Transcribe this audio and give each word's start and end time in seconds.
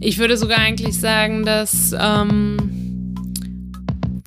Ich 0.00 0.18
würde 0.18 0.36
sogar 0.36 0.58
eigentlich 0.58 0.98
sagen, 0.98 1.44
dass 1.44 1.94
ähm, 1.98 3.14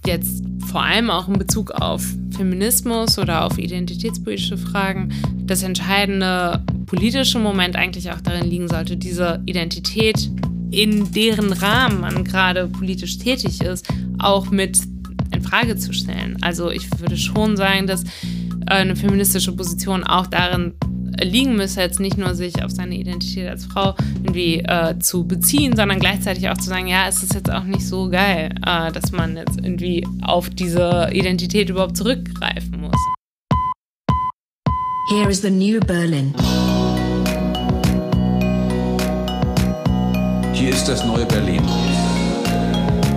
jetzt 0.06 0.44
vor 0.68 0.84
allem 0.84 1.10
auch 1.10 1.28
in 1.28 1.38
Bezug 1.38 1.72
auf 1.72 2.04
Feminismus 2.36 3.18
oder 3.18 3.46
auf 3.46 3.58
identitätspolitische 3.58 4.58
Fragen 4.58 5.14
das 5.46 5.64
entscheidende 5.64 6.64
politische 6.86 7.40
Moment 7.40 7.76
eigentlich 7.76 8.12
auch 8.12 8.22
darin 8.22 8.50
liegen 8.50 8.68
sollte, 8.68 8.98
diese 8.98 9.42
Identität, 9.46 10.30
in 10.72 11.12
deren 11.12 11.54
Rahmen 11.54 12.02
man 12.02 12.24
gerade 12.24 12.68
politisch 12.68 13.18
tätig 13.18 13.62
ist, 13.62 13.88
auch 14.20 14.50
mit 14.50 14.80
in 15.34 15.42
Frage 15.42 15.78
zu 15.78 15.94
stellen. 15.94 16.38
Also 16.42 16.70
ich 16.70 16.90
würde 17.00 17.18
schon 17.18 17.56
sagen, 17.56 17.88
dass 17.88 18.04
eine 18.66 18.96
feministische 18.96 19.54
Position 19.54 20.04
auch 20.04 20.28
darin 20.28 20.74
liegen 21.24 21.56
müsse, 21.56 21.82
jetzt 21.82 22.00
nicht 22.00 22.18
nur 22.18 22.36
sich 22.36 22.64
auf 22.64 22.72
seine 22.72 22.96
Identität 22.96 23.50
als 23.50 23.66
Frau 23.66 23.96
irgendwie 24.24 24.60
äh, 24.60 24.98
zu 25.00 25.26
beziehen, 25.26 25.76
sondern 25.76 26.00
gleichzeitig 26.00 26.50
auch 26.50 26.58
zu 26.58 26.70
sagen, 26.70 26.88
ja, 26.88 27.08
es 27.08 27.24
ist 27.24 27.34
jetzt 27.34 27.52
auch 27.52 27.64
nicht 27.64 27.86
so 27.88 28.10
geil, 28.10 28.54
äh, 28.66 28.92
dass 28.92 29.12
man 29.12 29.38
jetzt 29.38 29.58
irgendwie 29.58 30.06
auf 30.22 30.50
diese 30.50 31.10
Identität 31.12 31.70
überhaupt 31.70 31.98
zurückgreifen 31.98 32.82
muss. 32.82 32.96
Here 35.10 35.30
is 35.30 35.42
the 35.42 35.50
new 35.50 35.80
Berlin. 35.80 36.34
Hier 40.54 40.70
ist 40.70 40.88
das 40.88 41.06
neue 41.06 41.26
Berlin. 41.26 41.62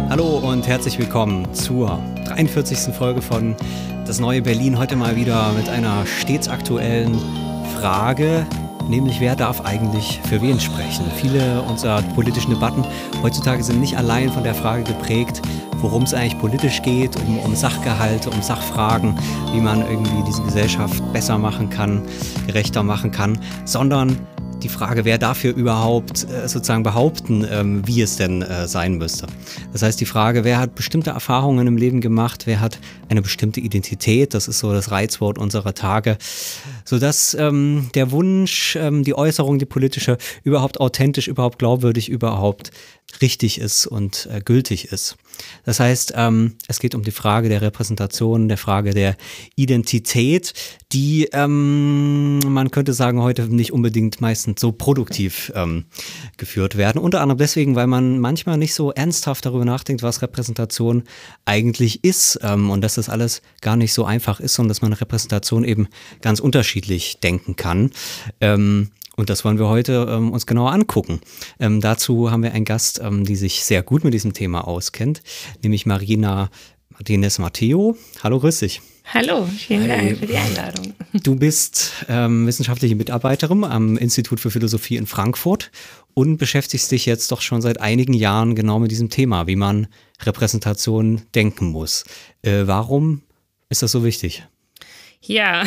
Hallo 0.09 0.39
und 0.39 0.67
herzlich 0.67 0.99
willkommen 0.99 1.53
zur 1.55 2.01
43. 2.27 2.95
Folge 2.95 3.21
von 3.21 3.55
Das 4.07 4.19
neue 4.19 4.43
Berlin. 4.43 4.79
Heute 4.79 4.97
mal 4.97 5.17
wieder 5.17 5.53
mit 5.53 5.69
einer 5.69 6.07
stets 6.07 6.49
aktuellen 6.49 7.19
Frage, 7.85 8.47
nämlich 8.89 9.21
wer 9.21 9.37
darf 9.37 9.61
eigentlich 9.61 10.19
für 10.27 10.41
wen 10.41 10.59
sprechen? 10.59 11.05
Viele 11.17 11.61
unserer 11.61 12.01
politischen 12.01 12.49
Debatten 12.49 12.83
heutzutage 13.23 13.63
sind 13.63 13.79
nicht 13.79 13.99
allein 13.99 14.33
von 14.33 14.43
der 14.43 14.55
Frage 14.55 14.85
geprägt, 14.85 15.43
worum 15.83 16.05
es 16.05 16.15
eigentlich 16.15 16.39
politisch 16.39 16.81
geht, 16.81 17.15
um, 17.17 17.39
um 17.41 17.55
Sachgehalte, 17.55 18.31
um 18.31 18.41
Sachfragen, 18.41 19.15
wie 19.53 19.61
man 19.61 19.83
irgendwie 19.83 20.23
diese 20.27 20.41
Gesellschaft 20.41 21.13
besser 21.13 21.37
machen 21.37 21.69
kann, 21.69 22.01
gerechter 22.47 22.83
machen 22.83 23.11
kann, 23.11 23.39
sondern 23.67 24.19
die 24.65 24.69
Frage, 24.71 25.05
wer 25.05 25.19
dafür 25.19 25.55
überhaupt 25.55 26.25
äh, 26.25 26.49
sozusagen 26.49 26.83
behaupten, 26.83 27.47
ähm, 27.49 27.87
wie 27.87 28.01
es 28.01 28.17
denn 28.17 28.43
äh, 28.43 28.67
sein 28.67 28.95
müsste. 28.95 29.27
Das 29.73 29.83
heißt, 29.83 30.01
die 30.01 30.07
Frage, 30.07 30.43
wer 30.43 30.59
hat 30.59 30.75
bestimmte 30.75 31.11
Erfahrungen 31.11 31.67
im 31.67 31.77
Leben 31.77 32.01
gemacht, 32.01 32.47
wer 32.47 32.61
hat 32.61 32.79
eine 33.09 33.21
bestimmte 33.21 33.61
Identität, 33.61 34.35
das 34.35 34.49
ist 34.49 34.59
so 34.59 34.73
das 34.73 34.91
Reizwort 34.91 35.39
unserer 35.39 35.75
Tage, 35.75 36.17
sodass 36.85 37.35
ähm, 37.35 37.91
der 37.95 38.11
Wunsch, 38.11 38.77
ähm, 38.77 39.05
die 39.05 39.15
Äußerung, 39.15 39.59
die 39.59 39.67
politische, 39.67 40.17
überhaupt 40.43 40.81
authentisch, 40.81 41.29
überhaupt 41.29 41.59
glaubwürdig, 41.59 42.09
überhaupt 42.09 42.71
richtig 43.21 43.61
ist 43.61 43.87
und 43.87 44.29
äh, 44.33 44.41
gültig 44.41 44.87
ist. 44.93 45.17
Das 45.65 45.81
heißt, 45.81 46.15
ähm, 46.17 46.57
es 46.69 46.79
geht 46.81 46.95
um 46.95 47.03
die 47.03 47.11
Frage 47.11 47.49
der 47.49 47.63
Repräsentation, 47.63 48.49
der 48.49 48.59
Frage 48.59 48.95
der 48.95 49.17
Identität, 49.57 50.53
die 50.93 51.29
ähm, 51.33 52.39
man 52.41 52.71
könnte 52.71 52.93
sagen 52.93 53.21
heute 53.21 53.43
nicht 53.49 53.73
unbedingt 53.73 54.21
meistens 54.21 54.61
so 54.61 54.73
produktiv 54.73 55.53
ähm, 55.55 55.85
geführt 56.37 56.77
werden. 56.77 56.99
Unter 56.99 57.21
anderem 57.21 57.39
deswegen, 57.39 57.75
weil 57.75 57.87
man 57.87 58.19
manchmal 58.19 58.59
nicht 58.59 58.75
so 58.75 58.93
ernsthaft 58.93 59.47
darüber 59.47 59.65
nachdenkt, 59.65 60.03
was 60.03 60.23
Repräsentation 60.23 61.05
eigentlich 61.45 62.05
ist 62.05 62.39
ähm, 62.43 62.71
und 62.71 62.81
dass 62.81 62.95
das 62.95 63.09
alles 63.09 63.43
gar 63.61 63.77
nicht 63.77 63.93
so 63.93 64.05
einfach 64.05 64.41
ist 64.41 64.59
und 64.59 64.69
dass 64.69 64.83
man 64.83 64.93
Repräsentation 64.93 65.65
eben 65.65 65.89
ganz 66.21 66.41
unterschiedlich 66.41 67.19
denken 67.21 67.57
kann. 67.57 67.91
Und 69.17 69.31
das 69.31 69.45
wollen 69.45 69.59
wir 69.59 69.69
heute 69.69 70.07
ähm, 70.11 70.33
uns 70.33 70.47
genauer 70.47 70.73
angucken. 70.73 71.21
Ähm, 71.61 71.81
dazu 71.81 72.31
haben 72.31 72.43
wir 72.43 72.53
einen 72.53 72.65
Gast, 72.65 73.01
ähm, 73.03 73.25
die 73.25 73.37
sich 73.37 73.65
sehr 73.65 73.83
gut 73.83 74.05
mit 74.05 74.15
diesem 74.15 74.33
Thema 74.33 74.67
auskennt, 74.67 75.23
nämlich 75.63 75.87
Marina 75.87 76.51
Martinez 76.91 77.39
Matteo. 77.39 77.97
Hallo, 78.23 78.41
grüß 78.41 78.61
dich. 78.61 78.81
Hallo, 79.13 79.47
vielen 79.47 79.87
Dank 79.87 80.17
für 80.17 80.27
die 80.27 80.37
Einladung. 80.37 80.95
Du 81.13 81.37
bist 81.37 81.93
ähm, 82.09 82.47
wissenschaftliche 82.47 82.97
Mitarbeiterin 82.97 83.63
am 83.65 83.97
Institut 83.99 84.41
für 84.41 84.51
Philosophie 84.51 84.97
in 84.97 85.07
Frankfurt 85.07 85.71
und 86.15 86.39
beschäftigst 86.39 86.91
dich 86.91 87.05
jetzt 87.05 87.31
doch 87.31 87.43
schon 87.43 87.61
seit 87.61 87.81
einigen 87.81 88.15
Jahren 88.15 88.55
genau 88.55 88.79
mit 88.79 88.91
diesem 88.91 89.11
Thema, 89.11 89.47
wie 89.47 89.57
man 89.57 89.89
Repräsentation 90.23 91.23
denken 91.35 91.67
muss. 91.67 92.05
Äh, 92.43 92.67
warum 92.67 93.23
ist 93.69 93.83
das 93.83 93.93
so 93.93 94.05
wichtig? 94.05 94.45
Ja, 95.27 95.65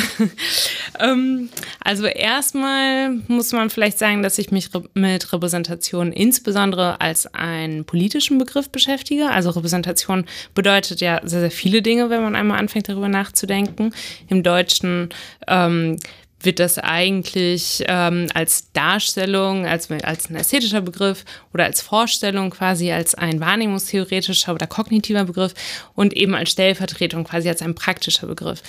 ähm, 0.99 1.49
also 1.83 2.05
erstmal 2.05 3.09
muss 3.27 3.51
man 3.53 3.69
vielleicht 3.69 3.97
sagen, 3.97 4.21
dass 4.21 4.37
ich 4.37 4.51
mich 4.51 4.69
mit 4.93 5.33
Repräsentation 5.33 6.11
insbesondere 6.11 7.01
als 7.01 7.33
einen 7.33 7.83
politischen 7.83 8.37
Begriff 8.37 8.69
beschäftige. 8.69 9.29
Also 9.29 9.49
Repräsentation 9.49 10.25
bedeutet 10.53 11.01
ja 11.01 11.21
sehr, 11.23 11.39
sehr 11.39 11.51
viele 11.51 11.81
Dinge, 11.81 12.09
wenn 12.11 12.21
man 12.21 12.35
einmal 12.35 12.59
anfängt 12.59 12.87
darüber 12.87 13.09
nachzudenken. 13.09 13.93
Im 14.27 14.43
Deutschen 14.43 15.09
ähm, 15.47 15.97
wird 16.39 16.59
das 16.59 16.77
eigentlich 16.77 17.83
ähm, 17.87 18.27
als 18.33 18.71
Darstellung, 18.71 19.65
als, 19.65 19.89
als 19.89 20.29
ein 20.29 20.35
ästhetischer 20.35 20.81
Begriff 20.81 21.25
oder 21.53 21.65
als 21.65 21.81
Vorstellung 21.81 22.51
quasi 22.51 22.91
als 22.91 23.15
ein 23.15 23.39
wahrnehmungstheoretischer 23.39 24.53
oder 24.53 24.67
kognitiver 24.67 25.25
Begriff 25.25 25.53
und 25.95 26.13
eben 26.13 26.35
als 26.35 26.51
Stellvertretung 26.51 27.23
quasi 27.23 27.49
als 27.49 27.61
ein 27.61 27.75
praktischer 27.75 28.27
Begriff 28.27 28.61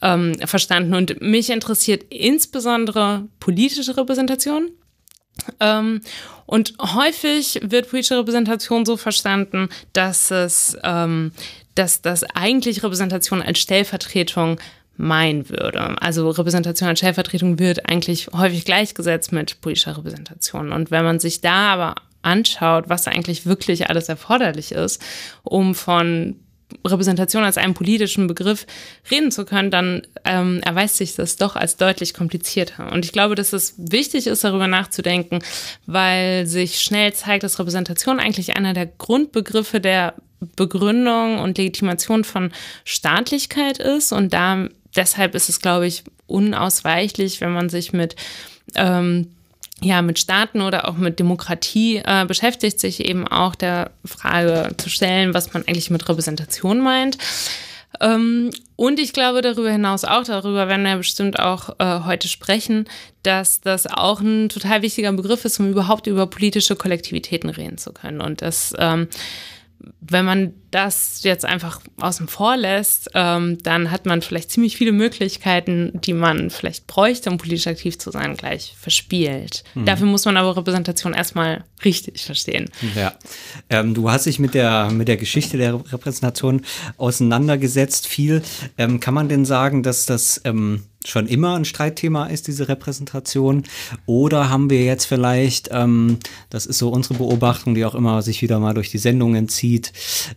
ähm, 0.00 0.34
verstanden. 0.46 0.94
Und 0.94 1.20
mich 1.20 1.50
interessiert 1.50 2.04
insbesondere 2.10 3.28
politische 3.38 3.96
Repräsentation. 3.96 4.70
Ähm, 5.58 6.00
und 6.46 6.74
häufig 6.80 7.60
wird 7.62 7.88
politische 7.88 8.18
Repräsentation 8.18 8.84
so 8.84 8.96
verstanden, 8.96 9.68
dass 9.92 10.30
es, 10.30 10.76
ähm, 10.82 11.32
dass 11.74 12.02
das 12.02 12.24
eigentlich 12.24 12.82
Repräsentation 12.82 13.42
als 13.42 13.58
Stellvertretung 13.60 14.58
meinen 15.00 15.48
würde. 15.48 16.00
Also 16.00 16.28
Repräsentation 16.28 16.88
als 16.88 16.98
Stellvertretung 16.98 17.58
wird 17.58 17.88
eigentlich 17.88 18.28
häufig 18.32 18.64
gleichgesetzt 18.64 19.32
mit 19.32 19.60
politischer 19.60 19.96
Repräsentation. 19.96 20.72
Und 20.72 20.90
wenn 20.90 21.04
man 21.04 21.18
sich 21.18 21.40
da 21.40 21.72
aber 21.72 21.94
anschaut, 22.22 22.88
was 22.88 23.08
eigentlich 23.08 23.46
wirklich 23.46 23.88
alles 23.88 24.08
erforderlich 24.08 24.72
ist, 24.72 25.02
um 25.42 25.74
von 25.74 26.36
Repräsentation 26.86 27.42
als 27.42 27.56
einen 27.56 27.74
politischen 27.74 28.26
Begriff 28.26 28.66
reden 29.10 29.32
zu 29.32 29.44
können, 29.44 29.70
dann 29.70 30.02
ähm, 30.24 30.60
erweist 30.64 30.98
sich 30.98 31.16
das 31.16 31.36
doch 31.36 31.56
als 31.56 31.76
deutlich 31.76 32.14
komplizierter. 32.14 32.92
Und 32.92 33.04
ich 33.04 33.12
glaube, 33.12 33.34
dass 33.34 33.52
es 33.52 33.74
wichtig 33.76 34.26
ist, 34.26 34.44
darüber 34.44 34.68
nachzudenken, 34.68 35.40
weil 35.86 36.46
sich 36.46 36.80
schnell 36.80 37.12
zeigt, 37.12 37.42
dass 37.42 37.58
Repräsentation 37.58 38.20
eigentlich 38.20 38.56
einer 38.56 38.72
der 38.72 38.86
Grundbegriffe 38.86 39.80
der 39.80 40.14
Begründung 40.56 41.38
und 41.38 41.58
Legitimation 41.58 42.24
von 42.24 42.52
Staatlichkeit 42.84 43.78
ist 43.78 44.12
und 44.12 44.32
da 44.32 44.68
deshalb 44.96 45.34
ist 45.34 45.48
es, 45.48 45.60
glaube 45.60 45.86
ich, 45.86 46.04
unausweichlich, 46.26 47.40
wenn 47.40 47.52
man 47.52 47.68
sich 47.68 47.92
mit 47.92 48.16
ähm, 48.74 49.28
ja, 49.82 50.02
mit 50.02 50.18
Staaten 50.18 50.60
oder 50.60 50.88
auch 50.88 50.96
mit 50.96 51.18
Demokratie 51.18 52.02
äh, 52.04 52.26
beschäftigt, 52.26 52.78
sich 52.80 53.04
eben 53.06 53.26
auch 53.26 53.54
der 53.54 53.92
Frage 54.04 54.74
zu 54.76 54.90
stellen, 54.90 55.32
was 55.32 55.54
man 55.54 55.62
eigentlich 55.66 55.90
mit 55.90 56.06
Repräsentation 56.08 56.80
meint. 56.80 57.16
Ähm, 58.00 58.50
und 58.76 59.00
ich 59.00 59.12
glaube 59.12 59.42
darüber 59.42 59.70
hinaus 59.70 60.04
auch, 60.04 60.24
darüber 60.24 60.68
werden 60.68 60.84
wir 60.84 60.96
bestimmt 60.96 61.38
auch 61.38 61.70
äh, 61.78 62.00
heute 62.04 62.28
sprechen, 62.28 62.86
dass 63.22 63.60
das 63.60 63.86
auch 63.86 64.20
ein 64.20 64.48
total 64.48 64.82
wichtiger 64.82 65.12
Begriff 65.12 65.44
ist, 65.44 65.58
um 65.58 65.70
überhaupt 65.70 66.06
über 66.06 66.26
politische 66.26 66.76
Kollektivitäten 66.76 67.50
reden 67.50 67.78
zu 67.78 67.92
können. 67.92 68.20
Und 68.20 68.42
das 68.42 68.74
ähm, 68.78 69.08
wenn 70.00 70.24
man 70.24 70.54
das 70.70 71.22
jetzt 71.22 71.44
einfach 71.44 71.80
außen 72.00 72.28
vor 72.28 72.56
lässt, 72.56 73.10
ähm, 73.14 73.58
dann 73.62 73.90
hat 73.90 74.06
man 74.06 74.22
vielleicht 74.22 74.50
ziemlich 74.50 74.76
viele 74.76 74.92
Möglichkeiten, 74.92 75.92
die 75.94 76.12
man 76.12 76.50
vielleicht 76.50 76.86
bräuchte, 76.86 77.30
um 77.30 77.38
politisch 77.38 77.66
aktiv 77.66 77.98
zu 77.98 78.10
sein, 78.10 78.36
gleich 78.36 78.74
verspielt. 78.78 79.64
Mhm. 79.74 79.86
Dafür 79.86 80.06
muss 80.06 80.24
man 80.24 80.36
aber 80.36 80.56
Repräsentation 80.56 81.12
erstmal 81.12 81.64
richtig 81.84 82.24
verstehen. 82.24 82.70
Ja. 82.94 83.14
Ähm, 83.68 83.94
du 83.94 84.10
hast 84.10 84.26
dich 84.26 84.38
mit 84.38 84.54
der, 84.54 84.90
mit 84.90 85.08
der 85.08 85.16
Geschichte 85.16 85.56
der 85.56 85.74
Repräsentation 85.74 86.62
auseinandergesetzt, 86.96 88.06
viel. 88.06 88.42
Ähm, 88.78 89.00
kann 89.00 89.14
man 89.14 89.28
denn 89.28 89.44
sagen, 89.44 89.82
dass 89.82 90.06
das 90.06 90.40
ähm, 90.44 90.84
schon 91.04 91.26
immer 91.26 91.56
ein 91.56 91.64
Streitthema 91.64 92.26
ist, 92.26 92.46
diese 92.46 92.68
Repräsentation? 92.68 93.64
Oder 94.06 94.50
haben 94.50 94.70
wir 94.70 94.84
jetzt 94.84 95.06
vielleicht, 95.06 95.70
ähm, 95.72 96.18
das 96.50 96.66
ist 96.66 96.78
so 96.78 96.90
unsere 96.90 97.14
Beobachtung, 97.14 97.74
die 97.74 97.84
auch 97.84 97.94
immer 97.94 98.22
sich 98.22 98.42
wieder 98.42 98.58
mal 98.58 98.74
durch 98.74 98.90
die 98.90 98.98
Sendungen 98.98 99.48
zieht, 99.48 99.92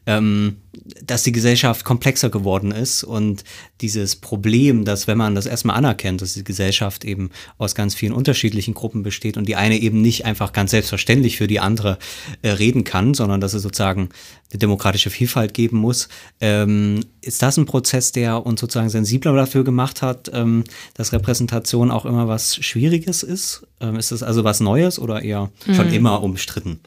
ähm, 0.05 0.57
dass 1.01 1.23
die 1.23 1.31
Gesellschaft 1.31 1.85
komplexer 1.85 2.29
geworden 2.29 2.71
ist 2.71 3.03
und 3.03 3.43
dieses 3.81 4.15
Problem, 4.15 4.85
dass 4.85 5.07
wenn 5.07 5.17
man 5.17 5.35
das 5.35 5.45
erstmal 5.45 5.75
anerkennt, 5.75 6.21
dass 6.21 6.33
die 6.33 6.43
Gesellschaft 6.43 7.05
eben 7.05 7.29
aus 7.57 7.75
ganz 7.75 7.93
vielen 7.93 8.13
unterschiedlichen 8.13 8.73
Gruppen 8.73 9.03
besteht 9.03 9.37
und 9.37 9.47
die 9.47 9.55
eine 9.55 9.77
eben 9.77 10.01
nicht 10.01 10.25
einfach 10.25 10.51
ganz 10.51 10.71
selbstverständlich 10.71 11.37
für 11.37 11.47
die 11.47 11.59
andere 11.59 11.99
äh, 12.41 12.49
reden 12.49 12.83
kann, 12.83 13.13
sondern 13.13 13.39
dass 13.39 13.53
es 13.53 13.61
sozusagen 13.61 14.09
eine 14.51 14.59
demokratische 14.59 15.09
Vielfalt 15.09 15.53
geben 15.53 15.77
muss, 15.77 16.09
ähm, 16.41 17.05
ist 17.21 17.41
das 17.41 17.57
ein 17.57 17.65
Prozess, 17.65 18.11
der 18.11 18.45
uns 18.45 18.59
sozusagen 18.59 18.89
sensibler 18.89 19.33
dafür 19.35 19.63
gemacht 19.63 20.01
hat, 20.01 20.31
ähm, 20.33 20.63
dass 20.95 21.13
Repräsentation 21.13 21.91
auch 21.91 22.05
immer 22.05 22.27
was 22.27 22.55
Schwieriges 22.55 23.23
ist? 23.23 23.67
Ähm, 23.79 23.95
ist 23.95 24.11
das 24.11 24.23
also 24.23 24.43
was 24.43 24.59
Neues 24.59 24.97
oder 24.97 25.21
eher 25.21 25.51
schon 25.65 25.87
mhm. 25.87 25.93
immer 25.93 26.23
umstritten? 26.23 26.79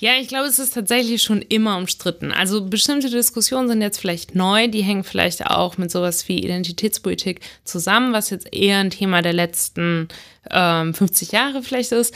Ja, 0.00 0.12
ich 0.20 0.28
glaube, 0.28 0.46
es 0.46 0.60
ist 0.60 0.74
tatsächlich 0.74 1.22
schon 1.22 1.42
immer 1.42 1.76
umstritten. 1.76 2.30
Also 2.30 2.64
bestimmte 2.64 3.10
Diskussionen 3.10 3.68
sind 3.68 3.82
jetzt 3.82 3.98
vielleicht 3.98 4.36
neu, 4.36 4.68
die 4.68 4.82
hängen 4.82 5.02
vielleicht 5.02 5.46
auch 5.46 5.76
mit 5.76 5.90
sowas 5.90 6.28
wie 6.28 6.38
Identitätspolitik 6.38 7.40
zusammen, 7.64 8.12
was 8.12 8.30
jetzt 8.30 8.52
eher 8.52 8.78
ein 8.78 8.90
Thema 8.90 9.22
der 9.22 9.32
letzten 9.32 10.06
ähm, 10.50 10.94
50 10.94 11.32
Jahre 11.32 11.62
vielleicht 11.64 11.90
ist. 11.90 12.14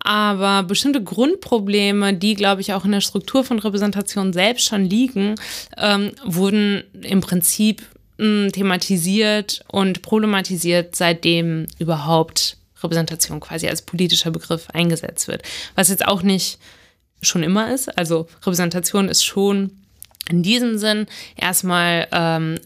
Aber 0.00 0.64
bestimmte 0.64 1.04
Grundprobleme, 1.04 2.14
die, 2.14 2.34
glaube 2.34 2.62
ich, 2.62 2.72
auch 2.72 2.84
in 2.84 2.92
der 2.92 3.00
Struktur 3.00 3.44
von 3.44 3.60
Repräsentation 3.60 4.32
selbst 4.32 4.64
schon 4.64 4.84
liegen, 4.84 5.36
ähm, 5.76 6.10
wurden 6.24 6.82
im 7.02 7.20
Prinzip 7.20 7.82
mh, 8.18 8.24
hm, 8.46 8.52
thematisiert 8.52 9.62
und 9.68 10.02
problematisiert, 10.02 10.96
seitdem 10.96 11.66
überhaupt 11.78 12.56
Repräsentation 12.82 13.38
quasi 13.38 13.68
als 13.68 13.82
politischer 13.82 14.32
Begriff 14.32 14.68
eingesetzt 14.72 15.28
wird. 15.28 15.42
Was 15.76 15.90
jetzt 15.90 16.06
auch 16.06 16.22
nicht 16.22 16.58
schon 17.22 17.42
immer 17.42 17.72
ist. 17.72 17.96
Also 17.98 18.26
Repräsentation 18.42 19.08
ist 19.08 19.24
schon 19.24 19.72
in 20.28 20.42
diesem 20.42 20.78
Sinn 20.78 21.06
erstmal, 21.36 22.06
ähm, 22.12 22.58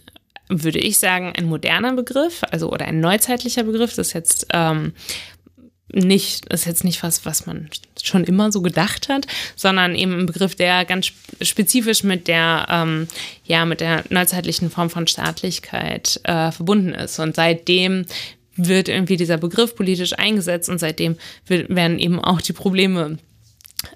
würde 0.49 0.79
ich 0.79 0.99
sagen, 0.99 1.33
ein 1.37 1.47
moderner 1.47 1.95
Begriff, 1.95 2.43
also 2.51 2.71
oder 2.71 2.87
ein 2.87 3.01
neuzeitlicher 3.01 3.65
Begriff. 3.65 3.95
Das 3.95 4.09
ist 4.09 4.13
jetzt 4.13 4.47
ähm, 4.53 4.93
nicht, 5.93 6.47
ist 6.53 6.67
jetzt 6.67 6.85
nicht 6.85 7.03
was, 7.03 7.25
was 7.25 7.47
man 7.47 7.69
schon 8.03 8.25
immer 8.25 8.53
so 8.53 8.61
gedacht 8.61 9.09
hat, 9.09 9.27
sondern 9.57 9.95
eben 9.95 10.21
ein 10.21 10.27
Begriff, 10.27 10.55
der 10.55 10.85
ganz 10.85 11.13
spezifisch 11.41 12.03
mit 12.03 12.29
der, 12.29 12.67
ähm, 12.69 13.09
ja, 13.45 13.65
mit 13.65 13.81
der 13.81 14.05
neuzeitlichen 14.11 14.71
Form 14.71 14.91
von 14.91 15.07
Staatlichkeit 15.07 16.21
äh, 16.25 16.51
verbunden 16.51 16.91
ist. 16.91 17.19
Und 17.19 17.37
seitdem 17.37 18.07
wird 18.57 18.89
irgendwie 18.89 19.17
dieser 19.17 19.39
Begriff 19.39 19.75
politisch 19.75 20.17
eingesetzt 20.19 20.69
und 20.69 20.79
seitdem 20.79 21.17
wird, 21.47 21.75
werden 21.75 21.99
eben 21.99 22.21
auch 22.21 22.41
die 22.41 22.53
Probleme 22.53 23.19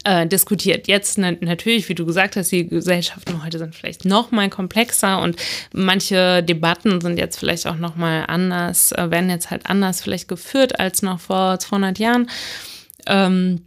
äh, 0.04 0.26
diskutiert. 0.26 0.88
Jetzt 0.88 1.18
na 1.18 1.32
natürlich, 1.40 1.88
wie 1.88 1.94
du 1.94 2.06
gesagt 2.06 2.36
hast, 2.36 2.50
die 2.50 2.66
Gesellschaften 2.66 3.44
heute 3.44 3.58
sind 3.58 3.74
vielleicht 3.74 4.04
noch 4.04 4.30
mal 4.30 4.48
komplexer 4.48 5.20
und 5.20 5.36
manche 5.72 6.42
Debatten 6.42 7.00
sind 7.00 7.18
jetzt 7.18 7.38
vielleicht 7.38 7.66
auch 7.66 7.76
noch 7.76 7.96
mal 7.96 8.24
anders, 8.26 8.92
äh, 8.92 9.10
werden 9.10 9.30
jetzt 9.30 9.50
halt 9.50 9.66
anders 9.66 10.02
vielleicht 10.02 10.28
geführt 10.28 10.78
als 10.78 11.02
noch 11.02 11.20
vor 11.20 11.58
200 11.58 11.98
Jahren. 11.98 12.30
Ähm, 13.06 13.62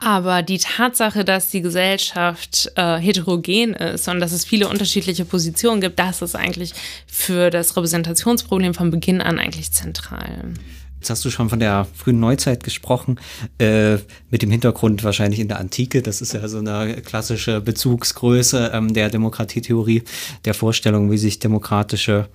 aber 0.00 0.42
die 0.42 0.58
Tatsache, 0.58 1.24
dass 1.24 1.50
die 1.50 1.60
Gesellschaft 1.60 2.70
äh, 2.76 2.98
heterogen 2.98 3.74
ist 3.74 4.06
und 4.08 4.20
dass 4.20 4.30
es 4.30 4.44
viele 4.44 4.68
unterschiedliche 4.68 5.24
Positionen 5.24 5.80
gibt, 5.80 5.98
das 5.98 6.22
ist 6.22 6.36
eigentlich 6.36 6.72
für 7.06 7.50
das 7.50 7.76
Repräsentationsproblem 7.76 8.74
von 8.74 8.92
Beginn 8.92 9.20
an 9.20 9.40
eigentlich 9.40 9.72
zentral. 9.72 10.54
Jetzt 10.98 11.10
hast 11.10 11.24
du 11.24 11.30
schon 11.30 11.48
von 11.48 11.60
der 11.60 11.86
frühen 11.94 12.18
Neuzeit 12.18 12.64
gesprochen, 12.64 13.20
äh, 13.58 13.98
mit 14.30 14.42
dem 14.42 14.50
Hintergrund 14.50 15.04
wahrscheinlich 15.04 15.38
in 15.38 15.48
der 15.48 15.60
Antike. 15.60 16.02
Das 16.02 16.20
ist 16.20 16.32
ja 16.32 16.46
so 16.48 16.58
eine 16.58 17.00
klassische 17.02 17.60
Bezugsgröße 17.60 18.72
ähm, 18.74 18.92
der 18.92 19.08
Demokratietheorie, 19.08 20.02
der 20.44 20.54
Vorstellung, 20.54 21.10
wie 21.10 21.18
sich 21.18 21.38
demokratische 21.38 22.28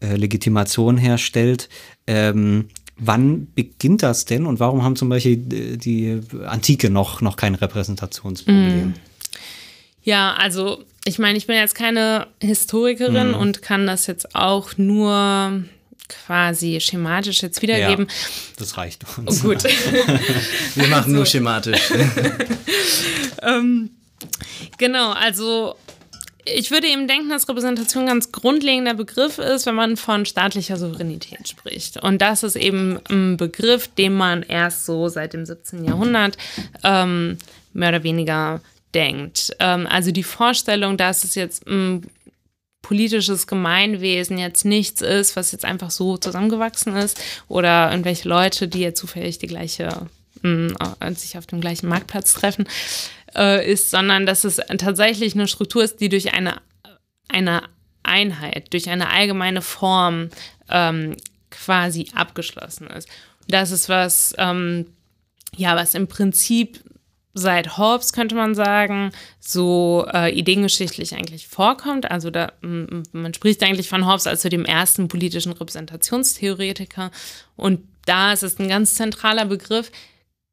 äh, 0.00 0.16
Legitimation 0.16 0.96
herstellt. 0.96 1.68
Ähm, 2.06 2.68
wann 2.98 3.52
beginnt 3.54 4.02
das 4.02 4.24
denn 4.24 4.46
und 4.46 4.60
warum 4.60 4.82
haben 4.82 4.96
zum 4.96 5.08
Beispiel 5.08 5.52
äh, 5.52 5.76
die 5.76 6.20
Antike 6.44 6.90
noch, 6.90 7.20
noch 7.20 7.36
kein 7.36 7.54
Repräsentationsproblem? 7.54 8.88
Mm. 8.88 8.94
Ja, 10.02 10.34
also 10.34 10.84
ich 11.04 11.18
meine, 11.18 11.38
ich 11.38 11.46
bin 11.46 11.56
jetzt 11.56 11.74
keine 11.74 12.26
Historikerin 12.40 13.32
mm. 13.32 13.34
und 13.34 13.62
kann 13.62 13.86
das 13.86 14.06
jetzt 14.06 14.34
auch 14.34 14.76
nur 14.76 15.64
quasi 16.08 16.80
schematisch 16.80 17.42
jetzt 17.42 17.62
wiedergeben. 17.62 18.06
Ja, 18.08 18.14
das 18.58 18.76
reicht 18.76 19.04
uns. 19.16 19.44
Oh, 19.44 19.48
gut. 19.48 19.64
Wir 20.74 20.88
machen 20.88 21.04
also, 21.04 21.10
nur 21.10 21.26
schematisch. 21.26 21.80
ähm, 23.42 23.90
genau, 24.78 25.12
also 25.12 25.76
ich 26.44 26.70
würde 26.70 26.86
eben 26.86 27.06
denken, 27.06 27.28
dass 27.28 27.48
Repräsentation 27.48 28.04
ein 28.04 28.08
ganz 28.08 28.32
grundlegender 28.32 28.94
Begriff 28.94 29.38
ist, 29.38 29.66
wenn 29.66 29.74
man 29.74 29.96
von 29.96 30.24
staatlicher 30.24 30.76
Souveränität 30.76 31.48
spricht. 31.48 32.02
Und 32.02 32.22
das 32.22 32.42
ist 32.42 32.56
eben 32.56 32.98
ein 33.10 33.36
Begriff, 33.36 33.88
den 33.88 34.14
man 34.14 34.42
erst 34.42 34.86
so 34.86 35.08
seit 35.08 35.32
dem 35.32 35.44
17. 35.44 35.84
Jahrhundert 35.84 36.36
ähm, 36.84 37.38
mehr 37.72 37.90
oder 37.90 38.02
weniger 38.02 38.60
denkt. 38.94 39.54
Ähm, 39.58 39.86
also 39.86 40.10
die 40.10 40.22
Vorstellung, 40.22 40.96
dass 40.96 41.24
es 41.24 41.34
jetzt 41.34 41.66
ein 41.66 42.06
politisches 42.82 43.46
Gemeinwesen 43.46 44.38
jetzt 44.38 44.64
nichts 44.64 45.02
ist, 45.02 45.36
was 45.36 45.52
jetzt 45.52 45.64
einfach 45.64 45.90
so 45.90 46.16
zusammengewachsen 46.16 46.96
ist 46.96 47.20
oder 47.48 47.90
irgendwelche 47.90 48.28
Leute, 48.28 48.68
die 48.68 48.80
jetzt 48.80 49.00
zufällig 49.00 49.38
die 49.38 49.46
gleiche, 49.46 50.06
mm, 50.42 50.68
sich 51.14 51.36
auf 51.36 51.46
dem 51.46 51.60
gleichen 51.60 51.88
Marktplatz 51.88 52.34
treffen, 52.34 52.68
äh, 53.34 53.70
ist, 53.70 53.90
sondern 53.90 54.26
dass 54.26 54.44
es 54.44 54.56
tatsächlich 54.78 55.34
eine 55.34 55.48
Struktur 55.48 55.82
ist, 55.82 56.00
die 56.00 56.08
durch 56.08 56.32
eine, 56.32 56.60
eine 57.28 57.62
Einheit, 58.02 58.72
durch 58.72 58.88
eine 58.88 59.10
allgemeine 59.10 59.60
Form 59.60 60.30
ähm, 60.70 61.16
quasi 61.50 62.08
abgeschlossen 62.14 62.88
ist. 62.88 63.08
Das 63.48 63.70
ist 63.70 63.88
was, 63.88 64.34
ähm, 64.38 64.86
ja, 65.56 65.76
was 65.76 65.94
im 65.94 66.06
Prinzip 66.06 66.80
seit 67.34 67.78
Hobbes, 67.78 68.12
könnte 68.12 68.34
man 68.34 68.54
sagen, 68.54 69.12
so 69.38 70.06
äh, 70.12 70.32
ideengeschichtlich 70.36 71.14
eigentlich 71.14 71.46
vorkommt. 71.48 72.10
Also 72.10 72.30
da, 72.30 72.52
man 72.60 73.34
spricht 73.34 73.62
eigentlich 73.62 73.88
von 73.88 74.06
Hobbes 74.06 74.26
als 74.26 74.42
zu 74.42 74.48
dem 74.48 74.64
ersten 74.64 75.08
politischen 75.08 75.52
Repräsentationstheoretiker. 75.52 77.10
Und 77.56 77.80
da 78.06 78.32
ist 78.32 78.42
es 78.42 78.58
ein 78.58 78.68
ganz 78.68 78.94
zentraler 78.94 79.44
Begriff, 79.44 79.92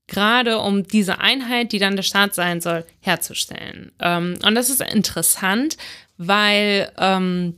gerade 0.08 0.60
um 0.60 0.84
diese 0.84 1.20
Einheit, 1.20 1.72
die 1.72 1.80
dann 1.80 1.96
der 1.96 2.04
Staat 2.04 2.36
sein 2.36 2.62
soll, 2.62 2.86
herzustellen. 3.00 3.92
Ähm, 4.00 4.38
und 4.46 4.56
das 4.56 4.70
ist 4.70 4.82
interessant, 4.82 5.78
weil, 6.18 6.92
ähm, 6.98 7.56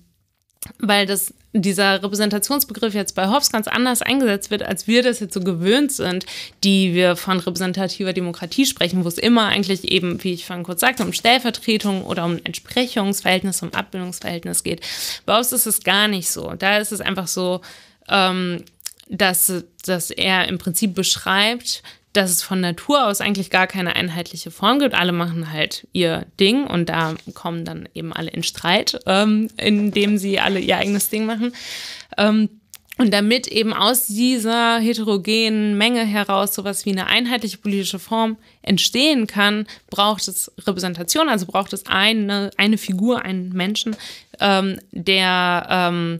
weil 0.80 1.06
das 1.06 1.34
dieser 1.54 2.04
Repräsentationsbegriff 2.04 2.94
jetzt 2.94 3.16
bei 3.16 3.28
Hobbes 3.28 3.52
ganz 3.52 3.68
anders 3.68 4.02
eingesetzt 4.02 4.52
wird, 4.52 4.64
als 4.64 4.88
wir 4.88 5.02
das 5.02 5.20
jetzt 5.20 5.34
so 5.34 5.40
gewöhnt 5.40 5.92
sind, 5.92 6.26
die 6.64 6.94
wir 6.94 7.16
von 7.16 7.40
repräsentativer 7.40 8.14
Demokratie 8.14 8.66
sprechen, 8.66 9.04
wo 9.04 9.08
es 9.08 9.18
immer 9.18 9.48
eigentlich 9.48 9.90
eben, 9.92 10.24
wie 10.24 10.34
ich 10.34 10.46
vorhin 10.46 10.64
kurz 10.64 10.82
sagte, 10.82 11.04
um 11.04 11.14
Stellvertretung 11.14 12.04
oder 12.04 12.26
um 12.26 12.40
Entsprechungsverhältnis, 12.44 13.64
um 13.64 13.74
Abbildungsverhältnis 13.74 14.64
geht. 14.64 14.82
Bei 15.26 15.36
Hobbes 15.36 15.52
ist 15.52 15.66
es 15.66 15.84
gar 15.84 16.08
nicht 16.08 16.30
so. 16.30 16.54
Da 16.58 16.78
ist 16.78 16.92
es 16.92 17.02
einfach 17.02 17.28
so, 17.28 17.62
ähm, 18.10 18.64
dass, 19.10 19.52
dass 19.86 20.12
er 20.12 20.48
im 20.48 20.58
Prinzip 20.58 20.94
beschreibt, 20.94 21.82
dass 22.18 22.32
es 22.32 22.42
von 22.42 22.60
Natur 22.60 23.06
aus 23.06 23.22
eigentlich 23.22 23.50
gar 23.50 23.68
keine 23.68 23.96
einheitliche 23.96 24.52
Form 24.52 24.80
gibt. 24.80 24.96
Alle 24.96 25.12
machen 25.12 25.52
halt 25.52 25.88
ihr 25.94 26.26
Ding 26.40 26.66
und 26.66 26.90
da 26.90 27.14
kommen 27.34 27.64
dann 27.64 27.88
eben 27.94 28.12
alle 28.12 28.32
in 28.32 28.44
Streit, 28.44 29.00
ähm, 29.06 29.50
indem 29.58 30.18
sie 30.18 30.40
alle 30.40 30.60
ihr 30.60 30.78
eigenes 30.78 31.10
Ding 31.10 31.26
machen. 31.26 31.54
Ähm, 32.18 32.50
und 32.98 33.14
damit 33.14 33.46
eben 33.46 33.74
aus 33.74 34.08
dieser 34.08 34.80
heterogenen 34.80 35.78
Menge 35.78 36.04
heraus 36.04 36.56
sowas 36.56 36.86
wie 36.86 36.92
eine 36.92 37.06
einheitliche 37.06 37.60
politische 37.60 38.00
Form 38.00 38.38
entstehen 38.64 39.28
kann, 39.28 39.68
braucht 39.92 40.28
es 40.28 40.52
Repräsentation, 40.66 41.30
also 41.30 41.46
braucht 41.46 41.74
es 41.74 41.86
eine, 41.86 42.50
eine 42.58 42.80
Figur, 42.80 43.22
einen 43.22 43.50
Menschen, 43.50 43.96
ähm, 44.40 44.80
der 44.92 45.68
ähm, 45.70 46.18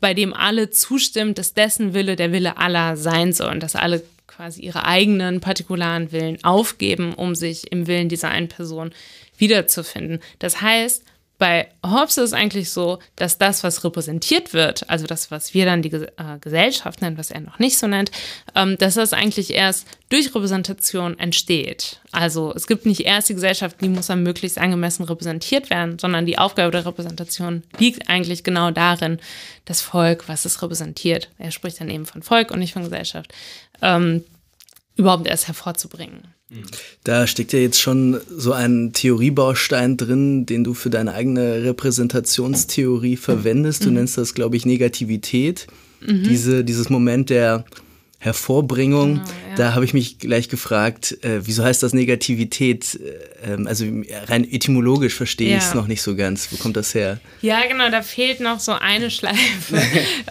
bei 0.00 0.14
dem 0.14 0.32
alle 0.32 0.70
zustimmt, 0.70 1.36
dass 1.36 1.52
dessen 1.52 1.92
Wille 1.92 2.16
der 2.16 2.32
Wille 2.32 2.56
aller 2.56 2.96
sein 2.96 3.34
soll 3.34 3.52
und 3.52 3.62
dass 3.62 3.76
alle 3.76 4.02
quasi 4.28 4.62
ihre 4.62 4.84
eigenen 4.84 5.40
partikularen 5.40 6.12
Willen 6.12 6.44
aufgeben, 6.44 7.14
um 7.14 7.34
sich 7.34 7.72
im 7.72 7.88
Willen 7.88 8.08
dieser 8.08 8.28
einen 8.28 8.48
Person 8.48 8.92
wiederzufinden. 9.36 10.20
Das 10.38 10.60
heißt, 10.60 11.02
bei 11.38 11.68
Hobbes 11.86 12.18
ist 12.18 12.24
es 12.24 12.32
eigentlich 12.32 12.70
so, 12.70 12.98
dass 13.14 13.38
das, 13.38 13.62
was 13.62 13.84
repräsentiert 13.84 14.52
wird, 14.52 14.90
also 14.90 15.06
das, 15.06 15.30
was 15.30 15.54
wir 15.54 15.64
dann 15.64 15.82
die 15.82 15.92
äh, 15.92 16.08
Gesellschaft 16.40 17.00
nennen, 17.00 17.16
was 17.16 17.30
er 17.30 17.40
noch 17.40 17.60
nicht 17.60 17.78
so 17.78 17.86
nennt, 17.86 18.10
ähm, 18.56 18.76
dass 18.76 18.94
das 18.94 19.12
eigentlich 19.12 19.54
erst 19.54 19.86
durch 20.08 20.34
Repräsentation 20.34 21.16
entsteht. 21.18 22.00
Also 22.10 22.52
es 22.54 22.66
gibt 22.66 22.86
nicht 22.86 23.02
erst 23.02 23.28
die 23.28 23.34
Gesellschaft, 23.34 23.76
die 23.80 23.88
muss 23.88 24.08
dann 24.08 24.24
möglichst 24.24 24.58
angemessen 24.58 25.04
repräsentiert 25.04 25.70
werden, 25.70 26.00
sondern 26.00 26.26
die 26.26 26.38
Aufgabe 26.38 26.72
der 26.72 26.84
Repräsentation 26.84 27.62
liegt 27.78 28.10
eigentlich 28.10 28.42
genau 28.42 28.72
darin, 28.72 29.20
das 29.64 29.80
Volk, 29.80 30.28
was 30.28 30.44
es 30.44 30.60
repräsentiert, 30.60 31.28
er 31.38 31.52
spricht 31.52 31.80
dann 31.80 31.90
eben 31.90 32.06
von 32.06 32.22
Volk 32.22 32.50
und 32.50 32.58
nicht 32.58 32.72
von 32.72 32.82
Gesellschaft, 32.82 33.32
ähm, 33.82 34.22
überhaupt 34.96 35.26
erst 35.26 35.46
hervorzubringen. 35.46 36.22
Da 37.04 37.26
steckt 37.26 37.52
ja 37.52 37.58
jetzt 37.58 37.78
schon 37.78 38.20
so 38.30 38.52
ein 38.52 38.92
Theoriebaustein 38.94 39.98
drin, 39.98 40.46
den 40.46 40.64
du 40.64 40.72
für 40.72 40.88
deine 40.88 41.12
eigene 41.12 41.62
Repräsentationstheorie 41.62 43.16
verwendest. 43.16 43.84
Du 43.84 43.90
mhm. 43.90 43.96
nennst 43.96 44.16
das, 44.16 44.34
glaube 44.34 44.56
ich, 44.56 44.64
Negativität. 44.64 45.66
Mhm. 46.00 46.22
Diese, 46.24 46.64
dieses 46.64 46.88
Moment 46.88 47.28
der 47.28 47.64
Hervorbringung. 48.20 49.14
Genau, 49.14 49.26
ja. 49.26 49.54
Da 49.56 49.74
habe 49.74 49.84
ich 49.84 49.94
mich 49.94 50.18
gleich 50.18 50.48
gefragt, 50.48 51.16
äh, 51.22 51.46
wieso 51.46 51.62
heißt 51.62 51.84
das 51.84 51.92
Negativität? 51.92 52.98
Äh, 53.44 53.52
ähm, 53.52 53.68
also 53.68 53.84
rein 54.26 54.44
etymologisch 54.50 55.14
verstehe 55.14 55.52
ja. 55.52 55.58
ich 55.58 55.62
es 55.62 55.74
noch 55.74 55.86
nicht 55.86 56.02
so 56.02 56.16
ganz. 56.16 56.48
Wo 56.50 56.56
kommt 56.56 56.76
das 56.76 56.94
her? 56.94 57.20
Ja, 57.42 57.60
genau, 57.68 57.90
da 57.90 58.02
fehlt 58.02 58.40
noch 58.40 58.58
so 58.58 58.72
eine 58.72 59.10
Schleife. 59.12 59.80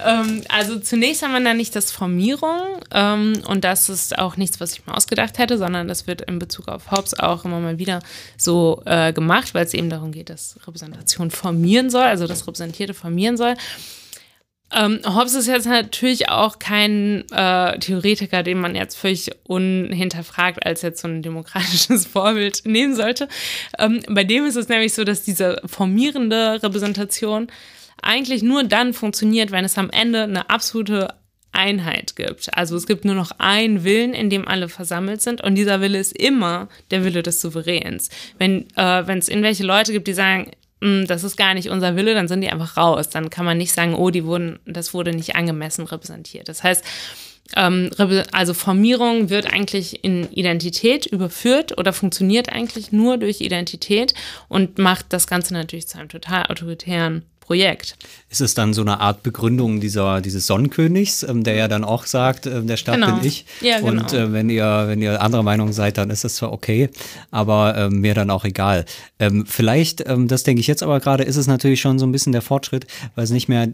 ähm, 0.05 0.41
also 0.49 0.79
zunächst 0.79 1.21
haben 1.21 1.31
wir 1.31 1.39
da 1.41 1.53
nicht 1.53 1.77
das 1.77 1.91
Formierung 1.91 2.59
ähm, 2.93 3.41
und 3.47 3.63
das 3.63 3.87
ist 3.87 4.17
auch 4.17 4.35
nichts, 4.35 4.59
was 4.59 4.73
ich 4.73 4.85
mir 4.85 4.93
ausgedacht 4.93 5.37
hätte, 5.37 5.57
sondern 5.57 5.87
das 5.87 6.07
wird 6.07 6.21
in 6.21 6.39
Bezug 6.39 6.67
auf 6.67 6.91
Hobbes 6.91 7.17
auch 7.17 7.45
immer 7.45 7.61
mal 7.61 7.77
wieder 7.77 8.01
so 8.35 8.81
äh, 8.85 9.13
gemacht, 9.13 9.53
weil 9.53 9.65
es 9.65 9.73
eben 9.73 9.89
darum 9.89 10.11
geht, 10.11 10.29
dass 10.29 10.57
Repräsentation 10.67 11.31
formieren 11.31 11.89
soll, 11.89 12.03
also 12.03 12.27
das 12.27 12.45
Repräsentierte 12.45 12.93
formieren 12.93 13.37
soll. 13.37 13.55
Ähm, 14.73 14.99
Hobbes 15.05 15.33
ist 15.33 15.47
jetzt 15.47 15.65
natürlich 15.65 16.27
auch 16.29 16.59
kein 16.59 17.23
äh, 17.31 17.79
Theoretiker, 17.79 18.43
den 18.43 18.59
man 18.59 18.75
jetzt 18.75 18.97
völlig 18.97 19.31
unhinterfragt 19.43 20.65
als 20.65 20.81
jetzt 20.81 21.01
so 21.01 21.07
ein 21.07 21.21
demokratisches 21.21 22.05
Vorbild 22.13 22.63
nehmen 22.65 22.95
sollte. 22.95 23.29
Ähm, 23.79 24.01
bei 24.09 24.25
dem 24.25 24.45
ist 24.45 24.57
es 24.57 24.67
nämlich 24.67 24.93
so, 24.93 25.05
dass 25.05 25.23
diese 25.23 25.61
formierende 25.65 26.61
Repräsentation 26.61 27.47
eigentlich 28.01 28.43
nur 28.43 28.63
dann 28.65 28.93
funktioniert, 28.93 29.51
wenn 29.51 29.63
es 29.63 29.77
am 29.77 29.89
Ende 29.89 30.23
eine 30.23 30.49
absolute 30.49 31.13
Einheit 31.53 32.15
gibt. 32.15 32.55
Also 32.55 32.75
es 32.75 32.85
gibt 32.85 33.05
nur 33.05 33.15
noch 33.15 33.31
einen 33.39 33.83
Willen, 33.83 34.13
in 34.13 34.29
dem 34.29 34.47
alle 34.47 34.69
versammelt 34.69 35.21
sind 35.21 35.41
und 35.41 35.55
dieser 35.55 35.81
Wille 35.81 35.97
ist 35.97 36.15
immer 36.15 36.67
der 36.91 37.05
Wille 37.05 37.23
des 37.23 37.41
Souveräns. 37.41 38.09
Wenn 38.37 38.67
äh, 38.75 39.17
es 39.17 39.29
irgendwelche 39.29 39.63
Leute 39.63 39.93
gibt, 39.93 40.07
die 40.07 40.13
sagen, 40.13 40.51
das 40.79 41.23
ist 41.23 41.37
gar 41.37 41.53
nicht 41.53 41.69
unser 41.69 41.95
Wille, 41.95 42.13
dann 42.13 42.27
sind 42.27 42.41
die 42.41 42.49
einfach 42.49 42.77
raus. 42.77 43.09
Dann 43.09 43.29
kann 43.29 43.45
man 43.45 43.57
nicht 43.57 43.71
sagen, 43.71 43.95
oh, 43.95 44.09
die 44.09 44.25
wurden, 44.25 44.59
das 44.65 44.93
wurde 44.93 45.11
nicht 45.11 45.35
angemessen 45.35 45.85
repräsentiert. 45.85 46.49
Das 46.49 46.63
heißt, 46.63 46.83
ähm, 47.55 47.89
also 48.31 48.53
Formierung 48.53 49.29
wird 49.29 49.51
eigentlich 49.51 50.03
in 50.03 50.31
Identität 50.31 51.05
überführt 51.05 51.77
oder 51.77 51.93
funktioniert 51.93 52.51
eigentlich 52.51 52.91
nur 52.91 53.17
durch 53.17 53.41
Identität 53.41 54.13
und 54.49 54.77
macht 54.77 55.07
das 55.09 55.27
Ganze 55.27 55.53
natürlich 55.53 55.87
zu 55.87 55.97
einem 55.97 56.09
total 56.09 56.45
autoritären 56.47 57.23
Projekt. 57.47 57.95
Ist 58.29 58.41
es 58.41 58.53
dann 58.55 58.73
so 58.73 58.81
eine 58.81 58.99
Art 58.99 59.23
Begründung 59.23 59.79
dieser, 59.79 60.19
dieses 60.19 60.47
Sonnenkönigs, 60.47 61.23
ähm, 61.23 61.45
der 61.45 61.55
ja 61.55 61.69
dann 61.69 61.85
auch 61.85 62.05
sagt, 62.05 62.45
äh, 62.45 62.61
der 62.61 62.75
Staat 62.75 62.95
genau. 62.95 63.15
bin 63.15 63.25
ich. 63.25 63.45
Ja, 63.61 63.79
genau. 63.79 64.03
Und 64.03 64.11
äh, 64.11 64.33
wenn 64.33 64.49
ihr, 64.49 64.83
wenn 64.87 65.01
ihr 65.01 65.21
anderer 65.21 65.43
Meinung 65.43 65.71
seid, 65.71 65.97
dann 65.97 66.09
ist 66.09 66.25
das 66.25 66.35
zwar 66.35 66.51
okay, 66.51 66.89
aber 67.31 67.77
äh, 67.77 67.89
mir 67.89 68.13
dann 68.13 68.29
auch 68.31 68.43
egal. 68.43 68.83
Ähm, 69.17 69.45
vielleicht, 69.45 70.05
ähm, 70.09 70.27
das 70.27 70.43
denke 70.43 70.59
ich 70.59 70.67
jetzt 70.67 70.83
aber 70.83 70.99
gerade, 70.99 71.23
ist 71.23 71.37
es 71.37 71.47
natürlich 71.47 71.79
schon 71.79 71.99
so 71.99 72.05
ein 72.05 72.11
bisschen 72.11 72.33
der 72.33 72.41
Fortschritt, 72.41 72.85
weil 73.15 73.23
es 73.23 73.31
nicht 73.31 73.47
mehr 73.47 73.63
äh, 73.63 73.71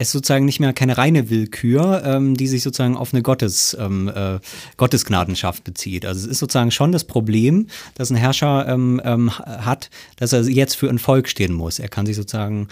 es 0.00 0.12
sozusagen 0.12 0.46
nicht 0.46 0.60
mehr 0.60 0.72
keine 0.72 0.96
reine 0.96 1.28
Willkür, 1.28 2.02
ähm, 2.06 2.34
die 2.34 2.48
sich 2.48 2.62
sozusagen 2.62 2.96
auf 2.96 3.12
eine 3.12 3.22
Gottes, 3.22 3.76
ähm, 3.78 4.08
äh, 4.08 4.38
Gottesgnadenschaft 4.78 5.62
bezieht. 5.62 6.06
Also 6.06 6.20
es 6.20 6.26
ist 6.26 6.38
sozusagen 6.38 6.70
schon 6.70 6.90
das 6.90 7.04
Problem, 7.04 7.66
dass 7.94 8.08
ein 8.08 8.16
Herrscher 8.16 8.66
ähm, 8.66 9.02
ähm, 9.04 9.30
hat, 9.38 9.90
dass 10.16 10.32
er 10.32 10.40
jetzt 10.48 10.76
für 10.76 10.88
ein 10.88 10.98
Volk 10.98 11.28
stehen 11.28 11.52
muss. 11.52 11.78
Er 11.78 11.88
kann 11.88 12.06
sich 12.06 12.16
sozusagen, 12.16 12.68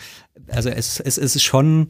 also 0.49 0.71
es, 0.71 1.01
es, 1.01 1.19
es 1.19 1.37
ist 1.37 1.43
schon 1.43 1.89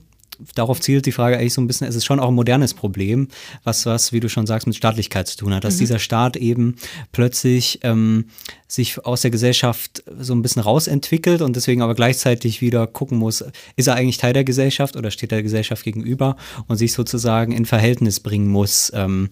darauf 0.55 0.81
zielt 0.81 1.07
die 1.07 1.13
Frage 1.13 1.37
eigentlich 1.37 1.55
so 1.55 1.61
ein 1.61 1.67
bisschen, 1.67 1.87
es 1.87 1.97
ist 1.97 2.05
schon 2.05 2.21
auch 2.21 2.29
ein 2.29 2.35
modernes 2.35 2.75
Problem, 2.75 3.29
was, 3.65 3.87
was, 3.87 4.13
wie 4.13 4.21
du 4.21 4.29
schon 4.29 4.47
sagst, 4.47 4.67
mit 4.67 4.77
Staatlichkeit 4.77 5.29
zu 5.29 5.37
tun 5.37 5.55
hat, 5.55 5.65
dass 5.65 5.75
mhm. 5.75 5.81
dieser 5.81 5.99
Staat 5.99 6.37
eben 6.37 6.77
plötzlich 7.13 7.81
ähm, 7.83 8.27
sich 8.67 9.05
aus 9.05 9.23
der 9.23 9.31
Gesellschaft 9.31 10.03
so 10.19 10.35
ein 10.35 10.43
bisschen 10.43 10.63
rausentwickelt 10.63 11.43
und 11.43 11.57
deswegen 11.57 11.83
aber 11.83 11.95
gleichzeitig 11.95 12.61
wieder 12.61 12.87
gucken 12.87 13.19
muss, 13.19 13.45
ist 13.77 13.89
er 13.89 13.95
eigentlich 13.95 14.19
Teil 14.19 14.33
der 14.33 14.45
Gesellschaft 14.45 14.97
oder 14.97 15.11
steht 15.11 15.31
der 15.31 15.43
Gesellschaft 15.43 15.85
gegenüber 15.85 16.37
und 16.67 16.77
sich 16.77 16.93
sozusagen 16.93 17.53
in 17.53 17.67
Verhältnis 17.67 18.21
bringen 18.21 18.49
muss 18.49 18.93
ähm, 18.95 19.31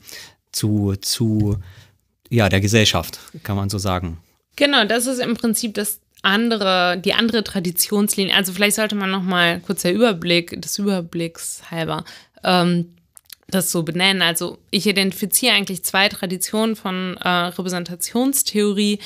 zu, 0.53 0.95
zu 1.01 1.59
ja, 2.31 2.49
der 2.49 2.61
Gesellschaft, 2.61 3.21
kann 3.43 3.57
man 3.57 3.71
so 3.71 3.79
sagen. 3.79 4.19
Genau, 4.57 4.85
das 4.87 5.07
ist 5.07 5.21
im 5.21 5.35
Prinzip 5.35 5.75
das 5.75 6.01
andere, 6.27 6.99
die 6.99 7.15
andere 7.15 7.45
Traditionslinie, 7.45 8.35
also 8.35 8.53
vielleicht 8.53 8.77
sollte 8.77 8.97
man 8.97 9.11
nochmal 9.11 9.61
kurz 9.61 9.83
der 9.83 9.95
Überblick, 9.95 10.61
des 10.61 10.79
Überblicks 10.79 11.63
halber, 11.71 12.05
ähm, 12.43 12.97
das 13.49 13.71
so 13.71 13.83
benennen. 13.83 14.23
Also 14.23 14.59
ich 14.71 14.87
identifiziere 14.87 15.55
eigentlich 15.55 15.85
zwei 15.85 16.09
Traditionen 16.09 16.75
von 16.75 17.17
äh, 17.19 17.29
Repräsentationstheorie 17.29 18.99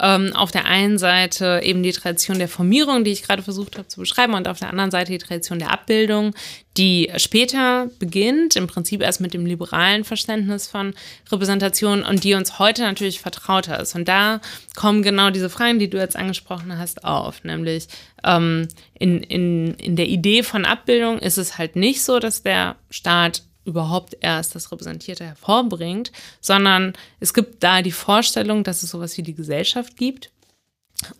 ähm, 0.00 0.32
auf 0.34 0.50
der 0.50 0.66
einen 0.66 0.98
Seite 0.98 1.60
eben 1.62 1.82
die 1.82 1.92
Tradition 1.92 2.38
der 2.38 2.48
Formierung, 2.48 3.04
die 3.04 3.12
ich 3.12 3.22
gerade 3.22 3.42
versucht 3.42 3.78
habe 3.78 3.88
zu 3.88 4.00
beschreiben, 4.00 4.34
und 4.34 4.48
auf 4.48 4.58
der 4.58 4.68
anderen 4.68 4.90
Seite 4.90 5.12
die 5.12 5.18
Tradition 5.18 5.58
der 5.58 5.70
Abbildung, 5.70 6.34
die 6.76 7.10
später 7.16 7.88
beginnt, 7.98 8.56
im 8.56 8.66
Prinzip 8.66 9.00
erst 9.00 9.22
mit 9.22 9.32
dem 9.32 9.46
liberalen 9.46 10.04
Verständnis 10.04 10.66
von 10.66 10.92
Repräsentation 11.32 12.02
und 12.02 12.24
die 12.24 12.34
uns 12.34 12.58
heute 12.58 12.82
natürlich 12.82 13.20
vertrauter 13.20 13.80
ist. 13.80 13.94
Und 13.94 14.06
da 14.06 14.42
kommen 14.74 15.02
genau 15.02 15.30
diese 15.30 15.48
Fragen, 15.48 15.78
die 15.78 15.88
du 15.88 15.96
jetzt 15.96 16.16
angesprochen 16.16 16.76
hast, 16.76 17.04
auf. 17.04 17.44
Nämlich 17.44 17.88
ähm, 18.24 18.68
in, 18.98 19.22
in, 19.22 19.74
in 19.74 19.96
der 19.96 20.08
Idee 20.08 20.42
von 20.42 20.66
Abbildung 20.66 21.18
ist 21.18 21.38
es 21.38 21.56
halt 21.56 21.76
nicht 21.76 22.02
so, 22.02 22.18
dass 22.18 22.42
der 22.42 22.76
Staat 22.90 23.42
überhaupt 23.66 24.16
erst 24.20 24.54
das 24.54 24.70
Repräsentierte 24.72 25.24
hervorbringt, 25.24 26.12
sondern 26.40 26.92
es 27.20 27.34
gibt 27.34 27.62
da 27.62 27.82
die 27.82 27.92
Vorstellung, 27.92 28.64
dass 28.64 28.82
es 28.82 28.90
sowas 28.90 29.16
wie 29.18 29.22
die 29.22 29.34
Gesellschaft 29.34 29.96
gibt 29.96 30.30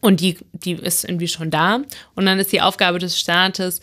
und 0.01 0.21
die, 0.21 0.39
die 0.53 0.73
ist 0.73 1.05
irgendwie 1.05 1.29
schon 1.29 1.51
da 1.51 1.83
und 2.15 2.27
dann 2.27 2.39
ist 2.39 2.53
die 2.53 2.63
Aufgabe 2.63 2.99
des 2.99 3.19
Staates, 3.19 3.81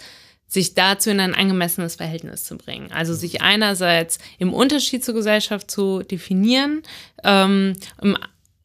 sich 0.47 0.75
dazu 0.75 1.09
in 1.09 1.19
ein 1.19 1.33
angemessenes 1.33 1.95
Verhältnis 1.95 2.43
zu 2.43 2.57
bringen. 2.57 2.91
Also 2.91 3.13
sich 3.13 3.41
einerseits 3.41 4.19
im 4.37 4.53
Unterschied 4.53 5.03
zur 5.03 5.15
Gesellschaft 5.15 5.69
zu 5.69 6.03
definieren, 6.03 6.83
ähm, 7.23 7.73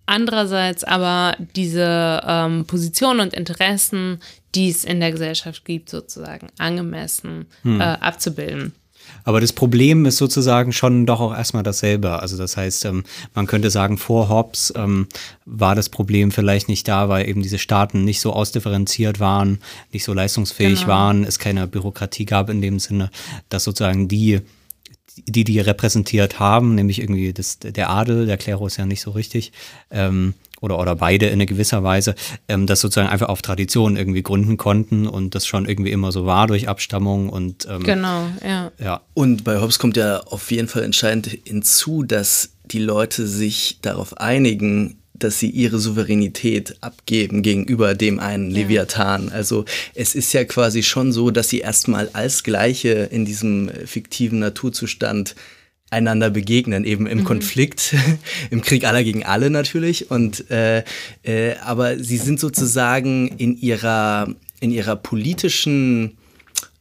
andererseits 0.04 0.84
aber 0.84 1.36
diese 1.56 2.20
ähm, 2.26 2.66
Positionen 2.66 3.20
und 3.20 3.34
Interessen, 3.34 4.20
die 4.54 4.70
es 4.70 4.84
in 4.84 5.00
der 5.00 5.12
Gesellschaft 5.12 5.64
gibt, 5.64 5.88
sozusagen 5.88 6.48
angemessen 6.58 7.46
hm. 7.62 7.80
äh, 7.80 7.84
abzubilden. 7.84 8.74
Aber 9.24 9.40
das 9.40 9.52
Problem 9.52 10.06
ist 10.06 10.16
sozusagen 10.16 10.72
schon 10.72 11.06
doch 11.06 11.20
auch 11.20 11.34
erstmal 11.34 11.62
dasselbe. 11.62 12.20
Also 12.20 12.36
das 12.36 12.56
heißt, 12.56 12.84
ähm, 12.86 13.04
man 13.34 13.46
könnte 13.46 13.70
sagen, 13.70 13.98
vor 13.98 14.28
Hobbes 14.28 14.72
ähm, 14.76 15.06
war 15.44 15.74
das 15.74 15.88
Problem 15.88 16.30
vielleicht 16.30 16.68
nicht 16.68 16.88
da, 16.88 17.08
weil 17.08 17.28
eben 17.28 17.42
diese 17.42 17.58
Staaten 17.58 18.04
nicht 18.04 18.20
so 18.20 18.32
ausdifferenziert 18.32 19.20
waren, 19.20 19.60
nicht 19.92 20.04
so 20.04 20.12
leistungsfähig 20.12 20.80
genau. 20.80 20.92
waren, 20.92 21.24
es 21.24 21.38
keine 21.38 21.66
Bürokratie 21.66 22.24
gab 22.24 22.50
in 22.50 22.62
dem 22.62 22.78
Sinne, 22.78 23.10
dass 23.48 23.64
sozusagen 23.64 24.08
die 24.08 24.40
die 25.26 25.44
die 25.44 25.58
repräsentiert 25.58 26.38
haben, 26.38 26.76
nämlich 26.76 27.00
irgendwie 27.00 27.32
das, 27.32 27.58
der 27.58 27.90
Adel, 27.90 28.26
der 28.26 28.36
Klerus 28.36 28.76
ja 28.76 28.86
nicht 28.86 29.00
so 29.00 29.10
richtig, 29.10 29.52
ähm, 29.90 30.34
oder, 30.60 30.78
oder 30.78 30.96
beide 30.96 31.26
in 31.26 31.34
einer 31.34 31.46
gewisser 31.46 31.82
Weise, 31.82 32.14
ähm, 32.48 32.66
das 32.66 32.80
sozusagen 32.80 33.08
einfach 33.08 33.28
auf 33.28 33.42
Tradition 33.42 33.96
irgendwie 33.96 34.22
gründen 34.22 34.56
konnten 34.56 35.06
und 35.06 35.34
das 35.34 35.46
schon 35.46 35.66
irgendwie 35.66 35.92
immer 35.92 36.12
so 36.12 36.26
war 36.26 36.46
durch 36.46 36.68
Abstammung 36.68 37.28
und 37.28 37.66
ähm, 37.70 37.82
genau, 37.82 38.26
ja. 38.42 38.72
ja. 38.78 39.00
Und 39.14 39.44
bei 39.44 39.60
Hobbes 39.60 39.78
kommt 39.78 39.96
ja 39.96 40.20
auf 40.20 40.50
jeden 40.50 40.68
Fall 40.68 40.82
entscheidend 40.82 41.26
hinzu, 41.44 42.02
dass 42.02 42.50
die 42.64 42.80
Leute 42.80 43.26
sich 43.26 43.78
darauf 43.82 44.18
einigen, 44.18 44.98
dass 45.14 45.38
sie 45.38 45.50
ihre 45.50 45.78
Souveränität 45.78 46.76
abgeben 46.80 47.42
gegenüber 47.42 47.94
dem 47.94 48.20
einen 48.20 48.50
Leviathan. 48.50 49.30
Also 49.30 49.64
es 49.94 50.14
ist 50.14 50.32
ja 50.32 50.44
quasi 50.44 50.82
schon 50.82 51.12
so, 51.12 51.30
dass 51.30 51.48
sie 51.48 51.58
erstmal 51.58 52.08
als 52.12 52.44
Gleiche 52.44 53.08
in 53.10 53.24
diesem 53.24 53.70
fiktiven 53.84 54.38
Naturzustand 54.38 55.34
einander 55.90 56.30
begegnen, 56.30 56.84
eben 56.84 57.06
im 57.06 57.18
mhm. 57.18 57.24
Konflikt, 57.24 57.94
im 58.50 58.62
Krieg 58.62 58.84
aller 58.84 59.04
gegen 59.04 59.24
alle 59.24 59.50
natürlich. 59.50 60.10
Und 60.10 60.50
äh, 60.50 60.84
äh, 61.22 61.56
aber 61.64 61.98
sie 61.98 62.18
sind 62.18 62.40
sozusagen 62.40 63.28
in 63.38 63.56
ihrer 63.56 64.28
in 64.60 64.70
ihrer 64.70 64.96
politischen 64.96 66.18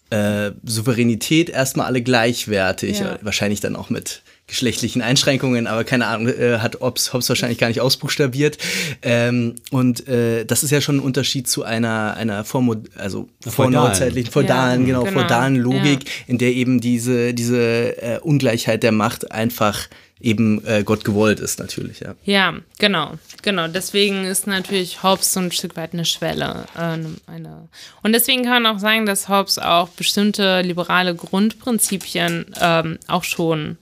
äh, 0.09 0.51
Souveränität 0.63 1.49
erstmal 1.49 1.85
alle 1.85 2.01
gleichwertig, 2.01 2.99
ja. 2.99 3.19
wahrscheinlich 3.21 3.59
dann 3.59 3.75
auch 3.75 3.89
mit 3.89 4.23
geschlechtlichen 4.47 5.01
Einschränkungen, 5.01 5.67
aber 5.67 5.83
keine 5.83 6.07
Ahnung, 6.07 6.29
äh, 6.29 6.59
hat 6.59 6.79
Hobbes, 6.79 7.13
Hobbes 7.13 7.27
wahrscheinlich 7.27 7.57
gar 7.57 7.67
nicht 7.67 7.81
ausbuchstabiert. 7.81 8.57
Ähm, 9.01 9.55
und 9.71 10.07
äh, 10.07 10.45
das 10.45 10.63
ist 10.63 10.71
ja 10.71 10.79
schon 10.79 10.97
ein 10.97 11.01
Unterschied 11.01 11.47
zu 11.47 11.63
einer, 11.63 12.15
einer 12.15 12.45
Vormo 12.45 12.77
also 12.95 13.27
vorneuzeitlichen, 13.45 14.31
feudalen, 14.31 14.81
ja, 14.81 14.87
genau, 14.87 15.03
genau, 15.03 15.21
feudalen 15.21 15.57
Logik, 15.57 16.05
ja. 16.05 16.11
in 16.27 16.37
der 16.37 16.53
eben 16.53 16.79
diese, 16.79 17.33
diese 17.33 18.01
äh, 18.01 18.19
Ungleichheit 18.19 18.83
der 18.83 18.93
Macht 18.93 19.31
einfach 19.31 19.89
eben 20.19 20.65
äh, 20.65 20.83
Gott 20.83 21.03
gewollt 21.03 21.39
ist 21.39 21.59
natürlich, 21.59 21.99
ja. 21.99 22.15
Ja, 22.23 22.55
genau, 22.79 23.13
genau. 23.43 23.67
Deswegen 23.67 24.25
ist 24.25 24.47
natürlich 24.47 25.03
Hobbes 25.03 25.33
so 25.33 25.41
ein 25.41 25.51
Stück 25.51 25.75
weit 25.75 25.93
eine 25.93 26.05
Schwelle. 26.05 26.65
Äh, 26.75 26.97
eine. 27.31 27.69
Und 28.01 28.13
deswegen 28.13 28.43
kann 28.43 28.63
man 28.63 28.75
auch 28.75 28.79
sagen, 28.79 29.05
dass 29.05 29.29
Hobbes 29.29 29.59
auch 29.59 29.89
bestimmte 29.89 30.61
liberale 30.61 31.13
Grundprinzipien 31.13 32.47
ähm, 32.59 32.97
auch 33.07 33.23
schon 33.23 33.77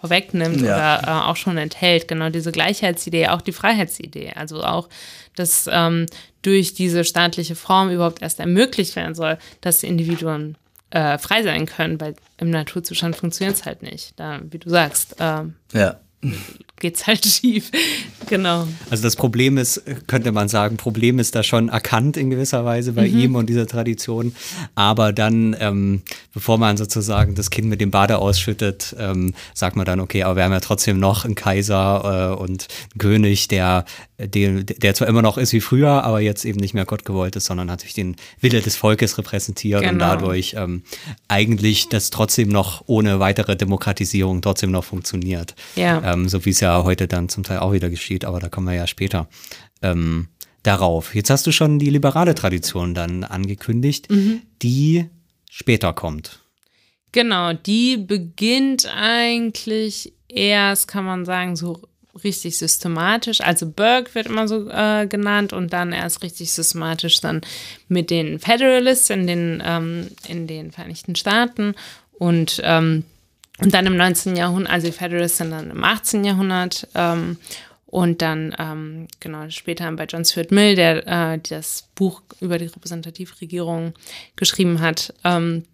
vorwegnimmt 0.00 0.60
ja. 0.60 0.74
oder 0.74 1.08
äh, 1.08 1.30
auch 1.30 1.36
schon 1.36 1.58
enthält. 1.58 2.08
Genau 2.08 2.30
diese 2.30 2.52
Gleichheitsidee, 2.52 3.28
auch 3.28 3.42
die 3.42 3.52
Freiheitsidee. 3.52 4.32
Also 4.34 4.62
auch, 4.62 4.88
dass 5.36 5.68
ähm, 5.70 6.06
durch 6.42 6.74
diese 6.74 7.04
staatliche 7.04 7.54
Form 7.54 7.90
überhaupt 7.90 8.22
erst 8.22 8.40
ermöglicht 8.40 8.96
werden 8.96 9.14
soll, 9.14 9.38
dass 9.60 9.82
Individuen 9.82 10.56
äh, 10.90 11.18
frei 11.18 11.42
sein 11.42 11.66
können, 11.66 12.00
weil 12.00 12.14
im 12.38 12.50
Naturzustand 12.50 13.16
funktioniert 13.16 13.56
es 13.56 13.64
halt 13.64 13.82
nicht. 13.82 14.12
Da, 14.16 14.40
wie 14.50 14.58
du 14.58 14.70
sagst, 14.70 15.20
äh, 15.20 15.44
ja 15.72 15.98
geht's 16.80 17.06
halt 17.06 17.24
schief. 17.26 17.70
genau. 18.28 18.66
Also 18.90 19.02
das 19.02 19.16
Problem 19.16 19.58
ist, 19.58 19.82
könnte 20.06 20.32
man 20.32 20.48
sagen, 20.48 20.76
Problem 20.76 21.18
ist 21.18 21.34
da 21.34 21.42
schon 21.42 21.68
erkannt 21.68 22.16
in 22.16 22.30
gewisser 22.30 22.64
Weise 22.64 22.92
bei 22.92 23.08
mhm. 23.08 23.18
ihm 23.18 23.34
und 23.36 23.48
dieser 23.48 23.66
Tradition. 23.66 24.34
Aber 24.74 25.12
dann, 25.12 25.56
ähm, 25.60 26.02
bevor 26.34 26.58
man 26.58 26.76
sozusagen 26.76 27.34
das 27.34 27.50
Kind 27.50 27.68
mit 27.68 27.80
dem 27.80 27.90
Bade 27.90 28.18
ausschüttet, 28.18 28.96
ähm, 28.98 29.34
sagt 29.54 29.76
man 29.76 29.84
dann, 29.84 30.00
okay, 30.00 30.22
aber 30.22 30.36
wir 30.36 30.44
haben 30.44 30.52
ja 30.52 30.60
trotzdem 30.60 30.98
noch 30.98 31.24
einen 31.24 31.34
Kaiser 31.34 32.34
äh, 32.36 32.42
und 32.42 32.68
einen 32.92 32.98
König, 32.98 33.48
der, 33.48 33.84
der, 34.18 34.64
der 34.64 34.94
zwar 34.94 35.08
immer 35.08 35.22
noch 35.22 35.38
ist 35.38 35.52
wie 35.52 35.60
früher, 35.60 36.04
aber 36.04 36.20
jetzt 36.20 36.44
eben 36.44 36.58
nicht 36.58 36.74
mehr 36.74 36.84
Gott 36.84 37.04
gewollt 37.04 37.36
ist, 37.36 37.44
sondern 37.44 37.66
natürlich 37.66 37.94
den 37.94 38.16
Wille 38.40 38.60
des 38.60 38.76
Volkes 38.76 39.18
repräsentiert 39.18 39.82
genau. 39.82 39.92
und 39.92 39.98
dadurch 40.00 40.54
ähm, 40.56 40.82
eigentlich 41.28 41.88
das 41.88 42.10
trotzdem 42.10 42.48
noch 42.48 42.82
ohne 42.86 43.20
weitere 43.20 43.56
Demokratisierung 43.56 44.42
trotzdem 44.42 44.70
noch 44.70 44.84
funktioniert. 44.84 45.54
Ja 45.76 45.98
ähm, 46.04 46.28
so 46.28 46.44
wie 46.44 46.50
es 46.50 46.60
ja 46.60 46.67
heute 46.68 47.08
dann 47.08 47.28
zum 47.28 47.44
Teil 47.44 47.58
auch 47.58 47.72
wieder 47.72 47.90
geschieht, 47.90 48.24
aber 48.24 48.40
da 48.40 48.48
kommen 48.48 48.66
wir 48.66 48.74
ja 48.74 48.86
später 48.86 49.28
ähm, 49.82 50.28
darauf. 50.62 51.14
Jetzt 51.14 51.30
hast 51.30 51.46
du 51.46 51.52
schon 51.52 51.78
die 51.78 51.90
liberale 51.90 52.34
Tradition 52.34 52.94
dann 52.94 53.24
angekündigt, 53.24 54.10
mhm. 54.10 54.42
die 54.62 55.06
später 55.50 55.92
kommt. 55.92 56.40
Genau, 57.12 57.52
die 57.54 57.96
beginnt 57.96 58.86
eigentlich 58.94 60.12
erst, 60.28 60.88
kann 60.88 61.04
man 61.04 61.24
sagen, 61.24 61.56
so 61.56 61.82
richtig 62.22 62.58
systematisch. 62.58 63.40
Also 63.40 63.70
Burke 63.70 64.14
wird 64.14 64.26
immer 64.26 64.48
so 64.48 64.68
äh, 64.68 65.06
genannt 65.06 65.52
und 65.52 65.72
dann 65.72 65.92
erst 65.92 66.22
richtig 66.22 66.52
systematisch 66.52 67.20
dann 67.20 67.40
mit 67.88 68.10
den 68.10 68.38
Federalists 68.38 69.10
in 69.10 69.26
den, 69.26 69.62
ähm, 69.64 70.08
in 70.26 70.46
den 70.46 70.72
Vereinigten 70.72 71.16
Staaten 71.16 71.74
und 72.12 72.60
ähm, 72.64 73.04
und 73.60 73.74
dann 73.74 73.86
im 73.86 73.96
19. 73.96 74.36
Jahrhundert, 74.36 74.72
also 74.72 74.86
die 74.86 74.92
Federalists 74.92 75.38
sind 75.38 75.50
dann 75.50 75.70
im 75.70 75.82
18. 75.84 76.24
Jahrhundert 76.24 76.86
ähm, 76.94 77.38
und 77.86 78.22
dann, 78.22 78.54
ähm, 78.58 79.08
genau, 79.18 79.48
später 79.50 79.90
bei 79.92 80.04
John 80.04 80.24
Stuart 80.24 80.50
Mill, 80.50 80.74
der 80.74 81.06
äh, 81.06 81.38
das 81.48 81.88
Buch 81.94 82.22
über 82.40 82.58
die 82.58 82.66
repräsentative 82.66 83.40
Regierung 83.40 83.94
geschrieben 84.36 84.80
hat. 84.80 85.14
Ähm, 85.24 85.64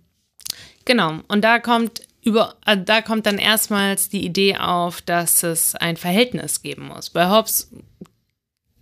genau, 0.85 1.21
und 1.29 1.43
da 1.43 1.59
kommt 1.59 2.03
über, 2.23 2.55
äh, 2.67 2.79
da 2.79 3.03
kommt 3.03 3.27
dann 3.27 3.39
erstmals 3.39 4.09
die 4.09 4.25
Idee 4.25 4.57
auf, 4.57 5.03
dass 5.03 5.43
es 5.43 5.75
ein 5.75 5.97
Verhältnis 5.97 6.63
geben 6.63 6.87
muss. 6.87 7.11
Bei 7.11 7.29
Hobbes 7.29 7.71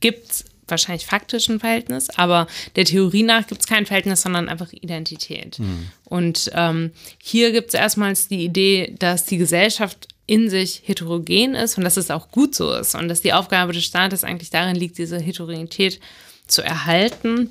gibt 0.00 0.44
wahrscheinlich 0.68 1.06
faktischen 1.06 1.60
Verhältnis, 1.60 2.08
aber 2.10 2.46
der 2.76 2.84
Theorie 2.84 3.22
nach 3.22 3.46
gibt 3.46 3.60
es 3.60 3.66
kein 3.66 3.86
Verhältnis, 3.86 4.22
sondern 4.22 4.48
einfach 4.48 4.72
Identität. 4.72 5.58
Mhm. 5.58 5.90
Und 6.04 6.50
ähm, 6.54 6.92
hier 7.22 7.52
gibt 7.52 7.68
es 7.68 7.74
erstmals 7.74 8.28
die 8.28 8.44
Idee, 8.44 8.94
dass 8.98 9.24
die 9.24 9.38
Gesellschaft 9.38 10.08
in 10.26 10.48
sich 10.48 10.82
heterogen 10.84 11.54
ist 11.54 11.76
und 11.76 11.84
dass 11.84 11.96
es 11.96 12.10
auch 12.10 12.30
gut 12.30 12.54
so 12.54 12.72
ist 12.72 12.94
und 12.94 13.08
dass 13.08 13.22
die 13.22 13.32
Aufgabe 13.32 13.72
des 13.72 13.84
Staates 13.84 14.24
eigentlich 14.24 14.50
darin 14.50 14.76
liegt, 14.76 14.98
diese 14.98 15.18
Heterogenität 15.18 16.00
zu 16.46 16.62
erhalten, 16.62 17.50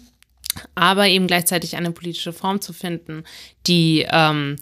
aber 0.75 1.08
eben 1.08 1.27
gleichzeitig 1.27 1.75
eine 1.75 1.91
politische 1.91 2.34
Form 2.34 2.62
zu 2.62 2.74
finden, 2.74 3.24
die, 3.68 4.06
ähm, 4.10 4.56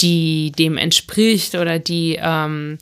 die 0.00 0.52
dem 0.52 0.76
entspricht 0.76 1.54
oder 1.54 1.78
die 1.78 2.18
ähm, 2.20 2.78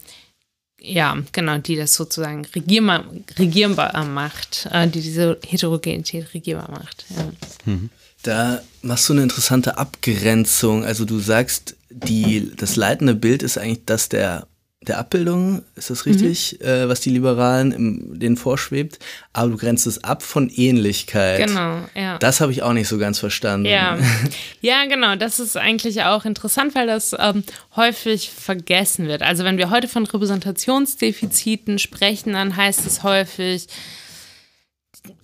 ja, 0.83 1.17
genau, 1.31 1.59
die 1.59 1.77
das 1.77 1.95
sozusagen 1.95 2.45
regierbar, 2.55 3.05
regierbar 3.39 4.05
macht, 4.05 4.69
äh, 4.73 4.89
die 4.89 5.01
diese 5.01 5.39
Heterogenität 5.47 6.35
regierbar 6.35 6.71
macht. 6.71 7.05
Ja. 7.17 7.73
Mhm. 7.73 7.91
Da 8.23 8.63
machst 8.83 9.09
du 9.09 9.13
eine 9.13 9.23
interessante 9.23 9.79
Abgrenzung. 9.79 10.85
Also 10.85 11.05
du 11.05 11.19
sagst, 11.19 11.77
die, 11.91 12.53
das 12.57 12.77
leitende 12.77 13.15
Bild 13.15 13.43
ist 13.43 13.59
eigentlich 13.59 13.85
das 13.87 14.09
der 14.09 14.47
der 14.89 14.99
Abbildung, 14.99 15.63
ist 15.77 15.91
das 15.91 16.07
richtig, 16.07 16.59
mhm. 16.61 16.67
äh, 16.67 16.89
was 16.89 17.01
die 17.01 17.11
Liberalen 17.11 17.73
im, 17.73 18.19
denen 18.19 18.37
vorschwebt, 18.37 18.99
aber 19.33 19.51
du 19.51 19.57
grenzt 19.57 19.87
es 19.87 20.03
ab 20.03 20.23
von 20.23 20.51
Ähnlichkeit. 20.51 21.47
Genau, 21.47 21.79
ja. 21.95 22.19
Das 22.19 22.41
habe 22.41 22.53
ich 22.53 22.63
auch 22.63 22.73
nicht 22.73 22.89
so 22.89 22.99
ganz 22.99 23.19
verstanden. 23.19 23.67
Ja, 23.67 23.99
ja 24.61 24.85
genau, 24.87 25.17
das 25.17 25.39
ist 25.39 25.57
eigentlich 25.57 26.03
auch 26.03 26.25
interessant, 26.25 26.75
weil 26.75 26.87
das 26.87 27.15
ähm, 27.19 27.45
häufig 27.77 28.31
vergessen 28.31 29.07
wird. 29.07 29.23
Also 29.23 29.45
wenn 29.45 29.59
wir 29.59 29.71
heute 29.71 29.89
von 29.89 30.05
Repräsentationsdefiziten 30.05 31.79
sprechen, 31.79 32.33
dann 32.33 32.57
heißt 32.57 32.85
es 32.87 33.05
häufig, 33.05 33.69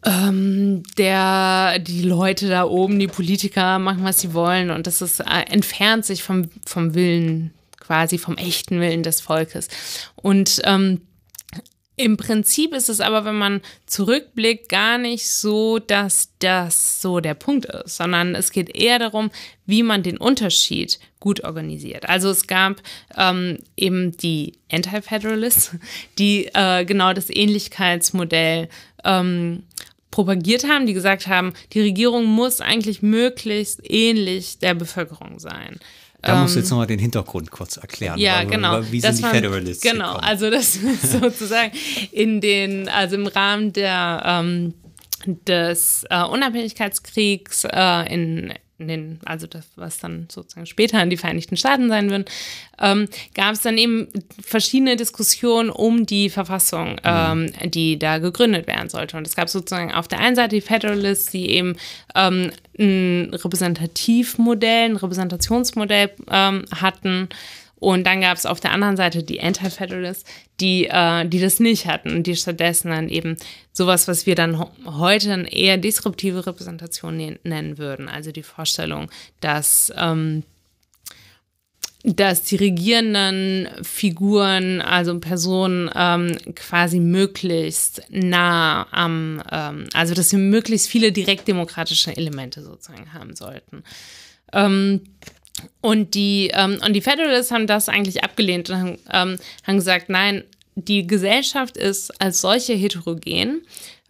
ähm, 0.05 0.83
der, 0.97 1.79
die 1.81 2.03
Leute 2.03 2.49
da 2.49 2.65
oben, 2.65 2.99
die 2.99 3.09
Politiker 3.09 3.78
machen, 3.78 4.04
was 4.04 4.21
sie 4.21 4.35
wollen 4.35 4.71
und 4.71 4.87
das 4.87 5.02
ist, 5.02 5.21
äh, 5.21 5.43
entfernt 5.50 6.04
sich 6.04 6.23
vom, 6.23 6.50
vom 6.65 6.95
Willen 6.95 7.52
quasi 7.80 8.19
vom 8.19 8.36
echten 8.36 8.80
Willen 8.80 9.02
des 9.02 9.21
Volkes. 9.21 9.69
Und 10.17 10.60
ähm, 10.64 11.02
im 11.99 12.17
Prinzip 12.17 12.75
ist 12.75 12.88
es 12.88 13.00
aber, 13.00 13.25
wenn 13.25 13.36
man 13.36 13.60
zurückblickt, 13.86 14.69
gar 14.69 14.99
nicht 14.99 15.28
so, 15.28 15.80
dass 15.80 16.30
das 16.38 17.02
so 17.02 17.19
der 17.19 17.34
Punkt 17.34 17.67
ist, 17.67 17.97
sondern 17.97 18.36
es 18.36 18.52
geht 18.52 18.75
eher 18.75 19.00
darum, 19.00 19.30
wie 19.67 19.82
man 19.82 20.04
den 20.04 20.17
Unterschied 20.17 21.00
gut 21.19 21.43
organisiert. 21.43 22.08
Also 22.08 22.30
es 22.30 22.47
gab 22.47 22.80
ähm, 23.17 23.58
eben 23.76 24.17
die 24.17 24.52
Anti-Federalists, 24.71 25.73
die 26.19 26.49
äh, 26.54 26.84
genau 26.84 27.12
das 27.12 27.30
Ähnlichkeitsmodell 27.30 28.69
ähm, 29.02 29.64
propagiert 30.12 30.69
haben, 30.69 30.86
die 30.86 30.95
gesagt 30.95 31.26
haben, 31.26 31.52
die 31.73 31.80
Regierung 31.80 32.26
muss 32.26 32.60
eigentlich 32.60 33.02
möglichst 33.02 33.80
ähnlich 33.82 34.60
der 34.60 34.75
Bevölkerung 34.75 35.41
sein. 35.41 35.80
Da 36.23 36.43
musst 36.43 36.57
du 36.57 36.59
jetzt 36.59 36.69
ähm, 36.69 36.71
nochmal 36.71 36.87
den 36.89 36.99
Hintergrund 36.99 37.50
kurz 37.50 37.76
erklären. 37.76 38.19
Ja, 38.19 38.43
genau. 38.43 38.83
Wie 38.91 39.00
sind 39.00 39.11
das 39.11 39.17
die 39.19 39.23
waren, 39.23 39.35
Federalists? 39.35 39.83
Genau, 39.83 40.15
gekommen? 40.15 40.25
also 40.25 40.50
das 40.50 40.76
ist 40.76 41.13
sozusagen 41.13 41.73
in 42.11 42.41
den, 42.41 42.89
also 42.89 43.15
im 43.15 43.26
Rahmen 43.28 43.73
der 43.73 44.23
ähm, 44.25 44.75
des 45.26 46.04
äh, 46.11 46.23
Unabhängigkeitskriegs 46.23 47.65
äh, 47.65 48.13
in 48.13 48.52
den, 48.86 49.19
also 49.25 49.47
das, 49.49 49.67
was 49.75 49.99
dann 49.99 50.28
sozusagen 50.30 50.67
später 50.67 51.02
in 51.02 51.10
die 51.10 51.17
Vereinigten 51.17 51.56
Staaten 51.56 51.88
sein 51.88 52.10
wird, 52.10 52.30
ähm, 52.80 53.08
gab 53.34 53.54
es 53.54 53.62
dann 53.62 53.76
eben 53.76 54.08
verschiedene 54.41 54.97
Diskussionen 54.97 55.71
um 55.71 56.06
die 56.06 56.30
Verfassung, 56.30 56.93
mhm. 56.93 56.99
ähm, 57.04 57.52
die 57.64 57.99
da 57.99 58.19
gegründet 58.19 58.69
werden 58.69 58.88
sollte. 58.88 59.17
Und 59.17 59.26
es 59.26 59.34
gab 59.34 59.49
sozusagen 59.49 59.93
auf 59.93 60.06
der 60.06 60.21
einen 60.21 60.36
Seite 60.36 60.54
die 60.54 60.60
Federalists, 60.60 61.32
die 61.32 61.50
eben 61.50 61.76
ähm, 62.14 62.52
ein 62.78 63.30
Repräsentativmodell, 63.32 64.91
ein 64.91 64.97
Repräsentationsmodell 64.97 66.10
ähm, 66.30 66.64
hatten, 66.73 67.28
und 67.80 68.04
dann 68.04 68.21
gab 68.21 68.36
es 68.36 68.47
auf 68.47 68.60
der 68.60 68.73
anderen 68.73 68.97
Seite 68.97 69.23
die 69.23 69.41
Anti-Federalists, 69.41 70.25
die, 70.60 70.86
äh, 70.86 71.26
die 71.26 71.41
das 71.41 71.60
nicht 71.60 71.86
hatten 71.86 72.10
und 72.10 72.26
die 72.26 72.36
stattdessen 72.36 72.91
dann 72.91 73.08
eben 73.08 73.36
sowas, 73.73 74.08
was 74.08 74.26
wir 74.26 74.34
dann 74.34 74.64
heute 74.84 75.32
eine 75.32 75.52
eher 75.52 75.76
disruptive 75.76 76.47
Repräsentation 76.47 77.38
nennen 77.45 77.78
würden. 77.78 78.08
Also 78.08 78.32
die 78.32 78.43
Vorstellung, 78.43 79.10
dass, 79.41 79.93
ähm, 79.97 80.43
dass 82.02 82.43
die 82.43 82.56
regierenden 82.56 83.69
Figuren, 83.82 84.80
also 84.80 85.19
Personen, 85.21 85.91
ähm, 85.95 86.36
quasi 86.56 86.99
möglichst 86.99 88.02
nah 88.10 88.86
am, 88.91 89.43
ähm, 89.52 89.84
also 89.93 90.14
dass 90.14 90.30
sie 90.30 90.36
möglichst 90.36 90.88
viele 90.88 91.12
direktdemokratische 91.12 92.17
Elemente 92.17 92.62
sozusagen 92.62 93.12
haben 93.12 93.36
sollten. 93.36 93.84
Ähm, 94.52 95.02
und 95.80 96.14
die, 96.14 96.50
ähm, 96.54 96.80
und 96.84 96.94
die 96.94 97.00
Federalists 97.00 97.52
haben 97.52 97.66
das 97.66 97.88
eigentlich 97.88 98.25
abgelehnt 98.25 98.71
und 98.71 98.76
haben, 98.76 98.99
ähm, 99.12 99.38
haben 99.66 99.76
gesagt, 99.76 100.08
nein, 100.08 100.44
die 100.75 101.06
Gesellschaft 101.06 101.76
ist 101.76 102.21
als 102.21 102.40
solche 102.40 102.75
heterogen 102.75 103.62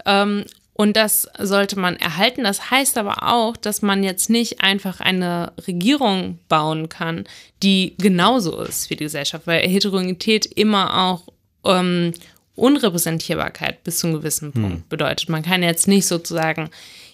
ähm, 0.04 0.44
und 0.74 0.96
das 0.96 1.26
sollte 1.38 1.76
man 1.76 1.96
erhalten. 1.96 2.44
Das 2.44 2.70
heißt 2.70 2.98
aber 2.98 3.24
auch, 3.24 3.56
dass 3.56 3.82
man 3.82 4.04
jetzt 4.04 4.30
nicht 4.30 4.60
einfach 4.60 5.00
eine 5.00 5.52
Regierung 5.66 6.38
bauen 6.48 6.88
kann, 6.88 7.24
die 7.64 7.96
genauso 7.98 8.60
ist 8.62 8.88
wie 8.88 8.94
die 8.94 9.04
Gesellschaft, 9.04 9.46
weil 9.48 9.66
Heterogenität 9.68 10.46
immer 10.46 11.08
auch 11.08 11.24
ähm, 11.64 12.12
Unrepräsentierbarkeit 12.54 13.82
bis 13.82 13.98
zu 13.98 14.06
einem 14.06 14.16
gewissen 14.16 14.52
Punkt 14.52 14.76
hm. 14.76 14.84
bedeutet. 14.88 15.28
Man 15.28 15.42
kann 15.42 15.62
jetzt 15.62 15.88
nicht 15.88 16.06
sozusagen 16.06 16.70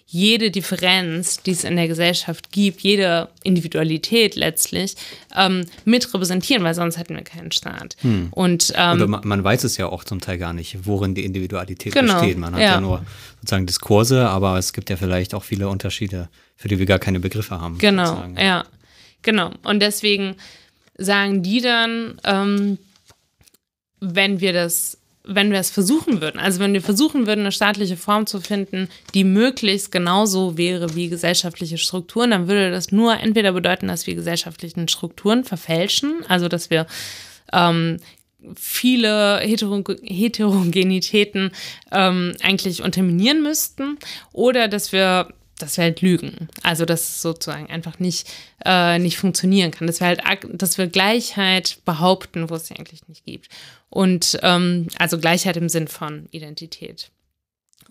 jede 0.06 0.50
Differenz, 0.50 1.42
die 1.42 1.52
es 1.52 1.64
in 1.64 1.76
der 1.76 1.88
Gesellschaft 1.88 2.52
gibt, 2.52 2.82
jede 2.82 3.28
Individualität 3.42 4.36
letztlich 4.36 4.96
ähm, 5.34 5.64
mit 5.84 6.12
repräsentieren, 6.12 6.62
weil 6.62 6.74
sonst 6.74 6.98
hätten 6.98 7.16
wir 7.16 7.22
keinen 7.22 7.52
Staat. 7.52 7.96
Hm. 8.00 8.28
Und, 8.30 8.72
ähm, 8.76 9.10
man, 9.10 9.26
man, 9.26 9.44
weiß 9.44 9.64
es 9.64 9.76
ja 9.76 9.86
auch 9.86 10.04
zum 10.04 10.20
Teil 10.20 10.38
gar 10.38 10.52
nicht, 10.52 10.86
worin 10.86 11.14
die 11.14 11.24
Individualität 11.24 11.94
genau, 11.94 12.20
besteht. 12.20 12.38
Man 12.38 12.54
hat 12.54 12.60
ja. 12.60 12.72
ja 12.72 12.80
nur 12.80 13.04
sozusagen 13.40 13.66
Diskurse, 13.66 14.28
aber 14.28 14.58
es 14.58 14.72
gibt 14.72 14.90
ja 14.90 14.96
vielleicht 14.96 15.34
auch 15.34 15.42
viele 15.42 15.68
Unterschiede, 15.68 16.28
für 16.54 16.68
die 16.68 16.78
wir 16.78 16.86
gar 16.86 16.98
keine 16.98 17.18
Begriffe 17.18 17.58
haben. 17.60 17.78
Genau, 17.78 18.24
ja, 18.36 18.66
genau. 19.22 19.52
Und 19.64 19.80
deswegen 19.80 20.36
sagen 20.96 21.42
die 21.42 21.60
dann, 21.60 22.20
ähm, 22.24 22.78
wenn 24.00 24.40
wir 24.40 24.52
das 24.52 24.98
wenn 25.26 25.50
wir 25.50 25.58
es 25.58 25.70
versuchen 25.70 26.20
würden, 26.20 26.38
also 26.38 26.60
wenn 26.60 26.74
wir 26.74 26.82
versuchen 26.82 27.26
würden, 27.26 27.40
eine 27.40 27.52
staatliche 27.52 27.96
Form 27.96 28.26
zu 28.26 28.40
finden, 28.40 28.88
die 29.14 29.24
möglichst 29.24 29.90
genauso 29.90 30.58
wäre 30.58 30.94
wie 30.94 31.08
gesellschaftliche 31.08 31.78
Strukturen, 31.78 32.30
dann 32.30 32.46
würde 32.46 32.70
das 32.70 32.92
nur 32.92 33.18
entweder 33.18 33.52
bedeuten, 33.52 33.88
dass 33.88 34.06
wir 34.06 34.14
gesellschaftlichen 34.14 34.86
Strukturen 34.88 35.44
verfälschen, 35.44 36.24
also 36.28 36.48
dass 36.48 36.68
wir 36.68 36.86
ähm, 37.52 37.96
viele 38.54 39.40
Heterogenitäten 39.40 41.52
ähm, 41.90 42.34
eigentlich 42.42 42.82
unterminieren 42.82 43.42
müssten, 43.42 43.96
oder 44.32 44.68
dass 44.68 44.92
wir 44.92 45.28
dass 45.64 45.76
wir 45.78 45.84
halt 45.84 46.02
lügen. 46.02 46.48
Also, 46.62 46.84
dass 46.84 47.02
es 47.02 47.22
sozusagen 47.22 47.70
einfach 47.70 47.98
nicht, 47.98 48.30
äh, 48.64 48.98
nicht 48.98 49.16
funktionieren 49.16 49.70
kann. 49.70 49.86
Dass 49.86 50.00
wir 50.00 50.06
halt, 50.06 50.22
dass 50.52 50.78
wir 50.78 50.86
Gleichheit 50.86 51.78
behaupten, 51.84 52.50
wo 52.50 52.54
es 52.54 52.66
sie 52.66 52.76
eigentlich 52.76 53.08
nicht 53.08 53.24
gibt. 53.24 53.48
Und 53.88 54.38
ähm, 54.42 54.88
also 54.98 55.18
Gleichheit 55.18 55.56
im 55.56 55.68
Sinn 55.68 55.88
von 55.88 56.28
Identität. 56.30 57.10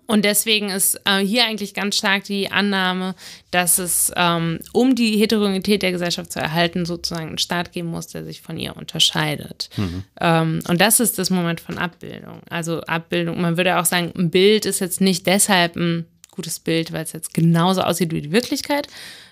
Und 0.05 0.25
deswegen 0.25 0.69
ist 0.69 0.99
äh, 1.05 1.19
hier 1.19 1.45
eigentlich 1.45 1.73
ganz 1.73 1.95
stark 1.95 2.25
die 2.25 2.51
Annahme, 2.51 3.15
dass 3.51 3.77
es, 3.77 4.11
ähm, 4.15 4.59
um 4.73 4.95
die 4.95 5.17
Heterogenität 5.17 5.81
der 5.81 5.93
Gesellschaft 5.93 6.31
zu 6.31 6.39
erhalten, 6.39 6.85
sozusagen 6.85 7.29
einen 7.29 7.37
Staat 7.37 7.71
geben 7.71 7.87
muss, 7.87 8.07
der 8.07 8.25
sich 8.25 8.41
von 8.41 8.57
ihr 8.57 8.75
unterscheidet. 8.75 9.69
Mhm. 9.77 10.03
Ähm, 10.19 10.59
und 10.67 10.81
das 10.81 10.99
ist 10.99 11.17
das 11.19 11.29
Moment 11.29 11.61
von 11.61 11.77
Abbildung. 11.77 12.41
Also 12.49 12.81
Abbildung, 12.81 13.39
man 13.39 13.55
würde 13.55 13.79
auch 13.79 13.85
sagen, 13.85 14.11
ein 14.17 14.29
Bild 14.29 14.65
ist 14.65 14.81
jetzt 14.81 14.99
nicht 14.99 15.25
deshalb 15.25 15.77
ein 15.77 16.05
gutes 16.33 16.59
Bild, 16.59 16.91
weil 16.91 17.03
es 17.03 17.13
jetzt 17.13 17.33
genauso 17.33 17.81
aussieht 17.81 18.11
wie 18.11 18.21
die 18.21 18.31
Wirklichkeit, 18.31 18.87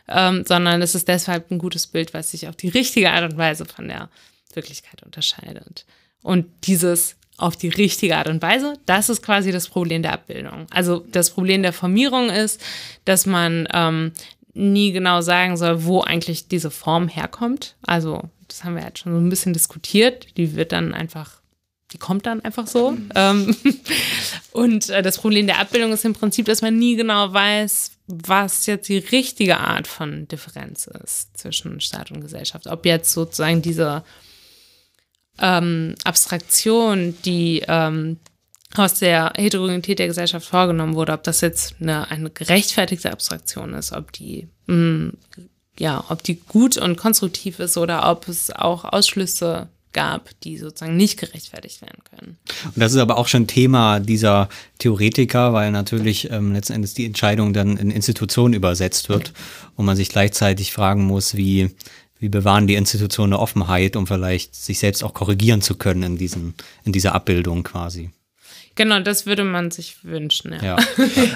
ähm, 0.08 0.44
sondern 0.48 0.82
es 0.82 0.96
ist 0.96 1.08
deshalb 1.08 1.52
ein 1.52 1.58
gutes 1.58 1.88
Bild, 1.88 2.14
weil 2.14 2.22
es 2.22 2.32
sich 2.32 2.48
auf 2.48 2.56
die 2.56 2.70
richtige 2.70 3.12
Art 3.12 3.32
und 3.32 3.38
Weise 3.38 3.66
von 3.66 3.88
der 3.88 4.10
Wirklichkeit 4.54 5.04
unterscheidet. 5.04 5.86
Und 6.22 6.46
dieses 6.64 7.16
auf 7.38 7.56
die 7.56 7.70
richtige 7.70 8.18
Art 8.18 8.28
und 8.28 8.42
Weise, 8.42 8.76
das 8.86 9.10
ist 9.10 9.24
quasi 9.24 9.52
das 9.52 9.68
Problem 9.68 10.04
der 10.04 10.14
Abbildung. 10.14 10.68
Also 10.70 11.06
das 11.12 11.32
Problem 11.32 11.64
der 11.64 11.74
Formierung 11.74 12.30
ist, 12.30 12.62
dass 13.06 13.26
man 13.26 13.68
ähm, 13.74 14.12
nie 14.54 14.92
genau 14.92 15.22
sagen 15.22 15.58
soll, 15.58 15.86
wo 15.86 16.02
eigentlich 16.02 16.48
diese 16.48 16.70
Form 16.70 17.08
herkommt. 17.08 17.76
Also 17.82 18.30
das 18.48 18.64
haben 18.64 18.76
wir 18.76 18.84
jetzt 18.84 19.00
schon 19.00 19.14
so 19.14 19.20
ein 19.20 19.30
bisschen 19.30 19.54
diskutiert. 19.54 20.38
Die 20.38 20.56
wird 20.56 20.72
dann 20.72 20.94
einfach 20.94 21.41
die 21.92 21.98
kommt 21.98 22.26
dann 22.26 22.42
einfach 22.42 22.68
so. 22.68 22.98
Ähm, 23.16 23.56
und 24.52 24.90
äh, 24.90 25.02
das 25.02 25.18
Problem 25.18 25.48
der 25.48 25.60
Abbildung 25.60 25.92
ist 25.92 26.06
im 26.06 26.14
Prinzip, 26.14 26.46
dass 26.46 26.62
man 26.62 26.78
nie 26.78 26.96
genau 26.96 27.34
weiß, 27.34 27.92
was 28.08 28.66
jetzt 28.66 28.90
die 28.90 28.98
richtige 28.98 29.58
Art 29.58 29.88
von 29.88 30.28
Differenz 30.28 30.88
ist 30.88 31.38
zwischen 31.38 31.82
Staat 31.82 32.12
und 32.12 32.22
Gesellschaft. 32.22 32.68
Ob 32.68 32.86
jetzt 32.86 33.12
sozusagen 33.12 33.62
diese 33.62 34.04
ähm, 35.40 35.96
Abstraktion, 36.04 37.18
die 37.26 37.64
ähm, 37.68 38.18
aus 38.76 39.00
der 39.00 39.34
Heterogenität 39.36 40.00
der 40.00 40.08
Gesellschaft 40.08 40.48
vorgenommen 40.48 40.96
wurde, 40.96 41.14
ob 41.14 41.24
das 41.24 41.42
jetzt 41.42 41.76
eine, 41.82 42.10
eine 42.10 42.30
gerechtfertigte 42.30 43.12
Abstraktion 43.12 43.74
ist, 43.74 43.92
ob 43.92 44.14
die 44.14 44.48
mh, 44.68 44.76
mm, 44.76 45.18
ja, 45.80 46.04
ob 46.10 46.24
die 46.24 46.36
gut 46.40 46.78
und 46.78 46.98
konstruktiv 46.98 47.60
ist 47.60 47.78
oder 47.78 48.10
ob 48.10 48.28
es 48.28 48.52
auch 48.52 48.84
Ausschlüsse 48.86 49.70
gab, 49.94 50.30
die 50.42 50.58
sozusagen 50.58 50.98
nicht 50.98 51.20
gerechtfertigt 51.20 51.82
werden 51.82 52.04
können. 52.10 52.38
Und 52.66 52.78
das 52.78 52.94
ist 52.94 53.00
aber 53.00 53.18
auch 53.18 53.28
schon 53.28 53.48
Thema 53.48 54.00
dieser 54.00 54.50
Theoretiker, 54.80 55.54
weil 55.54 55.72
natürlich 55.72 56.30
ähm, 56.32 56.54
letzten 56.54 56.74
Endes 56.74 56.94
die 56.94 57.06
Entscheidung 57.06 57.54
dann 57.54 57.78
in 57.78 57.92
Institutionen 57.92 58.54
übersetzt 58.54 59.10
wird 59.10 59.34
und 59.76 59.86
man 59.86 59.98
sich 59.98 60.10
gleichzeitig 60.10 60.72
fragen 60.72 61.06
muss, 61.06 61.36
wie, 61.36 61.72
wie 62.20 62.30
bewahren 62.30 62.68
die 62.68 62.76
Institutionen 62.76 63.34
eine 63.34 63.42
Offenheit, 63.42 63.96
um 63.96 64.08
vielleicht 64.08 64.56
sich 64.56 64.80
selbst 64.80 65.04
auch 65.04 65.14
korrigieren 65.14 65.62
zu 65.62 65.76
können 65.76 66.04
in, 66.04 66.18
diesen, 66.18 66.54
in 66.84 66.92
dieser 66.92 67.14
Abbildung 67.14 67.64
quasi. 67.64 68.12
Genau, 68.76 69.00
das 69.02 69.26
würde 69.26 69.44
man 69.44 69.70
sich 69.70 70.04
wünschen, 70.04 70.54
ja. 70.54 70.78
ja. 70.78 70.78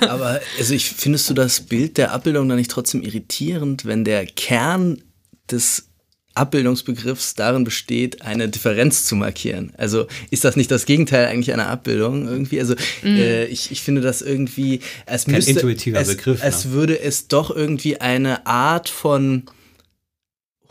Aber 0.09 0.39
also 0.57 0.73
ich 0.73 0.89
findest 0.89 1.29
du 1.29 1.33
das 1.33 1.61
Bild 1.61 1.97
der 1.97 2.11
Abbildung 2.13 2.47
dann 2.47 2.57
nicht 2.57 2.71
trotzdem 2.71 3.01
irritierend, 3.01 3.85
wenn 3.85 4.05
der 4.05 4.25
Kern 4.25 5.03
des 5.51 5.89
Abbildungsbegriffs 6.35 7.33
darin 7.35 7.63
besteht, 7.63 8.21
eine 8.21 8.49
Differenz 8.49 9.05
zu 9.05 9.15
markieren. 9.15 9.71
Also 9.77 10.07
ist 10.29 10.43
das 10.43 10.55
nicht 10.55 10.69
das 10.69 10.85
Gegenteil 10.85 11.25
eigentlich 11.27 11.53
einer 11.53 11.67
Abbildung 11.67 12.27
irgendwie? 12.27 12.59
Also 12.59 12.75
mm. 13.03 13.07
äh, 13.07 13.45
ich, 13.45 13.71
ich 13.71 13.81
finde 13.81 14.01
das 14.01 14.21
irgendwie, 14.21 14.81
es 15.05 15.25
Kein 15.25 15.35
müsste, 15.35 15.51
intuitiver 15.51 15.99
es, 15.99 16.09
Begriff. 16.09 16.41
Es 16.43 16.65
ne? 16.65 16.71
würde 16.71 16.99
es 16.99 17.27
doch 17.29 17.55
irgendwie 17.55 18.01
eine 18.01 18.45
Art 18.45 18.89
von 18.89 19.43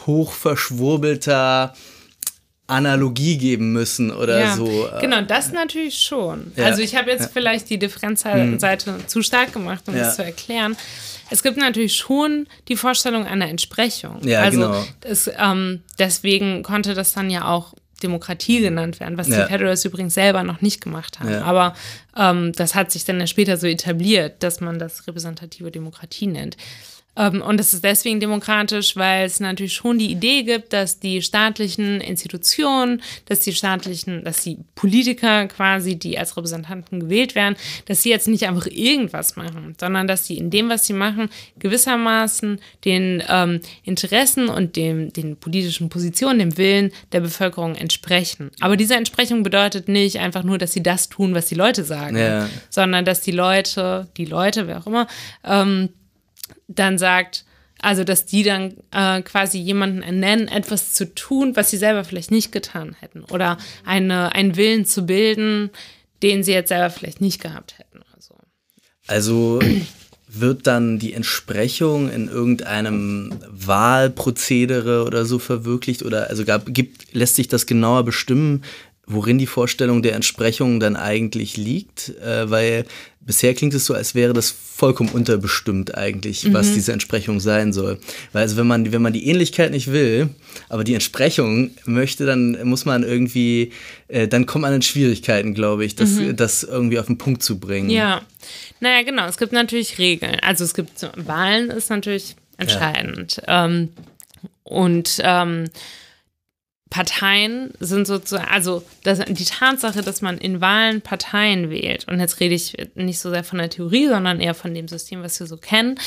hochverschwurbelter 0.06 1.74
Analogie 2.66 3.36
geben 3.36 3.72
müssen 3.72 4.10
oder 4.10 4.40
ja, 4.40 4.56
so. 4.56 4.88
Genau, 5.00 5.20
das 5.22 5.52
natürlich 5.52 5.98
schon. 5.98 6.52
Ja. 6.56 6.64
Also 6.66 6.80
ich 6.80 6.96
habe 6.96 7.10
jetzt 7.10 7.24
ja. 7.24 7.30
vielleicht 7.32 7.68
die 7.68 7.78
Differenzseite 7.78 8.86
hm. 8.86 9.08
zu 9.08 9.22
stark 9.22 9.52
gemacht, 9.52 9.84
um 9.86 9.94
das 9.94 10.16
zu 10.16 10.24
erklären. 10.24 10.76
Es 11.30 11.42
gibt 11.42 11.56
natürlich 11.56 11.96
schon 11.96 12.46
die 12.68 12.76
Vorstellung 12.76 13.26
einer 13.26 13.48
Entsprechung. 13.48 14.18
Ja, 14.22 14.40
also 14.40 14.60
genau. 14.60 14.84
Das, 15.00 15.30
ähm, 15.38 15.82
deswegen 15.98 16.62
konnte 16.62 16.94
das 16.94 17.12
dann 17.12 17.28
ja 17.30 17.48
auch 17.48 17.74
Demokratie 18.02 18.60
genannt 18.60 19.00
werden, 19.00 19.16
was 19.16 19.26
die 19.26 19.32
Federers 19.32 19.84
übrigens 19.84 20.14
selber 20.14 20.42
noch 20.42 20.60
nicht 20.60 20.82
gemacht 20.82 21.20
haben. 21.20 21.34
Aber 21.36 21.74
ähm, 22.16 22.52
das 22.52 22.74
hat 22.74 22.92
sich 22.92 23.04
dann 23.04 23.18
ja 23.18 23.26
später 23.26 23.56
so 23.56 23.66
etabliert, 23.66 24.42
dass 24.42 24.60
man 24.60 24.78
das 24.78 25.06
repräsentative 25.06 25.70
Demokratie 25.70 26.26
nennt. 26.26 26.56
Ähm, 27.16 27.42
und 27.42 27.60
es 27.60 27.74
ist 27.74 27.84
deswegen 27.84 28.20
demokratisch, 28.20 28.96
weil 28.96 29.26
es 29.26 29.40
natürlich 29.40 29.74
schon 29.74 29.98
die 29.98 30.10
Idee 30.10 30.42
gibt, 30.42 30.72
dass 30.72 30.98
die 30.98 31.22
staatlichen 31.22 32.00
Institutionen, 32.00 33.02
dass 33.26 33.40
die 33.40 33.52
staatlichen, 33.52 34.24
dass 34.24 34.42
die 34.42 34.58
Politiker 34.74 35.46
quasi, 35.46 35.96
die 35.96 36.18
als 36.18 36.36
Repräsentanten 36.36 37.00
gewählt 37.00 37.34
werden, 37.34 37.56
dass 37.86 38.02
sie 38.02 38.10
jetzt 38.10 38.28
nicht 38.28 38.46
einfach 38.46 38.66
irgendwas 38.66 39.36
machen, 39.36 39.74
sondern 39.78 40.08
dass 40.08 40.26
sie 40.26 40.36
in 40.36 40.50
dem, 40.50 40.68
was 40.68 40.86
sie 40.86 40.92
machen, 40.92 41.28
gewissermaßen 41.58 42.60
den 42.84 43.22
ähm, 43.28 43.60
Interessen 43.84 44.48
und 44.48 44.76
dem, 44.76 45.12
den 45.12 45.36
politischen 45.36 45.88
Positionen, 45.88 46.38
dem 46.38 46.58
Willen 46.58 46.92
der 47.12 47.20
Bevölkerung 47.20 47.74
entsprechen. 47.74 48.50
Aber 48.60 48.76
diese 48.76 48.94
Entsprechung 48.94 49.42
bedeutet 49.42 49.88
nicht 49.88 50.18
einfach 50.18 50.42
nur, 50.42 50.58
dass 50.58 50.72
sie 50.72 50.82
das 50.82 51.08
tun, 51.08 51.34
was 51.34 51.46
die 51.46 51.54
Leute 51.54 51.84
sagen, 51.84 52.16
ja. 52.16 52.48
sondern 52.70 53.04
dass 53.04 53.20
die 53.20 53.32
Leute, 53.32 54.08
die 54.16 54.24
Leute, 54.24 54.66
wer 54.66 54.78
auch 54.78 54.86
immer, 54.86 55.06
ähm, 55.44 55.90
dann 56.68 56.98
sagt, 56.98 57.44
also 57.80 58.04
dass 58.04 58.24
die 58.24 58.42
dann 58.42 58.74
äh, 58.92 59.22
quasi 59.22 59.58
jemanden 59.58 60.02
ernennen, 60.02 60.48
etwas 60.48 60.94
zu 60.94 61.14
tun, 61.14 61.54
was 61.56 61.70
sie 61.70 61.76
selber 61.76 62.04
vielleicht 62.04 62.30
nicht 62.30 62.52
getan 62.52 62.96
hätten. 62.98 63.24
Oder 63.24 63.58
eine, 63.84 64.34
einen 64.34 64.56
Willen 64.56 64.86
zu 64.86 65.06
bilden, 65.06 65.70
den 66.22 66.42
sie 66.42 66.52
jetzt 66.52 66.68
selber 66.68 66.90
vielleicht 66.90 67.20
nicht 67.20 67.42
gehabt 67.42 67.78
hätten. 67.78 68.00
Also, 68.14 68.34
also 69.06 69.60
wird 70.26 70.66
dann 70.66 70.98
die 70.98 71.12
Entsprechung 71.12 72.10
in 72.10 72.28
irgendeinem 72.28 73.34
Wahlprozedere 73.50 75.04
oder 75.04 75.24
so 75.24 75.38
verwirklicht? 75.38 76.02
Oder 76.02 76.30
also 76.30 76.44
gab, 76.44 76.72
gibt, 76.72 77.12
lässt 77.12 77.36
sich 77.36 77.48
das 77.48 77.66
genauer 77.66 78.04
bestimmen, 78.04 78.62
worin 79.06 79.38
die 79.38 79.46
Vorstellung 79.46 80.02
der 80.02 80.14
Entsprechung 80.14 80.80
dann 80.80 80.96
eigentlich 80.96 81.56
liegt, 81.56 82.10
äh, 82.20 82.50
weil 82.50 82.86
bisher 83.26 83.54
klingt 83.54 83.74
es 83.74 83.86
so, 83.86 83.94
als 83.94 84.14
wäre 84.14 84.32
das 84.32 84.50
vollkommen 84.50 85.10
unterbestimmt 85.10 85.96
eigentlich, 85.96 86.44
mhm. 86.44 86.52
was 86.52 86.74
diese 86.74 86.92
Entsprechung 86.92 87.40
sein 87.40 87.72
soll. 87.72 87.98
Weil 88.32 88.42
also 88.42 88.56
wenn 88.56 88.66
man, 88.66 88.92
wenn 88.92 89.02
man 89.02 89.12
die 89.12 89.26
Ähnlichkeit 89.26 89.70
nicht 89.70 89.90
will, 89.90 90.28
aber 90.68 90.84
die 90.84 90.94
Entsprechung 90.94 91.70
möchte, 91.86 92.26
dann 92.26 92.58
muss 92.64 92.84
man 92.84 93.02
irgendwie, 93.02 93.72
äh, 94.08 94.28
dann 94.28 94.46
kommt 94.46 94.62
man 94.62 94.74
in 94.74 94.82
Schwierigkeiten, 94.82 95.54
glaube 95.54 95.84
ich, 95.84 95.96
das, 95.96 96.10
mhm. 96.10 96.36
das 96.36 96.62
irgendwie 96.62 96.98
auf 96.98 97.06
den 97.06 97.18
Punkt 97.18 97.42
zu 97.42 97.58
bringen. 97.58 97.90
Ja, 97.90 98.22
naja, 98.80 99.02
genau, 99.02 99.26
es 99.26 99.38
gibt 99.38 99.52
natürlich 99.52 99.98
Regeln. 99.98 100.38
Also 100.40 100.64
es 100.64 100.74
gibt 100.74 101.08
Wahlen 101.16 101.70
ist 101.70 101.90
natürlich 101.90 102.36
entscheidend. 102.58 103.40
Ja. 103.46 103.64
Ähm, 103.64 103.88
und 104.64 105.20
ähm, 105.22 105.66
Parteien 106.90 107.72
sind 107.80 108.06
sozusagen, 108.06 108.48
also 108.48 108.84
das, 109.02 109.20
die 109.26 109.44
Tatsache, 109.44 110.02
dass 110.02 110.22
man 110.22 110.38
in 110.38 110.60
Wahlen 110.60 111.00
Parteien 111.00 111.70
wählt, 111.70 112.06
und 112.08 112.20
jetzt 112.20 112.40
rede 112.40 112.54
ich 112.54 112.76
nicht 112.94 113.18
so 113.18 113.30
sehr 113.30 113.44
von 113.44 113.58
der 113.58 113.70
Theorie, 113.70 114.08
sondern 114.08 114.40
eher 114.40 114.54
von 114.54 114.74
dem 114.74 114.86
System, 114.86 115.22
was 115.22 115.40
wir 115.40 115.46
so 115.46 115.56
kennen, 115.56 115.98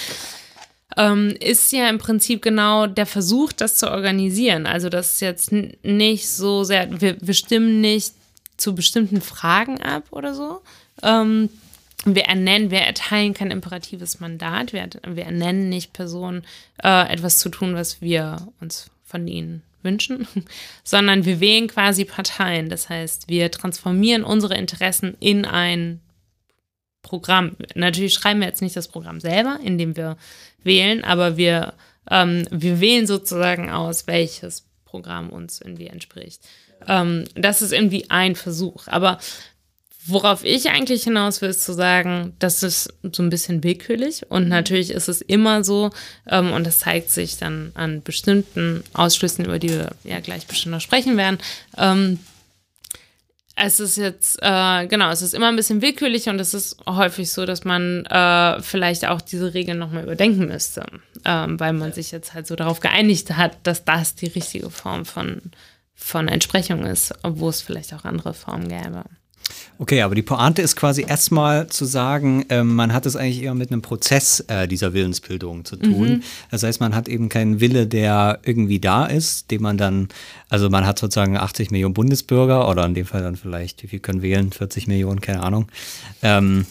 ähm, 0.96 1.36
ist 1.40 1.72
ja 1.72 1.90
im 1.90 1.98
Prinzip 1.98 2.42
genau 2.42 2.88
der 2.88 3.06
Versuch, 3.06 3.52
das 3.52 3.78
zu 3.78 3.92
organisieren. 3.92 4.66
Also 4.66 4.90
das 4.90 5.13
ist 5.13 5.22
jetzt 5.22 5.52
nicht 5.52 6.30
so 6.30 6.63
sehr, 6.63 7.02
wir, 7.02 7.18
wir 7.20 7.34
stimmen 7.34 7.82
nicht 7.82 8.13
zu 8.56 8.74
bestimmten 8.74 9.22
Fragen 9.22 9.82
ab 9.82 10.06
oder 10.12 10.34
so. 10.34 10.62
Ähm, 11.04 11.50
wir 12.06 12.24
ernennen, 12.24 12.72
wir 12.72 12.80
erteilen 12.80 13.34
kein 13.34 13.52
imperatives 13.52 14.20
Mandat, 14.20 14.72
wir, 14.72 14.88
wir 15.06 15.26
ernennen 15.26 15.68
nicht 15.70 15.94
Personen, 15.94 16.46
äh, 16.84 17.12
etwas 17.12 17.40
zu 17.40 17.50
tun, 17.50 17.76
was 17.76 18.02
wir 18.02 18.48
uns 18.62 18.90
von 19.06 19.28
ihnen 19.28 19.63
wünschen, 19.84 20.28
sondern 20.84 21.26
wir 21.26 21.40
wählen 21.40 21.68
quasi 21.68 22.06
Parteien. 22.06 22.70
Das 22.70 22.90
heißt, 22.90 23.30
wir 23.30 23.52
transformieren 23.52 24.24
unsere 24.24 24.56
Interessen 24.56 25.16
in 25.20 25.46
ein 25.46 26.02
Programm. 27.02 27.56
Natürlich 27.76 28.13
schreiben 28.13 28.42
wir 28.42 28.48
jetzt 28.48 28.62
nicht 28.62 28.76
das 28.76 28.90
Programm 28.90 29.20
selber, 29.20 29.60
in 29.63 29.78
dem 29.78 29.96
wir 29.96 30.18
wählen, 30.63 31.04
aber 31.04 31.38
wir, 31.38 31.74
ähm, 32.10 32.46
wir 32.52 32.80
wählen 32.80 33.08
sozusagen 33.08 33.70
aus, 33.70 34.08
welches 34.08 34.66
Programm 34.84 35.30
uns 35.30 35.62
irgendwie 35.62 35.88
entspricht. 35.88 36.42
Ähm, 36.86 37.26
das 37.36 37.62
ist 37.62 37.72
irgendwie 37.72 38.10
ein 38.10 38.36
Versuch. 38.36 38.88
Aber 38.88 39.20
Worauf 40.10 40.46
ich 40.46 40.70
eigentlich 40.70 41.04
hinaus 41.04 41.41
will, 41.41 41.50
ist 41.50 41.65
zu 41.65 41.74
sagen, 41.74 42.34
das 42.39 42.63
ist 42.63 42.93
so 43.12 43.22
ein 43.22 43.30
bisschen 43.30 43.63
willkürlich 43.63 44.26
und 44.30 44.43
mhm. 44.43 44.50
natürlich 44.50 44.91
ist 44.91 45.10
es 45.10 45.22
immer 45.22 45.65
so 45.65 45.91
ähm, 46.28 46.54
und 46.54 46.65
das 46.65 46.80
zeigt 46.80 47.10
sich 47.10 47.38
dann 47.38 47.72
an 47.74 48.02
bestimmten 48.04 48.86
Ausschlüssen, 48.93 49.43
über 49.43 49.60
die 49.60 49.70
wir 49.70 49.91
ja 50.06 50.22
gleich 50.22 50.48
bestimmt 50.48 50.72
noch 50.72 50.82
sprechen 50.82 51.17
werden. 51.17 51.39
Ähm, 51.78 52.20
es 53.60 53.80
ist 53.80 53.98
jetzt, 53.98 54.38
äh, 54.41 54.88
genau, 54.88 55.10
es 55.10 55.22
ist 55.22 55.34
immer 55.34 55.48
ein 55.48 55.56
bisschen 55.56 55.82
willkürlich 55.82 56.30
und 56.30 56.39
es 56.39 56.54
ist 56.54 56.78
häufig 56.88 57.32
so, 57.32 57.46
dass 57.46 57.65
man 57.65 58.06
äh, 58.06 58.62
vielleicht 58.62 59.08
auch 59.08 59.20
diese 59.20 59.54
Regeln 59.54 59.80
nochmal 59.80 60.04
überdenken 60.04 60.46
müsste, 60.46 60.86
ähm, 61.26 61.60
weil 61.60 61.74
man 61.74 61.91
sich 61.91 62.12
jetzt 62.12 62.34
halt 62.34 62.46
so 62.48 62.56
darauf 62.56 62.80
geeinigt 62.80 63.36
hat, 63.36 63.58
dass 63.63 63.84
das 63.84 64.15
die 64.15 64.28
richtige 64.28 64.70
Form 64.70 65.06
von, 65.06 65.41
von 65.96 66.28
Entsprechung 66.28 66.86
ist, 66.86 67.13
obwohl 67.24 67.50
es 67.50 67.62
vielleicht 67.62 67.93
auch 67.93 68.06
andere 68.06 68.36
Formen 68.36 68.70
gäbe. 68.70 69.04
Okay, 69.79 70.01
aber 70.01 70.15
die 70.15 70.23
Pointe 70.23 70.62
ist 70.62 70.75
quasi 70.75 71.05
erstmal 71.07 71.67
zu 71.67 71.86
sagen, 71.86 72.45
äh, 72.49 72.63
man 72.63 72.93
hat 72.93 73.05
es 73.05 73.15
eigentlich 73.15 73.43
eher 73.43 73.53
mit 73.53 73.71
einem 73.71 73.81
Prozess 73.81 74.39
äh, 74.47 74.67
dieser 74.67 74.93
Willensbildung 74.93 75.65
zu 75.65 75.75
tun. 75.75 76.10
Mhm. 76.10 76.23
Das 76.49 76.63
heißt, 76.63 76.79
man 76.79 76.95
hat 76.95 77.07
eben 77.07 77.29
keinen 77.29 77.60
Wille, 77.60 77.86
der 77.86 78.39
irgendwie 78.43 78.79
da 78.79 79.05
ist, 79.05 79.51
den 79.51 79.62
man 79.62 79.77
dann, 79.77 80.10
also 80.49 80.69
man 80.69 80.86
hat 80.86 80.97
sozusagen 80.97 81.38
80 81.38 81.69
Millionen 81.69 81.93
Bundesbürger 81.93 82.67
oder 82.67 82.86
in 82.86 82.95
dem 82.95 83.05
Fall 83.05 83.21
dann 83.21 83.36
vielleicht, 83.36 83.83
wie 83.83 83.88
viel 83.88 83.99
können 83.99 84.21
wählen? 84.21 84.51
40 84.51 84.88
Millionen, 84.88 85.21
keine 85.21 85.43
Ahnung. 85.43 85.67
Ähm, 86.23 86.65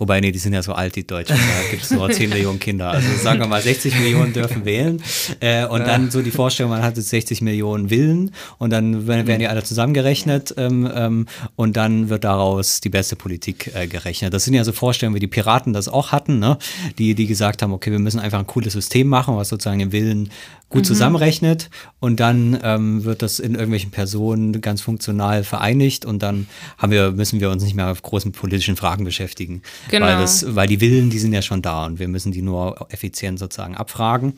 Wobei, 0.00 0.18
nee, 0.20 0.32
die 0.32 0.38
sind 0.38 0.54
ja 0.54 0.62
so 0.62 0.72
alt, 0.72 0.96
die 0.96 1.06
Deutschen. 1.06 1.36
Da 1.36 1.70
gibt 1.70 1.82
es 1.82 1.90
nur 1.90 2.10
10 2.10 2.30
Millionen 2.30 2.58
Kinder. 2.58 2.88
Also 2.88 3.06
sagen 3.22 3.38
wir 3.38 3.46
mal, 3.46 3.60
60 3.60 4.00
Millionen 4.00 4.32
dürfen 4.32 4.64
wählen. 4.64 5.02
Äh, 5.40 5.66
und 5.66 5.80
ja. 5.80 5.86
dann 5.86 6.10
so 6.10 6.22
die 6.22 6.30
Vorstellung, 6.30 6.70
man 6.72 6.82
hat 6.82 6.96
jetzt 6.96 7.10
60 7.10 7.42
Millionen 7.42 7.90
Willen 7.90 8.30
und 8.56 8.70
dann 8.70 9.06
werden 9.06 9.38
die 9.38 9.46
alle 9.46 9.62
zusammengerechnet 9.62 10.54
ähm, 10.56 10.90
ähm, 10.92 11.26
und 11.54 11.76
dann 11.76 12.08
wird 12.08 12.24
daraus 12.24 12.80
die 12.80 12.88
beste 12.88 13.14
Politik 13.14 13.72
äh, 13.74 13.86
gerechnet. 13.86 14.32
Das 14.32 14.44
sind 14.44 14.54
ja 14.54 14.64
so 14.64 14.72
Vorstellungen, 14.72 15.16
wie 15.16 15.20
die 15.20 15.26
Piraten 15.26 15.74
das 15.74 15.86
auch 15.88 16.12
hatten, 16.12 16.38
ne? 16.38 16.56
die, 16.96 17.14
die 17.14 17.26
gesagt 17.26 17.60
haben, 17.60 17.74
okay, 17.74 17.92
wir 17.92 17.98
müssen 17.98 18.20
einfach 18.20 18.38
ein 18.38 18.46
cooles 18.46 18.72
System 18.72 19.06
machen, 19.06 19.36
was 19.36 19.50
sozusagen 19.50 19.80
den 19.80 19.92
Willen 19.92 20.30
gut 20.70 20.82
mhm. 20.82 20.84
zusammenrechnet 20.84 21.68
und 21.98 22.20
dann 22.20 22.58
ähm, 22.62 23.04
wird 23.04 23.22
das 23.22 23.40
in 23.40 23.54
irgendwelchen 23.54 23.90
Personen 23.90 24.60
ganz 24.60 24.80
funktional 24.80 25.44
vereinigt 25.44 26.04
und 26.04 26.22
dann 26.22 26.46
haben 26.78 26.92
wir, 26.92 27.10
müssen 27.10 27.40
wir 27.40 27.50
uns 27.50 27.64
nicht 27.64 27.74
mehr 27.74 27.90
auf 27.90 28.02
großen 28.02 28.32
politischen 28.32 28.76
Fragen 28.76 29.04
beschäftigen. 29.04 29.62
Genau. 29.90 30.06
Weil, 30.06 30.18
das, 30.18 30.54
weil 30.54 30.68
die 30.68 30.80
Willen, 30.80 31.10
die 31.10 31.18
sind 31.18 31.32
ja 31.32 31.42
schon 31.42 31.62
da 31.62 31.86
und 31.86 31.98
wir 31.98 32.08
müssen 32.08 32.32
die 32.32 32.42
nur 32.42 32.86
effizient 32.90 33.38
sozusagen 33.38 33.76
abfragen. 33.76 34.34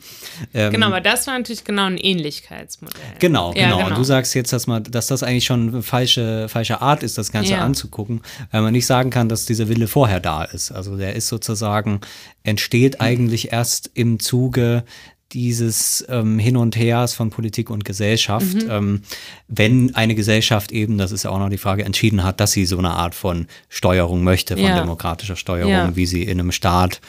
Ähm, 0.53 0.71
genau, 0.71 0.87
aber 0.87 1.01
das 1.01 1.27
war 1.27 1.37
natürlich 1.37 1.63
genau 1.63 1.85
ein 1.85 1.97
Ähnlichkeitsmodell. 1.97 3.01
Genau, 3.19 3.53
ja, 3.53 3.65
genau. 3.65 3.77
genau. 3.77 3.89
Und 3.89 3.97
du 3.97 4.03
sagst 4.03 4.35
jetzt, 4.35 4.53
dass 4.53 4.67
man, 4.67 4.83
dass 4.83 5.07
das 5.07 5.23
eigentlich 5.23 5.45
schon 5.45 5.69
eine 5.69 5.83
falsche, 5.83 6.47
falsche 6.49 6.81
Art 6.81 7.03
ist, 7.03 7.17
das 7.17 7.31
Ganze 7.31 7.53
ja. 7.53 7.59
anzugucken, 7.59 8.21
weil 8.51 8.61
man 8.61 8.73
nicht 8.73 8.85
sagen 8.85 9.09
kann, 9.09 9.29
dass 9.29 9.45
dieser 9.45 9.69
Wille 9.69 9.87
vorher 9.87 10.19
da 10.19 10.43
ist. 10.43 10.71
Also 10.71 10.97
der 10.97 11.15
ist 11.15 11.27
sozusagen, 11.27 12.01
entsteht 12.43 12.95
mhm. 12.95 13.05
eigentlich 13.05 13.51
erst 13.51 13.91
im 13.93 14.19
Zuge 14.19 14.83
dieses 15.33 16.05
ähm, 16.09 16.39
Hin 16.39 16.57
und 16.57 16.75
Hers 16.75 17.13
von 17.13 17.29
Politik 17.29 17.69
und 17.69 17.85
Gesellschaft, 17.85 18.53
mhm. 18.53 18.69
ähm, 18.69 19.01
wenn 19.47 19.95
eine 19.95 20.15
Gesellschaft 20.15 20.71
eben, 20.71 20.97
das 20.97 21.11
ist 21.11 21.23
ja 21.23 21.31
auch 21.31 21.39
noch 21.39 21.49
die 21.49 21.57
Frage, 21.57 21.85
entschieden 21.85 22.23
hat, 22.23 22.39
dass 22.39 22.51
sie 22.51 22.65
so 22.65 22.77
eine 22.77 22.91
Art 22.91 23.15
von 23.15 23.47
Steuerung 23.69 24.23
möchte, 24.23 24.55
von 24.55 24.65
ja. 24.65 24.79
demokratischer 24.79 25.35
Steuerung, 25.35 25.71
ja. 25.71 25.95
wie 25.95 26.05
sie 26.05 26.23
in 26.23 26.39
einem 26.39 26.51
Staat, 26.51 27.01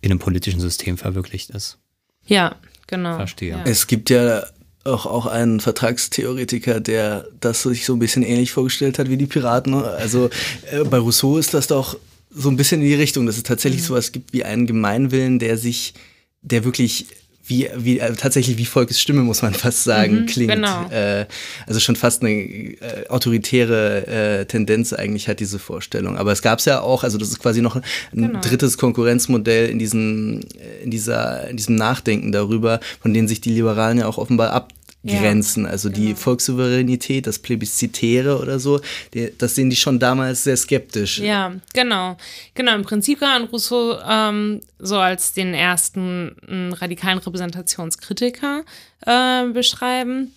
in 0.00 0.10
einem 0.10 0.18
politischen 0.18 0.60
System 0.60 0.96
verwirklicht 0.98 1.50
ist. 1.50 1.78
Ja, 2.26 2.56
genau. 2.86 3.16
Verstehe. 3.16 3.50
Ja. 3.50 3.64
Es 3.64 3.86
gibt 3.86 4.10
ja 4.10 4.44
auch, 4.84 5.06
auch 5.06 5.26
einen 5.26 5.60
Vertragstheoretiker, 5.60 6.80
der 6.80 7.26
das 7.40 7.62
sich 7.62 7.84
so 7.84 7.94
ein 7.94 7.98
bisschen 7.98 8.22
ähnlich 8.22 8.52
vorgestellt 8.52 8.98
hat 8.98 9.08
wie 9.08 9.16
die 9.16 9.26
Piraten. 9.26 9.74
Also 9.74 10.30
äh, 10.70 10.84
bei 10.84 10.98
Rousseau 10.98 11.38
ist 11.38 11.54
das 11.54 11.66
doch 11.68 11.96
so 12.30 12.48
ein 12.48 12.56
bisschen 12.56 12.80
in 12.80 12.88
die 12.88 12.94
Richtung, 12.94 13.26
dass 13.26 13.36
es 13.36 13.42
tatsächlich 13.42 13.82
mhm. 13.82 13.86
sowas 13.86 14.12
gibt 14.12 14.32
wie 14.32 14.44
einen 14.44 14.66
Gemeinwillen, 14.66 15.38
der 15.38 15.58
sich, 15.58 15.94
der 16.40 16.64
wirklich 16.64 17.06
wie, 17.52 17.68
wie 17.76 17.98
äh, 17.98 18.14
tatsächlich 18.14 18.56
wie 18.56 18.64
Volkes 18.64 19.00
Stimme, 19.00 19.22
muss 19.22 19.42
man 19.42 19.54
fast 19.54 19.84
sagen, 19.84 20.22
mhm, 20.22 20.26
klingt. 20.26 20.52
Genau. 20.52 20.88
Äh, 20.90 21.26
also 21.66 21.80
schon 21.80 21.96
fast 21.96 22.22
eine 22.22 22.32
äh, 22.32 23.08
autoritäre 23.08 24.06
äh, 24.06 24.44
Tendenz 24.46 24.92
eigentlich 24.92 25.28
hat 25.28 25.40
diese 25.40 25.58
Vorstellung. 25.58 26.16
Aber 26.16 26.32
es 26.32 26.42
gab 26.42 26.58
es 26.58 26.64
ja 26.64 26.80
auch, 26.80 27.04
also 27.04 27.18
das 27.18 27.28
ist 27.28 27.38
quasi 27.38 27.60
noch 27.60 27.76
ein 27.76 27.82
genau. 28.12 28.40
drittes 28.40 28.78
Konkurrenzmodell 28.78 29.68
in 29.68 29.78
diesem, 29.78 30.40
in 30.82 30.90
dieser, 30.90 31.48
in 31.48 31.56
diesem 31.56 31.76
Nachdenken 31.76 32.32
darüber, 32.32 32.80
von 33.00 33.12
denen 33.12 33.28
sich 33.28 33.40
die 33.40 33.50
Liberalen 33.50 33.98
ja 33.98 34.06
auch 34.06 34.18
offenbar 34.18 34.50
ab 34.52 34.72
Grenzen. 35.04 35.66
Also 35.66 35.90
genau. 35.90 36.00
die 36.00 36.14
Volkssouveränität, 36.14 37.26
das 37.26 37.38
Plebiszitäre 37.38 38.38
oder 38.38 38.58
so, 38.58 38.80
die, 39.14 39.32
das 39.36 39.54
sehen 39.54 39.70
die 39.70 39.76
schon 39.76 39.98
damals 39.98 40.44
sehr 40.44 40.56
skeptisch. 40.56 41.18
Ja, 41.18 41.52
genau. 41.72 42.16
Genau, 42.54 42.74
im 42.74 42.82
Prinzip 42.82 43.20
kann 43.20 43.44
Rousseau 43.44 43.98
ähm, 44.08 44.60
so 44.78 44.98
als 44.98 45.32
den 45.32 45.54
ersten 45.54 46.36
äh, 46.46 46.74
radikalen 46.74 47.18
Repräsentationskritiker 47.18 48.64
äh, 49.06 49.46
beschreiben, 49.48 50.32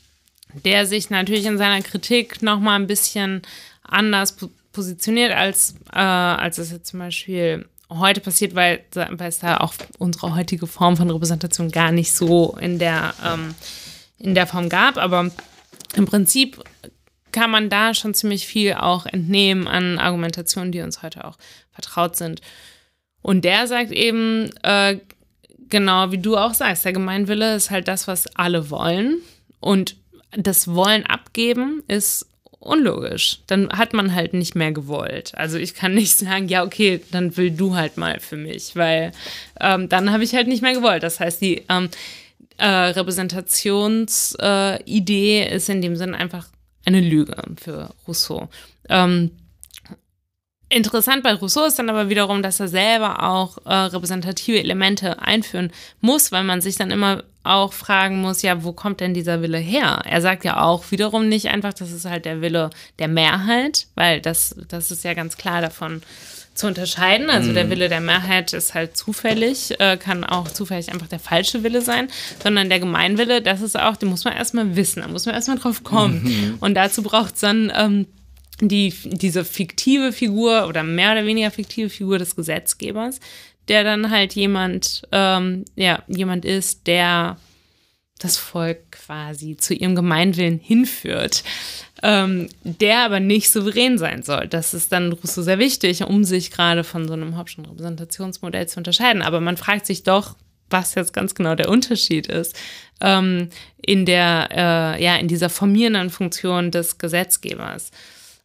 der 0.64 0.86
sich 0.86 1.10
natürlich 1.10 1.46
in 1.46 1.58
seiner 1.58 1.82
Kritik 1.82 2.42
nochmal 2.42 2.80
ein 2.80 2.88
bisschen 2.88 3.42
anders 3.84 4.36
positioniert, 4.72 5.32
als, 5.32 5.76
äh, 5.94 6.00
als 6.00 6.58
es 6.58 6.72
jetzt 6.72 6.88
zum 6.88 7.00
Beispiel 7.00 7.66
heute 7.90 8.20
passiert, 8.20 8.56
weil, 8.56 8.82
weil 8.94 9.30
es 9.30 9.40
da 9.40 9.58
auch 9.58 9.74
unsere 10.00 10.36
heutige 10.36 10.66
Form 10.66 10.98
von 10.98 11.10
Repräsentation 11.10 11.70
gar 11.70 11.92
nicht 11.92 12.14
so 12.14 12.58
in 12.60 12.80
der 12.80 13.14
ähm, 13.24 13.54
in 14.18 14.36
der 14.36 14.48
Form 14.48 14.70
gab, 14.70 14.98
aber 14.98 15.32
im 15.96 16.06
Prinzip 16.06 16.64
kann 17.32 17.52
man 17.52 17.70
da 17.70 17.94
schon 17.94 18.14
ziemlich 18.14 18.48
viel 18.48 18.74
auch 18.74 19.06
entnehmen 19.06 19.68
an 19.68 20.00
Argumentationen, 20.00 20.72
die 20.72 20.82
uns 20.82 21.04
heute 21.04 21.26
auch 21.26 21.38
vertraut 21.72 22.16
sind. 22.16 22.42
Und 23.22 23.44
der 23.44 23.68
sagt 23.68 23.92
eben, 23.92 24.52
äh, 24.64 25.00
genau 25.70 26.12
wie 26.12 26.18
du 26.18 26.38
auch 26.38 26.54
sagst, 26.54 26.86
der 26.86 26.94
Gemeinwille 26.94 27.56
ist 27.56 27.72
halt 27.72 27.88
das, 27.88 28.08
was 28.08 28.28
alle 28.36 28.70
wollen. 28.70 29.18
Und 29.60 29.98
das 30.32 30.68
Wollen 30.68 31.06
abgeben 31.06 31.84
ist 31.88 32.28
unlogisch. 32.60 33.40
Dann 33.48 33.70
hat 33.70 33.94
man 33.94 34.14
halt 34.14 34.34
nicht 34.34 34.56
mehr 34.56 34.72
gewollt. 34.72 35.34
Also 35.36 35.58
ich 35.58 35.76
kann 35.76 35.94
nicht 35.94 36.18
sagen, 36.18 36.48
ja, 36.48 36.64
okay, 36.64 37.02
dann 37.12 37.36
will 37.38 37.52
du 37.52 37.76
halt 37.76 37.98
mal 37.98 38.20
für 38.20 38.38
mich, 38.38 38.76
weil 38.76 39.12
ähm, 39.60 39.90
dann 39.90 40.12
habe 40.12 40.24
ich 40.24 40.34
halt 40.34 40.48
nicht 40.48 40.62
mehr 40.62 40.74
gewollt. 40.74 41.04
Das 41.04 41.20
heißt, 41.20 41.42
die, 41.42 41.64
ähm, 41.70 41.90
äh, 42.58 42.68
Repräsentationsidee 42.68 45.42
äh, 45.42 45.56
ist 45.56 45.70
in 45.70 45.82
dem 45.82 45.96
Sinn 45.96 46.16
einfach 46.16 46.48
eine 46.86 47.02
Lüge 47.02 47.36
für 47.58 47.92
Rousseau. 48.08 48.50
Ähm, 48.90 49.32
Interessant 50.68 51.22
bei 51.22 51.34
Rousseau 51.34 51.66
ist 51.66 51.78
dann 51.78 51.92
aber 51.92 52.10
wiederum, 52.10 52.42
dass 52.42 52.60
er 52.60 52.68
selber 52.68 53.22
auch 53.22 53.60
äh, 53.66 53.74
repräsentative 53.74 54.58
Elemente 54.58 55.22
einführen 55.22 55.72
muss, 56.02 56.32
weil 56.32 56.44
man 56.44 56.60
sich 56.60 56.76
dann 56.76 56.90
immer 56.90 57.24
auch 57.44 57.72
fragen 57.72 58.20
muss, 58.20 58.42
ja, 58.42 58.64
wo 58.64 58.74
kommt 58.74 59.00
denn 59.00 59.14
dieser 59.14 59.44
Wille 59.44 59.60
her? 59.60 60.02
Er 60.06 60.22
sagt 60.22 60.44
ja 60.44 60.62
auch 60.62 60.90
wiederum 60.90 61.30
nicht 61.30 61.50
einfach, 61.50 61.74
das 61.74 61.92
ist 61.92 62.06
halt 62.06 62.26
der 62.26 62.42
Wille 62.42 62.72
der 62.98 63.08
Mehrheit, 63.08 63.86
weil 63.94 64.22
das, 64.22 64.56
das 64.68 64.90
ist 64.90 65.04
ja 65.04 65.14
ganz 65.14 65.38
klar 65.38 65.62
davon 65.62 66.02
zu 66.56 66.68
unterscheiden. 66.68 67.30
Also 67.30 67.54
der 67.54 67.66
mhm. 67.66 67.70
Wille 67.70 67.90
der 67.90 68.00
Mehrheit 68.00 68.54
ist 68.54 68.74
halt 68.74 68.98
zufällig, 68.98 69.80
äh, 69.80 69.98
kann 69.98 70.24
auch 70.24 70.48
zufällig 70.48 70.92
einfach 70.92 71.08
der 71.08 71.20
falsche 71.20 71.64
Wille 71.64 71.82
sein, 71.82 72.08
sondern 72.42 72.70
der 72.70 72.80
Gemeinwille, 72.80 73.42
das 73.42 73.62
ist 73.62 73.78
auch, 73.78 73.98
den 73.98 74.10
muss 74.10 74.24
man 74.24 74.34
erstmal 74.34 74.76
wissen, 74.76 75.02
da 75.02 75.08
muss 75.10 75.26
man 75.26 75.36
erstmal 75.36 75.60
drauf 75.60 75.84
kommen. 75.84 76.24
Mhm. 76.24 76.58
Und 76.62 76.74
dazu 76.74 77.04
braucht 77.04 77.36
es 77.36 77.42
dann 77.42 77.72
ähm, 77.76 78.08
die, 78.62 78.94
diese 79.04 79.44
fiktive 79.44 80.14
Figur 80.14 80.68
oder 80.68 80.84
mehr 80.84 81.12
oder 81.12 81.26
weniger 81.26 81.52
fiktive 81.52 81.90
Figur 81.90 82.18
des 82.20 82.38
Gesetzgebers, 82.38 83.20
der 83.68 83.84
dann 83.84 84.10
halt 84.10 84.34
jemand, 84.34 85.04
ähm, 85.12 85.66
ja, 85.76 86.04
jemand 86.08 86.46
ist, 86.46 86.88
der 86.88 87.38
das 88.20 88.38
Volk 88.38 88.92
quasi 88.92 89.58
zu 89.58 89.74
ihrem 89.74 89.94
Gemeinwillen 89.94 90.58
hinführt 90.58 91.44
ähm, 92.08 92.50
der 92.64 93.00
aber 93.00 93.20
nicht 93.20 93.52
souverän 93.52 93.98
sein 93.98 94.22
soll. 94.22 94.48
Das 94.48 94.76
ist 94.76 94.92
dann 94.92 95.12
Rousseau 95.12 95.42
sehr 95.42 95.58
wichtig, 95.58 96.04
um 96.04 96.24
sich 96.24 96.52
gerade 96.52 96.84
von 96.84 97.08
so 97.08 97.14
einem 97.14 97.36
Hobschen 97.36 97.66
Repräsentationsmodell 97.66 98.68
zu 98.68 98.78
unterscheiden. 98.78 99.24
Aber 99.24 99.42
man 99.42 99.58
fragt 99.58 99.88
sich 99.88 100.04
doch, 100.04 100.36
was 100.70 100.94
jetzt 100.94 101.14
ganz 101.14 101.34
genau 101.34 101.56
der 101.56 101.68
Unterschied 101.68 102.28
ist 102.28 102.56
ähm, 103.02 103.50
in 103.82 104.06
der, 104.06 104.50
äh, 104.52 105.04
ja, 105.04 105.16
in 105.16 105.28
dieser 105.28 105.50
formierenden 105.50 106.12
Funktion 106.12 106.70
des 106.70 107.00
Gesetzgebers. 107.00 107.90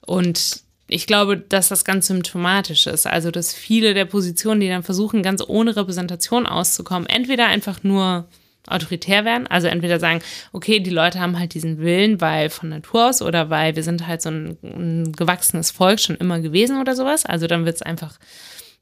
Und 0.06 0.62
ich 0.88 1.06
glaube, 1.06 1.36
dass 1.36 1.68
das 1.68 1.84
ganz 1.84 2.06
symptomatisch 2.06 2.86
ist. 2.86 3.06
Also, 3.06 3.30
dass 3.30 3.52
viele 3.52 3.92
der 3.92 4.06
Positionen, 4.06 4.62
die 4.62 4.68
dann 4.68 4.82
versuchen, 4.82 5.22
ganz 5.22 5.42
ohne 5.46 5.76
Repräsentation 5.76 6.46
auszukommen, 6.46 7.06
entweder 7.10 7.46
einfach 7.46 7.82
nur 7.82 8.26
autoritär 8.66 9.24
werden. 9.24 9.46
Also 9.46 9.68
entweder 9.68 9.98
sagen, 9.98 10.20
okay, 10.52 10.80
die 10.80 10.90
Leute 10.90 11.20
haben 11.20 11.38
halt 11.38 11.54
diesen 11.54 11.78
Willen, 11.78 12.20
weil 12.20 12.50
von 12.50 12.68
Natur 12.68 13.08
aus 13.08 13.22
oder 13.22 13.50
weil 13.50 13.76
wir 13.76 13.82
sind 13.82 14.06
halt 14.06 14.22
so 14.22 14.30
ein, 14.30 14.58
ein 14.62 15.12
gewachsenes 15.12 15.70
Volk 15.70 16.00
schon 16.00 16.16
immer 16.16 16.40
gewesen 16.40 16.80
oder 16.80 16.94
sowas. 16.94 17.26
Also 17.26 17.46
dann 17.46 17.64
wird 17.64 17.76
es 17.76 17.82
einfach, 17.82 18.18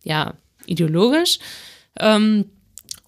ja, 0.02 0.34
ideologisch. 0.66 1.38
Ähm, 1.98 2.46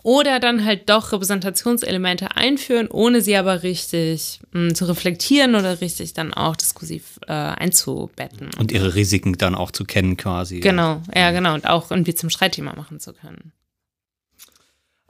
Oder 0.02 0.40
dann 0.40 0.64
halt 0.64 0.88
doch 0.88 1.12
Repräsentationselemente 1.12 2.34
einführen, 2.34 2.88
ohne 2.88 3.20
sie 3.20 3.36
aber 3.36 3.62
richtig 3.62 4.40
mh, 4.52 4.68
hm, 4.68 4.74
zu 4.74 4.86
reflektieren 4.86 5.54
oder 5.54 5.80
richtig 5.82 6.14
dann 6.14 6.32
auch 6.32 6.56
diskursiv 6.56 7.20
äh, 7.26 7.32
einzubetten. 7.32 8.48
Und 8.58 8.72
ihre 8.72 8.94
Risiken 8.94 9.36
dann 9.36 9.54
auch 9.54 9.70
zu 9.70 9.84
kennen 9.84 10.16
quasi. 10.16 10.60
Genau, 10.60 11.02
ja 11.14 11.32
genau. 11.32 11.52
Und 11.52 11.68
auch 11.68 11.90
irgendwie 11.90 12.14
zum 12.14 12.30
Streitthema 12.30 12.74
machen 12.74 12.98
zu 12.98 13.12
können. 13.12 13.52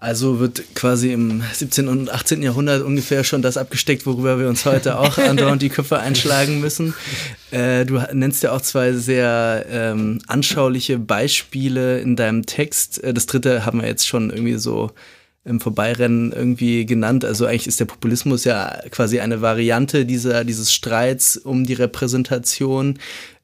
Also 0.00 0.38
wird 0.38 0.74
quasi 0.74 1.12
im 1.12 1.42
17. 1.52 1.86
und 1.86 2.10
18. 2.10 2.42
Jahrhundert 2.42 2.82
ungefähr 2.82 3.22
schon 3.22 3.42
das 3.42 3.58
abgesteckt, 3.58 4.06
worüber 4.06 4.38
wir 4.38 4.48
uns 4.48 4.64
heute 4.64 4.98
auch 4.98 5.18
andauernd 5.18 5.60
die 5.60 5.68
Köpfe 5.68 5.98
einschlagen 5.98 6.58
müssen. 6.60 6.94
Äh, 7.50 7.84
du 7.84 8.00
nennst 8.14 8.42
ja 8.42 8.52
auch 8.52 8.62
zwei 8.62 8.94
sehr 8.94 9.66
ähm, 9.68 10.18
anschauliche 10.26 10.98
Beispiele 10.98 12.00
in 12.00 12.16
deinem 12.16 12.46
Text. 12.46 13.04
Äh, 13.04 13.12
das 13.12 13.26
dritte 13.26 13.66
haben 13.66 13.82
wir 13.82 13.88
jetzt 13.88 14.08
schon 14.08 14.30
irgendwie 14.30 14.56
so 14.56 14.90
im 15.44 15.60
Vorbeirennen 15.60 16.32
irgendwie 16.32 16.86
genannt. 16.86 17.26
Also 17.26 17.44
eigentlich 17.44 17.66
ist 17.66 17.80
der 17.80 17.84
Populismus 17.84 18.44
ja 18.44 18.80
quasi 18.90 19.20
eine 19.20 19.42
Variante 19.42 20.06
dieser, 20.06 20.44
dieses 20.44 20.72
Streits 20.72 21.36
um 21.36 21.64
die 21.64 21.74
Repräsentation. 21.74 22.98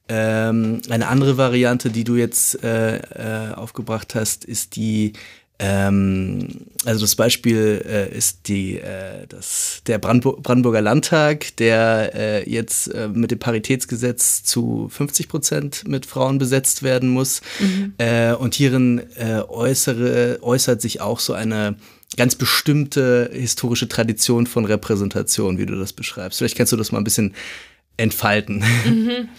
Ähm, 0.09 0.81
eine 0.89 1.07
andere 1.07 1.37
Variante, 1.37 1.91
die 1.91 2.03
du 2.03 2.15
jetzt 2.15 2.63
äh, 2.63 2.97
äh, 2.97 3.53
aufgebracht 3.53 4.15
hast, 4.15 4.43
ist 4.43 4.75
die 4.75 5.13
ähm, 5.59 6.67
also 6.85 7.01
das 7.01 7.15
Beispiel 7.15 7.83
äh, 7.87 8.15
ist 8.15 8.47
die, 8.47 8.77
äh, 8.77 9.25
das, 9.27 9.81
der 9.87 9.97
Brandbu 9.97 10.33
Brandenburger 10.41 10.81
Landtag, 10.81 11.55
der 11.57 12.11
äh, 12.13 12.49
jetzt 12.49 12.87
äh, 12.93 13.07
mit 13.07 13.31
dem 13.31 13.39
Paritätsgesetz 13.39 14.43
zu 14.43 14.87
50 14.89 15.27
Prozent 15.27 15.87
mit 15.87 16.05
Frauen 16.05 16.37
besetzt 16.37 16.83
werden 16.83 17.09
muss. 17.09 17.41
Mhm. 17.59 17.93
Äh, 17.97 18.33
und 18.33 18.53
hierin 18.53 19.01
äh, 19.15 19.41
äußere, 19.41 20.39
äußert 20.41 20.81
sich 20.81 21.01
auch 21.01 21.19
so 21.19 21.33
eine 21.33 21.75
ganz 22.15 22.35
bestimmte 22.35 23.29
historische 23.33 23.87
Tradition 23.87 24.45
von 24.45 24.65
Repräsentation, 24.65 25.57
wie 25.57 25.65
du 25.65 25.75
das 25.75 25.91
beschreibst. 25.91 26.37
Vielleicht 26.37 26.55
kannst 26.55 26.71
du 26.71 26.77
das 26.77 26.91
mal 26.91 26.99
ein 26.99 27.03
bisschen 27.03 27.33
entfalten. 27.97 28.63
Mhm. 28.85 29.29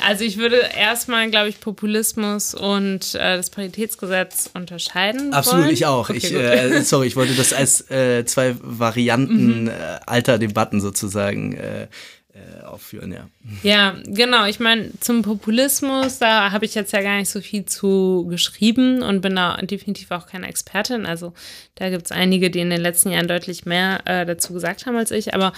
Also 0.00 0.24
ich 0.24 0.38
würde 0.38 0.60
erstmal, 0.76 1.30
glaube 1.30 1.48
ich, 1.48 1.60
Populismus 1.60 2.52
und 2.52 3.14
äh, 3.14 3.36
das 3.36 3.50
Paritätsgesetz 3.50 4.50
unterscheiden. 4.54 5.32
Absolut, 5.32 5.64
wollen. 5.64 5.74
ich 5.74 5.86
auch. 5.86 6.10
Okay, 6.10 6.18
ich, 6.18 6.34
äh, 6.34 6.82
sorry, 6.82 7.06
ich 7.06 7.16
wollte 7.16 7.34
das 7.34 7.52
als 7.52 7.88
äh, 7.90 8.24
zwei 8.24 8.56
Varianten 8.60 9.62
mhm. 9.62 9.68
Äh, 9.68 9.72
alter 10.06 10.38
Debatten 10.38 10.80
sozusagen 10.80 11.54
äh, 11.54 11.82
äh, 11.82 12.64
aufführen, 12.64 13.12
ja. 13.12 13.28
Ja, 13.62 13.96
genau. 14.04 14.46
Ich 14.46 14.58
meine, 14.58 14.90
zum 15.00 15.22
Populismus, 15.22 16.18
da 16.18 16.50
habe 16.50 16.64
ich 16.64 16.74
jetzt 16.74 16.92
ja 16.92 17.02
gar 17.02 17.18
nicht 17.18 17.30
so 17.30 17.40
viel 17.40 17.66
zu 17.66 18.26
geschrieben 18.28 19.02
und 19.02 19.20
bin 19.20 19.36
da 19.36 19.56
definitiv 19.58 20.10
auch 20.10 20.26
keine 20.26 20.48
Expertin. 20.48 21.06
Also 21.06 21.34
da 21.76 21.88
gibt 21.88 22.06
es 22.06 22.12
einige, 22.12 22.50
die 22.50 22.60
in 22.60 22.70
den 22.70 22.80
letzten 22.80 23.10
Jahren 23.10 23.28
deutlich 23.28 23.64
mehr 23.64 24.00
dazu 24.04 24.52
gesagt 24.52 24.86
haben 24.86 24.96
als 24.96 25.10
ich. 25.10 25.34
Aber 25.34 25.52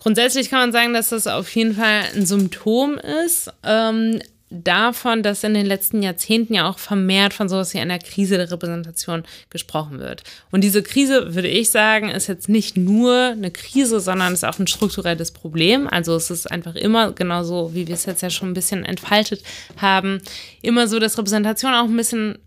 Grundsätzlich 0.00 0.50
kann 0.50 0.60
man 0.60 0.72
sagen, 0.72 0.94
dass 0.94 1.10
das 1.10 1.26
auf 1.26 1.54
jeden 1.54 1.74
Fall 1.74 2.04
ein 2.14 2.26
Symptom 2.26 2.98
ist 3.24 3.52
ähm, 3.62 4.20
davon, 4.50 5.22
dass 5.22 5.44
in 5.44 5.54
den 5.54 5.66
letzten 5.66 6.02
Jahrzehnten 6.02 6.54
ja 6.54 6.68
auch 6.68 6.78
vermehrt 6.78 7.32
von 7.32 7.48
sowas 7.48 7.72
wie 7.72 7.78
einer 7.78 7.98
Krise 7.98 8.36
der 8.36 8.50
Repräsentation 8.50 9.24
gesprochen 9.48 10.00
wird. 10.00 10.24
Und 10.50 10.64
diese 10.64 10.82
Krise, 10.82 11.34
würde 11.34 11.48
ich 11.48 11.70
sagen, 11.70 12.10
ist 12.10 12.26
jetzt 12.26 12.48
nicht 12.48 12.76
nur 12.76 13.14
eine 13.14 13.52
Krise, 13.52 14.00
sondern 14.00 14.32
ist 14.32 14.44
auch 14.44 14.58
ein 14.58 14.66
strukturelles 14.66 15.30
Problem. 15.30 15.86
Also 15.86 16.16
es 16.16 16.30
ist 16.30 16.50
einfach 16.50 16.74
immer, 16.74 17.12
genauso 17.12 17.74
wie 17.74 17.86
wir 17.86 17.94
es 17.94 18.06
jetzt 18.06 18.22
ja 18.22 18.30
schon 18.30 18.50
ein 18.50 18.54
bisschen 18.54 18.84
entfaltet 18.84 19.42
haben, 19.76 20.20
immer 20.62 20.88
so, 20.88 20.98
dass 20.98 21.16
Repräsentation 21.16 21.72
auch 21.72 21.84
ein 21.84 21.96
bisschen 21.96 22.38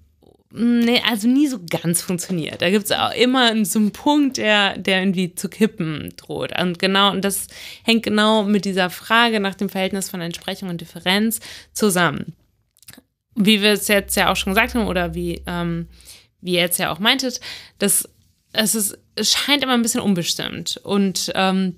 Nee, 0.56 1.02
also 1.10 1.28
nie 1.28 1.48
so 1.48 1.60
ganz 1.68 2.04
funktioniert. 2.04 2.62
Da 2.62 2.70
gibt 2.70 2.86
es 2.86 2.92
auch 2.92 3.12
immer 3.16 3.66
so 3.66 3.80
einen 3.80 3.92
Punkt, 3.92 4.38
der, 4.38 4.78
der 4.78 5.00
irgendwie 5.00 5.34
zu 5.34 5.50
kippen 5.50 6.14
droht. 6.16 6.52
Und 6.62 6.78
genau, 6.78 7.10
und 7.10 7.26
das 7.26 7.48
hängt 7.84 8.04
genau 8.04 8.44
mit 8.44 8.64
dieser 8.64 8.92
Frage 8.92 9.40
nach 9.40 9.56
dem 9.56 9.68
Verhältnis 9.68 10.12
von 10.12 10.22
Entsprechung 10.22 10.70
und 10.70 10.80
Differenz 10.80 11.40
zusammen. 11.72 12.36
Wie 13.34 13.64
wir 13.64 13.72
es 13.72 13.88
jetzt 13.88 14.16
ja 14.16 14.32
auch 14.32 14.36
schon 14.36 14.54
gesagt 14.54 14.76
haben, 14.76 14.86
oder 14.86 15.16
wie, 15.16 15.42
ähm, 15.48 15.88
wie 16.40 16.54
ihr 16.54 16.62
jetzt 16.62 16.78
ja 16.78 16.94
auch 16.94 17.00
meintet, 17.00 17.40
dass 17.80 18.08
es, 18.52 18.76
ist, 18.76 19.00
es 19.16 19.32
scheint 19.32 19.64
immer 19.64 19.74
ein 19.74 19.82
bisschen 19.82 20.02
unbestimmt. 20.02 20.80
Und 20.84 21.32
ähm, 21.34 21.78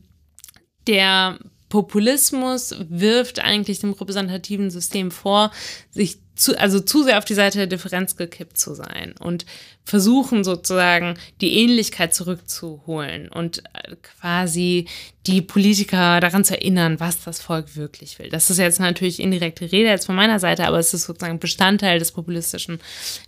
der 0.86 1.40
Populismus 1.70 2.76
wirft 2.90 3.40
eigentlich 3.40 3.80
dem 3.80 3.94
repräsentativen 3.94 4.70
System 4.70 5.12
vor, 5.12 5.52
sich 5.92 6.25
zu, 6.36 6.60
also 6.60 6.80
zu 6.80 7.04
sehr 7.04 7.17
auf 7.17 7.26
die 7.26 7.34
Seite 7.34 7.58
der 7.58 7.67
Differenz 7.67 8.15
gekippt 8.15 8.58
zu 8.58 8.74
sein 8.74 9.15
und 9.19 9.45
versuchen 9.86 10.43
sozusagen 10.43 11.15
die 11.41 11.54
Ähnlichkeit 11.62 12.13
zurückzuholen 12.13 13.30
und 13.30 13.60
äh, 13.74 13.95
quasi 14.02 14.88
die 15.28 15.41
Politiker 15.41 16.19
daran 16.19 16.43
zu 16.43 16.56
erinnern, 16.56 17.00
was 17.00 17.24
das 17.24 17.39
Volk 17.39 17.76
wirklich 17.76 18.19
will. 18.19 18.30
Das 18.30 18.50
ist 18.50 18.58
jetzt 18.58 18.80
natürlich 18.80 19.19
indirekte 19.19 19.71
Rede 19.71 19.89
jetzt 19.89 20.06
von 20.06 20.15
meiner 20.15 20.39
Seite, 20.39 20.67
aber 20.67 20.80
es 20.80 20.93
ist 20.93 21.04
sozusagen 21.04 21.39
Bestandteil 21.39 22.00
des 22.00 22.12
populistischen 22.12 22.80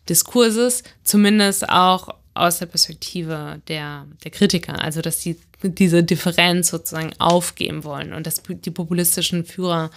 Diskurses, 0.10 0.84
zumindest 1.04 1.70
auch 1.70 2.10
aus 2.34 2.60
der 2.60 2.67
Perspektive 2.67 3.62
der, 3.67 4.06
der 4.24 4.32
Kritiker, 4.32 4.82
also 4.82 5.02
dass 5.02 5.20
die 5.20 5.38
diese 5.63 6.04
Differenz 6.04 6.67
sozusagen 6.67 7.13
aufgeben 7.17 7.84
wollen 7.84 8.13
und 8.13 8.28
dass 8.28 8.43
die 8.48 8.70
populistischen 8.70 9.43
Führer 9.43 9.89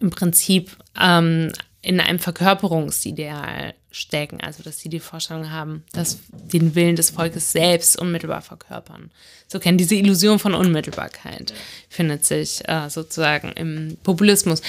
im 0.00 0.10
Prinzip 0.10 0.76
ähm, 1.00 1.52
in 1.82 1.98
einem 1.98 2.20
Verkörperungsideal 2.20 3.74
stecken, 3.90 4.40
also 4.40 4.62
dass 4.62 4.78
sie 4.78 4.88
die 4.88 5.00
Vorstellung 5.00 5.50
haben, 5.50 5.82
dass 5.92 6.20
den 6.30 6.76
Willen 6.76 6.96
des 6.96 7.10
Volkes 7.10 7.52
selbst 7.52 7.98
unmittelbar 7.98 8.40
verkörpern. 8.40 9.10
So 9.48 9.58
kennen 9.58 9.78
diese 9.78 9.96
Illusion 9.96 10.38
von 10.38 10.54
Unmittelbarkeit 10.54 11.52
findet 11.88 12.24
sich 12.24 12.66
äh, 12.68 12.88
sozusagen 12.88 13.52
im 13.52 13.98
Populismus. 14.04 14.62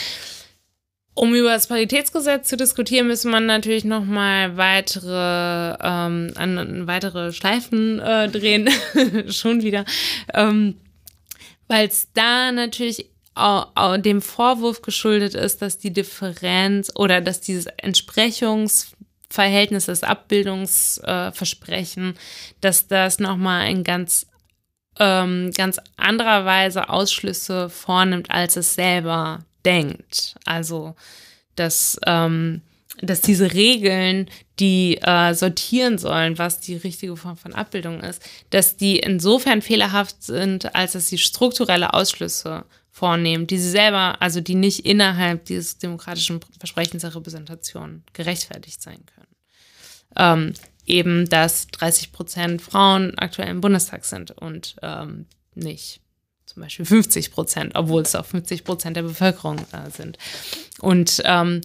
Um 1.16 1.36
über 1.36 1.50
das 1.50 1.68
Paritätsgesetz 1.68 2.50
zu 2.50 2.58
diskutieren, 2.58 3.06
müssen 3.06 3.30
man 3.30 3.46
natürlich 3.46 3.86
noch 3.86 4.04
mal 4.04 4.58
weitere, 4.58 5.78
ähm, 5.80 6.32
an, 6.36 6.88
weitere 6.88 7.32
Schleifen 7.32 8.00
äh, 8.00 8.28
drehen, 8.30 8.68
schon 9.30 9.62
wieder, 9.62 9.86
ähm, 10.34 10.76
weil 11.68 11.88
es 11.88 12.12
da 12.14 12.52
natürlich 12.52 13.13
dem 13.36 14.22
Vorwurf 14.22 14.84
geschuldet 14.84 15.34
ist, 15.34 15.62
dass 15.62 15.80
die 15.80 15.92
Differenz 15.92 16.92
oder 16.96 17.20
dass 17.20 17.42
dieses 17.42 17.66
Entsprechungsverhältnis, 17.78 19.88
das 19.88 20.04
Abbildungsversprechen, 20.04 22.14
dass 22.62 22.88
das 22.88 23.20
nochmal 23.20 23.72
in 23.72 23.84
ganz, 23.84 24.28
ähm, 25.00 25.50
ganz 25.56 25.82
anderer 25.98 26.46
Weise 26.46 26.90
Ausschlüsse 26.90 27.70
vornimmt, 27.70 28.30
als 28.30 28.56
es 28.56 28.76
selber 28.76 29.44
denkt. 29.66 30.36
Also, 30.46 30.96
dass, 31.56 32.00
ähm, 32.06 32.62
dass 33.02 33.22
diese 33.22 33.54
Regeln, 33.54 34.30
die 34.60 35.00
äh, 35.02 35.34
sortieren 35.34 35.98
sollen, 35.98 36.38
was 36.38 36.60
die 36.60 36.76
richtige 36.76 37.18
Form 37.18 37.38
von 37.38 37.54
Abbildung 37.54 38.02
ist, 38.02 38.22
dass 38.52 38.78
die 38.78 39.00
insofern 39.00 39.64
fehlerhaft 39.64 40.22
sind, 40.22 40.76
als 40.76 40.92
dass 40.92 41.08
sie 41.08 41.18
strukturelle 41.18 41.94
Ausschlüsse 41.94 42.66
vornehmen, 42.94 43.48
die 43.48 43.58
sie 43.58 43.72
selber, 43.72 44.22
also 44.22 44.40
die 44.40 44.54
nicht 44.54 44.86
innerhalb 44.86 45.46
dieses 45.46 45.80
demokratischen 45.80 46.40
Versprechens 46.60 47.02
der 47.02 47.16
Repräsentation 47.16 48.04
gerechtfertigt 48.14 48.84
sein 48.84 49.00
können. 49.16 49.28
Ähm, 50.16 50.54
eben, 50.86 51.28
dass 51.28 51.66
30 51.68 52.12
Prozent 52.12 52.62
Frauen 52.62 53.18
aktuell 53.18 53.50
im 53.50 53.62
Bundestag 53.62 54.06
sind 54.06 54.30
und 54.30 54.76
ähm, 54.84 55.26
nicht 55.56 56.02
zum 56.46 56.62
Beispiel 56.62 56.86
50 56.86 57.32
Prozent, 57.32 57.72
obwohl 57.74 58.04
es 58.04 58.14
auch 58.14 58.28
50 58.28 58.64
Prozent 58.64 58.96
der 58.96 59.02
Bevölkerung 59.02 59.58
äh, 59.72 59.90
sind. 59.90 60.20
Und 60.80 61.20
ähm, 61.26 61.62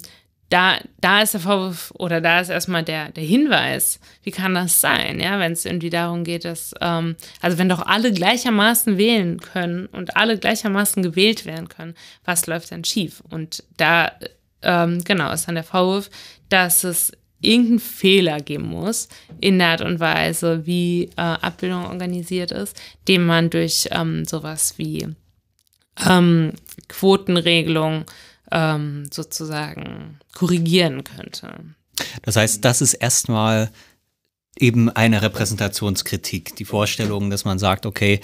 da, 0.48 0.78
da 1.00 1.22
ist 1.22 1.34
der 1.34 1.40
Vorwurf 1.40 1.92
oder 1.98 2.20
da 2.20 2.40
ist 2.40 2.48
erstmal 2.48 2.82
der, 2.82 3.10
der 3.10 3.24
Hinweis, 3.24 4.00
wie 4.22 4.30
kann 4.30 4.54
das 4.54 4.80
sein, 4.80 5.20
ja, 5.20 5.38
wenn 5.38 5.52
es 5.52 5.64
irgendwie 5.64 5.90
darum 5.90 6.24
geht, 6.24 6.44
dass, 6.44 6.74
ähm, 6.80 7.16
also 7.40 7.58
wenn 7.58 7.68
doch 7.68 7.84
alle 7.84 8.12
gleichermaßen 8.12 8.96
wählen 8.96 9.40
können 9.40 9.86
und 9.86 10.16
alle 10.16 10.38
gleichermaßen 10.38 11.02
gewählt 11.02 11.44
werden 11.44 11.68
können, 11.68 11.94
was 12.24 12.46
läuft 12.46 12.70
denn 12.70 12.84
schief? 12.84 13.22
Und 13.28 13.62
da, 13.76 14.12
ähm, 14.62 15.04
genau, 15.04 15.30
ist 15.32 15.48
dann 15.48 15.54
der 15.54 15.64
Vorwurf, 15.64 16.08
dass 16.48 16.82
es 16.82 17.12
irgendeinen 17.40 17.78
Fehler 17.78 18.40
geben 18.40 18.68
muss 18.68 19.08
in 19.40 19.58
der 19.58 19.68
Art 19.68 19.82
und 19.82 20.00
Weise, 20.00 20.66
wie 20.66 21.04
äh, 21.16 21.20
Abbildung 21.20 21.84
organisiert 21.84 22.52
ist, 22.52 22.80
den 23.06 23.24
man 23.24 23.50
durch 23.50 23.88
ähm, 23.90 24.24
sowas 24.24 24.74
wie 24.76 25.08
ähm, 26.08 26.52
Quotenregelung 26.88 28.04
ähm, 28.50 29.08
sozusagen 29.12 30.18
korrigieren 30.34 31.04
könnte. 31.04 31.74
Das 32.22 32.36
heißt, 32.36 32.64
das 32.64 32.80
ist 32.80 32.94
erstmal 32.94 33.70
eben 34.58 34.90
eine 34.90 35.22
Repräsentationskritik, 35.22 36.56
die 36.56 36.64
Vorstellung, 36.64 37.30
dass 37.30 37.44
man 37.44 37.58
sagt, 37.58 37.86
okay, 37.86 38.20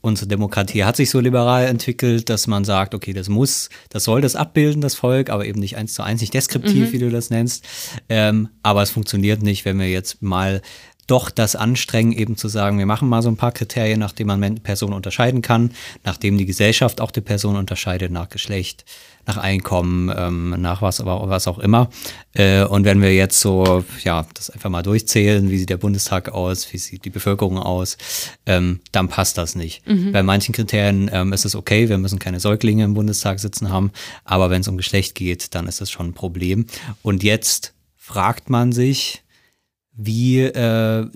unsere 0.00 0.28
Demokratie 0.28 0.84
hat 0.84 0.96
sich 0.96 1.10
so 1.10 1.20
liberal 1.20 1.66
entwickelt, 1.66 2.28
dass 2.28 2.46
man 2.46 2.64
sagt, 2.64 2.94
okay, 2.94 3.12
das 3.12 3.28
muss, 3.28 3.68
das 3.88 4.04
soll 4.04 4.20
das 4.20 4.36
abbilden, 4.36 4.80
das 4.80 4.94
Volk, 4.94 5.30
aber 5.30 5.46
eben 5.46 5.60
nicht 5.60 5.76
eins 5.76 5.94
zu 5.94 6.02
eins, 6.02 6.20
nicht 6.20 6.34
deskriptiv, 6.34 6.88
mhm. 6.88 6.92
wie 6.92 6.98
du 6.98 7.10
das 7.10 7.30
nennst. 7.30 7.64
Ähm, 8.08 8.48
aber 8.62 8.82
es 8.82 8.90
funktioniert 8.90 9.42
nicht, 9.42 9.64
wenn 9.64 9.78
wir 9.78 9.90
jetzt 9.90 10.22
mal 10.22 10.62
doch 11.08 11.30
das 11.30 11.56
anstrengen, 11.56 12.12
eben 12.12 12.36
zu 12.36 12.48
sagen, 12.48 12.78
wir 12.78 12.86
machen 12.86 13.08
mal 13.08 13.22
so 13.22 13.28
ein 13.28 13.36
paar 13.36 13.52
Kriterien, 13.52 13.98
nach 13.98 14.12
denen 14.12 14.38
man 14.38 14.54
Personen 14.60 14.92
unterscheiden 14.92 15.42
kann, 15.42 15.72
nachdem 16.04 16.38
die 16.38 16.46
Gesellschaft 16.46 17.00
auch 17.00 17.10
die 17.10 17.22
Person 17.22 17.56
unterscheidet 17.56 18.12
nach 18.12 18.28
Geschlecht, 18.28 18.84
nach 19.26 19.38
Einkommen, 19.38 20.12
ähm, 20.14 20.54
nach 20.60 20.80
was, 20.80 21.00
aber 21.00 21.28
was 21.28 21.48
auch 21.48 21.58
immer. 21.58 21.90
Äh, 22.34 22.64
und 22.64 22.84
wenn 22.84 23.02
wir 23.02 23.14
jetzt 23.14 23.40
so, 23.40 23.84
ja, 24.04 24.26
das 24.34 24.50
einfach 24.50 24.70
mal 24.70 24.82
durchzählen, 24.82 25.50
wie 25.50 25.58
sieht 25.58 25.70
der 25.70 25.76
Bundestag 25.78 26.30
aus, 26.30 26.72
wie 26.72 26.78
sieht 26.78 27.04
die 27.04 27.10
Bevölkerung 27.10 27.58
aus, 27.58 27.96
ähm, 28.46 28.80
dann 28.92 29.08
passt 29.08 29.38
das 29.38 29.54
nicht. 29.54 29.86
Mhm. 29.86 30.12
Bei 30.12 30.22
manchen 30.22 30.54
Kriterien 30.54 31.10
ähm, 31.12 31.32
ist 31.32 31.44
es 31.44 31.54
okay, 31.54 31.88
wir 31.88 31.98
müssen 31.98 32.18
keine 32.18 32.40
Säuglinge 32.40 32.84
im 32.84 32.94
Bundestag 32.94 33.40
sitzen 33.40 33.70
haben, 33.70 33.92
aber 34.24 34.50
wenn 34.50 34.60
es 34.60 34.68
um 34.68 34.76
Geschlecht 34.76 35.14
geht, 35.14 35.54
dann 35.54 35.66
ist 35.66 35.80
das 35.80 35.90
schon 35.90 36.08
ein 36.08 36.14
Problem. 36.14 36.66
Und 37.02 37.22
jetzt 37.22 37.74
fragt 37.96 38.50
man 38.50 38.72
sich, 38.72 39.22
wie, 40.00 40.42
äh, 40.42 41.06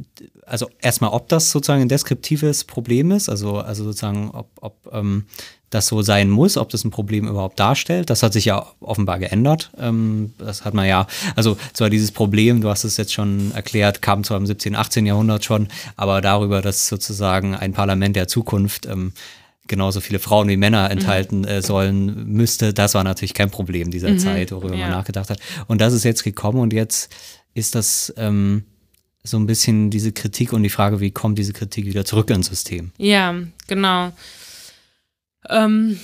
also 0.45 0.69
erstmal, 0.81 1.13
ob 1.13 1.29
das 1.29 1.53
sozusagen 1.53 1.83
ein 1.83 1.89
deskriptives 1.89 2.65
Problem 2.65 3.13
ist, 3.13 3.29
also, 3.29 3.59
also 3.59 3.85
sozusagen, 3.85 4.31
ob, 4.33 4.49
ob 4.61 4.77
ähm, 4.93 5.27
das 5.71 5.87
so 5.87 6.03
sein 6.03 6.29
muss, 6.29 6.57
ob 6.57 6.69
das 6.69 6.85
ein 6.85 6.91
Problem 6.91 7.29
überhaupt 7.29 7.59
darstellt. 7.61 8.11
Das 8.11 8.25
hat 8.25 8.33
sich 8.33 8.45
ja 8.45 8.67
offenbar 8.81 9.21
geändert. 9.21 9.71
Ähm, 9.79 10.35
das 10.37 10.65
hat 10.65 10.75
man 10.75 10.87
ja, 10.87 11.07
also 11.37 11.57
zwar 11.73 11.91
dieses 11.91 12.11
Problem, 12.11 12.61
du 12.61 12.69
hast 12.69 12.83
es 12.83 12.97
jetzt 12.97 13.13
schon 13.13 13.53
erklärt, 13.55 14.03
kam 14.03 14.25
zwar 14.25 14.37
im 14.37 14.47
17., 14.47 14.75
18. 14.75 15.07
Jahrhundert 15.07 15.45
schon, 15.45 15.69
aber 15.97 16.21
darüber, 16.21 16.61
dass 16.61 16.89
sozusagen 16.89 17.55
ein 17.55 17.73
Parlament 17.73 18.17
der 18.17 18.27
Zukunft 18.27 18.87
ähm, 18.87 19.13
genauso 19.69 20.01
viele 20.01 20.19
Frauen 20.19 20.49
wie 20.49 20.57
Männer 20.57 20.87
mhm. 20.87 20.91
enthalten 20.91 21.45
äh, 21.45 21.63
sollen 21.63 22.27
müsste, 22.27 22.75
das 22.75 22.95
war 22.95 23.05
natürlich 23.05 23.33
kein 23.33 23.51
Problem 23.51 23.93
dieser 23.93 24.11
mhm. 24.11 24.19
Zeit, 24.19 24.51
worüber 24.51 24.75
ja. 24.75 24.81
man 24.81 24.91
nachgedacht 24.91 25.31
hat. 25.31 25.39
Und 25.69 25.81
das 25.81 25.95
ist 25.95 26.03
jetzt 26.03 26.25
gekommen 26.25 26.59
und 26.59 26.73
jetzt 26.73 27.15
ist 27.55 27.75
das 27.75 28.13
ähm, 28.17 28.65
so 29.25 29.37
ein 29.39 29.47
bisschen 29.47 29.91
diese 29.91 30.13
Kritik 30.13 30.53
und 30.53 30.63
die 30.63 30.71
Frage, 30.71 31.01
wie 31.01 31.13
kommt 31.13 31.39
diese 31.39 31.53
Kritik 31.53 31.87
wieder 31.87 32.05
zurück 32.05 32.31
ins 32.31 32.49
System? 32.49 32.91
Ja, 32.99 33.35
genau. 33.69 34.13
Ähm, 35.49 35.99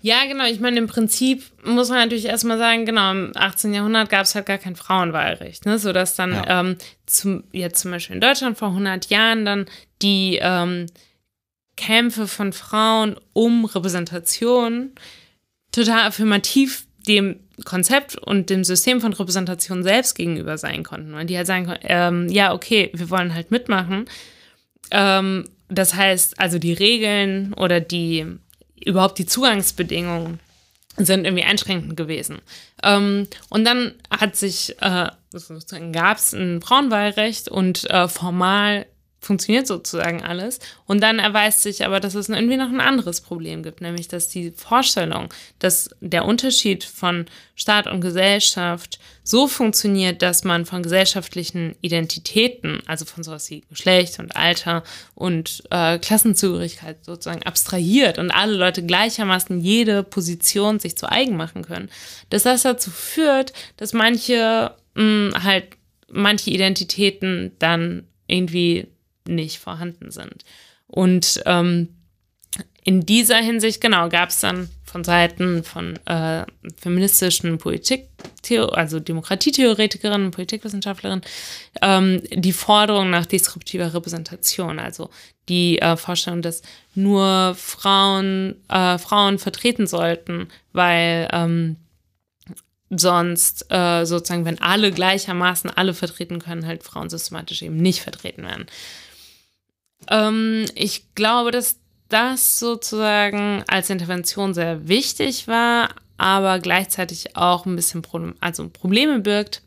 ja, 0.00 0.24
genau. 0.26 0.46
Ich 0.46 0.58
meine, 0.58 0.78
im 0.78 0.88
Prinzip 0.88 1.44
muss 1.64 1.88
man 1.88 1.98
natürlich 1.98 2.26
erstmal 2.26 2.58
sagen, 2.58 2.86
genau, 2.86 3.12
im 3.12 3.32
18. 3.36 3.72
Jahrhundert 3.72 4.10
gab 4.10 4.22
es 4.22 4.34
halt 4.34 4.46
gar 4.46 4.58
kein 4.58 4.74
Frauenwahlrecht, 4.74 5.64
ne? 5.64 5.78
sodass 5.78 6.16
dann 6.16 6.32
ja. 6.32 6.60
ähm, 6.60 6.76
zum, 7.06 7.44
jetzt 7.52 7.80
zum 7.80 7.92
Beispiel 7.92 8.16
in 8.16 8.20
Deutschland 8.20 8.58
vor 8.58 8.68
100 8.68 9.10
Jahren 9.10 9.44
dann 9.44 9.66
die 10.02 10.40
ähm, 10.42 10.86
Kämpfe 11.76 12.26
von 12.26 12.52
Frauen 12.52 13.16
um 13.32 13.64
Repräsentation 13.64 14.90
total 15.70 16.08
affirmativ 16.08 16.86
dem 17.06 17.38
Konzept 17.64 18.16
und 18.16 18.50
dem 18.50 18.64
System 18.64 19.00
von 19.00 19.12
Repräsentation 19.12 19.82
selbst 19.82 20.14
gegenüber 20.14 20.58
sein 20.58 20.82
konnten. 20.82 21.12
Weil 21.12 21.26
die 21.26 21.36
halt 21.36 21.46
sagen 21.46 21.66
konnten, 21.66 21.86
ähm, 21.88 22.28
ja, 22.28 22.52
okay, 22.54 22.90
wir 22.94 23.10
wollen 23.10 23.34
halt 23.34 23.50
mitmachen. 23.50 24.06
Ähm, 24.90 25.44
das 25.68 25.94
heißt, 25.94 26.38
also 26.38 26.58
die 26.58 26.72
Regeln 26.72 27.54
oder 27.54 27.80
die 27.80 28.26
überhaupt 28.84 29.18
die 29.18 29.26
Zugangsbedingungen 29.26 30.40
sind 30.96 31.24
irgendwie 31.24 31.44
einschränkend 31.44 31.96
gewesen. 31.96 32.40
Ähm, 32.82 33.28
und 33.48 33.64
dann 33.64 33.94
hat 34.10 34.36
sich, 34.36 34.76
äh, 34.80 35.08
gab 35.92 36.16
es 36.18 36.32
ein 36.34 36.60
Frauenwahlrecht 36.60 37.48
und 37.48 37.88
äh, 37.88 38.08
formal 38.08 38.86
funktioniert 39.22 39.66
sozusagen 39.66 40.22
alles. 40.22 40.58
Und 40.84 41.00
dann 41.00 41.18
erweist 41.20 41.62
sich 41.62 41.84
aber, 41.84 42.00
dass 42.00 42.14
es 42.14 42.28
irgendwie 42.28 42.56
noch 42.56 42.68
ein 42.68 42.80
anderes 42.80 43.20
Problem 43.20 43.62
gibt, 43.62 43.80
nämlich 43.80 44.08
dass 44.08 44.28
die 44.28 44.50
Vorstellung, 44.50 45.32
dass 45.60 45.90
der 46.00 46.24
Unterschied 46.24 46.84
von 46.84 47.26
Staat 47.54 47.86
und 47.86 48.00
Gesellschaft 48.00 48.98
so 49.22 49.46
funktioniert, 49.46 50.20
dass 50.20 50.42
man 50.42 50.66
von 50.66 50.82
gesellschaftlichen 50.82 51.76
Identitäten, 51.80 52.82
also 52.86 53.04
von 53.04 53.22
sowas 53.22 53.48
wie 53.50 53.60
Geschlecht 53.70 54.18
und 54.18 54.34
Alter 54.34 54.82
und 55.14 55.62
äh, 55.70 55.98
Klassenzugehörigkeit 56.00 57.04
sozusagen 57.04 57.44
abstrahiert 57.44 58.18
und 58.18 58.32
alle 58.32 58.54
Leute 58.54 58.84
gleichermaßen 58.84 59.60
jede 59.60 60.02
Position 60.02 60.80
sich 60.80 60.98
zu 60.98 61.08
eigen 61.08 61.36
machen 61.36 61.62
können, 61.62 61.88
dass 62.30 62.42
das 62.42 62.62
dazu 62.62 62.90
führt, 62.90 63.52
dass 63.76 63.92
manche 63.92 64.74
mh, 64.94 65.44
halt 65.44 65.66
manche 66.12 66.50
Identitäten 66.50 67.52
dann 67.58 68.06
irgendwie 68.26 68.88
nicht 69.26 69.58
vorhanden 69.58 70.10
sind. 70.10 70.44
Und 70.86 71.42
ähm, 71.46 71.88
in 72.84 73.06
dieser 73.06 73.36
Hinsicht, 73.36 73.80
genau, 73.80 74.08
gab 74.08 74.30
es 74.30 74.40
dann 74.40 74.68
von 74.84 75.04
Seiten 75.04 75.62
von 75.64 75.96
äh, 76.06 76.44
feministischen 76.76 77.56
Politik, 77.58 78.08
also 78.72 79.00
Demokratietheoretikerinnen 79.00 80.26
und 80.26 80.30
Politikwissenschaftlerinnen, 80.32 81.24
ähm, 81.80 82.22
die 82.30 82.52
Forderung 82.52 83.08
nach 83.08 83.24
deskriptiver 83.24 83.94
Repräsentation, 83.94 84.78
also 84.78 85.08
die 85.48 85.78
äh, 85.78 85.96
Vorstellung, 85.96 86.42
dass 86.42 86.62
nur 86.94 87.54
Frauen, 87.56 88.56
äh, 88.68 88.98
Frauen 88.98 89.38
vertreten 89.38 89.86
sollten, 89.86 90.48
weil 90.72 91.28
ähm, 91.32 91.76
sonst 92.90 93.66
äh, 93.70 94.04
sozusagen, 94.04 94.44
wenn 94.44 94.60
alle 94.60 94.92
gleichermaßen 94.92 95.70
alle 95.70 95.94
vertreten 95.94 96.40
können, 96.40 96.66
halt 96.66 96.82
Frauen 96.82 97.08
systematisch 97.08 97.62
eben 97.62 97.76
nicht 97.76 98.02
vertreten 98.02 98.42
werden. 98.42 98.66
Ähm, 100.08 100.66
ich 100.74 101.14
glaube, 101.14 101.50
dass 101.50 101.76
das 102.08 102.58
sozusagen 102.58 103.64
als 103.66 103.90
Intervention 103.90 104.54
sehr 104.54 104.86
wichtig 104.86 105.48
war, 105.48 105.90
aber 106.18 106.58
gleichzeitig 106.58 107.36
auch 107.36 107.66
ein 107.66 107.74
bisschen 107.74 108.02
Problem, 108.02 108.34
also 108.40 108.68
Probleme 108.68 109.20
birgt, 109.20 109.62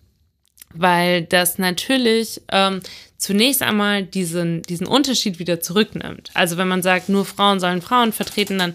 weil 0.74 1.24
das 1.24 1.58
natürlich 1.58 2.42
ähm, 2.52 2.82
zunächst 3.18 3.64
einmal 3.64 4.04
diesen, 4.04 4.62
diesen 4.62 4.86
Unterschied 4.88 5.40
wieder 5.40 5.60
zurücknimmt. 5.60 6.30
Also 6.34 6.58
wenn 6.58 6.68
man 6.68 6.84
sagt, 6.84 7.10
nur 7.10 7.26
Frauen 7.26 7.60
sollen 7.60 7.82
Frauen 7.82 8.14
vertreten, 8.14 8.60
dann, 8.60 8.74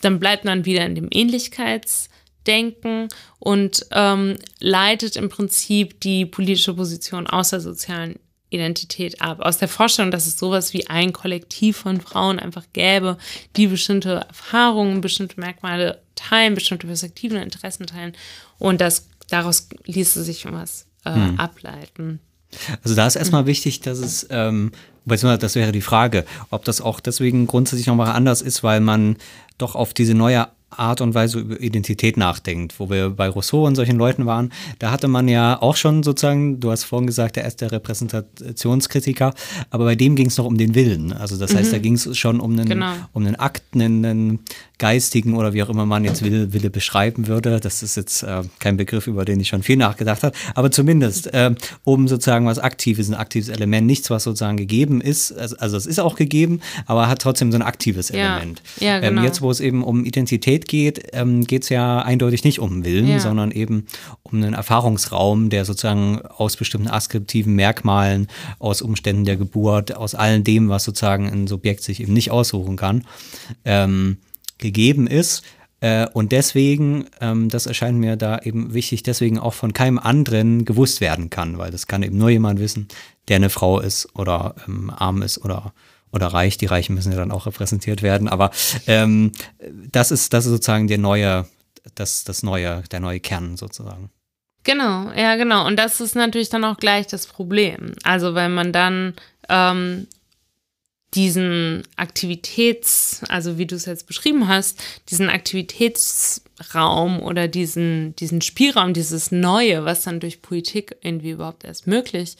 dann 0.00 0.18
bleibt 0.18 0.44
man 0.44 0.64
wieder 0.64 0.86
in 0.86 0.94
dem 0.94 1.08
Ähnlichkeitsdenken 1.10 3.08
und 3.38 3.86
ähm, 3.90 4.38
leitet 4.58 5.16
im 5.16 5.28
Prinzip 5.28 6.00
die 6.00 6.24
politische 6.24 6.74
Position 6.74 7.26
aus 7.26 7.50
der 7.50 7.60
sozialen 7.60 8.18
Identität 8.50 9.20
ab. 9.22 9.40
Aus 9.40 9.58
der 9.58 9.68
Vorstellung, 9.68 10.10
dass 10.10 10.26
es 10.26 10.38
sowas 10.38 10.72
wie 10.72 10.88
ein 10.88 11.12
Kollektiv 11.12 11.78
von 11.78 12.00
Frauen 12.00 12.38
einfach 12.38 12.64
gäbe, 12.72 13.16
die 13.56 13.68
bestimmte 13.68 14.26
Erfahrungen, 14.28 15.00
bestimmte 15.00 15.40
Merkmale 15.40 16.02
teilen, 16.16 16.54
bestimmte 16.54 16.86
Perspektiven 16.86 17.38
und 17.38 17.44
Interessen 17.44 17.86
teilen. 17.86 18.12
Und 18.58 18.80
das, 18.80 19.08
daraus 19.28 19.68
ließe 19.84 20.22
sich 20.22 20.44
was 20.50 20.86
äh, 21.04 21.14
hm. 21.14 21.40
ableiten. 21.40 22.20
Also 22.82 22.96
da 22.96 23.06
ist 23.06 23.16
erstmal 23.16 23.46
wichtig, 23.46 23.80
dass 23.80 23.98
es, 23.98 24.26
ähm, 24.30 24.72
das 25.06 25.54
wäre 25.54 25.72
die 25.72 25.80
Frage, 25.80 26.26
ob 26.50 26.64
das 26.64 26.80
auch 26.80 27.00
deswegen 27.00 27.46
grundsätzlich 27.46 27.86
nochmal 27.86 28.12
anders 28.12 28.42
ist, 28.42 28.62
weil 28.62 28.80
man 28.80 29.16
doch 29.58 29.76
auf 29.76 29.94
diese 29.94 30.14
neue 30.14 30.48
Art 30.70 31.00
und 31.00 31.14
Weise 31.14 31.40
über 31.40 31.60
Identität 31.60 32.16
nachdenkt, 32.16 32.78
wo 32.78 32.90
wir 32.90 33.10
bei 33.10 33.28
Rousseau 33.28 33.66
und 33.66 33.74
solchen 33.74 33.96
Leuten 33.96 34.26
waren, 34.26 34.52
da 34.78 34.90
hatte 34.90 35.08
man 35.08 35.28
ja 35.28 35.60
auch 35.60 35.76
schon 35.76 36.02
sozusagen, 36.02 36.60
du 36.60 36.70
hast 36.70 36.84
vorhin 36.84 37.06
gesagt, 37.06 37.36
der 37.36 37.44
erste 37.44 37.70
Repräsentationskritiker, 37.72 39.34
aber 39.70 39.84
bei 39.84 39.96
dem 39.96 40.14
ging 40.14 40.26
es 40.26 40.38
noch 40.38 40.46
um 40.46 40.56
den 40.56 40.74
Willen. 40.74 41.12
Also 41.12 41.36
das 41.36 41.52
mhm. 41.52 41.58
heißt, 41.58 41.72
da 41.72 41.78
ging 41.78 41.94
es 41.94 42.16
schon 42.16 42.40
um 42.40 42.52
einen, 42.52 42.68
genau. 42.68 42.92
um 43.12 43.26
einen 43.26 43.36
Akt, 43.36 43.62
einen, 43.74 44.04
einen 44.04 44.38
geistigen 44.80 45.36
oder 45.36 45.52
wie 45.52 45.62
auch 45.62 45.68
immer 45.68 45.86
man 45.86 46.04
jetzt 46.04 46.22
Wille, 46.24 46.52
Wille 46.52 46.70
beschreiben 46.70 47.28
würde. 47.28 47.60
Das 47.60 47.82
ist 47.82 47.96
jetzt 47.96 48.22
äh, 48.22 48.42
kein 48.58 48.76
Begriff, 48.76 49.06
über 49.06 49.24
den 49.24 49.38
ich 49.38 49.48
schon 49.48 49.62
viel 49.62 49.76
nachgedacht 49.76 50.24
habe, 50.24 50.36
aber 50.54 50.70
zumindest 50.70 51.32
äh, 51.32 51.54
um 51.84 52.08
sozusagen 52.08 52.46
was 52.46 52.58
Aktives, 52.58 53.08
ein 53.08 53.14
aktives 53.14 53.48
Element, 53.48 53.86
nichts, 53.86 54.10
was 54.10 54.24
sozusagen 54.24 54.56
gegeben 54.56 55.00
ist. 55.00 55.32
Also, 55.32 55.56
also 55.58 55.76
es 55.76 55.86
ist 55.86 56.00
auch 56.00 56.16
gegeben, 56.16 56.60
aber 56.86 57.08
hat 57.08 57.20
trotzdem 57.20 57.52
so 57.52 57.58
ein 57.58 57.62
aktives 57.62 58.08
ja. 58.08 58.36
Element. 58.36 58.62
Ja, 58.80 58.96
ähm, 58.96 59.02
genau. 59.02 59.20
ähm, 59.20 59.26
jetzt, 59.26 59.42
wo 59.42 59.50
es 59.50 59.60
eben 59.60 59.84
um 59.84 60.04
Identität 60.04 60.59
Sexualität 60.60 60.68
geht, 60.68 61.10
ähm, 61.12 61.44
geht 61.44 61.62
es 61.64 61.68
ja 61.68 62.02
eindeutig 62.02 62.44
nicht 62.44 62.58
um 62.58 62.84
Willen, 62.84 63.08
ja. 63.08 63.20
sondern 63.20 63.50
eben 63.50 63.86
um 64.22 64.42
einen 64.42 64.54
Erfahrungsraum, 64.54 65.50
der 65.50 65.64
sozusagen 65.64 66.20
aus 66.22 66.56
bestimmten 66.56 66.88
askriptiven 66.88 67.54
Merkmalen, 67.54 68.26
aus 68.58 68.82
Umständen 68.82 69.24
der 69.24 69.36
Geburt, 69.36 69.96
aus 69.96 70.14
all 70.14 70.40
dem, 70.40 70.68
was 70.68 70.84
sozusagen 70.84 71.28
ein 71.28 71.46
Subjekt 71.46 71.82
sich 71.82 72.00
eben 72.00 72.12
nicht 72.12 72.30
aussuchen 72.30 72.76
kann, 72.76 73.04
ähm, 73.64 74.18
gegeben 74.58 75.06
ist. 75.06 75.42
Äh, 75.80 76.06
und 76.12 76.32
deswegen, 76.32 77.06
ähm, 77.20 77.48
das 77.48 77.66
erscheint 77.66 77.98
mir 77.98 78.16
da 78.16 78.38
eben 78.42 78.74
wichtig, 78.74 79.02
deswegen 79.02 79.38
auch 79.38 79.54
von 79.54 79.72
keinem 79.72 79.98
anderen 79.98 80.64
gewusst 80.64 81.00
werden 81.00 81.30
kann, 81.30 81.56
weil 81.58 81.70
das 81.70 81.86
kann 81.86 82.02
eben 82.02 82.18
nur 82.18 82.30
jemand 82.30 82.60
wissen, 82.60 82.88
der 83.28 83.36
eine 83.36 83.50
Frau 83.50 83.80
ist 83.80 84.08
oder 84.14 84.54
ähm, 84.68 84.90
arm 84.90 85.22
ist 85.22 85.42
oder 85.42 85.72
oder 86.12 86.28
reich. 86.28 86.58
Die 86.58 86.66
Reichen 86.66 86.94
müssen 86.94 87.12
ja 87.12 87.18
dann 87.18 87.32
auch 87.32 87.46
repräsentiert 87.46 88.02
werden. 88.02 88.28
Aber 88.28 88.50
ähm, 88.86 89.32
das 89.90 90.10
ist, 90.10 90.32
das 90.32 90.46
ist 90.46 90.52
sozusagen 90.52 90.88
der 90.88 90.98
neue, 90.98 91.46
das, 91.94 92.24
das 92.24 92.42
neue, 92.42 92.82
der 92.90 93.00
neue 93.00 93.20
Kern 93.20 93.56
sozusagen. 93.56 94.10
Genau, 94.64 95.10
ja, 95.12 95.36
genau. 95.36 95.66
Und 95.66 95.76
das 95.76 96.00
ist 96.00 96.14
natürlich 96.14 96.50
dann 96.50 96.64
auch 96.64 96.76
gleich 96.76 97.06
das 97.06 97.26
Problem. 97.26 97.94
Also, 98.02 98.34
wenn 98.34 98.52
man 98.52 98.72
dann 98.72 99.14
ähm, 99.48 100.06
diesen 101.14 101.82
Aktivitäts, 101.96 103.22
also 103.28 103.58
wie 103.58 103.66
du 103.66 103.74
es 103.74 103.86
jetzt 103.86 104.06
beschrieben 104.06 104.48
hast, 104.48 104.80
diesen 105.08 105.28
Aktivitätsraum 105.28 107.20
oder 107.20 107.48
diesen, 107.48 108.14
diesen 108.16 108.42
Spielraum, 108.42 108.94
dieses 108.94 109.32
Neue, 109.32 109.84
was 109.84 110.02
dann 110.02 110.20
durch 110.20 110.42
Politik 110.42 110.96
irgendwie 111.00 111.30
überhaupt 111.30 111.64
erst 111.64 111.86
möglich 111.86 112.36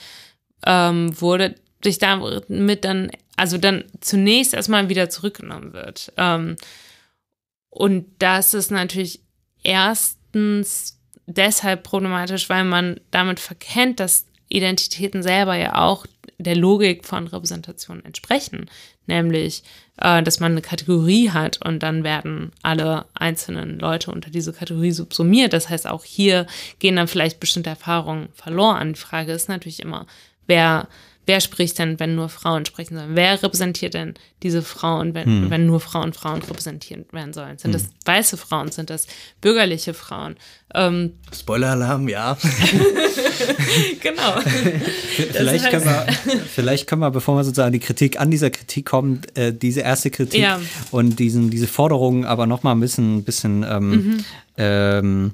ähm, 0.66 1.21
wurde, 1.21 1.55
sich 1.83 1.99
damit 1.99 2.85
dann, 2.85 3.11
also 3.41 3.57
dann 3.57 3.84
zunächst 4.01 4.53
erstmal 4.53 4.91
wieder 4.91 5.09
zurückgenommen 5.09 5.72
wird. 5.72 6.12
Ähm, 6.18 6.57
und 7.70 8.07
das 8.18 8.53
ist 8.53 8.70
natürlich 8.70 9.20
erstens 9.62 11.01
deshalb 11.26 11.82
problematisch, 11.82 12.51
weil 12.51 12.64
man 12.64 13.01
damit 13.11 13.41
verkennt, 13.41 13.99
dass 13.99 14.26
Identitäten 14.49 15.22
selber 15.22 15.55
ja 15.55 15.76
auch 15.76 16.05
der 16.36 16.55
Logik 16.55 17.07
von 17.07 17.28
Repräsentation 17.28 18.05
entsprechen. 18.05 18.68
Nämlich, 19.07 19.62
äh, 19.97 20.22
dass 20.22 20.38
man 20.38 20.53
eine 20.53 20.61
Kategorie 20.62 21.30
hat 21.30 21.64
und 21.64 21.82
dann 21.82 22.05
werden 22.05 22.53
alle 22.62 23.07
einzelnen 23.14 23.78
Leute 23.78 24.11
unter 24.11 24.30
diese 24.30 24.53
Kategorie 24.53 24.93
subsumiert. 24.93 25.55
Das 25.55 25.70
heißt, 25.70 25.86
auch 25.86 26.05
hier 26.05 26.47
gehen 26.78 26.97
dann 26.97 27.09
vielleicht 27.09 27.41
bestimmte 27.41 27.70
Erfahrungen 27.70 28.28
verloren. 28.34 28.93
Die 28.93 29.01
Frage 29.01 29.32
ist 29.32 29.49
natürlich 29.49 29.80
immer, 29.80 30.07
wer 30.47 30.88
wer 31.27 31.41
spricht 31.41 31.79
denn, 31.79 32.01
wenn 32.01 32.14
nur 32.14 32.29
Frauen 32.29 32.64
sprechen 32.66 32.97
sollen? 32.97 33.14
Wer 33.14 33.43
repräsentiert 33.43 33.95
denn 33.95 34.14
diese 34.43 34.62
Frauen, 34.62 35.14
wenn, 35.14 35.27
hm. 35.27 35.51
wenn 35.51 35.66
nur 35.66 35.81
Frauen 35.81 36.12
Frauen 36.12 36.43
repräsentiert 36.43 37.12
werden 37.12 37.33
sollen? 37.33 37.59
Sind 37.59 37.73
hm. 37.75 37.81
das 37.81 37.91
weiße 38.05 38.37
Frauen? 38.37 38.71
Sind 38.73 38.91
das 38.91 39.07
bürgerliche 39.41 39.95
Frauen? 39.95 40.37
Ähm, 40.75 41.14
Spoiler-Alarm, 41.33 42.09
ja. 42.09 42.37
genau. 44.01 44.41
vielleicht, 45.33 45.64
heißt, 45.64 45.71
können 45.71 45.85
wir, 45.85 46.07
vielleicht 46.55 46.87
können 46.87 47.03
wir, 47.03 47.11
bevor 47.11 47.37
wir 47.37 47.45
sozusagen 47.45 47.73
die 47.73 47.81
Kritik 47.81 48.21
an 48.21 48.31
dieser 48.31 48.51
Kritik 48.51 48.87
kommen, 48.87 49.23
äh, 49.35 49.53
diese 49.53 49.81
erste 49.81 50.11
Kritik 50.11 50.41
ja. 50.41 50.61
und 50.91 51.18
diesen, 51.18 51.51
diese 51.51 51.66
Forderungen 51.66 52.25
aber 52.25 52.47
nochmal 52.47 52.75
ein 52.75 52.81
bisschen, 52.81 53.25
bisschen 53.25 53.64
ähm, 53.68 53.91
mhm. 53.91 54.25
ähm, 54.57 55.33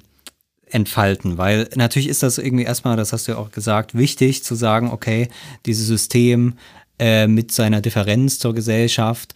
entfalten, 0.70 1.38
weil 1.38 1.68
natürlich 1.76 2.08
ist 2.08 2.22
das 2.22 2.38
irgendwie 2.38 2.64
erstmal, 2.64 2.96
das 2.96 3.12
hast 3.12 3.28
du 3.28 3.32
ja 3.32 3.38
auch 3.38 3.50
gesagt, 3.50 3.96
wichtig 3.96 4.42
zu 4.42 4.54
sagen, 4.54 4.90
okay, 4.90 5.28
dieses 5.64 5.86
System 5.86 6.54
äh, 6.98 7.26
mit 7.26 7.52
seiner 7.52 7.80
Differenz 7.80 8.38
zur 8.38 8.54
Gesellschaft 8.54 9.34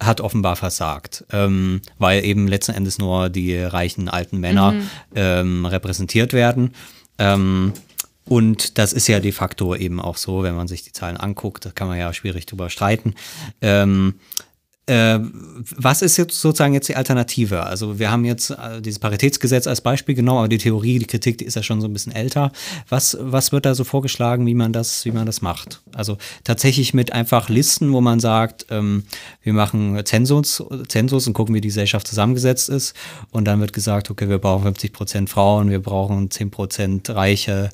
hat 0.00 0.20
offenbar 0.20 0.56
versagt, 0.56 1.24
ähm, 1.32 1.80
weil 1.98 2.24
eben 2.24 2.48
letzten 2.48 2.72
Endes 2.72 2.98
nur 2.98 3.28
die 3.28 3.56
reichen 3.56 4.08
alten 4.08 4.38
Männer 4.38 4.72
mhm. 4.72 4.88
ähm, 5.14 5.66
repräsentiert 5.66 6.32
werden. 6.32 6.74
Ähm, 7.18 7.72
und 8.24 8.78
das 8.78 8.92
ist 8.92 9.08
ja 9.08 9.20
de 9.20 9.32
facto 9.32 9.74
eben 9.74 10.00
auch 10.00 10.16
so, 10.16 10.42
wenn 10.42 10.54
man 10.54 10.68
sich 10.68 10.82
die 10.82 10.92
Zahlen 10.92 11.16
anguckt, 11.16 11.66
da 11.66 11.70
kann 11.70 11.88
man 11.88 11.98
ja 11.98 12.12
schwierig 12.12 12.46
drüber 12.46 12.70
streiten. 12.70 13.14
Ähm, 13.60 14.14
äh, 14.16 14.51
was 14.88 16.02
ist 16.02 16.16
jetzt 16.16 16.40
sozusagen 16.40 16.74
jetzt 16.74 16.88
die 16.88 16.96
Alternative? 16.96 17.62
Also 17.62 18.00
wir 18.00 18.10
haben 18.10 18.24
jetzt 18.24 18.50
äh, 18.50 18.80
dieses 18.80 18.98
Paritätsgesetz 18.98 19.68
als 19.68 19.80
Beispiel 19.80 20.16
genommen, 20.16 20.38
aber 20.38 20.48
die 20.48 20.58
Theorie, 20.58 20.98
die 20.98 21.06
Kritik, 21.06 21.38
die 21.38 21.44
ist 21.44 21.54
ja 21.54 21.62
schon 21.62 21.80
so 21.80 21.86
ein 21.86 21.92
bisschen 21.92 22.12
älter. 22.12 22.50
Was, 22.88 23.16
was 23.20 23.52
wird 23.52 23.64
da 23.64 23.76
so 23.76 23.84
vorgeschlagen, 23.84 24.44
wie 24.44 24.54
man 24.54 24.72
das, 24.72 25.04
wie 25.04 25.12
man 25.12 25.24
das 25.24 25.40
macht? 25.40 25.82
Also 25.94 26.18
tatsächlich 26.42 26.94
mit 26.94 27.12
einfach 27.12 27.48
Listen, 27.48 27.92
wo 27.92 28.00
man 28.00 28.18
sagt, 28.18 28.66
ähm, 28.70 29.04
wir 29.42 29.52
machen 29.52 30.00
Zensus, 30.04 30.62
Zensus 30.88 31.28
und 31.28 31.34
gucken, 31.34 31.54
wie 31.54 31.60
die 31.60 31.68
Gesellschaft 31.68 32.08
zusammengesetzt 32.08 32.68
ist. 32.68 32.96
Und 33.30 33.44
dann 33.44 33.60
wird 33.60 33.72
gesagt, 33.72 34.10
okay, 34.10 34.28
wir 34.28 34.38
brauchen 34.38 34.64
50 34.64 34.92
Prozent 34.92 35.30
Frauen, 35.30 35.70
wir 35.70 35.80
brauchen 35.80 36.28
10 36.28 36.50
Prozent 36.50 37.08
Reiche. 37.08 37.70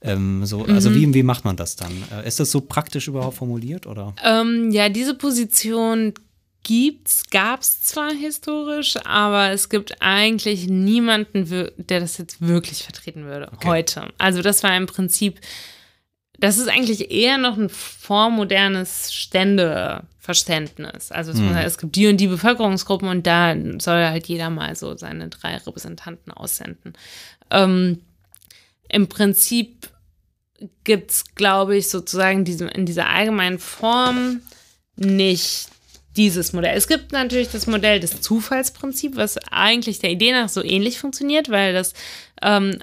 Ähm, 0.00 0.44
so, 0.44 0.64
also 0.64 0.90
mhm. 0.90 0.94
wie, 0.94 1.14
wie 1.14 1.22
macht 1.22 1.44
man 1.44 1.56
das 1.56 1.76
dann? 1.76 1.92
Äh, 2.12 2.26
ist 2.26 2.40
das 2.40 2.50
so 2.50 2.60
praktisch 2.60 3.06
überhaupt 3.08 3.36
formuliert 3.36 3.86
oder? 3.86 4.14
Ähm, 4.24 4.70
ja, 4.70 4.88
diese 4.88 5.14
Position 5.14 6.14
gibt's, 6.68 7.24
gab's 7.30 7.80
zwar 7.80 8.12
historisch, 8.12 8.98
aber 9.06 9.52
es 9.52 9.70
gibt 9.70 10.02
eigentlich 10.02 10.66
niemanden, 10.68 11.70
der 11.78 12.00
das 12.00 12.18
jetzt 12.18 12.46
wirklich 12.46 12.82
vertreten 12.82 13.24
würde 13.24 13.48
okay. 13.50 13.68
heute. 13.68 14.08
Also 14.18 14.42
das 14.42 14.62
war 14.62 14.76
im 14.76 14.84
Prinzip, 14.84 15.40
das 16.38 16.58
ist 16.58 16.68
eigentlich 16.68 17.10
eher 17.10 17.38
noch 17.38 17.56
ein 17.56 17.70
vormodernes 17.70 19.14
Ständeverständnis. 19.14 21.10
Also 21.10 21.32
es, 21.32 21.38
hm. 21.38 21.56
es 21.56 21.78
gibt 21.78 21.96
die 21.96 22.06
und 22.06 22.18
die 22.18 22.28
Bevölkerungsgruppen 22.28 23.08
und 23.08 23.26
da 23.26 23.56
soll 23.78 24.04
halt 24.04 24.26
jeder 24.26 24.50
mal 24.50 24.76
so 24.76 24.94
seine 24.94 25.28
drei 25.30 25.56
Repräsentanten 25.56 26.34
aussenden. 26.34 26.92
Ähm, 27.50 28.02
Im 28.90 29.08
Prinzip 29.08 29.88
gibt's, 30.84 31.34
glaube 31.34 31.78
ich, 31.78 31.88
sozusagen 31.88 32.44
diese, 32.44 32.66
in 32.66 32.84
dieser 32.84 33.08
allgemeinen 33.08 33.58
Form 33.58 34.42
nicht 34.96 35.70
dieses 36.18 36.52
Modell. 36.52 36.76
Es 36.76 36.88
gibt 36.88 37.12
natürlich 37.12 37.50
das 37.50 37.66
Modell 37.66 38.00
des 38.00 38.20
Zufallsprinzips, 38.20 39.16
was 39.16 39.38
eigentlich 39.50 40.00
der 40.00 40.10
Idee 40.10 40.32
nach 40.32 40.48
so 40.48 40.62
ähnlich 40.62 40.98
funktioniert, 40.98 41.48
weil 41.48 41.72
das 41.72 41.94
ähm, 42.42 42.78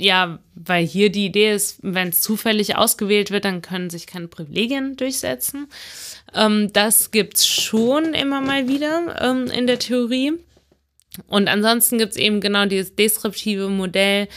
ja, 0.00 0.38
weil 0.54 0.86
hier 0.86 1.10
die 1.10 1.26
Idee 1.26 1.52
ist, 1.52 1.80
wenn 1.82 2.10
es 2.10 2.20
zufällig 2.20 2.76
ausgewählt 2.76 3.32
wird, 3.32 3.44
dann 3.44 3.62
können 3.62 3.90
sich 3.90 4.06
keine 4.06 4.28
Privilegien 4.28 4.96
durchsetzen. 4.96 5.66
Ähm, 6.34 6.72
das 6.72 7.10
es 7.34 7.46
schon 7.48 8.14
immer 8.14 8.40
mal 8.40 8.68
wieder 8.68 9.16
ähm, 9.20 9.46
in 9.46 9.66
der 9.66 9.80
Theorie. 9.80 10.34
Und 11.26 11.48
ansonsten 11.48 11.98
gibt 11.98 12.12
es 12.12 12.18
eben 12.18 12.40
genau 12.40 12.66
dieses 12.66 12.94
deskriptive 12.94 13.68
Modell, 13.68 14.28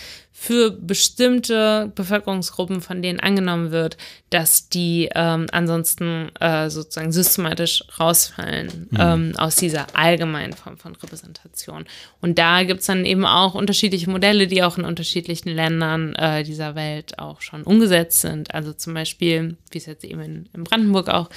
für 0.41 0.71
bestimmte 0.71 1.91
Bevölkerungsgruppen, 1.93 2.82
von 2.82 3.03
denen 3.03 3.19
angenommen 3.19 3.69
wird, 3.69 3.95
dass 4.32 4.69
die 4.69 5.07
ähm, 5.13 5.45
ansonsten 5.51 6.32
äh, 6.39 6.67
sozusagen 6.71 7.11
systematisch 7.11 7.84
rausfallen 7.99 8.88
mhm. 8.89 8.97
ähm, 8.99 9.34
aus 9.38 9.57
dieser 9.57 9.95
allgemeinen 9.95 10.53
Form 10.53 10.77
von 10.77 10.95
Repräsentation. 10.95 11.86
Und 12.21 12.39
da 12.39 12.63
gibt 12.63 12.79
es 12.79 12.88
dann 12.88 13.05
eben 13.05 13.23
auch 13.23 13.53
unterschiedliche 13.53 14.09
Modelle, 14.09 14.47
die 14.47 14.63
auch 14.63 14.79
in 14.79 14.86
unterschiedlichen 14.86 15.49
Ländern 15.49 16.15
äh, 16.15 16.43
dieser 16.43 16.73
Welt 16.73 17.19
auch 17.19 17.41
schon 17.41 17.61
umgesetzt 17.61 18.21
sind. 18.21 18.51
Also 18.51 18.73
zum 18.73 18.95
Beispiel, 18.95 19.57
wie 19.69 19.77
es 19.77 19.86
jetzt 19.86 20.03
eben 20.03 20.21
in, 20.21 20.49
in 20.55 20.63
Brandenburg 20.63 21.09
auch 21.09 21.29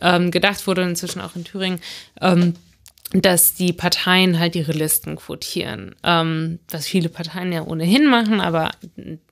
ähm, 0.00 0.30
gedacht 0.30 0.64
wurde, 0.68 0.82
inzwischen 0.82 1.20
auch 1.20 1.34
in 1.34 1.42
Thüringen, 1.42 1.80
ähm, 2.20 2.54
dass 3.22 3.54
die 3.54 3.72
Parteien 3.72 4.38
halt 4.40 4.56
ihre 4.56 4.72
Listen 4.72 5.16
quotieren. 5.16 5.94
Ähm, 6.02 6.58
was 6.68 6.86
viele 6.86 7.08
Parteien 7.08 7.52
ja 7.52 7.62
ohnehin 7.62 8.06
machen, 8.06 8.40
aber 8.40 8.72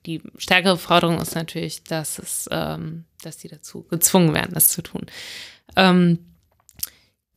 die 0.05 0.21
stärkere 0.37 0.77
Forderung 0.77 1.19
ist 1.19 1.35
natürlich, 1.35 1.83
dass 1.83 2.17
es, 2.17 2.47
ähm, 2.49 3.03
dass 3.21 3.37
die 3.37 3.49
dazu 3.49 3.83
gezwungen 3.83 4.33
werden, 4.33 4.51
das 4.53 4.69
zu 4.69 4.81
tun. 4.81 5.01
Ähm, 5.75 6.19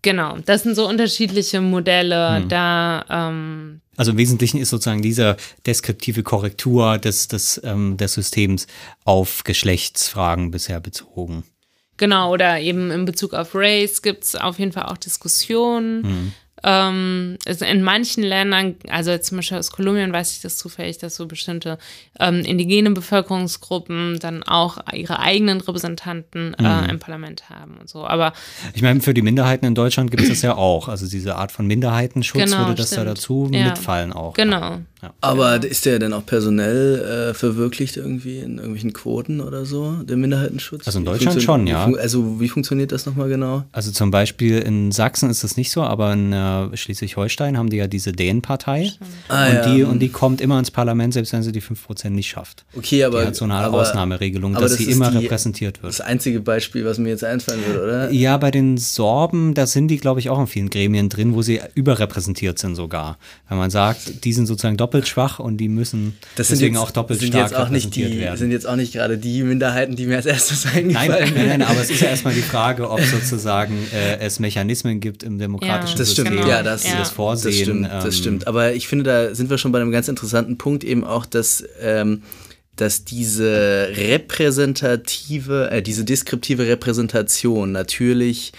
genau, 0.03 0.39
das 0.39 0.63
sind 0.63 0.77
so 0.77 0.89
unterschiedliche 0.89 1.61
Modelle. 1.61 2.37
Hm. 2.37 2.49
Da 2.49 3.05
ähm, 3.11 3.81
also 3.97 4.13
im 4.13 4.19
Wesentlichen 4.19 4.59
ist 4.59 4.71
sozusagen 4.71 5.03
diese 5.03 5.37
deskriptive 5.65 6.23
Korrektur 6.23 6.99
des, 6.99 7.29
des, 7.29 7.61
ähm, 7.65 7.97
des 7.97 8.13
Systems 8.13 8.67
auf 9.05 9.43
Geschlechtsfragen 9.43 10.51
bisher 10.51 10.81
bezogen. 10.81 11.45
Genau, 11.97 12.33
oder 12.33 12.61
eben 12.61 12.91
in 12.91 13.05
Bezug 13.05 13.33
auf 13.33 13.55
Race 13.55 14.03
gibt 14.03 14.25
es 14.25 14.37
auf 14.37 14.59
jeden 14.59 14.73
Fall 14.73 14.85
auch 14.85 14.99
Diskussionen. 14.99 16.03
Mhm. 16.03 16.33
Ähm, 16.67 17.39
in 17.47 17.83
manchen 17.83 18.25
Ländern, 18.25 18.75
also 18.89 19.17
zum 19.19 19.39
Beispiel 19.39 19.57
aus 19.57 19.71
Kolumbien 19.71 20.13
weiß 20.13 20.33
ich 20.33 20.43
das 20.43 20.57
zufällig, 20.57 20.99
dass 20.99 21.15
so 21.15 21.27
bestimmte 21.27 21.79
ähm, 22.19 22.41
indigene 22.41 22.91
Bevölkerungsgruppen 22.91 24.19
dann 24.19 24.43
auch 24.43 24.79
ihre 24.93 25.21
eigenen 25.21 25.61
Repräsentanten 25.61 26.55
äh, 26.55 26.63
mhm. 26.63 26.91
im 26.91 26.99
Parlament 26.99 27.49
haben 27.51 27.77
und 27.81 27.89
so. 27.89 28.05
Aber 28.05 28.33
ich 28.75 28.83
meine, 28.83 29.01
für 29.01 29.15
die 29.15 29.23
Minderheiten 29.23 29.65
in 29.65 29.77
Deutschland 29.77 30.11
gibt 30.11 30.25
es 30.25 30.29
das 30.29 30.43
ja 30.43 30.55
auch. 30.57 30.89
Also 30.89 31.07
diese 31.07 31.37
Art 31.37 31.53
von 31.53 31.69
Minderheitenschutz 31.69 32.43
genau, 32.43 32.59
würde 32.59 32.75
das 32.75 32.89
stimmt. 32.89 33.03
da 33.03 33.05
dazu 33.11 33.49
ja. 33.53 33.67
mitfallen 33.67 34.13
auch. 34.13 34.35
Genau. 34.35 34.81
Ja. 35.03 35.13
Aber 35.21 35.63
ist 35.63 35.85
der 35.85 35.99
denn 35.99 36.13
auch 36.13 36.25
personell 36.25 37.31
äh, 37.31 37.35
verwirklicht 37.35 37.97
irgendwie 37.97 38.39
in 38.39 38.57
irgendwelchen 38.57 38.93
Quoten 38.93 39.41
oder 39.41 39.67
so, 39.67 39.93
der 40.03 40.17
Minderheitenschutz? 40.17 40.87
Also 40.87 40.99
in 40.99 41.05
Deutschland 41.05 41.43
schon, 41.43 41.67
ja. 41.67 41.85
also 41.85 42.41
wie 42.41 42.49
funktioniert 42.49 42.93
das 42.93 43.05
nochmal 43.07 43.29
genau? 43.29 43.63
Also 43.73 43.93
zum 43.93 44.11
Beispiel 44.11 44.59
in 44.59 44.93
Sachsen 44.93 45.29
ist 45.29 45.45
das 45.45 45.57
nicht 45.57 45.71
so, 45.71 45.83
aber 45.83 46.13
in 46.15 46.33
äh, 46.33 46.56
Schleswig-Holstein 46.75 47.57
haben 47.57 47.71
die 47.71 47.77
ja 47.77 47.87
diese 47.87 48.13
Dänen-Partei 48.13 48.93
ah, 49.29 49.47
und, 49.47 49.55
ja. 49.55 49.75
die, 49.75 49.83
und 49.83 49.99
die 50.01 50.09
kommt 50.09 50.41
immer 50.41 50.59
ins 50.59 50.71
Parlament, 50.71 51.15
selbst 51.15 51.33
wenn 51.33 51.43
sie 51.43 51.53
die 51.53 51.63
5% 51.63 52.11
nicht 52.11 52.29
schafft. 52.29 52.65
Okay, 52.77 53.05
aber. 53.05 53.21
Die 53.21 53.27
hat 53.29 53.37
so 53.37 53.45
eine 53.45 53.55
aber, 53.55 53.81
Ausnahmeregelung, 53.81 54.55
dass 54.55 54.73
das 54.73 54.77
sie 54.77 54.91
immer 54.91 55.11
die, 55.11 55.19
repräsentiert 55.19 55.83
wird. 55.83 55.93
Das 55.93 56.01
einzige 56.01 56.41
Beispiel, 56.41 56.85
was 56.85 56.99
mir 56.99 57.11
jetzt 57.11 57.25
einfallen 57.25 57.61
würde, 57.67 57.83
oder? 57.83 58.11
Ja, 58.11 58.37
bei 58.37 58.51
den 58.51 58.79
Sorben, 58.79 59.55
da 59.55 59.67
sind 59.67 59.89
die, 59.89 59.99
glaube 59.99 60.21
ich, 60.21 60.31
auch 60.31 60.41
in 60.41 60.47
vielen 60.47 60.71
Gremien 60.71 61.09
drin, 61.09 61.35
wo 61.35 61.43
sie 61.43 61.61
überrepräsentiert 61.75 62.59
sind 62.59 62.75
sogar. 62.75 63.19
Wenn 63.49 63.59
man 63.59 63.71
sagt, 63.71 64.25
die 64.25 64.33
sind 64.33 64.47
sozusagen 64.47 64.77
doppelt 64.77 65.09
schwach 65.09 65.39
und 65.39 65.59
die 65.59 65.69
müssen 65.69 66.17
das 66.37 66.49
deswegen 66.49 66.75
jetzt, 66.75 66.83
auch 66.83 66.91
doppelt 66.91 67.21
sind 67.21 67.29
stark 67.29 67.51
jetzt 67.51 67.59
auch 67.59 67.69
nicht 67.69 67.95
die, 67.95 68.19
werden. 68.19 68.37
sind 68.37 68.51
jetzt 68.51 68.67
auch 68.67 68.77
nicht 68.77 68.93
gerade 68.93 69.19
die 69.19 69.43
Minderheiten, 69.43 69.97
die 69.97 70.07
mir 70.07 70.17
als 70.17 70.27
erstes 70.27 70.67
eingefallen 70.67 71.09
nein, 71.09 71.33
nein, 71.35 71.47
nein, 71.49 71.63
aber 71.63 71.81
es 71.81 71.91
ist 71.91 72.01
ja 72.01 72.09
erstmal 72.09 72.35
die 72.35 72.43
Frage, 72.43 72.91
ob 72.91 73.01
sozusagen 73.01 73.75
äh, 73.93 74.19
es 74.19 74.39
Mechanismen 74.39 75.01
gibt 75.01 75.23
im 75.23 75.39
demokratischen 75.39 75.99
ja, 75.99 76.05
System, 76.05 76.46
ja, 76.49 76.63
das, 76.63 76.85
ja. 76.85 76.99
das 76.99 77.11
vorsehen. 77.11 77.53
Das 77.53 77.61
stimmt, 77.61 77.87
das 77.87 78.05
ähm, 78.05 78.13
stimmt. 78.13 78.47
Aber 78.47 78.75
ich 78.75 78.89
finde, 78.89 79.05
da 79.05 79.35
sind 79.35 79.51
wir 79.51 79.59
schon 79.59 79.73
bei 79.73 79.81
einem 79.81 79.93
ganz 79.93 80.09
interessanten 80.09 80.59
Punkt 80.59 80.85
eben 80.85 81.05
auch, 81.05 81.27
dass 81.27 81.65
ähm, 81.81 82.23
dass 82.77 83.05
diese 83.05 83.89
repräsentative, 83.93 85.71
äh, 85.71 85.83
diese 85.83 86.05
deskriptive 86.05 86.67
Repräsentation 86.67 87.73
natürlich 87.73 88.53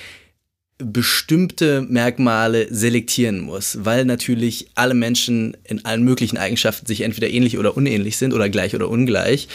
bestimmte 0.79 1.81
Merkmale 1.81 2.67
selektieren 2.69 3.39
muss, 3.39 3.79
weil 3.81 4.05
natürlich 4.05 4.67
alle 4.75 4.93
Menschen 4.93 5.57
in 5.63 5.83
allen 5.85 6.03
möglichen 6.03 6.37
Eigenschaften 6.37 6.85
sich 6.85 7.01
entweder 7.01 7.29
ähnlich 7.29 7.57
oder 7.57 7.75
unähnlich 7.75 8.17
sind 8.17 8.33
oder 8.33 8.47
gleich 8.49 8.75
oder 8.75 8.87
ungleich. 8.87 9.47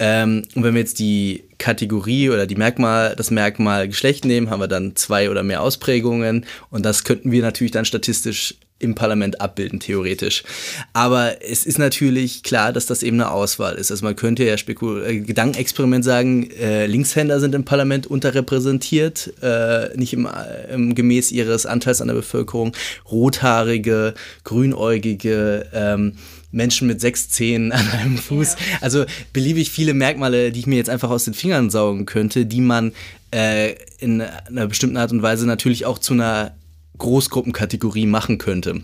Ähm, 0.00 0.42
und 0.56 0.64
wenn 0.64 0.74
wir 0.74 0.80
jetzt 0.80 0.98
die 0.98 1.44
Kategorie 1.58 2.30
oder 2.30 2.48
die 2.48 2.56
Merkmal, 2.56 3.14
das 3.16 3.30
Merkmal 3.30 3.86
Geschlecht 3.86 4.24
nehmen, 4.24 4.50
haben 4.50 4.60
wir 4.60 4.66
dann 4.66 4.96
zwei 4.96 5.30
oder 5.30 5.44
mehr 5.44 5.62
Ausprägungen 5.62 6.44
und 6.70 6.84
das 6.84 7.04
könnten 7.04 7.30
wir 7.30 7.42
natürlich 7.42 7.72
dann 7.72 7.84
statistisch 7.84 8.56
im 8.84 8.94
Parlament 8.94 9.40
abbilden, 9.40 9.80
theoretisch. 9.80 10.44
Aber 10.92 11.42
es 11.42 11.66
ist 11.66 11.78
natürlich 11.78 12.42
klar, 12.42 12.72
dass 12.72 12.86
das 12.86 13.02
eben 13.02 13.20
eine 13.20 13.30
Auswahl 13.30 13.74
ist. 13.74 13.90
Also 13.90 14.04
man 14.04 14.16
könnte 14.16 14.44
ja 14.44 14.56
Spekul 14.58 15.04
äh, 15.04 15.20
Gedankenexperiment 15.20 16.04
sagen, 16.04 16.50
äh, 16.50 16.86
Linkshänder 16.86 17.40
sind 17.40 17.54
im 17.54 17.64
Parlament 17.64 18.06
unterrepräsentiert, 18.06 19.32
äh, 19.42 19.96
nicht 19.96 20.12
im, 20.12 20.28
im, 20.72 20.94
gemäß 20.94 21.32
ihres 21.32 21.66
Anteils 21.66 22.00
an 22.00 22.08
der 22.08 22.14
Bevölkerung. 22.14 22.72
Rothaarige, 23.10 24.14
grünäugige, 24.44 25.66
ähm, 25.72 26.12
Menschen 26.54 26.86
mit 26.86 27.00
sechs 27.00 27.28
Zehen 27.28 27.72
an 27.72 27.88
einem 27.90 28.16
Fuß. 28.16 28.54
Ja. 28.54 28.78
Also 28.80 29.04
beliebig 29.32 29.70
viele 29.70 29.92
Merkmale, 29.92 30.52
die 30.52 30.60
ich 30.60 30.66
mir 30.66 30.76
jetzt 30.76 30.90
einfach 30.90 31.10
aus 31.10 31.24
den 31.24 31.34
Fingern 31.34 31.68
saugen 31.68 32.06
könnte, 32.06 32.46
die 32.46 32.60
man 32.60 32.92
äh, 33.32 33.74
in 33.98 34.20
einer 34.20 34.68
bestimmten 34.68 34.96
Art 34.96 35.12
und 35.12 35.22
Weise 35.22 35.46
natürlich 35.46 35.84
auch 35.84 35.98
zu 35.98 36.14
einer 36.14 36.54
Großgruppenkategorie 36.98 38.06
machen 38.06 38.38
könnte. 38.38 38.82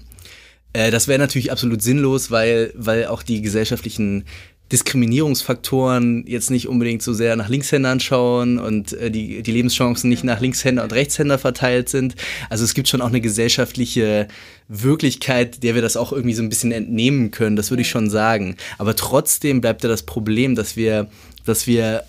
Äh, 0.73 0.91
das 0.91 1.09
wäre 1.09 1.19
natürlich 1.19 1.53
absolut 1.53 1.83
sinnlos, 1.83 2.31
weil, 2.31 2.73
weil 2.75 3.07
auch 3.07 3.23
die 3.23 3.43
gesellschaftlichen 3.43 4.25
Diskriminierungsfaktoren 4.73 6.25
jetzt 6.29 6.51
nicht 6.51 6.69
unbedingt 6.69 7.03
so 7.03 7.13
sehr 7.13 7.35
nach 7.35 7.49
Linkshändern 7.49 7.99
schauen 7.99 8.59
und 8.59 8.93
äh, 8.93 9.11
die, 9.11 9.43
die 9.43 9.53
Lebenschancen 9.53 10.09
nicht 10.09 10.23
nach 10.23 10.41
Linkshänder 10.41 10.85
und 10.85 10.93
Rechtshänder 10.93 11.39
verteilt 11.39 11.89
sind. 11.89 12.15
Also 12.51 12.65
es 12.65 12.75
gibt 12.75 12.87
schon 12.87 13.03
auch 13.03 13.09
eine 13.09 13.21
gesellschaftliche 13.21 14.29
Wirklichkeit, 14.69 15.65
der 15.65 15.75
wir 15.75 15.83
das 15.83 15.97
auch 15.97 16.13
irgendwie 16.13 16.35
so 16.35 16.43
ein 16.43 16.49
bisschen 16.49 16.71
entnehmen 16.71 17.33
können, 17.33 17.57
das 17.57 17.71
würde 17.71 17.83
ich 17.83 17.89
schon 17.89 18.09
sagen. 18.11 18.57
Aber 18.79 18.95
trotzdem 18.95 19.61
bleibt 19.61 19.83
ja 19.83 19.89
das 19.89 20.05
Problem, 20.05 20.55
dass 20.55 20.77
wir, 20.77 21.09
dass 21.45 21.67
wir 21.67 22.05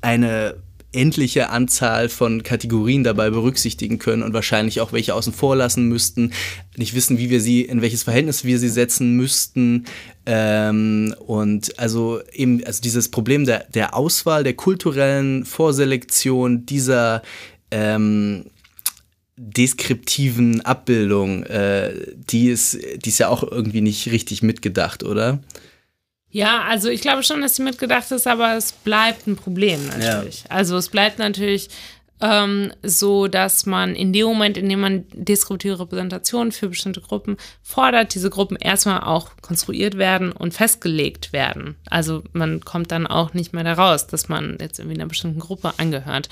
eine 0.00 0.54
endliche 0.94 1.50
Anzahl 1.50 2.08
von 2.08 2.42
Kategorien 2.42 3.04
dabei 3.04 3.30
berücksichtigen 3.30 3.98
können 3.98 4.22
und 4.22 4.32
wahrscheinlich 4.32 4.80
auch 4.80 4.92
welche 4.92 5.14
außen 5.14 5.32
vor 5.32 5.56
lassen 5.56 5.88
müssten, 5.88 6.32
nicht 6.76 6.94
wissen, 6.94 7.18
wie 7.18 7.30
wir 7.30 7.40
sie, 7.40 7.62
in 7.62 7.82
welches 7.82 8.02
Verhältnis 8.02 8.44
wir 8.44 8.58
sie 8.58 8.68
setzen 8.68 9.14
müssten. 9.16 9.84
Ähm, 10.26 11.14
und 11.18 11.78
also 11.78 12.20
eben, 12.32 12.64
also 12.64 12.80
dieses 12.82 13.10
Problem 13.10 13.44
der, 13.44 13.66
der 13.74 13.94
Auswahl, 13.94 14.44
der 14.44 14.54
kulturellen 14.54 15.44
Vorselektion 15.44 16.66
dieser 16.66 17.22
ähm, 17.70 18.46
deskriptiven 19.36 20.60
Abbildung, 20.60 21.42
äh, 21.44 21.92
die, 22.30 22.48
ist, 22.48 22.78
die 22.96 23.08
ist 23.08 23.18
ja 23.18 23.28
auch 23.28 23.42
irgendwie 23.42 23.80
nicht 23.80 24.10
richtig 24.10 24.42
mitgedacht, 24.42 25.02
oder? 25.02 25.40
Ja, 26.34 26.62
also 26.62 26.88
ich 26.88 27.00
glaube 27.00 27.22
schon, 27.22 27.42
dass 27.42 27.54
sie 27.54 27.62
mitgedacht 27.62 28.10
ist, 28.10 28.26
aber 28.26 28.56
es 28.56 28.72
bleibt 28.72 29.28
ein 29.28 29.36
Problem 29.36 29.86
natürlich. 29.86 30.42
Ja. 30.42 30.50
Also 30.50 30.76
es 30.76 30.88
bleibt 30.88 31.20
natürlich 31.20 31.68
ähm, 32.20 32.72
so, 32.82 33.28
dass 33.28 33.66
man 33.66 33.94
in 33.94 34.12
dem 34.12 34.26
Moment, 34.26 34.56
in 34.56 34.68
dem 34.68 34.80
man 34.80 35.04
deskriptive 35.12 35.78
Repräsentation 35.78 36.50
für 36.50 36.68
bestimmte 36.68 37.00
Gruppen 37.02 37.36
fordert, 37.62 38.16
diese 38.16 38.30
Gruppen 38.30 38.56
erstmal 38.56 39.02
auch 39.02 39.30
konstruiert 39.42 39.96
werden 39.96 40.32
und 40.32 40.54
festgelegt 40.54 41.32
werden. 41.32 41.76
Also 41.88 42.24
man 42.32 42.64
kommt 42.64 42.90
dann 42.90 43.06
auch 43.06 43.32
nicht 43.32 43.52
mehr 43.52 43.62
daraus, 43.62 44.08
dass 44.08 44.28
man 44.28 44.58
jetzt 44.60 44.80
irgendwie 44.80 44.98
einer 44.98 45.06
bestimmten 45.06 45.38
Gruppe 45.38 45.74
angehört. 45.76 46.28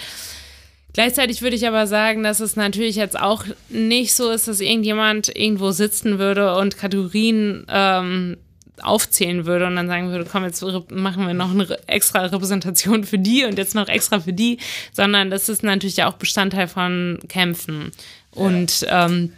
Gleichzeitig 0.95 1.43
würde 1.43 1.55
ich 1.55 1.69
aber 1.69 1.87
sagen, 1.87 2.25
dass 2.25 2.41
es 2.41 2.57
natürlich 2.57 2.97
jetzt 2.97 3.17
auch 3.17 3.45
nicht 3.69 4.15
so 4.15 4.33
ist, 4.33 4.49
dass 4.49 4.59
irgendjemand 4.59 5.29
irgendwo 5.29 5.71
sitzen 5.71 6.19
würde 6.19 6.57
und 6.57 6.77
Kategorien 6.77 7.65
ähm, 7.69 8.37
aufzählen 8.83 9.47
würde 9.47 9.67
und 9.67 9.77
dann 9.77 9.89
sagen 9.89 10.11
würde, 10.11 10.27
komm, 10.31 10.45
jetzt 10.45 10.63
machen 10.91 11.27
wir 11.27 11.35
noch 11.35 11.51
eine 11.51 11.67
extra 11.89 12.21
Repräsentation 12.27 13.05
für 13.05 13.19
die 13.19 13.45
und 13.45 13.59
jetzt 13.59 13.75
noch 13.75 13.89
extra 13.89 14.21
für 14.21 14.33
die, 14.33 14.59
sondern 14.93 15.31
das 15.31 15.49
ist 15.49 15.63
natürlich 15.63 16.03
auch 16.05 16.15
Bestandteil 16.15 16.69
von 16.69 17.19
Kämpfen. 17.29 17.93
Und 18.33 18.87
ähm, 18.89 19.33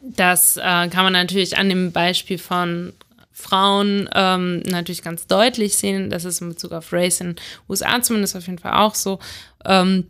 das 0.00 0.56
äh, 0.56 0.88
kann 0.88 1.04
man 1.04 1.12
natürlich 1.12 1.58
an 1.58 1.68
dem 1.68 1.92
Beispiel 1.92 2.38
von 2.38 2.92
Frauen 3.32 4.08
ähm, 4.14 4.60
natürlich 4.60 5.02
ganz 5.02 5.26
deutlich 5.26 5.76
sehen. 5.76 6.10
Das 6.10 6.24
ist 6.24 6.40
in 6.40 6.48
Bezug 6.48 6.72
auf 6.72 6.92
Race 6.92 7.20
in 7.20 7.34
den 7.34 7.36
USA 7.68 8.00
zumindest 8.00 8.34
auf 8.36 8.46
jeden 8.46 8.58
Fall 8.58 8.72
auch 8.72 8.94
so. 8.94 9.18
Ähm, 9.64 10.06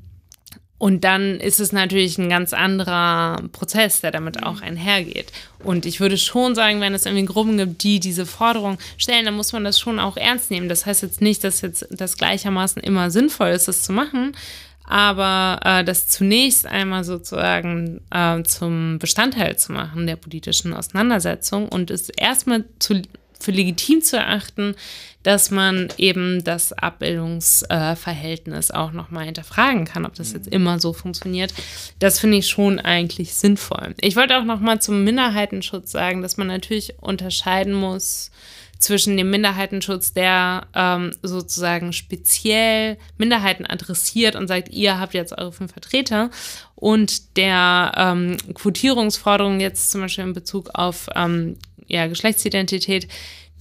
und 0.78 1.04
dann 1.04 1.40
ist 1.40 1.58
es 1.58 1.72
natürlich 1.72 2.18
ein 2.18 2.28
ganz 2.28 2.52
anderer 2.52 3.42
Prozess, 3.52 4.02
der 4.02 4.10
damit 4.10 4.42
auch 4.42 4.60
einhergeht. 4.60 5.32
Und 5.64 5.86
ich 5.86 6.00
würde 6.00 6.18
schon 6.18 6.54
sagen, 6.54 6.82
wenn 6.82 6.94
es 6.94 7.06
irgendwie 7.06 7.24
Gruppen 7.24 7.56
gibt, 7.56 7.82
die 7.82 7.98
diese 7.98 8.26
Forderung 8.26 8.76
stellen, 8.98 9.24
dann 9.24 9.36
muss 9.36 9.54
man 9.54 9.64
das 9.64 9.80
schon 9.80 9.98
auch 9.98 10.18
ernst 10.18 10.50
nehmen. 10.50 10.68
Das 10.68 10.84
heißt 10.84 11.02
jetzt 11.02 11.22
nicht, 11.22 11.44
dass 11.44 11.62
jetzt 11.62 11.86
das 11.90 12.18
gleichermaßen 12.18 12.82
immer 12.82 13.10
sinnvoll 13.10 13.48
ist, 13.50 13.68
das 13.68 13.84
zu 13.84 13.92
machen, 13.92 14.36
aber 14.84 15.60
äh, 15.64 15.82
das 15.82 16.08
zunächst 16.08 16.66
einmal 16.66 17.04
sozusagen 17.04 18.02
äh, 18.10 18.42
zum 18.42 18.98
Bestandteil 18.98 19.56
zu 19.56 19.72
machen 19.72 20.06
der 20.06 20.16
politischen 20.16 20.74
Auseinandersetzung 20.74 21.70
und 21.70 21.90
es 21.90 22.10
erstmal 22.10 22.64
zu 22.78 23.00
für 23.40 23.50
legitim 23.50 24.02
zu 24.02 24.16
erachten, 24.16 24.74
dass 25.22 25.50
man 25.50 25.88
eben 25.98 26.44
das 26.44 26.72
Abbildungsverhältnis 26.72 28.70
äh, 28.70 28.74
auch 28.74 28.92
nochmal 28.92 29.24
hinterfragen 29.24 29.84
kann, 29.84 30.06
ob 30.06 30.14
das 30.14 30.32
jetzt 30.32 30.46
immer 30.46 30.78
so 30.78 30.92
funktioniert. 30.92 31.52
Das 31.98 32.20
finde 32.20 32.38
ich 32.38 32.48
schon 32.48 32.78
eigentlich 32.78 33.34
sinnvoll. 33.34 33.94
Ich 34.00 34.14
wollte 34.14 34.38
auch 34.38 34.44
nochmal 34.44 34.80
zum 34.80 35.02
Minderheitenschutz 35.02 35.90
sagen, 35.90 36.22
dass 36.22 36.36
man 36.36 36.46
natürlich 36.46 36.94
unterscheiden 37.00 37.74
muss 37.74 38.30
zwischen 38.78 39.16
dem 39.16 39.30
Minderheitenschutz, 39.30 40.12
der 40.12 40.66
ähm, 40.74 41.12
sozusagen 41.22 41.92
speziell 41.92 42.98
Minderheiten 43.16 43.66
adressiert 43.66 44.36
und 44.36 44.48
sagt, 44.48 44.68
ihr 44.68 45.00
habt 45.00 45.14
jetzt 45.14 45.36
eure 45.36 45.50
fünf 45.50 45.72
Vertreter, 45.72 46.30
und 46.76 47.36
der 47.38 47.92
ähm, 47.96 48.36
Quotierungsforderung 48.52 49.60
jetzt 49.60 49.90
zum 49.90 50.02
Beispiel 50.02 50.24
in 50.24 50.34
Bezug 50.34 50.70
auf 50.74 51.08
ähm, 51.14 51.56
ja, 51.86 52.06
Geschlechtsidentität, 52.06 53.08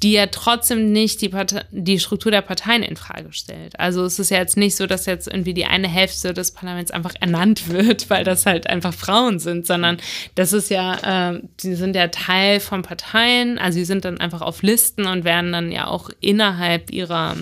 die 0.04 0.12
ja 0.12 0.28
trotzdem 0.28 0.92
nicht 0.92 1.22
die, 1.22 1.32
die 1.72 2.00
Struktur 2.00 2.32
der 2.32 2.42
Parteien 2.42 2.84
in 2.84 2.98
Frage 2.98 3.32
stellt. 3.32 3.80
Also 3.80 4.04
es 4.04 4.20
ist 4.20 4.30
ja 4.30 4.40
jetzt 4.40 4.58
nicht 4.58 4.76
so, 4.76 4.88
dass 4.88 5.06
jetzt 5.06 5.28
irgendwie 5.28 5.54
die 5.54 5.66
eine 5.66 5.88
Hälfte 5.88 6.34
des 6.34 6.52
Parlaments 6.52 6.92
einfach 6.92 7.14
ernannt 7.22 7.70
wird, 7.70 8.10
weil 8.10 8.24
das 8.24 8.46
halt 8.46 8.68
einfach 8.68 8.94
Frauen 8.94 9.40
sind, 9.40 9.66
sondern 9.66 9.98
das 10.36 10.54
ist 10.54 10.70
ja, 10.70 11.32
äh, 11.32 11.42
die 11.62 11.76
sind 11.76 11.96
ja 11.96 12.10
Teil 12.10 12.60
von 12.60 12.82
Parteien, 12.82 13.58
also 13.58 13.78
sie 13.78 13.86
sind 13.86 14.06
dann 14.06 14.20
einfach 14.20 14.42
auf 14.42 14.62
Listen 14.62 15.08
und 15.08 15.24
werden 15.24 15.54
dann 15.54 15.72
ja 15.72 15.88
auch 15.88 16.10
innerhalb 16.20 16.92
ihrer 16.92 17.38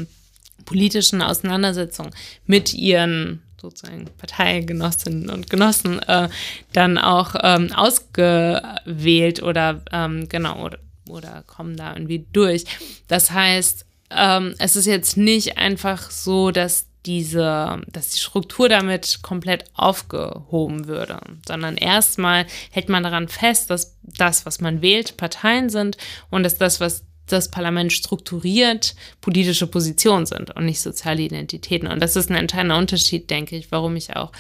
politischen 0.66 1.22
Auseinandersetzung 1.22 2.12
mit 2.46 2.74
ihren 2.74 3.42
sozusagen 3.64 4.06
Parteigenossinnen 4.18 5.30
und 5.30 5.50
Genossen 5.50 6.00
äh, 6.04 6.30
dann 6.74 6.98
auch 6.98 7.36
ähm, 7.42 7.72
ausgewählt 7.74 9.42
oder 9.42 9.82
ähm, 9.92 10.28
genau 10.30 10.64
oder, 10.66 10.78
oder 11.10 11.44
kommen 11.48 11.76
da 11.78 11.94
irgendwie 11.94 12.26
durch. 12.34 12.66
Das 13.08 13.32
heißt, 13.32 13.86
ähm, 14.12 14.54
es 14.60 14.76
ist 14.76 14.86
jetzt 14.86 15.18
nicht 15.18 15.58
einfach 15.58 16.12
so, 16.12 16.52
dass 16.52 16.88
diese, 17.06 17.82
dass 17.88 18.10
die 18.10 18.20
Struktur 18.20 18.70
damit 18.70 19.20
komplett 19.24 19.66
aufgehoben 19.74 20.88
würde, 20.88 21.20
sondern 21.46 21.76
erstmal 21.76 22.46
hält 22.72 22.90
man 22.90 23.04
daran 23.04 23.28
fest, 23.28 23.70
dass 23.70 23.98
das, 24.04 24.46
was 24.46 24.62
man 24.62 24.82
wählt, 24.82 25.18
Parteien 25.18 25.70
sind 25.70 25.98
und 26.30 26.44
dass 26.44 26.58
das, 26.58 26.80
was 26.80 27.04
das 27.28 27.50
Parlament 27.50 27.94
strukturiert, 27.94 28.96
politische 29.22 29.68
Positionen 29.68 30.26
sind 30.26 30.56
und 30.56 30.66
nicht 30.66 30.82
soziale 30.82 31.22
Identitäten. 31.22 31.88
Und 31.88 32.02
das 32.02 32.16
ist 32.16 32.30
ein 32.30 32.36
entscheidender 32.36 32.78
Unterschied, 32.78 33.30
denke 33.30 33.56
ich, 33.56 33.72
warum 33.72 33.96
ich 33.96 34.16
auch 34.16 34.32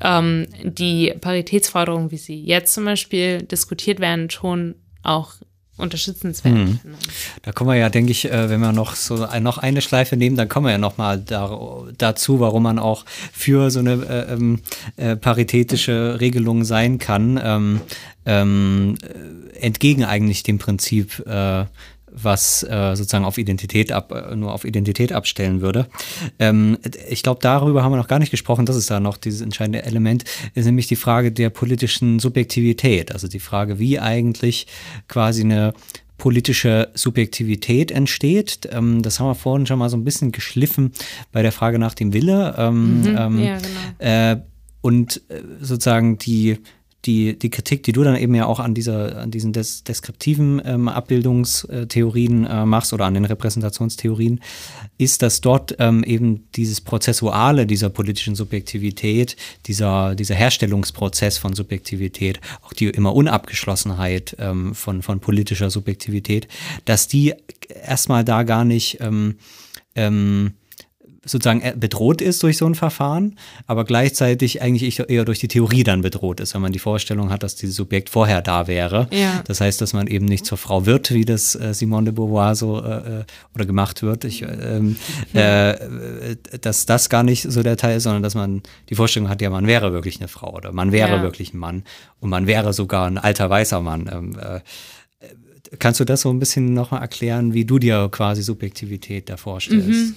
ähm, 0.00 0.46
die 0.62 1.12
Paritätsforderungen, 1.20 2.10
wie 2.10 2.18
sie 2.18 2.42
jetzt 2.42 2.72
zum 2.74 2.84
Beispiel 2.84 3.42
diskutiert 3.42 4.00
werden, 4.00 4.30
schon 4.30 4.76
auch 5.02 5.34
unterstützenswert 5.80 6.54
mhm. 6.54 6.78
finde. 6.78 6.98
Da 7.42 7.52
kommen 7.52 7.70
wir 7.70 7.76
ja, 7.76 7.88
denke 7.88 8.12
ich, 8.12 8.30
äh, 8.30 8.50
wenn 8.50 8.60
wir 8.60 8.72
noch 8.72 8.94
so 8.94 9.26
noch 9.40 9.58
eine 9.58 9.80
Schleife 9.80 10.16
nehmen, 10.16 10.36
dann 10.36 10.48
kommen 10.48 10.66
wir 10.66 10.72
ja 10.72 10.78
noch 10.78 10.98
mal 10.98 11.18
da, 11.18 11.84
dazu, 11.96 12.38
warum 12.38 12.62
man 12.62 12.78
auch 12.78 13.04
für 13.32 13.70
so 13.70 13.80
eine 13.80 13.92
äh, 13.92 14.32
ähm, 14.32 14.60
äh, 14.96 15.16
paritätische 15.16 16.20
Regelung 16.20 16.64
sein 16.64 16.98
kann, 16.98 17.40
ähm, 17.42 17.80
ähm, 18.26 18.96
äh, 19.02 19.58
entgegen 19.58 20.04
eigentlich 20.04 20.42
dem 20.42 20.58
Prinzip 20.58 21.26
äh, 21.26 21.64
was 22.12 22.62
äh, 22.62 22.94
sozusagen 22.96 23.24
auf 23.24 23.38
Identität 23.38 23.92
ab, 23.92 24.12
äh, 24.12 24.36
nur 24.36 24.52
auf 24.52 24.64
Identität 24.64 25.12
abstellen 25.12 25.60
würde. 25.60 25.86
Ähm, 26.38 26.78
ich 27.08 27.22
glaube, 27.22 27.40
darüber 27.42 27.82
haben 27.82 27.92
wir 27.92 27.96
noch 27.96 28.08
gar 28.08 28.18
nicht 28.18 28.30
gesprochen. 28.30 28.66
Das 28.66 28.76
ist 28.76 28.90
da 28.90 29.00
noch 29.00 29.16
dieses 29.16 29.40
entscheidende 29.40 29.82
Element, 29.82 30.24
ist 30.54 30.66
nämlich 30.66 30.86
die 30.86 30.96
Frage 30.96 31.32
der 31.32 31.50
politischen 31.50 32.18
Subjektivität. 32.18 33.12
Also 33.12 33.28
die 33.28 33.40
Frage, 33.40 33.78
wie 33.78 33.98
eigentlich 33.98 34.66
quasi 35.08 35.42
eine 35.42 35.72
politische 36.20 36.90
Subjektivität 36.94 37.90
entsteht. 37.90 38.68
Ähm, 38.70 39.02
das 39.02 39.18
haben 39.18 39.26
wir 39.26 39.34
vorhin 39.34 39.66
schon 39.66 39.78
mal 39.78 39.88
so 39.88 39.96
ein 39.96 40.04
bisschen 40.04 40.32
geschliffen 40.32 40.92
bei 41.32 41.42
der 41.42 41.50
Frage 41.50 41.78
nach 41.78 41.94
dem 41.94 42.12
Wille. 42.12 42.54
Ähm, 42.58 43.00
mhm, 43.00 43.16
ähm, 43.16 43.38
ja, 43.42 43.58
genau. 43.58 44.32
äh, 44.32 44.40
und 44.82 45.22
äh, 45.28 45.42
sozusagen 45.60 46.18
die 46.18 46.58
die, 47.06 47.38
die 47.38 47.50
Kritik, 47.50 47.82
die 47.82 47.92
du 47.92 48.02
dann 48.02 48.16
eben 48.16 48.34
ja 48.34 48.46
auch 48.46 48.60
an, 48.60 48.74
dieser, 48.74 49.18
an 49.18 49.30
diesen 49.30 49.52
des, 49.52 49.84
deskriptiven 49.84 50.60
ähm, 50.64 50.88
Abbildungstheorien 50.88 52.44
äh, 52.44 52.66
machst 52.66 52.92
oder 52.92 53.06
an 53.06 53.14
den 53.14 53.24
Repräsentationstheorien, 53.24 54.40
ist, 54.98 55.22
dass 55.22 55.40
dort 55.40 55.76
ähm, 55.78 56.04
eben 56.04 56.50
dieses 56.56 56.80
Prozessuale 56.80 57.66
dieser 57.66 57.88
politischen 57.88 58.34
Subjektivität, 58.34 59.36
dieser, 59.66 60.14
dieser 60.14 60.34
Herstellungsprozess 60.34 61.38
von 61.38 61.54
Subjektivität, 61.54 62.40
auch 62.62 62.74
die 62.74 62.86
immer 62.86 63.14
Unabgeschlossenheit 63.14 64.36
ähm, 64.38 64.74
von, 64.74 65.02
von 65.02 65.20
politischer 65.20 65.70
Subjektivität, 65.70 66.48
dass 66.84 67.08
die 67.08 67.34
erstmal 67.82 68.24
da 68.24 68.42
gar 68.42 68.64
nicht 68.64 68.98
ähm, 69.00 69.36
ähm, 69.94 70.52
sozusagen 71.24 71.60
äh, 71.60 71.74
bedroht 71.76 72.22
ist 72.22 72.42
durch 72.42 72.56
so 72.56 72.66
ein 72.66 72.74
Verfahren, 72.74 73.36
aber 73.66 73.84
gleichzeitig 73.84 74.62
eigentlich 74.62 75.00
eher 75.10 75.24
durch 75.24 75.38
die 75.38 75.48
Theorie 75.48 75.84
dann 75.84 76.00
bedroht 76.00 76.40
ist, 76.40 76.54
wenn 76.54 76.62
man 76.62 76.72
die 76.72 76.78
Vorstellung 76.78 77.30
hat, 77.30 77.42
dass 77.42 77.56
dieses 77.56 77.76
Subjekt 77.76 78.08
vorher 78.08 78.40
da 78.40 78.66
wäre. 78.66 79.06
Ja. 79.10 79.42
Das 79.46 79.60
heißt, 79.60 79.80
dass 79.80 79.92
man 79.92 80.06
eben 80.06 80.24
nicht 80.24 80.46
zur 80.46 80.56
Frau 80.56 80.86
wird, 80.86 81.12
wie 81.12 81.24
das 81.24 81.54
äh, 81.54 81.74
Simone 81.74 82.06
de 82.06 82.14
Beauvoir 82.14 82.54
so 82.54 82.82
äh, 82.82 83.20
äh 83.20 83.24
oder 83.54 83.66
gemacht 83.66 84.02
wird. 84.02 84.24
Ich, 84.24 84.42
ähm, 84.42 84.96
äh, 85.34 86.36
dass 86.60 86.86
das 86.86 87.10
gar 87.10 87.22
nicht 87.22 87.42
so 87.50 87.62
der 87.62 87.76
Teil 87.76 87.98
ist, 87.98 88.04
sondern 88.04 88.22
dass 88.22 88.34
man 88.34 88.62
die 88.88 88.94
Vorstellung 88.94 89.28
hat, 89.28 89.42
ja, 89.42 89.50
man 89.50 89.66
wäre 89.66 89.92
wirklich 89.92 90.20
eine 90.20 90.28
Frau 90.28 90.54
oder 90.54 90.72
man 90.72 90.90
wäre 90.92 91.16
ja. 91.16 91.22
wirklich 91.22 91.52
ein 91.52 91.58
Mann 91.58 91.84
und 92.20 92.30
man 92.30 92.46
wäre 92.46 92.72
sogar 92.72 93.06
ein 93.06 93.18
alter 93.18 93.50
weißer 93.50 93.80
Mann. 93.80 94.10
Ähm, 94.12 94.38
äh, 94.38 94.60
Kannst 95.78 96.00
du 96.00 96.04
das 96.04 96.22
so 96.22 96.30
ein 96.30 96.40
bisschen 96.40 96.74
nochmal 96.74 97.00
erklären, 97.00 97.54
wie 97.54 97.64
du 97.64 97.78
dir 97.78 98.08
quasi 98.10 98.42
Subjektivität 98.42 99.28
da 99.28 99.36
vorstellst? 99.36 99.88
Mhm. 99.88 100.14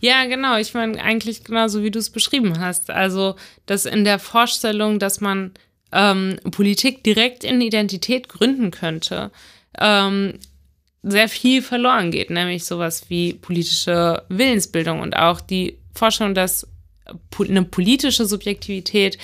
Ja, 0.00 0.24
genau. 0.24 0.56
Ich 0.56 0.74
meine, 0.74 1.00
eigentlich 1.02 1.44
genauso, 1.44 1.82
wie 1.82 1.90
du 1.90 1.98
es 1.98 2.10
beschrieben 2.10 2.58
hast. 2.58 2.90
Also, 2.90 3.36
dass 3.66 3.84
in 3.84 4.04
der 4.04 4.18
Vorstellung, 4.18 4.98
dass 4.98 5.20
man 5.20 5.52
ähm, 5.92 6.38
Politik 6.50 7.04
direkt 7.04 7.44
in 7.44 7.60
Identität 7.60 8.28
gründen 8.28 8.70
könnte, 8.70 9.30
ähm, 9.78 10.38
sehr 11.02 11.28
viel 11.28 11.62
verloren 11.62 12.10
geht, 12.10 12.30
nämlich 12.30 12.64
sowas 12.64 13.04
wie 13.08 13.34
politische 13.34 14.22
Willensbildung 14.28 15.00
und 15.00 15.16
auch 15.16 15.40
die 15.40 15.78
Vorstellung, 15.94 16.34
dass 16.34 16.66
eine 17.38 17.64
politische 17.64 18.26
Subjektivität 18.26 19.18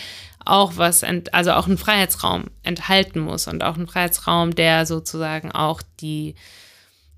auch 0.45 0.77
was, 0.77 1.05
also 1.33 1.53
auch 1.53 1.67
einen 1.67 1.79
Freiheitsraum 1.79 2.45
enthalten 2.63 3.21
muss 3.21 3.49
und 3.49 3.63
auch 3.63 3.77
einen 3.77 3.89
Freiheitsraum, 3.89 4.55
der 4.55 4.87
sozusagen 4.87 5.53
auch 5.53 5.83
die 6.01 6.35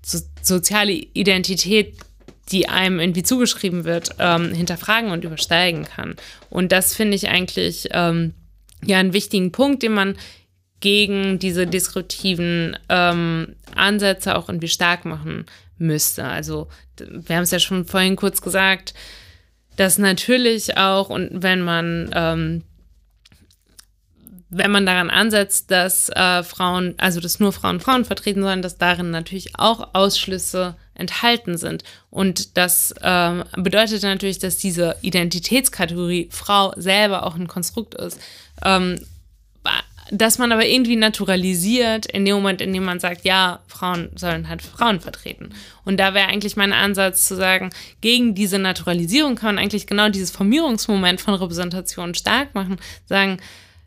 so, 0.01 0.19
soziale 0.41 0.93
Identität 0.93 1.97
die 2.51 2.69
einem 2.69 2.99
irgendwie 2.99 3.23
zugeschrieben 3.23 3.85
wird, 3.85 4.15
ähm, 4.19 4.53
hinterfragen 4.53 5.11
und 5.11 5.23
übersteigen 5.23 5.85
kann. 5.85 6.15
Und 6.49 6.71
das 6.71 6.95
finde 6.95 7.15
ich 7.15 7.29
eigentlich 7.29 7.89
ähm, 7.91 8.33
ja 8.83 8.97
einen 8.97 9.13
wichtigen 9.13 9.51
Punkt, 9.51 9.83
den 9.83 9.93
man 9.93 10.15
gegen 10.79 11.39
diese 11.39 11.67
disruptiven 11.67 12.77
ähm, 12.87 13.55
Ansätze 13.75 14.35
auch 14.35 14.49
irgendwie 14.49 14.69
stark 14.69 15.05
machen 15.05 15.45
müsste. 15.77 16.25
Also 16.25 16.67
wir 16.97 17.35
haben 17.35 17.43
es 17.43 17.51
ja 17.51 17.59
schon 17.59 17.85
vorhin 17.85 18.15
kurz 18.15 18.41
gesagt, 18.41 18.93
dass 19.75 19.97
natürlich 19.97 20.77
auch 20.77 21.09
und 21.09 21.29
wenn 21.41 21.61
man 21.61 22.09
ähm, 22.13 22.63
wenn 24.51 24.71
man 24.71 24.85
daran 24.85 25.11
ansetzt, 25.11 25.69
dass 25.69 26.09
äh, 26.09 26.43
Frauen, 26.43 26.95
also 26.97 27.19
dass 27.19 27.39
nur 27.39 27.53
Frauen 27.53 27.79
Frauen 27.79 28.03
vertreten 28.03 28.41
sollen, 28.41 28.63
dass 28.63 28.77
darin 28.79 29.11
natürlich 29.11 29.59
auch 29.59 29.93
Ausschlüsse 29.93 30.75
enthalten 30.99 31.57
sind. 31.57 31.83
Und 32.09 32.57
das 32.57 32.93
ähm, 33.01 33.43
bedeutet 33.55 34.03
natürlich, 34.03 34.39
dass 34.39 34.57
diese 34.57 34.95
Identitätskategorie 35.01 36.29
Frau 36.31 36.73
selber 36.75 37.25
auch 37.25 37.35
ein 37.35 37.47
Konstrukt 37.47 37.95
ist. 37.95 38.19
Ähm, 38.63 38.99
dass 40.11 40.39
man 40.39 40.51
aber 40.51 40.65
irgendwie 40.65 40.95
naturalisiert 40.95 42.07
in 42.07 42.25
dem 42.25 42.35
Moment, 42.35 42.61
in 42.61 42.73
dem 42.73 42.83
man 42.83 42.99
sagt, 42.99 43.25
ja, 43.25 43.59
Frauen 43.67 44.09
sollen 44.15 44.49
halt 44.49 44.61
Frauen 44.61 44.99
vertreten. 44.99 45.49
Und 45.85 45.97
da 45.97 46.13
wäre 46.13 46.27
eigentlich 46.27 46.55
mein 46.55 46.73
Ansatz 46.73 47.27
zu 47.27 47.35
sagen, 47.35 47.69
gegen 48.01 48.33
diese 48.33 48.57
Naturalisierung 48.57 49.35
kann 49.35 49.55
man 49.55 49.63
eigentlich 49.63 49.87
genau 49.87 50.09
dieses 50.09 50.31
Formierungsmoment 50.31 51.21
von 51.21 51.35
Repräsentation 51.35 52.15
stark 52.15 52.55
machen, 52.55 52.77
sagen, 53.05 53.37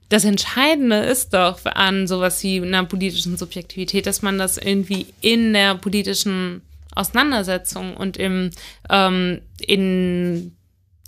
das 0.09 0.25
Entscheidende 0.25 0.97
ist 0.97 1.33
doch 1.33 1.65
an 1.65 2.07
sowas 2.07 2.43
wie 2.43 2.61
einer 2.61 2.85
politischen 2.85 3.37
Subjektivität, 3.37 4.07
dass 4.07 4.21
man 4.21 4.39
das 4.39 4.59
irgendwie 4.59 5.07
in 5.23 5.55
der 5.55 5.75
politischen 5.75 6.61
Auseinandersetzung 6.95 7.97
und 7.97 8.16
im 8.16 8.51
ähm, 8.90 9.40
in 9.59 10.57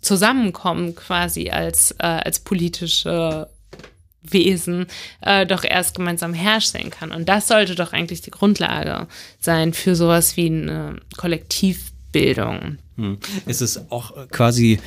Zusammenkommen 0.05 0.95
quasi 0.95 1.49
als, 1.49 1.93
äh, 1.93 2.05
als 2.05 2.41
politische 2.41 3.49
Wesen 4.22 4.87
äh, 5.22 5.47
doch 5.47 5.64
erst 5.64 5.97
gemeinsam 5.97 6.35
herstellen 6.35 6.91
kann. 6.91 7.11
Und 7.11 7.28
das 7.28 7.49
sollte 7.49 7.74
doch 7.74 7.93
eigentlich 7.93 8.20
die 8.20 8.30
Grundlage 8.30 9.07
sein 9.41 9.72
für 9.72 9.97
sowas 9.97 10.37
wie 10.37 10.47
eine 10.47 10.97
Kollektivbildung. 11.16 12.78
Hm. 12.97 13.18
Ist 13.47 13.62
es 13.62 13.91
auch 13.91 14.28
quasi 14.28 14.78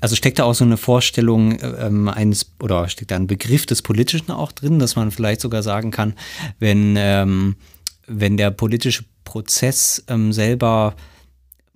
also 0.00 0.16
steckt 0.16 0.38
da 0.38 0.44
auch 0.44 0.54
so 0.54 0.64
eine 0.64 0.76
Vorstellung 0.76 1.58
ähm, 1.62 2.08
eines 2.08 2.52
oder 2.60 2.90
steckt 2.90 3.10
da 3.10 3.16
ein 3.16 3.26
Begriff 3.26 3.64
des 3.64 3.80
Politischen 3.80 4.30
auch 4.32 4.52
drin, 4.52 4.78
dass 4.78 4.96
man 4.96 5.10
vielleicht 5.10 5.40
sogar 5.40 5.62
sagen 5.62 5.90
kann, 5.90 6.12
wenn, 6.58 6.96
ähm, 6.98 7.56
wenn 8.06 8.36
der 8.36 8.50
politische 8.50 9.04
Prozess 9.24 10.04
ähm, 10.08 10.32
selber 10.32 10.94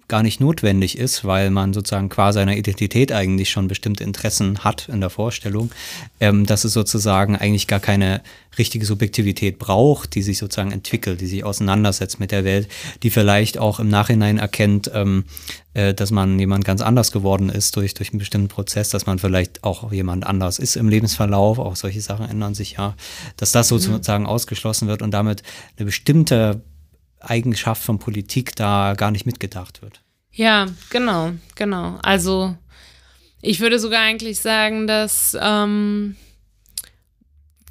gar 0.08 0.22
nicht 0.22 0.40
notwendig 0.40 0.98
ist, 0.98 1.24
weil 1.24 1.50
man 1.50 1.74
sozusagen 1.74 2.08
qua 2.08 2.32
seiner 2.32 2.56
Identität 2.56 3.12
eigentlich 3.12 3.50
schon 3.50 3.68
bestimmte 3.68 4.04
Interessen 4.04 4.64
hat 4.64 4.88
in 4.88 5.00
der 5.00 5.10
Vorstellung, 5.10 5.70
ähm, 6.18 6.46
dass 6.46 6.64
es 6.64 6.72
sozusagen 6.72 7.36
eigentlich 7.36 7.66
gar 7.66 7.80
keine 7.80 8.22
richtige 8.56 8.86
Subjektivität 8.86 9.58
braucht, 9.58 10.14
die 10.14 10.22
sich 10.22 10.38
sozusagen 10.38 10.72
entwickelt, 10.72 11.20
die 11.20 11.26
sich 11.26 11.44
auseinandersetzt 11.44 12.18
mit 12.18 12.32
der 12.32 12.44
Welt, 12.44 12.68
die 13.02 13.10
vielleicht 13.10 13.58
auch 13.58 13.80
im 13.80 13.88
Nachhinein 13.88 14.38
erkennt, 14.38 14.90
ähm, 14.94 15.24
äh, 15.74 15.92
dass 15.92 16.10
man 16.10 16.38
jemand 16.38 16.64
ganz 16.64 16.80
anders 16.80 17.12
geworden 17.12 17.50
ist 17.50 17.76
durch, 17.76 17.92
durch 17.92 18.10
einen 18.10 18.18
bestimmten 18.18 18.48
Prozess, 18.48 18.88
dass 18.88 19.06
man 19.06 19.18
vielleicht 19.18 19.62
auch 19.62 19.92
jemand 19.92 20.26
anders 20.26 20.58
ist 20.58 20.76
im 20.76 20.88
Lebensverlauf, 20.88 21.58
auch 21.58 21.76
solche 21.76 22.00
Sachen 22.00 22.28
ändern 22.28 22.54
sich 22.54 22.72
ja, 22.72 22.96
dass 23.36 23.52
das 23.52 23.70
mhm. 23.70 23.78
sozusagen 23.78 24.24
mhm. 24.24 24.30
ausgeschlossen 24.30 24.88
wird 24.88 25.02
und 25.02 25.12
damit 25.12 25.42
eine 25.76 25.84
bestimmte 25.84 26.62
Eigenschaft 27.20 27.82
von 27.82 27.98
Politik 27.98 28.56
da 28.56 28.94
gar 28.96 29.10
nicht 29.10 29.26
mitgedacht 29.26 29.82
wird. 29.82 30.00
Ja, 30.32 30.66
genau, 30.90 31.32
genau. 31.56 31.98
Also 32.02 32.56
ich 33.42 33.60
würde 33.60 33.78
sogar 33.78 34.00
eigentlich 34.02 34.40
sagen, 34.40 34.86
dass 34.86 35.36
ähm, 35.40 36.16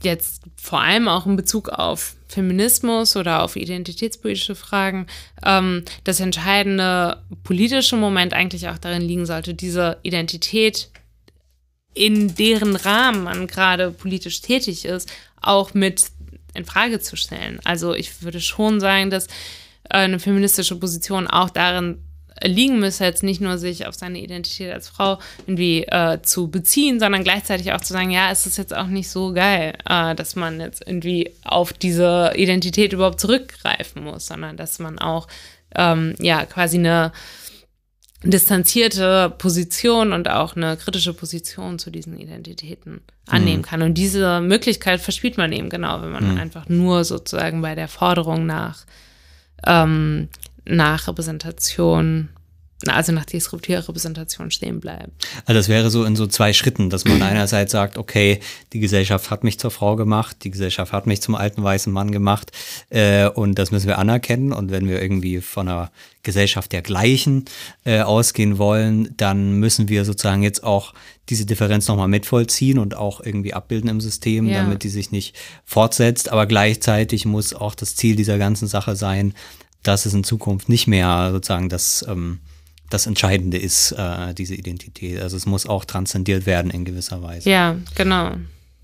jetzt 0.01 0.41
vor 0.55 0.81
allem 0.81 1.07
auch 1.07 1.25
in 1.25 1.35
Bezug 1.35 1.69
auf 1.69 2.15
Feminismus 2.27 3.15
oder 3.15 3.41
auf 3.41 3.55
identitätspolitische 3.55 4.55
Fragen 4.55 5.07
ähm, 5.45 5.83
das 6.03 6.19
entscheidende 6.19 7.23
politische 7.43 7.95
Moment 7.95 8.33
eigentlich 8.33 8.67
auch 8.67 8.77
darin 8.77 9.01
liegen 9.01 9.25
sollte, 9.25 9.53
diese 9.53 9.97
Identität, 10.03 10.89
in 11.93 12.35
deren 12.35 12.75
Rahmen 12.75 13.23
man 13.23 13.47
gerade 13.47 13.91
politisch 13.91 14.41
tätig 14.41 14.85
ist, 14.85 15.09
auch 15.41 15.73
mit 15.73 16.11
in 16.57 16.65
Frage 16.65 16.99
zu 16.99 17.15
stellen. 17.15 17.59
Also 17.63 17.93
ich 17.93 18.23
würde 18.23 18.41
schon 18.41 18.79
sagen, 18.79 19.09
dass 19.09 19.27
eine 19.89 20.19
feministische 20.19 20.75
Position 20.75 21.27
auch 21.27 21.49
darin 21.49 21.99
liegen 22.43 22.79
müsse, 22.79 23.03
jetzt 23.03 23.23
nicht 23.23 23.41
nur 23.41 23.57
sich 23.57 23.87
auf 23.87 23.95
seine 23.95 24.19
Identität 24.19 24.71
als 24.71 24.89
Frau 24.89 25.19
irgendwie 25.45 25.83
äh, 25.83 26.21
zu 26.21 26.49
beziehen, 26.49 26.99
sondern 26.99 27.23
gleichzeitig 27.23 27.71
auch 27.73 27.81
zu 27.81 27.93
sagen, 27.93 28.11
ja, 28.11 28.31
es 28.31 28.45
ist 28.45 28.57
jetzt 28.57 28.75
auch 28.75 28.87
nicht 28.87 29.09
so 29.09 29.33
geil, 29.33 29.73
äh, 29.89 30.13
dass 30.15 30.35
man 30.35 30.59
jetzt 30.59 30.83
irgendwie 30.85 31.31
auf 31.43 31.73
diese 31.73 32.33
Identität 32.35 32.93
überhaupt 32.93 33.19
zurückgreifen 33.19 34.03
muss, 34.03 34.27
sondern 34.27 34.57
dass 34.57 34.79
man 34.79 34.99
auch 34.99 35.27
ähm, 35.75 36.15
ja 36.19 36.45
quasi 36.45 36.77
eine 36.77 37.11
distanzierte 38.23 39.33
Position 39.37 40.11
und 40.11 40.29
auch 40.29 40.55
eine 40.55 40.75
kritische 40.77 41.13
Position 41.13 41.77
zu 41.77 41.91
diesen 41.91 42.17
Identitäten 42.17 43.01
annehmen 43.27 43.59
mhm. 43.59 43.65
kann. 43.65 43.81
Und 43.83 43.93
diese 43.93 44.41
Möglichkeit 44.41 45.01
verspielt 45.01 45.37
man 45.37 45.51
eben 45.51 45.69
genau, 45.69 46.01
wenn 46.01 46.11
man 46.11 46.31
mhm. 46.33 46.37
einfach 46.37 46.67
nur 46.67 47.03
sozusagen 47.03 47.61
bei 47.61 47.75
der 47.75 47.87
Forderung 47.87 48.45
nach, 48.45 48.85
ähm, 49.65 50.29
nach 50.65 51.07
Repräsentation 51.07 52.29
also 52.85 53.11
nach 53.11 53.25
disruptiver 53.25 53.87
Repräsentation 53.87 54.51
stehen 54.51 54.79
bleibt. 54.79 55.09
Also 55.45 55.59
das 55.59 55.67
wäre 55.67 55.89
so 55.89 56.03
in 56.03 56.15
so 56.15 56.27
zwei 56.27 56.53
Schritten, 56.53 56.91
dass 56.91 57.05
man 57.05 57.23
einerseits 57.23 57.71
sagt, 57.71 57.97
okay, 57.97 58.39
die 58.71 58.79
Gesellschaft 58.79 59.31
hat 59.31 59.43
mich 59.43 59.59
zur 59.59 59.71
Frau 59.71 59.95
gemacht, 59.95 60.37
die 60.43 60.51
Gesellschaft 60.51 60.93
hat 60.93 61.07
mich 61.07 61.21
zum 61.21 61.33
alten 61.33 61.63
weißen 61.63 61.91
Mann 61.91 62.11
gemacht 62.11 62.51
äh, 62.89 63.27
und 63.29 63.57
das 63.57 63.71
müssen 63.71 63.87
wir 63.87 63.97
anerkennen. 63.97 64.53
Und 64.53 64.69
wenn 64.69 64.87
wir 64.87 65.01
irgendwie 65.01 65.41
von 65.41 65.67
einer 65.67 65.91
Gesellschaft 66.21 66.71
der 66.71 66.83
Gleichen 66.83 67.45
äh, 67.83 68.01
ausgehen 68.01 68.59
wollen, 68.59 69.11
dann 69.17 69.53
müssen 69.53 69.89
wir 69.89 70.05
sozusagen 70.05 70.43
jetzt 70.43 70.63
auch 70.63 70.93
diese 71.29 71.47
Differenz 71.47 71.87
nochmal 71.87 72.07
mitvollziehen 72.07 72.77
und 72.77 72.95
auch 72.95 73.21
irgendwie 73.21 73.55
abbilden 73.55 73.89
im 73.89 74.01
System, 74.01 74.47
ja. 74.47 74.61
damit 74.61 74.83
die 74.83 74.89
sich 74.89 75.11
nicht 75.11 75.35
fortsetzt. 75.65 76.29
Aber 76.29 76.45
gleichzeitig 76.45 77.25
muss 77.25 77.55
auch 77.55 77.73
das 77.73 77.95
Ziel 77.95 78.15
dieser 78.15 78.37
ganzen 78.37 78.67
Sache 78.67 78.95
sein, 78.95 79.33
dass 79.81 80.05
es 80.05 80.13
in 80.13 80.23
Zukunft 80.23 80.69
nicht 80.69 80.85
mehr 80.85 81.29
sozusagen 81.31 81.69
das 81.69 82.05
ähm, 82.07 82.39
das 82.89 83.07
Entscheidende 83.07 83.57
ist, 83.57 83.91
äh, 83.91 84.33
diese 84.33 84.55
Identität. 84.55 85.21
Also 85.21 85.37
es 85.37 85.45
muss 85.45 85.65
auch 85.65 85.85
transzendiert 85.85 86.45
werden 86.45 86.71
in 86.71 86.85
gewisser 86.85 87.21
Weise. 87.21 87.49
Ja, 87.49 87.77
genau. 87.95 88.35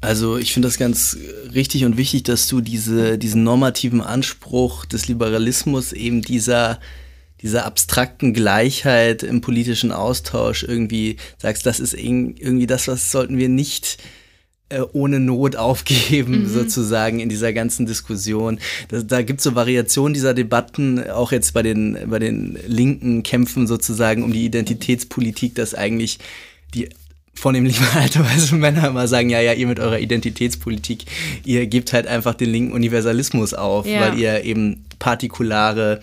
Also 0.01 0.37
ich 0.37 0.51
finde 0.53 0.67
das 0.67 0.77
ganz 0.77 1.17
richtig 1.53 1.85
und 1.85 1.95
wichtig, 1.95 2.23
dass 2.23 2.47
du 2.47 2.59
diese, 2.59 3.17
diesen 3.17 3.43
normativen 3.43 4.01
Anspruch 4.01 4.85
des 4.85 5.07
Liberalismus 5.07 5.93
eben 5.93 6.21
dieser 6.21 6.79
dieser 7.41 7.65
abstrakten 7.65 8.33
Gleichheit 8.33 9.21
im 9.21 9.41
politischen 9.41 9.91
Austausch 9.91 10.63
irgendwie 10.63 11.17
sagst, 11.37 11.65
das 11.65 11.81
ist 11.81 11.93
irgendwie 11.93 12.67
das, 12.67 12.87
was 12.87 13.11
sollten 13.11 13.37
wir 13.37 13.49
nicht 13.49 13.97
äh, 13.99 14.22
ohne 14.93 15.19
Not 15.19 15.55
aufgeben, 15.55 16.43
mhm. 16.43 16.47
sozusagen, 16.47 17.19
in 17.19 17.29
dieser 17.29 17.53
ganzen 17.53 17.85
Diskussion. 17.85 18.59
Das, 18.89 19.07
da 19.07 19.21
gibt 19.21 19.39
es 19.39 19.43
so 19.43 19.55
Variationen 19.55 20.13
dieser 20.13 20.33
Debatten, 20.33 21.09
auch 21.09 21.31
jetzt 21.31 21.53
bei 21.53 21.63
den, 21.63 21.97
bei 22.07 22.19
den 22.19 22.57
linken 22.67 23.23
Kämpfen 23.23 23.67
sozusagen 23.67 24.23
um 24.23 24.33
die 24.33 24.45
Identitätspolitik, 24.45 25.55
dass 25.55 25.73
eigentlich 25.73 26.19
die 26.73 26.89
vornehmlich 27.33 27.79
alte 27.95 28.19
weiße 28.23 28.55
Männer 28.55 28.87
immer 28.87 29.07
sagen, 29.07 29.29
ja, 29.29 29.41
ja, 29.41 29.53
ihr 29.53 29.67
mit 29.67 29.79
eurer 29.79 29.99
Identitätspolitik, 29.99 31.05
ihr 31.45 31.67
gebt 31.67 31.93
halt 31.93 32.07
einfach 32.07 32.35
den 32.35 32.49
linken 32.49 32.73
Universalismus 32.73 33.53
auf, 33.53 33.85
ja. 33.85 34.01
weil 34.01 34.19
ihr 34.19 34.43
eben 34.43 34.85
partikulare 34.99 35.99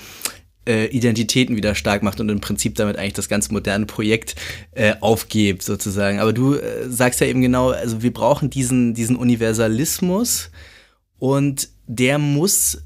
äh, 0.66 0.86
Identitäten 0.86 1.56
wieder 1.56 1.74
stark 1.74 2.02
macht 2.02 2.20
und 2.20 2.28
im 2.28 2.40
Prinzip 2.40 2.74
damit 2.74 2.96
eigentlich 2.96 3.14
das 3.14 3.28
ganze 3.28 3.52
moderne 3.52 3.86
Projekt 3.86 4.36
äh, 4.72 4.94
aufgibt, 5.00 5.62
sozusagen. 5.62 6.20
Aber 6.20 6.32
du 6.32 6.54
äh, 6.54 6.88
sagst 6.88 7.20
ja 7.20 7.26
eben 7.26 7.40
genau, 7.40 7.70
also 7.70 8.02
wir 8.02 8.12
brauchen 8.12 8.50
diesen, 8.50 8.94
diesen 8.94 9.16
Universalismus 9.16 10.50
und 11.18 11.68
der 11.86 12.18
muss 12.18 12.82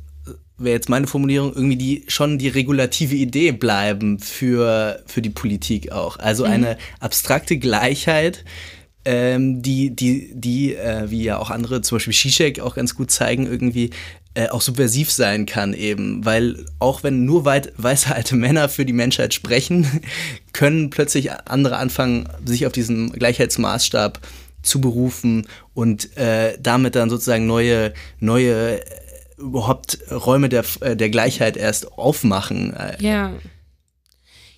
wäre 0.57 0.77
jetzt 0.77 0.89
meine 0.89 1.07
Formulierung, 1.07 1.53
irgendwie 1.53 1.77
die 1.77 2.05
schon 2.09 2.39
die 2.39 2.49
regulative 2.49 3.15
Idee 3.15 3.53
bleiben 3.53 4.19
für, 4.19 5.03
für 5.07 5.21
die 5.21 5.31
Politik 5.31 5.93
auch. 5.93 6.19
Also 6.19 6.45
mhm. 6.45 6.53
eine 6.53 6.79
abstrakte 7.01 7.59
Gleichheit, 7.59 8.45
ähm, 9.05 9.63
die, 9.63 9.95
die, 9.95 10.31
die 10.35 10.75
äh, 10.75 11.11
wie 11.11 11.23
ja 11.23 11.39
auch 11.39 11.51
andere, 11.51 11.83
zum 11.83 11.97
Beispiel 11.97 12.15
Zizek 12.15 12.61
auch 12.61 12.75
ganz 12.75 12.95
gut 12.95 13.11
zeigen, 13.11 13.47
irgendwie 13.47 13.91
äh, 14.35 14.49
auch 14.49 14.61
subversiv 14.61 15.13
sein 15.13 15.47
kann 15.47 15.75
eben, 15.75 16.25
weil 16.25 16.67
auch 16.79 17.03
wenn 17.03 17.25
nur 17.25 17.45
weit, 17.45 17.73
weiße 17.77 18.15
alte 18.15 18.35
Männer 18.37 18.69
für 18.69 18.85
die 18.85 18.93
Menschheit 18.93 19.35
sprechen, 19.35 20.01
können 20.53 20.91
plötzlich 20.91 21.33
andere 21.33 21.77
anfangen, 21.77 22.29
sich 22.45 22.67
auf 22.67 22.73
diesen 22.73 23.13
Gleichheitsmaßstab 23.13 24.21
zu 24.63 24.81
berufen 24.81 25.47
und 25.75 26.17
äh, 26.17 26.57
damit 26.61 26.97
dann 26.97 27.11
sozusagen 27.11 27.47
neue, 27.47 27.93
neue 28.19 28.81
äh, 28.81 28.85
überhaupt 29.37 29.99
Räume 30.11 30.49
der, 30.49 30.65
äh, 30.81 30.97
der 30.97 31.11
Gleichheit 31.11 31.57
erst 31.57 31.93
aufmachen. 31.93 32.75
Ja. 33.01 33.33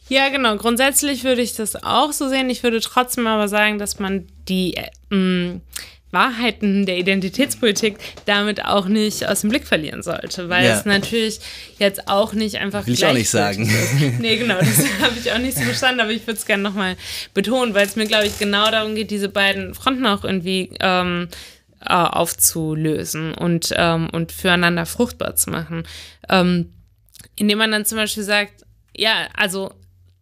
Ja, 0.08 0.28
genau. 0.28 0.56
Grundsätzlich 0.56 1.24
würde 1.24 1.42
ich 1.42 1.54
das 1.54 1.82
auch 1.82 2.12
so 2.12 2.28
sehen. 2.28 2.48
Ich 2.50 2.62
würde 2.62 2.80
trotzdem 2.80 3.26
aber 3.26 3.48
sagen, 3.48 3.78
dass 3.78 3.98
man 3.98 4.26
die 4.48 4.76
äh, 4.76 5.60
Wahrheiten 6.12 6.86
der 6.86 6.98
Identitätspolitik 6.98 7.98
damit 8.24 8.64
auch 8.64 8.86
nicht 8.86 9.28
aus 9.28 9.40
dem 9.40 9.50
Blick 9.50 9.66
verlieren 9.66 10.02
sollte, 10.02 10.48
weil 10.48 10.64
ja. 10.64 10.78
es 10.78 10.84
natürlich 10.84 11.40
jetzt 11.78 12.08
auch 12.08 12.32
nicht 12.32 12.56
einfach. 12.56 12.86
Will 12.86 12.94
ich 12.94 13.04
auch 13.04 13.12
nicht 13.12 13.28
sagen. 13.28 13.68
Ist. 13.68 14.20
Nee, 14.20 14.36
genau, 14.36 14.58
das 14.58 14.78
habe 15.00 15.14
ich 15.18 15.32
auch 15.32 15.38
nicht 15.38 15.58
so 15.58 15.64
verstanden, 15.64 16.00
aber 16.00 16.10
ich 16.10 16.26
würde 16.26 16.38
es 16.38 16.46
gerne 16.46 16.62
nochmal 16.62 16.96
betonen, 17.34 17.74
weil 17.74 17.86
es 17.86 17.96
mir, 17.96 18.06
glaube 18.06 18.26
ich, 18.26 18.38
genau 18.38 18.70
darum 18.70 18.94
geht, 18.94 19.10
diese 19.10 19.28
beiden 19.28 19.74
Fronten 19.74 20.06
auch 20.06 20.24
irgendwie 20.24 20.70
ähm, 20.80 21.28
äh, 21.80 21.92
aufzulösen 21.92 23.34
und, 23.34 23.74
ähm, 23.76 24.08
und 24.10 24.32
füreinander 24.32 24.86
fruchtbar 24.86 25.34
zu 25.34 25.50
machen. 25.50 25.82
Ähm, 26.28 26.72
indem 27.34 27.58
man 27.58 27.72
dann 27.72 27.84
zum 27.84 27.98
Beispiel 27.98 28.22
sagt, 28.22 28.64
ja, 28.96 29.28
also 29.36 29.72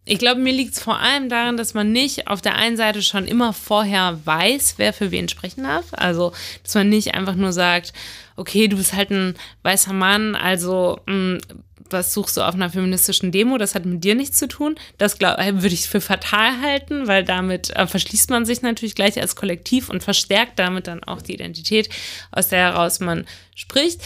ich 0.05 0.19
glaube, 0.19 0.39
mir 0.39 0.53
liegt 0.53 0.75
es 0.75 0.79
vor 0.79 0.99
allem 0.99 1.29
daran, 1.29 1.57
dass 1.57 1.73
man 1.73 1.91
nicht 1.91 2.27
auf 2.27 2.41
der 2.41 2.55
einen 2.55 2.77
Seite 2.77 3.01
schon 3.01 3.25
immer 3.25 3.53
vorher 3.53 4.19
weiß, 4.23 4.75
wer 4.77 4.93
für 4.93 5.11
wen 5.11 5.27
sprechen 5.27 5.63
darf. 5.63 5.85
Also, 5.91 6.31
dass 6.63 6.75
man 6.75 6.89
nicht 6.89 7.15
einfach 7.15 7.35
nur 7.35 7.51
sagt, 7.51 7.91
okay, 8.35 8.67
du 8.67 8.77
bist 8.77 8.93
halt 8.93 9.09
ein 9.09 9.35
weißer 9.63 9.93
Mann, 9.93 10.35
also 10.35 10.99
mh, 11.07 11.13
hm, 11.13 11.41
was 11.89 12.13
suchst 12.13 12.37
du 12.37 12.41
auf 12.41 12.55
einer 12.55 12.69
feministischen 12.69 13.31
Demo? 13.31 13.57
Das 13.57 13.75
hat 13.75 13.85
mit 13.85 14.03
dir 14.03 14.15
nichts 14.15 14.37
zu 14.37 14.47
tun. 14.47 14.75
Das 14.97 15.19
äh, 15.21 15.53
würde 15.53 15.73
ich 15.73 15.87
für 15.87 16.01
fatal 16.01 16.61
halten, 16.61 17.07
weil 17.07 17.23
damit 17.23 17.69
äh, 17.71 17.85
verschließt 17.85 18.29
man 18.31 18.45
sich 18.45 18.61
natürlich 18.61 18.95
gleich 18.95 19.19
als 19.21 19.35
Kollektiv 19.35 19.89
und 19.89 20.03
verstärkt 20.03 20.57
damit 20.57 20.87
dann 20.87 21.03
auch 21.03 21.21
die 21.21 21.33
Identität, 21.33 21.89
aus 22.31 22.49
der 22.49 22.59
heraus 22.59 22.99
man 22.99 23.25
spricht. 23.53 24.01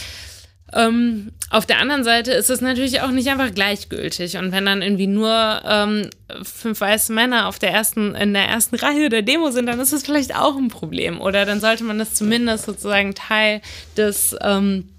Ähm, 0.72 1.32
auf 1.50 1.66
der 1.66 1.80
anderen 1.80 2.04
Seite 2.04 2.32
ist 2.32 2.50
es 2.50 2.60
natürlich 2.60 3.00
auch 3.00 3.10
nicht 3.10 3.28
einfach 3.28 3.52
gleichgültig. 3.52 4.36
Und 4.36 4.52
wenn 4.52 4.66
dann 4.66 4.82
irgendwie 4.82 5.06
nur 5.06 5.62
ähm, 5.64 6.10
fünf 6.42 6.80
weiße 6.80 7.12
Männer 7.12 7.48
auf 7.48 7.58
der 7.58 7.72
ersten, 7.72 8.14
in 8.14 8.34
der 8.34 8.48
ersten 8.48 8.76
Reihe 8.76 9.08
der 9.08 9.22
Demo 9.22 9.50
sind, 9.50 9.66
dann 9.66 9.80
ist 9.80 9.92
das 9.92 10.04
vielleicht 10.04 10.34
auch 10.34 10.56
ein 10.56 10.68
Problem. 10.68 11.20
Oder 11.20 11.44
dann 11.44 11.60
sollte 11.60 11.84
man 11.84 11.98
das 11.98 12.14
zumindest 12.14 12.66
sozusagen 12.66 13.14
Teil 13.14 13.62
des 13.96 14.36
ähm, 14.42 14.90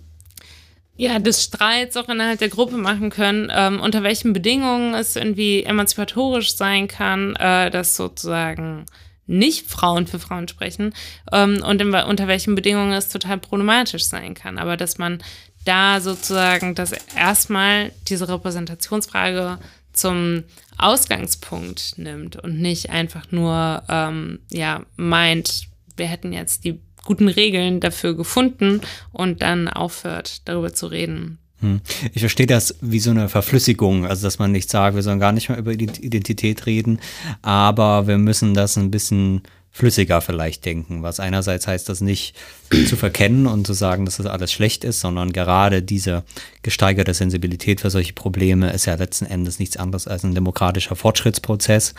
ja, 0.97 1.17
des 1.17 1.43
Streits 1.43 1.97
auch 1.97 2.09
innerhalb 2.09 2.37
der 2.37 2.49
Gruppe 2.49 2.77
machen 2.77 3.09
können, 3.09 3.51
ähm, 3.51 3.79
unter 3.79 4.03
welchen 4.03 4.33
Bedingungen 4.33 4.93
es 4.93 5.15
irgendwie 5.15 5.63
emanzipatorisch 5.63 6.53
sein 6.53 6.87
kann, 6.87 7.35
äh, 7.37 7.71
dass 7.71 7.95
sozusagen 7.95 8.85
nicht 9.25 9.67
Frauen 9.67 10.05
für 10.05 10.19
Frauen 10.19 10.47
sprechen 10.47 10.93
ähm, 11.31 11.63
und 11.67 11.81
in, 11.81 11.93
unter 11.93 12.27
welchen 12.27 12.53
Bedingungen 12.53 12.91
es 12.91 13.09
total 13.09 13.39
problematisch 13.39 14.05
sein 14.05 14.35
kann. 14.35 14.59
Aber 14.59 14.77
dass 14.77 14.97
man 14.97 15.23
da 15.65 16.01
sozusagen 16.01 16.75
das 16.75 16.93
erstmal 17.15 17.91
diese 18.07 18.27
Repräsentationsfrage 18.27 19.59
zum 19.93 20.43
Ausgangspunkt 20.77 21.97
nimmt 21.97 22.37
und 22.37 22.59
nicht 22.59 22.89
einfach 22.89 23.31
nur 23.31 23.83
ähm, 23.89 24.39
ja 24.49 24.83
meint, 24.95 25.67
wir 25.97 26.07
hätten 26.07 26.33
jetzt 26.33 26.63
die 26.63 26.79
guten 27.03 27.27
Regeln 27.27 27.79
dafür 27.79 28.15
gefunden 28.15 28.81
und 29.11 29.41
dann 29.41 29.67
aufhört, 29.67 30.47
darüber 30.47 30.73
zu 30.73 30.87
reden. 30.87 31.39
Hm. 31.59 31.81
Ich 32.13 32.21
verstehe 32.21 32.47
das 32.47 32.75
wie 32.81 32.99
so 32.99 33.11
eine 33.11 33.29
Verflüssigung, 33.29 34.05
also 34.05 34.25
dass 34.25 34.39
man 34.39 34.51
nicht 34.51 34.69
sagt, 34.69 34.95
wir 34.95 35.03
sollen 35.03 35.19
gar 35.19 35.31
nicht 35.31 35.49
mehr 35.49 35.57
über 35.57 35.71
Identität 35.71 36.65
reden, 36.65 36.99
aber 37.41 38.07
wir 38.07 38.17
müssen 38.17 38.53
das 38.53 38.77
ein 38.77 38.91
bisschen 38.91 39.43
flüssiger 39.71 40.19
vielleicht 40.21 40.65
denken, 40.65 41.01
was 41.01 41.19
einerseits 41.19 41.65
heißt, 41.65 41.87
das 41.87 42.01
nicht 42.01 42.35
zu 42.87 42.97
verkennen 42.97 43.47
und 43.47 43.65
zu 43.65 43.73
sagen, 43.73 44.05
dass 44.05 44.17
das 44.17 44.25
alles 44.25 44.51
schlecht 44.51 44.83
ist, 44.83 44.99
sondern 44.99 45.31
gerade 45.31 45.81
diese 45.81 46.23
gesteigerte 46.61 47.13
Sensibilität 47.13 47.81
für 47.81 47.89
solche 47.89 48.13
Probleme 48.13 48.71
ist 48.71 48.85
ja 48.85 48.95
letzten 48.95 49.25
Endes 49.25 49.59
nichts 49.59 49.77
anderes 49.77 50.07
als 50.07 50.23
ein 50.23 50.35
demokratischer 50.35 50.95
Fortschrittsprozess, 50.95 51.93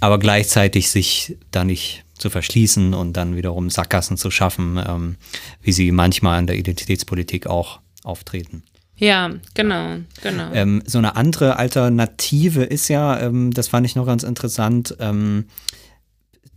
aber 0.00 0.18
gleichzeitig 0.18 0.90
sich 0.90 1.36
da 1.50 1.64
nicht 1.64 2.04
zu 2.16 2.30
verschließen 2.30 2.94
und 2.94 3.16
dann 3.16 3.36
wiederum 3.36 3.70
Sackgassen 3.70 4.16
zu 4.16 4.30
schaffen, 4.30 4.80
ähm, 4.86 5.16
wie 5.62 5.72
sie 5.72 5.90
manchmal 5.92 6.38
in 6.40 6.46
der 6.46 6.56
Identitätspolitik 6.56 7.46
auch 7.46 7.80
auftreten. 8.04 8.62
Ja, 8.96 9.30
genau, 9.54 9.98
genau. 10.22 10.52
Ähm, 10.52 10.82
so 10.84 10.98
eine 10.98 11.14
andere 11.14 11.56
Alternative 11.56 12.64
ist 12.64 12.88
ja, 12.88 13.20
ähm, 13.20 13.52
das 13.52 13.68
fand 13.68 13.86
ich 13.86 13.94
noch 13.94 14.06
ganz 14.06 14.24
interessant, 14.24 14.96
ähm, 14.98 15.44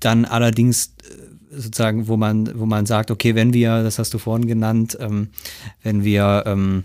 dann 0.05 0.25
allerdings 0.25 0.95
äh, 1.03 1.57
sozusagen, 1.57 2.07
wo 2.07 2.17
man, 2.17 2.59
wo 2.59 2.65
man 2.65 2.85
sagt, 2.85 3.11
okay, 3.11 3.35
wenn 3.35 3.53
wir, 3.53 3.83
das 3.83 3.99
hast 3.99 4.13
du 4.13 4.17
vorhin 4.17 4.47
genannt, 4.47 4.97
ähm, 4.99 5.29
wenn 5.83 6.03
wir 6.03 6.43
ähm, 6.45 6.83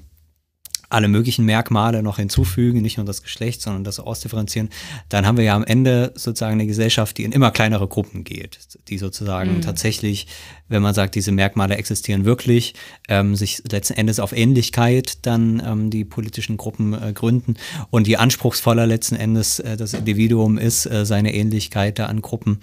alle 0.89 1.09
möglichen 1.09 1.45
Merkmale 1.45 2.03
noch 2.03 2.17
hinzufügen, 2.17 2.83
nicht 2.83 2.97
nur 2.97 3.07
das 3.07 3.23
Geschlecht, 3.23 3.63
sondern 3.63 3.85
das 3.85 4.01
ausdifferenzieren, 4.01 4.71
dann 5.09 5.27
haben 5.27 5.37
wir 5.37 5.45
ja 5.45 5.57
am 5.57 5.65
Ende 5.65 6.13
sozusagen 6.15 6.55
eine 6.55 6.67
Gesellschaft, 6.67 7.19
die 7.19 7.25
in 7.25 7.33
immer 7.33 7.51
kleinere 7.51 7.89
Gruppen 7.89 8.25
geht, 8.25 8.59
die 8.89 8.99
sozusagen 8.99 9.57
mhm. 9.57 9.61
tatsächlich, 9.63 10.27
wenn 10.69 10.83
man 10.83 10.95
sagt, 10.95 11.15
diese 11.15 11.33
Merkmale 11.33 11.77
existieren 11.77 12.25
wirklich, 12.25 12.75
ähm, 13.09 13.37
sich 13.37 13.63
letzten 13.71 13.95
Endes 13.95 14.21
auf 14.21 14.33
Ähnlichkeit 14.33 15.27
dann 15.27 15.63
ähm, 15.65 15.91
die 15.91 16.05
politischen 16.05 16.57
Gruppen 16.57 16.95
äh, 16.95 17.13
gründen 17.13 17.55
und 17.91 18.09
je 18.09 18.17
anspruchsvoller 18.17 18.87
letzten 18.87 19.17
Endes 19.17 19.59
äh, 19.61 19.77
das 19.77 19.95
Individuum 19.95 20.59
ist, 20.59 20.87
äh, 20.87 21.05
seine 21.05 21.35
Ähnlichkeit 21.35 21.99
da 21.99 22.07
an 22.07 22.23
Gruppen 22.23 22.61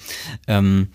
ähm, 0.47 0.89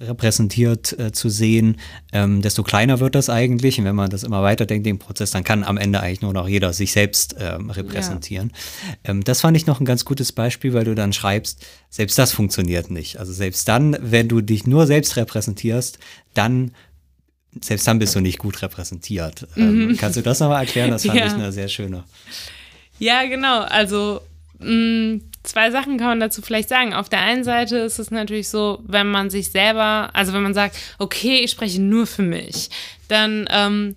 repräsentiert 0.00 0.98
äh, 0.98 1.12
zu 1.12 1.28
sehen, 1.28 1.76
ähm, 2.12 2.42
desto 2.42 2.62
kleiner 2.62 3.00
wird 3.00 3.14
das 3.14 3.28
eigentlich. 3.28 3.78
Und 3.78 3.84
wenn 3.84 3.94
man 3.94 4.10
das 4.10 4.22
immer 4.22 4.42
weiterdenkt, 4.42 4.86
den 4.86 4.98
Prozess, 4.98 5.30
dann 5.30 5.44
kann 5.44 5.62
am 5.62 5.76
Ende 5.76 6.00
eigentlich 6.00 6.22
nur 6.22 6.32
noch 6.32 6.48
jeder 6.48 6.72
sich 6.72 6.92
selbst 6.92 7.36
ähm, 7.38 7.70
repräsentieren. 7.70 8.52
Ja. 9.04 9.10
Ähm, 9.10 9.24
das 9.24 9.40
fand 9.42 9.56
ich 9.56 9.66
noch 9.66 9.80
ein 9.80 9.84
ganz 9.84 10.04
gutes 10.04 10.32
Beispiel, 10.32 10.72
weil 10.72 10.84
du 10.84 10.94
dann 10.94 11.12
schreibst, 11.12 11.66
selbst 11.90 12.18
das 12.18 12.32
funktioniert 12.32 12.90
nicht. 12.90 13.18
Also 13.18 13.32
selbst 13.32 13.68
dann, 13.68 13.96
wenn 14.00 14.28
du 14.28 14.40
dich 14.40 14.66
nur 14.66 14.86
selbst 14.86 15.16
repräsentierst, 15.16 15.98
dann 16.34 16.72
selbst 17.60 17.86
dann 17.86 17.98
bist 17.98 18.14
du 18.14 18.20
nicht 18.20 18.38
gut 18.38 18.62
repräsentiert. 18.62 19.48
Ähm, 19.56 19.88
mhm. 19.88 19.96
kannst 19.96 20.16
du 20.16 20.22
das 20.22 20.38
nochmal 20.40 20.64
erklären? 20.64 20.90
Das 20.90 21.04
fand 21.04 21.18
ja. 21.18 21.26
ich 21.26 21.32
eine 21.32 21.50
sehr 21.52 21.68
schöne. 21.68 22.04
Ja, 23.00 23.24
genau. 23.24 23.62
Also 23.62 24.20
mh, 24.60 24.70
mm, 24.70 25.20
zwei 25.42 25.70
Sachen 25.70 25.98
kann 25.98 26.08
man 26.08 26.20
dazu 26.20 26.42
vielleicht 26.42 26.68
sagen. 26.68 26.94
Auf 26.94 27.08
der 27.08 27.20
einen 27.20 27.44
Seite 27.44 27.78
ist 27.78 27.98
es 27.98 28.10
natürlich 28.10 28.48
so, 28.48 28.82
wenn 28.86 29.10
man 29.10 29.30
sich 29.30 29.50
selber, 29.50 30.10
also 30.12 30.32
wenn 30.32 30.42
man 30.42 30.54
sagt, 30.54 30.76
okay, 30.98 31.40
ich 31.40 31.50
spreche 31.50 31.80
nur 31.80 32.06
für 32.06 32.22
mich, 32.22 32.70
dann 33.08 33.46
ähm, 33.50 33.96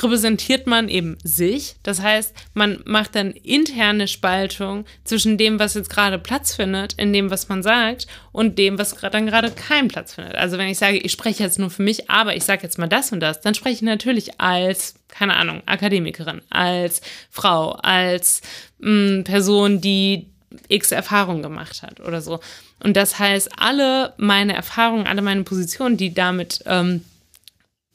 repräsentiert 0.00 0.66
man 0.66 0.88
eben 0.88 1.18
sich. 1.22 1.76
Das 1.82 2.00
heißt, 2.00 2.34
man 2.54 2.80
macht 2.86 3.14
dann 3.14 3.32
interne 3.32 4.08
Spaltung 4.08 4.86
zwischen 5.04 5.36
dem, 5.36 5.58
was 5.58 5.74
jetzt 5.74 5.90
gerade 5.90 6.18
Platz 6.18 6.54
findet, 6.54 6.94
in 6.94 7.12
dem, 7.12 7.30
was 7.30 7.48
man 7.48 7.62
sagt, 7.62 8.06
und 8.32 8.58
dem, 8.58 8.78
was 8.78 8.94
dann 8.96 9.26
gerade 9.26 9.50
keinen 9.50 9.88
Platz 9.88 10.14
findet. 10.14 10.36
Also 10.36 10.56
wenn 10.56 10.68
ich 10.68 10.78
sage, 10.78 10.96
ich 10.96 11.12
spreche 11.12 11.42
jetzt 11.42 11.58
nur 11.58 11.70
für 11.70 11.82
mich, 11.82 12.08
aber 12.08 12.34
ich 12.34 12.44
sage 12.44 12.62
jetzt 12.62 12.78
mal 12.78 12.88
das 12.88 13.12
und 13.12 13.20
das, 13.20 13.40
dann 13.40 13.54
spreche 13.54 13.76
ich 13.76 13.82
natürlich 13.82 14.40
als, 14.40 14.94
keine 15.08 15.36
Ahnung, 15.36 15.62
Akademikerin, 15.66 16.40
als 16.48 17.02
Frau, 17.30 17.72
als 17.72 18.40
mh, 18.78 18.90
mm, 19.20 19.24
Person, 19.24 19.80
die 19.80 20.31
x 20.68 20.92
Erfahrungen 20.92 21.42
gemacht 21.42 21.82
hat 21.82 22.00
oder 22.00 22.20
so. 22.20 22.40
Und 22.82 22.96
das 22.96 23.18
heißt, 23.18 23.50
alle 23.56 24.14
meine 24.16 24.54
Erfahrungen, 24.54 25.06
alle 25.06 25.22
meine 25.22 25.44
Positionen, 25.44 25.96
die 25.96 26.14
damit 26.14 26.62
ähm, 26.66 27.04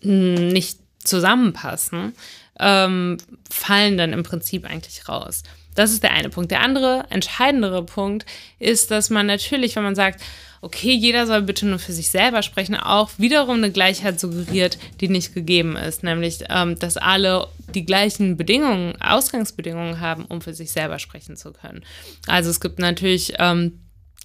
nicht 0.01 0.79
zusammenpassen, 1.03 2.13
ähm, 2.59 3.17
fallen 3.49 3.97
dann 3.97 4.13
im 4.13 4.23
Prinzip 4.23 4.65
eigentlich 4.65 5.07
raus. 5.07 5.43
Das 5.75 5.91
ist 5.91 6.01
der 6.01 6.11
eine 6.11 6.29
Punkt. 6.29 6.49
Der 6.49 6.61
andere, 6.61 7.05
entscheidendere 7.09 7.83
Punkt 7.83 8.25
ist, 8.57 8.89
dass 8.89 9.09
man 9.09 9.27
natürlich, 9.27 9.75
wenn 9.75 9.83
man 9.83 9.95
sagt, 9.95 10.21
okay, 10.61 10.93
jeder 10.93 11.27
soll 11.27 11.41
bitte 11.41 11.65
nur 11.65 11.79
für 11.79 11.93
sich 11.93 12.09
selber 12.09 12.41
sprechen, 12.41 12.75
auch 12.75 13.11
wiederum 13.17 13.57
eine 13.57 13.71
Gleichheit 13.71 14.19
suggeriert, 14.19 14.77
die 15.01 15.09
nicht 15.09 15.33
gegeben 15.33 15.75
ist. 15.75 16.03
Nämlich, 16.03 16.39
ähm, 16.49 16.77
dass 16.79 16.97
alle 16.97 17.47
die 17.73 17.85
gleichen 17.85 18.37
Bedingungen, 18.37 18.99
Ausgangsbedingungen 19.01 19.99
haben, 19.99 20.25
um 20.25 20.41
für 20.41 20.53
sich 20.53 20.71
selber 20.71 20.99
sprechen 20.99 21.35
zu 21.35 21.51
können. 21.51 21.83
Also 22.27 22.49
es 22.49 22.59
gibt 22.59 22.79
natürlich 22.79 23.33
ähm, 23.39 23.81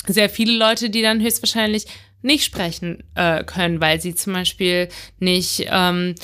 sehr 0.06 0.30
viele 0.30 0.56
Leute, 0.56 0.90
die 0.90 1.02
dann 1.02 1.20
höchstwahrscheinlich 1.20 1.86
nicht 2.22 2.44
sprechen 2.44 3.02
äh, 3.14 3.44
können, 3.44 3.80
weil 3.80 4.00
sie 4.00 4.14
zum 4.14 4.32
Beispiel 4.32 4.88
nicht 5.18 5.66
ähm, 5.68 6.14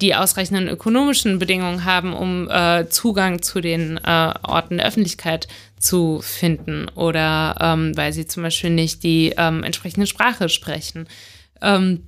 die 0.00 0.14
ausreichenden 0.14 0.68
ökonomischen 0.68 1.38
Bedingungen 1.38 1.84
haben, 1.84 2.12
um 2.12 2.48
äh, 2.50 2.88
Zugang 2.88 3.42
zu 3.42 3.60
den 3.60 3.96
äh, 3.98 4.34
Orten 4.42 4.78
der 4.78 4.86
Öffentlichkeit 4.86 5.48
zu 5.78 6.20
finden 6.22 6.88
oder 6.94 7.56
ähm, 7.60 7.96
weil 7.96 8.12
sie 8.12 8.26
zum 8.26 8.42
Beispiel 8.42 8.70
nicht 8.70 9.02
die 9.02 9.34
ähm, 9.36 9.62
entsprechende 9.64 10.06
Sprache 10.06 10.48
sprechen. 10.48 11.08
Ähm, 11.62 12.04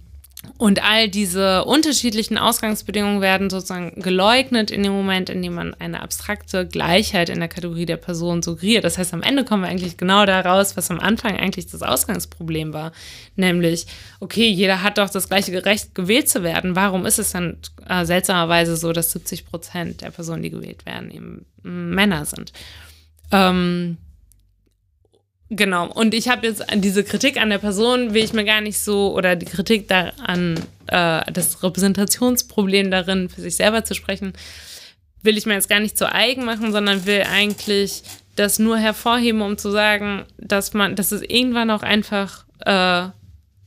und 0.59 0.82
all 0.82 1.09
diese 1.09 1.64
unterschiedlichen 1.64 2.36
Ausgangsbedingungen 2.36 3.20
werden 3.20 3.49
sozusagen 3.51 4.01
geleugnet 4.01 4.70
in 4.70 4.82
dem 4.82 4.93
Moment, 4.93 5.30
in 5.30 5.43
dem 5.43 5.55
man 5.55 5.74
eine 5.74 6.03
abstrakte 6.03 6.66
Gleichheit 6.66 7.30
in 7.30 7.38
der 7.38 7.49
Kategorie 7.49 7.86
der 7.86 7.97
Person 7.97 8.43
suggeriert. 8.43 8.84
Das 8.84 8.99
heißt, 8.99 9.14
am 9.14 9.22
Ende 9.22 9.45
kommen 9.45 9.62
wir 9.62 9.68
eigentlich 9.68 9.97
genau 9.97 10.26
da 10.26 10.40
raus, 10.40 10.76
was 10.76 10.90
am 10.90 11.01
Anfang 11.01 11.36
eigentlich 11.36 11.66
das 11.66 11.82
Ausgangsproblem 11.82 12.72
war. 12.72 12.93
Nämlich, 13.36 13.86
okay, 14.20 14.49
jeder 14.49 14.82
hat 14.82 14.99
doch 14.99 15.11
das 15.11 15.28
gleiche 15.28 15.64
Recht, 15.64 15.95
gewählt 15.95 16.28
zu 16.28 16.43
werden. 16.43 16.76
Warum 16.76 17.07
ist 17.07 17.18
es 17.18 17.32
dann 17.32 17.59
äh, 17.88 18.05
seltsamerweise 18.05 18.76
so, 18.76 18.93
dass 18.93 19.12
70 19.12 19.47
Prozent 19.47 20.01
der 20.03 20.11
Personen, 20.11 20.43
die 20.43 20.51
gewählt 20.51 20.86
werden, 20.86 21.11
eben 21.11 21.47
Männer 21.62 22.24
sind? 22.24 22.53
Ähm, 23.30 23.97
Genau. 25.55 25.86
Und 25.86 26.14
ich 26.14 26.28
habe 26.28 26.46
jetzt 26.46 26.64
diese 26.76 27.05
Kritik 27.05 27.38
an 27.38 27.50
der 27.50 27.59
Person, 27.59 28.14
will 28.14 28.24
ich 28.24 28.32
mir 28.32 28.44
gar 28.44 28.62
nicht 28.62 28.78
so, 28.78 29.14
oder 29.14 29.36
die 29.36 29.44
Kritik 29.44 29.86
daran, 29.86 30.59
äh, 30.86 31.20
das 31.30 31.62
Repräsentationsproblem 31.62 32.90
darin, 32.90 33.28
für 33.28 33.42
sich 33.42 33.57
selber 33.57 33.84
zu 33.84 33.94
sprechen, 33.94 34.32
will 35.22 35.36
ich 35.36 35.44
mir 35.44 35.53
jetzt 35.53 35.68
gar 35.68 35.80
nicht 35.80 35.98
zu 35.98 36.11
eigen 36.11 36.46
machen, 36.46 36.72
sondern 36.72 37.05
will 37.05 37.24
eigentlich 37.30 38.03
das 38.34 38.59
nur 38.59 38.78
hervorheben, 38.78 39.42
um 39.42 39.59
zu 39.59 39.70
sagen, 39.70 40.24
dass 40.38 40.72
man, 40.72 40.96
dass 40.96 41.12
es 41.12 41.20
irgendwann 41.20 41.70
auch 41.70 41.82
einfach 41.82 42.46
äh, 42.61 43.09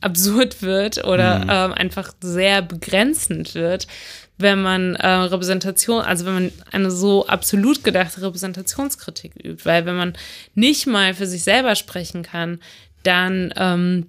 absurd 0.01 0.63
wird 0.63 1.05
oder 1.05 1.39
mhm. 1.39 1.49
äh, 1.49 1.75
einfach 1.75 2.13
sehr 2.19 2.63
begrenzend 2.63 3.53
wird, 3.53 3.85
wenn 4.37 4.61
man 4.61 4.95
äh, 4.95 5.07
Repräsentation, 5.07 6.01
also 6.01 6.25
wenn 6.25 6.33
man 6.33 6.51
eine 6.71 6.91
so 6.91 7.25
absolut 7.27 7.83
gedachte 7.83 8.21
Repräsentationskritik 8.21 9.33
übt, 9.35 9.65
weil 9.65 9.85
wenn 9.85 9.95
man 9.95 10.13
nicht 10.55 10.87
mal 10.87 11.13
für 11.13 11.27
sich 11.27 11.43
selber 11.43 11.75
sprechen 11.75 12.23
kann, 12.23 12.59
dann 13.03 13.53
ähm, 13.55 14.07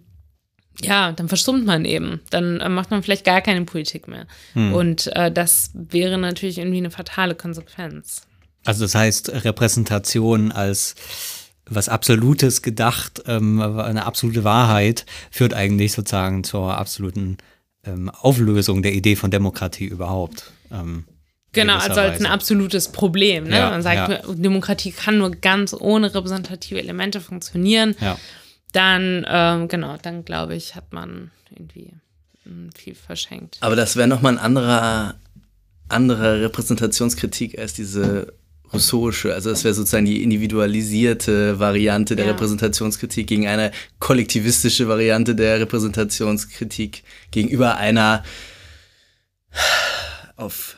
ja, 0.83 1.13
dann 1.13 1.29
verstummt 1.29 1.65
man 1.65 1.85
eben. 1.85 2.21
Dann 2.31 2.61
äh, 2.61 2.69
macht 2.69 2.91
man 2.91 3.03
vielleicht 3.03 3.25
gar 3.25 3.41
keine 3.41 3.65
Politik 3.65 4.09
mehr. 4.09 4.27
Hm. 4.53 4.75
Und 4.75 5.07
äh, 5.17 5.33
das 5.33 5.71
wäre 5.73 6.19
natürlich 6.19 6.59
irgendwie 6.59 6.79
eine 6.79 6.91
fatale 6.91 7.35
Konsequenz. 7.35 8.27
Also 8.65 8.85
das 8.85 8.95
heißt, 8.95 9.45
Repräsentation 9.45 10.53
als 10.53 10.95
was 11.69 11.89
Absolutes 11.89 12.63
gedacht, 12.63 13.23
ähm, 13.27 13.61
eine 13.61 14.07
absolute 14.07 14.45
Wahrheit 14.45 15.05
führt 15.31 15.55
eigentlich 15.55 15.93
sozusagen 15.93 16.45
zur 16.45 16.77
absoluten 16.77 17.39
ähm, 17.87 18.11
Auflösung 18.11 18.83
der 18.83 18.93
Idee 18.93 19.17
von 19.17 19.31
Demokratie 19.31 19.87
überhaupt. 19.87 20.53
Ähm, 20.71 21.05
genau, 21.53 21.77
also 21.77 22.01
als 22.01 22.21
ein 22.21 22.27
absolutes 22.27 22.89
Problem. 22.89 23.45
Ne? 23.45 23.57
Ja, 23.57 23.71
Man 23.71 23.83
sagt, 23.83 24.27
ja. 24.27 24.35
Demokratie 24.35 24.93
kann 24.93 25.19
nur 25.19 25.31
ganz 25.31 25.75
ohne 25.79 26.15
repräsentative 26.15 26.79
Elemente 26.79 27.21
funktionieren. 27.21 27.95
Ja. 28.01 28.19
Dann, 28.73 29.25
ähm, 29.29 29.69
genau, 29.69 29.97
dann 30.01 30.25
glaube 30.25 30.55
ich, 30.55 30.75
hat 30.75 30.93
man 30.93 31.31
irgendwie 31.51 31.93
hm, 32.45 32.71
viel 32.77 32.95
verschenkt. 32.95 33.59
Aber 33.61 33.77
das 33.77 33.97
wäre 33.97 34.09
nochmal 34.09 34.33
ein 34.35 34.39
anderer, 34.39 35.15
anderer 35.89 36.41
Repräsentationskritik 36.41 37.59
als 37.59 37.75
diese 37.75 38.35
rousseauische, 38.73 39.33
also 39.33 39.51
das 39.51 39.65
wäre 39.65 39.75
sozusagen 39.75 40.07
die 40.07 40.23
individualisierte 40.23 41.59
Variante 41.59 42.17
der 42.17 42.27
ja. 42.27 42.33
Repräsentationskritik 42.33 43.27
gegen 43.27 43.47
eine 43.47 43.71
kollektivistische 43.99 44.89
Variante 44.89 45.35
der 45.35 45.61
Repräsentationskritik 45.61 47.03
gegenüber 47.31 47.77
einer 47.77 48.25
auf 50.37 50.77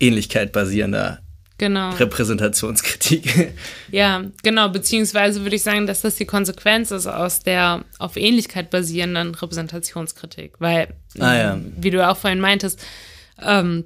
Ähnlichkeit 0.00 0.52
basierender 0.52 1.22
genau. 1.58 1.90
Repräsentationskritik. 1.90 3.52
Ja, 3.90 4.24
genau, 4.42 4.70
beziehungsweise 4.70 5.42
würde 5.42 5.56
ich 5.56 5.62
sagen, 5.62 5.86
dass 5.86 6.00
das 6.00 6.16
die 6.16 6.24
Konsequenz 6.24 6.90
ist 6.90 7.06
aus 7.06 7.40
der 7.40 7.84
auf 7.98 8.16
Ähnlichkeit 8.16 8.70
basierenden 8.70 9.34
Repräsentationskritik, 9.34 10.54
weil, 10.60 10.88
ah, 11.18 11.34
ja. 11.34 11.60
wie 11.76 11.90
du 11.90 12.08
auch 12.08 12.16
vorhin 12.16 12.40
meintest, 12.40 12.80
ähm, 13.40 13.84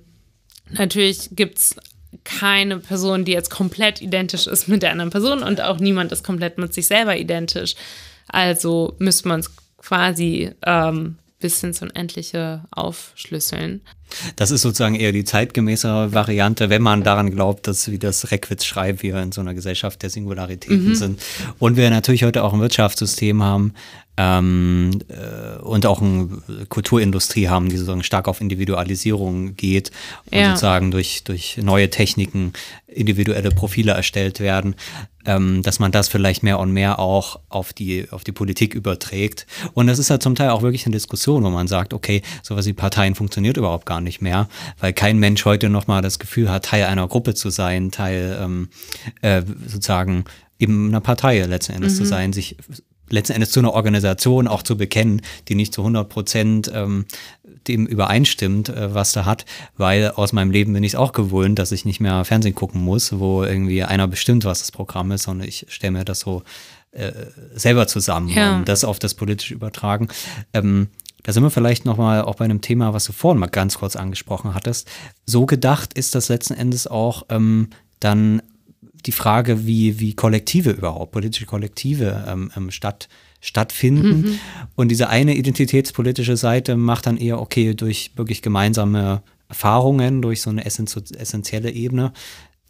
natürlich 0.71 1.31
gibt 1.33 1.59
es 1.59 1.77
keine 2.25 2.79
Person, 2.79 3.25
die 3.25 3.33
jetzt 3.33 3.51
komplett 3.51 4.01
identisch 4.01 4.47
ist 4.47 4.69
mit 4.69 4.83
der 4.83 4.93
anderen 4.93 5.11
Person 5.11 5.43
und 5.43 5.61
auch 5.61 5.79
niemand 5.79 6.13
ist 6.13 6.25
komplett 6.25 6.59
mit 6.59 6.75
sich 6.75 6.87
selber 6.87 7.17
identisch. 7.17 7.75
Also 8.29 8.95
müsste 8.99 9.29
man 9.29 9.41
es 9.41 9.51
quasi 9.79 10.51
ähm, 10.65 11.17
bis 11.39 11.63
ins 11.63 11.83
Unendliche 11.83 12.63
aufschlüsseln. 12.71 13.83
Das 14.37 14.51
ist 14.51 14.63
sozusagen 14.63 14.95
eher 14.95 15.13
die 15.13 15.25
zeitgemäßere 15.25 16.13
Variante, 16.13 16.71
wenn 16.71 16.83
man 16.83 17.03
daran 17.03 17.31
glaubt, 17.31 17.67
dass, 17.67 17.91
wie 17.91 17.99
das 17.99 18.31
Reckwitz 18.31 18.65
schreibt, 18.65 19.03
wir 19.03 19.17
in 19.17 19.33
so 19.33 19.43
einer 19.43 19.55
Gesellschaft 19.55 20.03
der 20.03 20.11
Singularitäten 20.11 20.89
mhm. 20.89 20.95
sind. 20.95 21.23
Und 21.59 21.77
wir 21.77 21.91
natürlich 21.91 22.25
heute 22.25 22.43
auch 22.43 22.55
ein 22.55 22.61
Wirtschaftssystem 22.61 23.43
haben, 23.43 23.75
ähm, 24.17 24.99
äh, 25.09 25.61
und 25.63 25.87
auch 25.87 26.01
eine 26.01 26.29
Kulturindustrie 26.69 27.49
haben, 27.49 27.69
die 27.69 27.77
sozusagen 27.77 28.03
stark 28.03 28.29
auf 28.29 28.41
Individualisierung 28.41 29.57
geht 29.57 29.91
und 30.31 30.39
ja. 30.39 30.51
sozusagen 30.51 30.91
durch, 30.91 31.25
durch 31.25 31.59
neue 31.59 31.91
Techniken 31.91 32.53
individuelle 32.87 33.51
Profile 33.51 33.93
erstellt 33.93 34.41
werden, 34.41 34.75
ähm, 35.27 35.63
dass 35.63 35.79
man 35.79 35.93
das 35.93 36.09
vielleicht 36.09 36.43
mehr 36.43 36.59
und 36.59 36.73
mehr 36.73 36.99
auch 36.99 37.41
auf 37.51 37.73
die, 37.73 38.11
auf 38.11 38.25
die 38.25 38.33
Politik 38.33 38.75
überträgt. 38.75 39.47
Und 39.75 39.87
das 39.87 39.99
ist 39.99 40.09
ja 40.09 40.15
halt 40.15 40.23
zum 40.23 40.35
Teil 40.35 40.51
auch 40.51 40.63
wirklich 40.63 40.87
eine 40.87 40.95
Diskussion, 40.95 41.45
wo 41.45 41.51
man 41.51 41.69
sagt, 41.69 41.93
okay, 41.93 42.23
sowas 42.43 42.65
wie 42.67 42.73
Parteien 42.73 43.15
funktioniert 43.15 43.59
überhaupt 43.59 43.85
gar 43.85 44.01
nicht 44.01 44.23
mehr, 44.23 44.49
weil 44.81 44.93
kein 44.95 45.19
Mensch 45.19 45.45
heute 45.45 45.69
nochmal 45.69 46.01
das 46.01 46.19
Gefühl 46.19 46.51
hat, 46.51 46.67
Teil 46.67 46.85
einer 46.85 47.07
Gruppe 47.07 47.35
zu 47.35 47.51
sein, 47.51 47.91
Teil 47.91 48.39
ähm, 48.41 48.71
äh, 49.21 49.43
sozusagen 49.67 50.25
eben 50.59 50.89
einer 50.89 51.01
Partei 51.01 51.41
letzten 51.43 51.73
Endes 51.73 51.95
mhm. 51.95 51.97
zu 51.97 52.05
sein, 52.07 52.33
sich 52.33 52.57
letzten 53.09 53.35
Endes 53.35 53.51
zu 53.51 53.61
einer 53.61 53.73
Organisation 53.73 54.49
auch 54.49 54.63
zu 54.63 54.77
bekennen, 54.77 55.23
die 55.49 55.55
nicht 55.55 55.73
zu 55.73 55.83
100 55.83 56.09
Prozent 56.09 56.71
ähm, 56.73 57.07
dem 57.69 57.87
übereinstimmt, 57.87 58.69
äh, 58.69 58.95
was 58.95 59.13
da 59.13 59.25
hat, 59.25 59.45
weil 59.77 60.11
aus 60.11 60.33
meinem 60.33 60.51
Leben 60.51 60.73
bin 60.73 60.85
ich 60.85 60.93
es 60.93 60.99
auch 60.99 61.13
gewöhnt, 61.13 61.59
dass 61.59 61.73
ich 61.73 61.85
nicht 61.85 62.01
mehr 62.01 62.25
Fernsehen 62.25 62.55
gucken 62.55 62.83
muss, 62.83 63.19
wo 63.19 63.45
irgendwie 63.45 63.83
einer 63.83 64.09
bestimmt, 64.09 64.45
was 64.45 64.61
das 64.61 64.73
Programm 64.73 65.13
ist, 65.13 65.25
sondern 65.25 65.49
ich 65.49 65.67
stelle 65.69 65.93
mir 65.93 66.05
das 66.05 66.21
so 66.21 66.43
äh, 66.93 67.13
selber 67.55 67.87
zusammen 67.87 68.29
ja. 68.29 68.57
und 68.57 68.69
das 68.69 68.85
auf 68.85 68.99
das 68.99 69.15
politische 69.15 69.55
übertragen. 69.55 70.09
Ähm, 70.53 70.89
da 71.23 71.33
sind 71.33 71.43
wir 71.43 71.51
vielleicht 71.51 71.85
nochmal 71.85 72.23
auch 72.23 72.37
bei 72.37 72.45
einem 72.45 72.61
Thema, 72.61 72.95
was 72.95 73.05
du 73.05 73.13
vorhin 73.13 73.41
mal 73.41 73.49
ganz 73.49 73.79
kurz 73.79 73.97
angesprochen 73.97 74.55
hattest. 74.55 74.89
So 75.27 75.45
gedacht 75.45 75.93
ist 75.95 76.15
das 76.15 76.29
letzten 76.29 76.55
Endes 76.55 76.87
auch 76.87 77.25
ähm, 77.31 77.71
dann 77.99 78.43
die 79.07 79.13
Frage, 79.13 79.67
wie, 79.67 80.01
wie 80.01 80.15
Kollektive 80.15 80.71
überhaupt, 80.71 81.13
politische 81.13 81.47
Kollektive 81.47 82.25
ähm, 82.29 82.51
ähm, 82.57 82.71
statt, 82.71 83.09
stattfinden. 83.41 84.23
Mhm. 84.23 84.39
Und 84.75 84.89
diese 84.89 85.09
eine 85.09 85.35
identitätspolitische 85.35 86.37
Seite 86.37 86.77
macht 86.77 87.07
dann 87.07 87.17
eher, 87.17 87.41
okay, 87.41 87.75
durch 87.75 88.13
wirklich 88.17 88.43
gemeinsame 88.43 89.23
Erfahrungen, 89.49 90.23
durch 90.23 90.43
so 90.43 90.51
eine 90.51 90.65
essentielle 90.65 91.71
Ebene, 91.71 92.13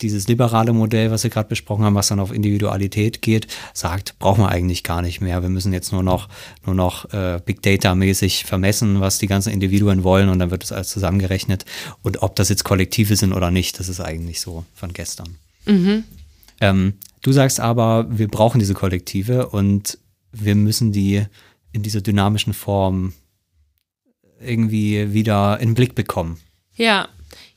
dieses 0.02 0.28
liberale 0.28 0.72
Modell, 0.72 1.10
was 1.10 1.22
wir 1.22 1.30
gerade 1.30 1.48
besprochen 1.48 1.84
haben, 1.84 1.94
was 1.94 2.08
dann 2.08 2.20
auf 2.20 2.32
Individualität 2.32 3.22
geht, 3.22 3.46
sagt, 3.72 4.18
brauchen 4.18 4.42
wir 4.42 4.50
eigentlich 4.50 4.82
gar 4.82 5.00
nicht 5.00 5.20
mehr. 5.20 5.40
Wir 5.40 5.48
müssen 5.48 5.72
jetzt 5.72 5.92
nur 5.92 6.02
noch, 6.02 6.28
nur 6.66 6.74
noch 6.74 7.12
äh, 7.12 7.40
Big 7.44 7.62
Data-mäßig 7.62 8.44
vermessen, 8.44 9.00
was 9.00 9.18
die 9.18 9.26
ganzen 9.26 9.52
Individuen 9.52 10.04
wollen 10.04 10.28
und 10.28 10.38
dann 10.38 10.50
wird 10.50 10.64
es 10.64 10.72
alles 10.72 10.90
zusammengerechnet. 10.90 11.64
Und 12.02 12.22
ob 12.22 12.36
das 12.36 12.50
jetzt 12.50 12.64
Kollektive 12.64 13.16
sind 13.16 13.32
oder 13.32 13.50
nicht, 13.50 13.80
das 13.80 13.88
ist 13.88 14.00
eigentlich 14.00 14.40
so 14.40 14.64
von 14.74 14.92
gestern. 14.92 15.38
Mhm. 15.64 16.04
Ähm, 16.60 16.94
du 17.22 17.32
sagst 17.32 17.60
aber, 17.60 18.06
wir 18.08 18.28
brauchen 18.28 18.58
diese 18.58 18.74
Kollektive 18.74 19.48
und 19.48 19.98
wir 20.32 20.54
müssen 20.54 20.92
die 20.92 21.24
in 21.72 21.82
dieser 21.82 22.00
dynamischen 22.00 22.52
Form 22.52 23.12
irgendwie 24.40 25.12
wieder 25.12 25.58
in 25.60 25.70
den 25.70 25.74
Blick 25.74 25.94
bekommen. 25.94 26.38
Ja, 26.74 27.08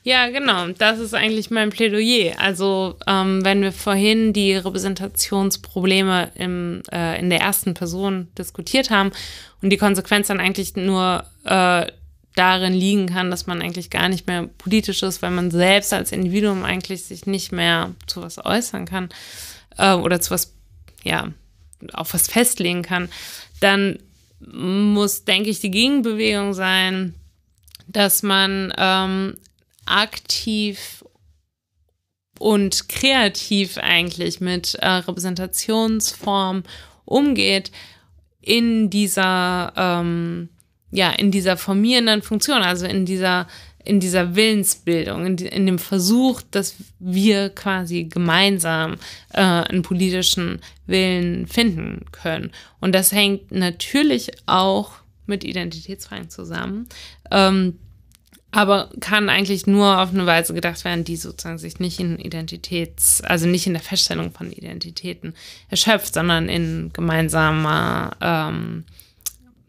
ja, 0.02 0.28
genau. 0.30 0.68
Das 0.68 0.98
ist 0.98 1.14
eigentlich 1.14 1.50
mein 1.50 1.70
Plädoyer. 1.70 2.34
Also 2.38 2.96
ähm, 3.06 3.44
wenn 3.44 3.62
wir 3.62 3.72
vorhin 3.72 4.32
die 4.32 4.54
Repräsentationsprobleme 4.54 6.32
im, 6.36 6.82
äh, 6.90 7.20
in 7.20 7.28
der 7.28 7.40
ersten 7.40 7.74
Person 7.74 8.28
diskutiert 8.38 8.90
haben 8.90 9.10
und 9.60 9.70
die 9.70 9.76
Konsequenz 9.76 10.28
dann 10.28 10.40
eigentlich 10.40 10.74
nur 10.74 11.24
äh, 11.44 11.86
darin 12.34 12.72
liegen 12.72 13.06
kann, 13.06 13.30
dass 13.30 13.46
man 13.46 13.60
eigentlich 13.60 13.90
gar 13.90 14.08
nicht 14.08 14.26
mehr 14.26 14.46
politisch 14.58 15.02
ist, 15.02 15.22
weil 15.22 15.30
man 15.30 15.50
selbst 15.50 15.92
als 15.92 16.12
Individuum 16.12 16.64
eigentlich 16.64 17.04
sich 17.04 17.26
nicht 17.26 17.52
mehr 17.52 17.94
zu 18.06 18.22
was 18.22 18.44
äußern 18.44 18.86
kann 18.86 19.08
äh, 19.76 19.94
oder 19.94 20.20
zu 20.20 20.30
was, 20.30 20.54
ja, 21.02 21.32
auf 21.92 22.14
was 22.14 22.28
festlegen 22.28 22.82
kann, 22.82 23.08
dann 23.60 23.98
muss, 24.40 25.24
denke 25.24 25.50
ich, 25.50 25.60
die 25.60 25.70
Gegenbewegung 25.70 26.54
sein, 26.54 27.14
dass 27.88 28.22
man 28.22 28.72
ähm, 28.78 29.36
aktiv 29.86 31.04
und 32.38 32.88
kreativ 32.88 33.76
eigentlich 33.76 34.40
mit 34.40 34.74
äh, 34.76 34.86
Repräsentationsform 34.86 36.62
umgeht 37.04 37.70
in 38.40 38.88
dieser 38.88 39.72
ähm, 39.76 40.48
ja 40.90 41.10
in 41.10 41.30
dieser 41.30 41.56
formierenden 41.56 42.22
Funktion, 42.22 42.62
also 42.62 42.86
in 42.86 43.06
dieser 43.06 43.46
in 43.82 43.98
dieser 43.98 44.34
Willensbildung, 44.34 45.24
in, 45.24 45.36
die, 45.36 45.46
in 45.46 45.66
dem 45.66 45.78
Versuch, 45.78 46.42
dass 46.50 46.74
wir 46.98 47.48
quasi 47.48 48.04
gemeinsam 48.04 48.96
äh, 49.32 49.40
einen 49.40 49.82
politischen 49.82 50.60
Willen 50.86 51.46
finden 51.46 52.04
können. 52.12 52.50
Und 52.80 52.94
das 52.94 53.12
hängt 53.12 53.50
natürlich 53.50 54.32
auch 54.46 54.92
mit 55.26 55.44
Identitätsfragen 55.44 56.28
zusammen. 56.28 56.88
Ähm, 57.30 57.78
aber 58.52 58.90
kann 58.98 59.28
eigentlich 59.28 59.68
nur 59.68 60.00
auf 60.00 60.12
eine 60.12 60.26
Weise 60.26 60.52
gedacht 60.54 60.84
werden, 60.84 61.04
die 61.04 61.16
sozusagen 61.16 61.58
sich 61.58 61.78
nicht 61.78 62.00
in 62.00 62.18
Identitäts, 62.18 63.20
also 63.22 63.46
nicht 63.46 63.66
in 63.68 63.74
der 63.74 63.82
Feststellung 63.82 64.32
von 64.32 64.50
Identitäten 64.50 65.34
erschöpft, 65.68 66.14
sondern 66.14 66.48
in 66.48 66.90
gemeinsamer 66.92 68.10
ähm, 68.20 68.84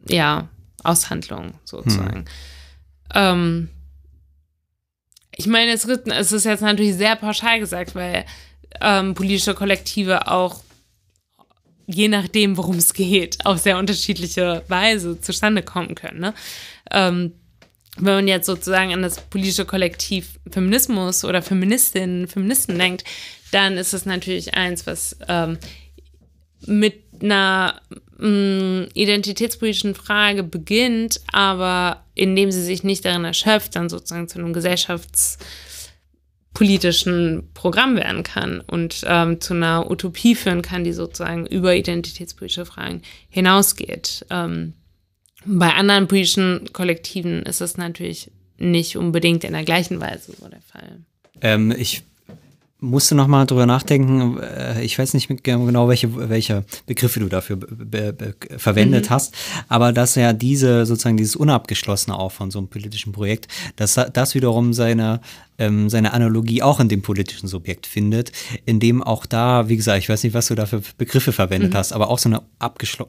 ja, 0.08 0.50
Aushandlung 0.84 1.54
sozusagen. 1.66 2.20
Hm. 2.20 2.26
Ähm, 3.14 3.70
ich 5.36 5.48
meine, 5.48 5.72
es, 5.72 5.86
ist 5.86 6.46
jetzt 6.46 6.62
natürlich 6.62 6.96
sehr 6.96 7.16
pauschal 7.16 7.60
gesagt, 7.60 7.96
weil 7.96 8.26
ähm, 8.80 9.14
politische 9.14 9.54
Kollektive 9.54 10.28
auch 10.28 10.62
je 11.88 12.08
nachdem, 12.08 12.58
worum 12.58 12.78
es 12.78 12.94
geht, 12.94 13.46
auf 13.46 13.60
sehr 13.60 13.78
unterschiedliche 13.78 14.64
Weise 14.68 15.20
zustande 15.20 15.62
kommen 15.62 15.96
können. 15.96 16.20
Ne? 16.20 16.34
Ähm, 16.90 17.34
wenn 17.98 18.14
man 18.16 18.28
jetzt 18.28 18.46
sozusagen 18.46 18.94
an 18.94 19.02
das 19.02 19.20
politische 19.20 19.66
Kollektiv 19.66 20.40
Feminismus 20.50 21.26
oder 21.26 21.42
Feministinnen, 21.42 22.28
Feministen 22.28 22.78
denkt, 22.78 23.04
dann 23.52 23.78
ist 23.78 23.94
es 23.94 24.06
natürlich 24.06 24.54
eins, 24.54 24.88
was 24.88 25.18
ähm, 25.28 25.58
mit 26.66 27.04
einer 27.22 27.82
identitätspolitischen 28.22 29.96
Frage 29.96 30.44
beginnt, 30.44 31.22
aber 31.32 32.06
indem 32.14 32.52
sie 32.52 32.64
sich 32.64 32.84
nicht 32.84 33.04
darin 33.04 33.26
erschöpft, 33.26 33.76
dann 33.76 33.90
sozusagen 33.90 34.28
zu 34.28 34.38
einem 34.38 34.54
gesellschaftspolitischen 34.54 37.50
Programm 37.54 37.96
werden 37.96 38.22
kann 38.22 38.62
und 38.62 39.04
ähm, 39.08 39.42
zu 39.42 39.56
einer 39.56 39.90
Utopie 39.90 40.36
führen 40.36 40.62
kann, 40.62 40.84
die 40.84 40.94
sozusagen 40.94 41.48
über 41.48 41.76
identitätspolitische 41.76 42.66
Fragen 42.66 43.02
hinausgeht. 43.30 44.24
Ähm, 44.30 44.74
bei 45.44 45.74
anderen 45.74 46.08
politischen 46.08 46.72
Kollektiven 46.74 47.42
ist 47.44 47.62
es 47.62 47.78
natürlich 47.78 48.30
nicht 48.58 48.98
unbedingt 48.98 49.44
in 49.44 49.54
der 49.54 49.64
gleichen 49.64 50.00
Weise 50.00 50.34
so 50.40 50.48
der 50.48 50.62
Fall. 50.62 51.00
Ähm, 51.42 51.74
ich 51.76 52.04
musste 52.82 53.16
noch 53.16 53.28
mal 53.28 53.46
drüber 53.46 53.66
nachdenken. 53.66 54.38
Äh, 54.40 54.84
ich 54.84 55.00
weiß 55.00 55.14
nicht 55.14 55.30
genau, 55.44 55.88
welche, 55.88 56.30
welche 56.30 56.66
Begriffe 56.88 57.20
du 57.20 57.30
dafür 57.30 57.60
verwendet 58.58 59.10
mhm. 59.10 59.14
hast, 59.14 59.36
aber 59.70 59.94
dass 59.94 60.16
ja 60.16 60.34
diese 60.34 60.86
sozusagen 60.86 61.18
dieses 61.18 61.36
Unabgeschlossene 61.36 62.18
auch 62.18 62.32
von 62.32 62.52
so 62.52 62.60
einem 62.60 62.68
politischen 62.68 63.14
Projekt, 63.14 63.48
dass 63.76 63.94
das 63.94 64.36
wiederum 64.36 64.74
seine 64.74 65.22
ähm, 65.62 65.90
seine 65.90 66.14
Analogie 66.14 66.64
auch 66.64 66.80
in 66.80 66.90
dem 66.90 67.04
politischen 67.04 67.48
Subjekt 67.48 67.86
findet, 67.86 68.32
in 68.66 68.80
dem 68.80 69.04
auch 69.04 69.26
da, 69.28 69.70
wie 69.70 69.78
gesagt, 69.78 70.00
ich 70.00 70.10
weiß 70.10 70.24
nicht, 70.24 70.34
was 70.34 70.48
du 70.48 70.56
da 70.56 70.66
für 70.66 70.82
Begriffe 70.98 71.32
verwendet 71.32 71.74
mhm. 71.74 71.78
hast, 71.78 71.94
aber 71.94 72.10
auch 72.10 72.18
so 72.18 72.30
eine 72.30 72.42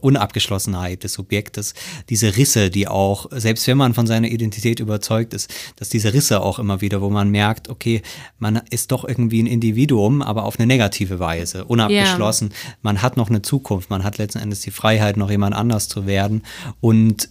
Unabgeschlossenheit 0.00 1.02
des 1.02 1.14
Subjektes, 1.14 1.74
diese 2.10 2.36
Risse, 2.36 2.68
die 2.68 2.88
auch, 2.88 3.26
selbst 3.30 3.66
wenn 3.66 3.78
man 3.78 3.94
von 3.94 4.06
seiner 4.06 4.28
Identität 4.28 4.80
überzeugt 4.80 5.32
ist, 5.32 5.52
dass 5.76 5.88
diese 5.88 6.12
Risse 6.12 6.42
auch 6.42 6.58
immer 6.58 6.82
wieder, 6.82 7.00
wo 7.00 7.08
man 7.08 7.30
merkt, 7.30 7.70
okay, 7.70 8.02
man 8.38 8.60
ist 8.70 8.92
doch 8.92 9.08
irgendwie 9.08 9.42
ein 9.42 9.46
Individuum, 9.62 10.22
aber 10.22 10.44
auf 10.44 10.58
eine 10.58 10.66
negative 10.66 11.20
Weise, 11.20 11.64
unabgeschlossen. 11.64 12.50
Ja. 12.50 12.72
Man 12.82 13.02
hat 13.02 13.16
noch 13.16 13.30
eine 13.30 13.42
Zukunft, 13.42 13.90
man 13.90 14.02
hat 14.02 14.18
letzten 14.18 14.40
Endes 14.40 14.60
die 14.60 14.72
Freiheit, 14.72 15.16
noch 15.16 15.30
jemand 15.30 15.54
anders 15.54 15.88
zu 15.88 16.06
werden 16.06 16.42
und 16.80 17.28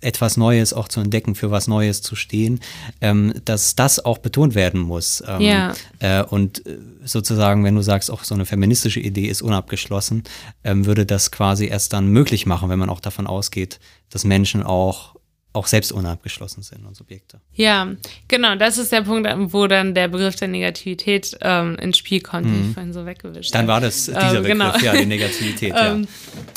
etwas 0.00 0.36
Neues 0.36 0.72
auch 0.72 0.88
zu 0.88 1.00
entdecken, 1.00 1.34
für 1.34 1.50
was 1.50 1.66
Neues 1.66 2.02
zu 2.02 2.14
stehen, 2.14 2.60
ähm, 3.00 3.32
dass 3.44 3.74
das 3.74 4.04
auch 4.04 4.18
betont 4.18 4.54
werden 4.54 4.80
muss. 4.80 5.22
Ähm, 5.26 5.40
ja. 5.40 5.74
Äh, 5.98 6.22
und 6.22 6.66
äh, 6.66 6.78
sozusagen, 7.04 7.64
wenn 7.64 7.74
du 7.74 7.82
sagst, 7.82 8.10
auch 8.10 8.22
so 8.22 8.34
eine 8.34 8.44
feministische 8.44 9.00
Idee 9.00 9.26
ist 9.26 9.42
unabgeschlossen, 9.42 10.24
ähm, 10.62 10.84
würde 10.84 11.06
das 11.06 11.30
quasi 11.30 11.66
erst 11.66 11.92
dann 11.92 12.08
möglich 12.08 12.44
machen, 12.44 12.68
wenn 12.68 12.78
man 12.78 12.90
auch 12.90 13.00
davon 13.00 13.26
ausgeht, 13.26 13.80
dass 14.10 14.24
Menschen 14.24 14.62
auch 14.62 15.14
auch 15.54 15.66
selbst 15.68 15.92
unabgeschlossen 15.92 16.64
sind 16.64 16.84
und 16.84 16.96
Subjekte. 16.96 17.40
Ja, 17.54 17.86
genau, 18.26 18.56
das 18.56 18.76
ist 18.76 18.90
der 18.90 19.02
Punkt, 19.02 19.30
wo 19.52 19.68
dann 19.68 19.94
der 19.94 20.08
Begriff 20.08 20.34
der 20.34 20.48
Negativität 20.48 21.38
ähm, 21.40 21.76
ins 21.76 21.96
Spiel 21.96 22.20
kommt, 22.20 22.46
mhm. 22.46 22.52
den 22.52 22.68
ich 22.68 22.74
vorhin 22.74 22.92
so 22.92 23.06
weggewischt 23.06 23.54
Dann 23.54 23.68
war 23.68 23.80
das 23.80 24.06
dieser 24.06 24.38
ähm, 24.38 24.42
genau. 24.42 24.72
Begriff, 24.72 24.82
ja, 24.82 24.96
die 24.96 25.06
Negativität, 25.14 25.72
ja. 25.72 25.92
Ähm, 25.92 26.08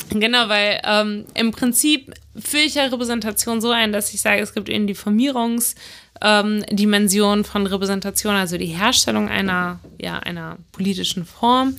genau, 0.10 0.50
weil 0.50 0.82
ähm, 0.84 1.26
im 1.36 1.52
Prinzip 1.52 2.12
führe 2.36 2.64
ich 2.64 2.74
ja 2.74 2.86
Repräsentation 2.86 3.62
so 3.62 3.70
ein, 3.70 3.94
dass 3.94 4.12
ich 4.16 4.22
sage, 4.22 4.42
es 4.42 4.56
gibt 4.56 4.68
eben 4.68 4.88
die 4.88 4.96
Formierungsdimension 4.96 7.38
ähm, 7.38 7.46
von 7.46 7.68
Repräsentation, 7.68 8.34
also 8.34 8.58
die 8.58 8.66
Herstellung 8.66 9.30
einer, 9.30 9.80
ja, 10.02 10.18
einer 10.18 10.58
politischen 10.72 11.24
Form. 11.24 11.76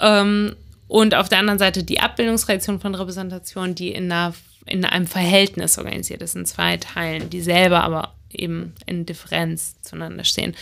Ähm, 0.00 0.56
und 0.88 1.14
auf 1.14 1.28
der 1.28 1.38
anderen 1.38 1.58
Seite 1.58 1.84
die 1.84 2.00
Abbildungstradition 2.00 2.80
von 2.80 2.94
Repräsentation, 2.94 3.74
die 3.74 3.90
in 3.90 4.10
einer 4.10 4.32
in 4.66 4.84
einem 4.84 5.06
Verhältnis 5.06 5.78
organisiert 5.78 6.22
ist, 6.22 6.36
in 6.36 6.46
zwei 6.46 6.76
Teilen, 6.76 7.30
die 7.30 7.40
selber 7.40 7.82
aber 7.82 8.14
eben 8.30 8.74
in 8.86 9.06
Differenz 9.06 9.80
zueinander 9.82 10.24
stehen. 10.24 10.54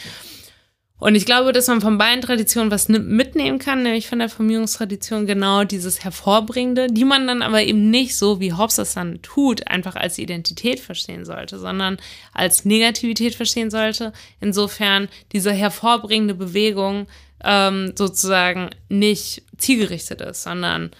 Und 1.01 1.15
ich 1.15 1.27
glaube, 1.27 1.53
dass 1.53 1.69
man 1.69 1.81
von 1.81 1.97
beiden 1.97 2.23
Traditionen 2.23 2.73
was 2.73 2.89
mitnehmen 2.89 3.61
kann, 3.61 3.85
nämlich 3.85 4.09
von 4.09 4.19
der 4.19 4.29
Formierungstradition 4.29 5.27
genau 5.27 5.63
dieses 5.63 6.03
Hervorbringende, 6.03 6.89
die 6.89 7.05
man 7.05 7.29
dann 7.29 7.43
aber 7.43 7.63
eben 7.63 7.89
nicht 7.89 8.17
so, 8.17 8.41
wie 8.41 8.53
Hobbes 8.53 8.77
das 8.77 8.95
dann 8.95 9.23
tut, 9.23 9.69
einfach 9.69 9.95
als 9.95 10.19
Identität 10.19 10.81
verstehen 10.81 11.25
sollte, 11.25 11.61
sondern 11.61 11.99
als 12.33 12.65
Negativität 12.65 13.37
verstehen 13.37 13.71
sollte. 13.71 14.13
Insofern 14.41 15.09
diese 15.31 15.53
hervorbringende 15.53 16.35
Bewegung 16.35 17.07
ähm, 17.45 17.93
sozusagen 17.97 18.71
nicht 18.89 19.43
zielgerichtet 19.57 20.21
ist, 20.21 20.43
sondern 20.43 20.91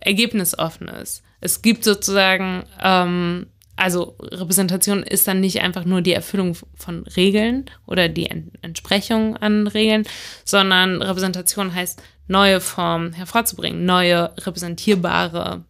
ergebnisoffen 0.00 0.88
ist 0.88 1.22
es 1.40 1.62
gibt 1.62 1.84
sozusagen, 1.84 2.64
ähm, 2.82 3.46
also 3.76 4.16
Repräsentation 4.20 5.02
ist 5.02 5.28
dann 5.28 5.40
nicht 5.40 5.60
einfach 5.60 5.84
nur 5.84 6.00
die 6.00 6.12
Erfüllung 6.12 6.56
von 6.74 7.06
Regeln 7.08 7.66
oder 7.86 8.08
die 8.08 8.30
Entsprechung 8.62 9.36
an 9.36 9.66
Regeln, 9.66 10.04
sondern 10.44 11.02
Repräsentation 11.02 11.74
heißt, 11.74 12.02
neue 12.28 12.60
Formen 12.60 13.12
hervorzubringen, 13.12 13.84
neue 13.84 14.32
repräsentierbare 14.38 15.64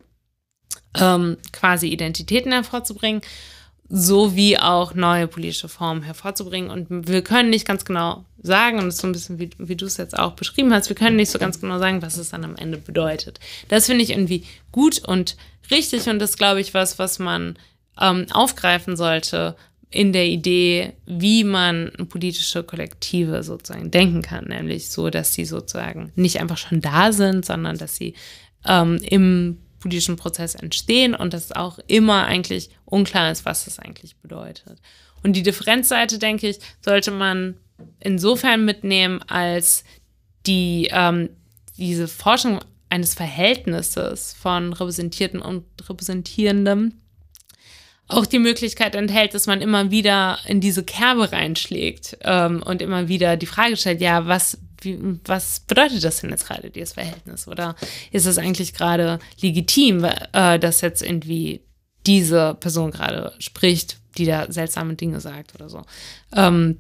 ähm, 0.99 1.37
quasi 1.53 1.89
Identitäten 1.89 2.53
hervorzubringen 2.53 3.21
sowie 3.89 4.59
auch 4.59 4.95
neue 4.95 5.29
politische 5.29 5.69
Formen 5.69 6.03
hervorzubringen. 6.03 6.71
Und 6.71 7.09
wir 7.09 7.23
können 7.23 7.51
nicht 7.51 7.67
ganz 7.67 7.85
genau 7.85 8.25
sagen, 8.43 8.79
und 8.79 8.87
das 8.87 8.97
ist 8.97 9.01
so 9.01 9.07
ein 9.07 9.13
bisschen 9.13 9.39
wie, 9.39 9.51
wie 9.59 9.77
du 9.77 9.87
es 9.87 9.97
jetzt 9.97 10.19
auch 10.19 10.33
beschrieben 10.33 10.73
hast, 10.73 10.89
wir 10.89 10.97
können 10.97 11.17
nicht 11.17 11.31
so 11.31 11.39
ganz 11.39 11.61
genau 11.61 11.79
sagen, 11.79 12.03
was 12.03 12.17
es 12.17 12.31
dann 12.31 12.45
am 12.45 12.57
Ende 12.57 12.79
bedeutet. 12.79 13.39
Das 13.69 13.87
finde 13.87 14.03
ich 14.03 14.11
irgendwie 14.11 14.45
gut 14.73 15.07
und 15.07 15.37
richtig 15.71 16.09
und 16.09 16.19
das 16.19 16.37
glaube 16.37 16.61
ich 16.61 16.75
was, 16.75 16.99
was 16.99 17.19
man 17.19 17.59
ähm, 18.01 18.27
aufgreifen 18.33 18.97
sollte 18.97 19.57
in 19.91 20.13
der 20.13 20.27
Idee, 20.27 20.93
wie 21.07 21.45
man 21.45 21.93
politische 22.09 22.65
Kollektive 22.65 23.43
sozusagen 23.43 23.91
denken 23.91 24.23
kann, 24.23 24.47
nämlich 24.47 24.91
so, 24.91 25.11
dass 25.11 25.33
sie 25.33 25.45
sozusagen 25.45 26.13
nicht 26.17 26.41
einfach 26.41 26.59
schon 26.59 26.81
da 26.81 27.13
sind, 27.13 27.45
sondern 27.45 27.79
dass 27.79 27.97
sie 27.97 28.15
ähm, 28.67 28.99
im 29.03 29.59
politischen 29.87 30.17
Prozess 30.17 30.57
entstehen 30.57 31.15
und 31.15 31.33
dass 31.33 31.53
auch 31.53 31.79
immer 31.87 32.25
eigentlich 32.25 32.71
unklar 32.85 33.31
ist, 33.31 33.45
was 33.45 33.67
das 33.67 33.79
eigentlich 33.79 34.17
bedeutet. 34.17 34.81
Und 35.23 35.35
die 35.35 35.45
Differenzseite, 35.45 36.19
denke 36.19 36.49
ich, 36.49 36.59
sollte 36.85 37.13
man 37.13 37.57
insofern 38.01 38.65
mitnehmen, 38.65 39.23
als 39.29 39.85
die 40.47 40.89
ähm, 40.91 41.31
diese 41.77 42.09
Forschung 42.09 42.61
eines 42.89 43.15
Verhältnisses 43.15 44.35
von 44.35 44.73
Repräsentierten 44.73 45.41
und 45.41 45.65
Repräsentierendem 45.89 46.95
auch 48.09 48.27
die 48.27 48.39
Möglichkeit 48.39 48.95
enthält, 48.95 49.35
dass 49.35 49.47
man 49.47 49.61
immer 49.61 49.91
wieder 49.91 50.39
in 50.47 50.61
diese 50.61 50.85
Kerbe 50.85 51.31
reinschlägt 51.33 52.19
ähm, 52.23 52.63
und 52.65 52.83
immer 52.83 53.09
wieder 53.09 53.37
die 53.37 53.47
Frage 53.47 53.77
stellt, 53.77 54.01
ja, 54.01 54.27
was, 54.27 54.59
wie, 54.87 55.21
was 55.25 55.61
bedeutet 55.61 56.03
das 56.03 56.21
denn 56.21 56.31
jetzt 56.31 56.47
gerade, 56.47 56.71
dieses 56.71 56.95
Verhältnis? 56.95 57.47
Oder 57.47 57.77
ist 58.11 58.25
es 58.25 58.39
eigentlich 58.39 58.73
gerade 58.73 59.19
legitim, 59.41 60.05
äh, 60.33 60.59
dass 60.59 60.81
jetzt 60.81 61.03
irgendwie 61.03 61.61
diese 62.07 62.55
Person 62.55 62.93
gerade 62.93 63.35
spricht, 63.39 63.99
die 64.17 64.25
da 64.25 64.51
seltsame 64.51 64.95
Dinge 64.95 65.21
sagt 65.21 65.55
oder 65.55 65.69
so? 65.69 65.83
Ähm, 66.35 66.79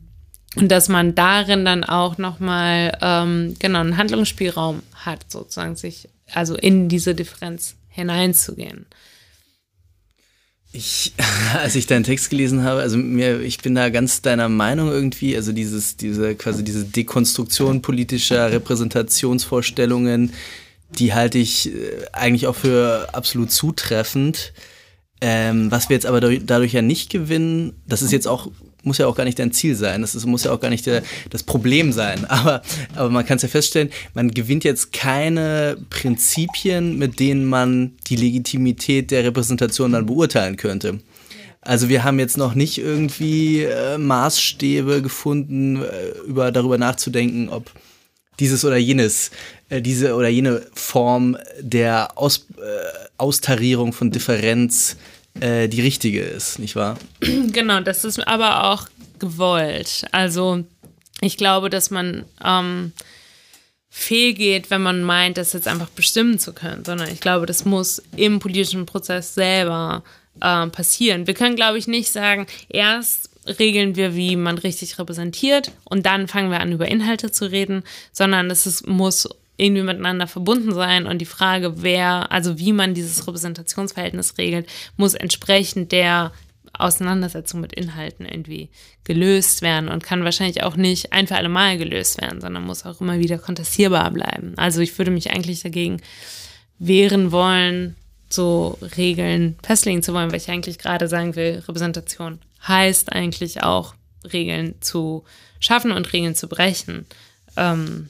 und 0.56 0.70
dass 0.70 0.88
man 0.88 1.14
darin 1.14 1.66
dann 1.66 1.84
auch 1.84 2.16
nochmal 2.16 2.96
ähm, 3.02 3.56
genau 3.58 3.80
einen 3.80 3.98
Handlungsspielraum 3.98 4.82
hat, 4.94 5.30
sozusagen 5.30 5.76
sich, 5.76 6.08
also 6.32 6.54
in 6.54 6.88
diese 6.88 7.14
Differenz 7.14 7.76
hineinzugehen. 7.88 8.86
Ich, 10.76 11.12
als 11.54 11.74
ich 11.74 11.86
deinen 11.86 12.04
Text 12.04 12.30
gelesen 12.30 12.62
habe, 12.62 12.80
also 12.80 12.98
mir, 12.98 13.40
ich 13.40 13.58
bin 13.58 13.74
da 13.74 13.88
ganz 13.88 14.20
deiner 14.20 14.48
Meinung 14.48 14.90
irgendwie, 14.90 15.34
also 15.34 15.52
dieses, 15.52 15.96
diese, 15.96 16.34
quasi 16.34 16.62
diese 16.64 16.84
Dekonstruktion 16.84 17.82
politischer 17.82 18.52
Repräsentationsvorstellungen, 18.52 20.32
die 20.90 21.14
halte 21.14 21.38
ich 21.38 21.74
äh, 21.74 22.06
eigentlich 22.12 22.46
auch 22.46 22.56
für 22.56 23.08
absolut 23.12 23.50
zutreffend. 23.50 24.52
Ähm, 25.22 25.70
was 25.70 25.88
wir 25.88 25.94
jetzt 25.96 26.04
aber 26.04 26.20
dadurch 26.20 26.74
ja 26.74 26.82
nicht 26.82 27.10
gewinnen, 27.10 27.72
das 27.86 28.02
ist 28.02 28.12
jetzt 28.12 28.28
auch 28.28 28.50
muss 28.86 28.98
ja 28.98 29.06
auch 29.06 29.16
gar 29.16 29.24
nicht 29.24 29.38
dein 29.38 29.52
Ziel 29.52 29.74
sein. 29.74 30.00
Das 30.00 30.14
ist, 30.14 30.24
muss 30.26 30.44
ja 30.44 30.52
auch 30.52 30.60
gar 30.60 30.70
nicht 30.70 30.86
der, 30.86 31.02
das 31.30 31.42
Problem 31.42 31.92
sein. 31.92 32.24
Aber, 32.28 32.62
aber 32.94 33.10
man 33.10 33.24
kann 33.24 33.36
es 33.36 33.42
ja 33.42 33.48
feststellen, 33.48 33.90
man 34.14 34.30
gewinnt 34.30 34.64
jetzt 34.64 34.92
keine 34.92 35.76
Prinzipien, 35.90 36.98
mit 36.98 37.18
denen 37.18 37.44
man 37.44 37.92
die 38.06 38.16
Legitimität 38.16 39.10
der 39.10 39.24
Repräsentation 39.24 39.92
dann 39.92 40.06
beurteilen 40.06 40.56
könnte. 40.56 41.00
Also 41.60 41.88
wir 41.88 42.04
haben 42.04 42.18
jetzt 42.18 42.36
noch 42.36 42.54
nicht 42.54 42.78
irgendwie 42.78 43.62
äh, 43.62 43.98
Maßstäbe 43.98 45.02
gefunden, 45.02 45.82
äh, 45.82 46.10
über, 46.26 46.52
darüber 46.52 46.78
nachzudenken, 46.78 47.48
ob 47.48 47.72
dieses 48.38 48.64
oder 48.64 48.76
jenes, 48.76 49.30
äh, 49.68 49.82
diese 49.82 50.14
oder 50.14 50.28
jene 50.28 50.62
Form 50.74 51.36
der 51.60 52.16
Aus, 52.16 52.46
äh, 52.58 53.08
Austarierung 53.18 53.92
von 53.92 54.10
Differenz 54.10 54.96
äh, 55.40 55.68
die 55.68 55.80
richtige 55.80 56.22
ist, 56.22 56.58
nicht 56.58 56.76
wahr? 56.76 56.98
Genau, 57.52 57.80
das 57.80 58.04
ist 58.04 58.26
aber 58.26 58.70
auch 58.70 58.88
gewollt. 59.18 60.06
Also 60.12 60.64
ich 61.20 61.36
glaube, 61.36 61.70
dass 61.70 61.90
man 61.90 62.24
ähm, 62.44 62.92
fehlgeht, 63.88 64.70
wenn 64.70 64.82
man 64.82 65.02
meint, 65.02 65.38
das 65.38 65.52
jetzt 65.52 65.68
einfach 65.68 65.88
bestimmen 65.88 66.38
zu 66.38 66.52
können, 66.52 66.84
sondern 66.84 67.08
ich 67.10 67.20
glaube, 67.20 67.46
das 67.46 67.64
muss 67.64 68.02
im 68.14 68.38
politischen 68.38 68.84
Prozess 68.84 69.34
selber 69.34 70.02
äh, 70.40 70.66
passieren. 70.66 71.26
Wir 71.26 71.34
können, 71.34 71.56
glaube 71.56 71.78
ich, 71.78 71.86
nicht 71.86 72.12
sagen, 72.12 72.46
erst 72.68 73.30
regeln 73.58 73.96
wir, 73.96 74.14
wie 74.14 74.36
man 74.36 74.58
richtig 74.58 74.98
repräsentiert 74.98 75.72
und 75.84 76.04
dann 76.04 76.28
fangen 76.28 76.50
wir 76.50 76.60
an, 76.60 76.72
über 76.72 76.88
Inhalte 76.88 77.30
zu 77.30 77.50
reden, 77.50 77.84
sondern 78.12 78.50
es 78.50 78.84
muss 78.86 79.28
irgendwie 79.56 79.82
miteinander 79.82 80.26
verbunden 80.26 80.72
sein 80.74 81.06
und 81.06 81.18
die 81.18 81.26
Frage, 81.26 81.82
wer, 81.82 82.30
also 82.30 82.58
wie 82.58 82.72
man 82.72 82.94
dieses 82.94 83.26
Repräsentationsverhältnis 83.26 84.38
regelt, 84.38 84.68
muss 84.96 85.14
entsprechend 85.14 85.92
der 85.92 86.32
Auseinandersetzung 86.78 87.60
mit 87.60 87.72
Inhalten 87.72 88.26
irgendwie 88.26 88.68
gelöst 89.04 89.62
werden 89.62 89.88
und 89.88 90.02
kann 90.02 90.24
wahrscheinlich 90.24 90.62
auch 90.62 90.76
nicht 90.76 91.12
ein 91.12 91.26
für 91.26 91.36
alle 91.36 91.48
Mal 91.48 91.78
gelöst 91.78 92.20
werden, 92.20 92.40
sondern 92.40 92.64
muss 92.64 92.84
auch 92.84 93.00
immer 93.00 93.18
wieder 93.18 93.38
kontestierbar 93.38 94.10
bleiben. 94.10 94.54
Also 94.56 94.80
ich 94.80 94.96
würde 94.98 95.10
mich 95.10 95.30
eigentlich 95.30 95.62
dagegen 95.62 96.02
wehren 96.78 97.32
wollen, 97.32 97.96
so 98.28 98.78
Regeln 98.96 99.56
festlegen 99.62 100.02
zu 100.02 100.12
wollen, 100.12 100.30
weil 100.30 100.38
ich 100.38 100.50
eigentlich 100.50 100.78
gerade 100.78 101.08
sagen 101.08 101.36
will, 101.36 101.62
Repräsentation 101.66 102.40
heißt 102.66 103.12
eigentlich 103.12 103.62
auch 103.62 103.94
Regeln 104.32 104.74
zu 104.80 105.24
schaffen 105.60 105.92
und 105.92 106.12
Regeln 106.12 106.34
zu 106.34 106.48
brechen. 106.48 107.06
Ähm, 107.56 108.08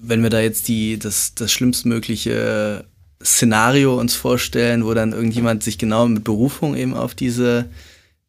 wenn 0.00 0.22
wir 0.22 0.30
da 0.30 0.40
jetzt 0.40 0.68
die, 0.68 0.98
das, 0.98 1.34
das 1.34 1.52
schlimmstmögliche 1.52 2.84
Szenario 3.22 3.98
uns 3.98 4.14
vorstellen, 4.14 4.84
wo 4.84 4.94
dann 4.94 5.12
irgendjemand 5.12 5.62
sich 5.62 5.78
genau 5.78 6.06
mit 6.06 6.24
Berufung 6.24 6.76
eben 6.76 6.94
auf 6.94 7.14
diese 7.14 7.66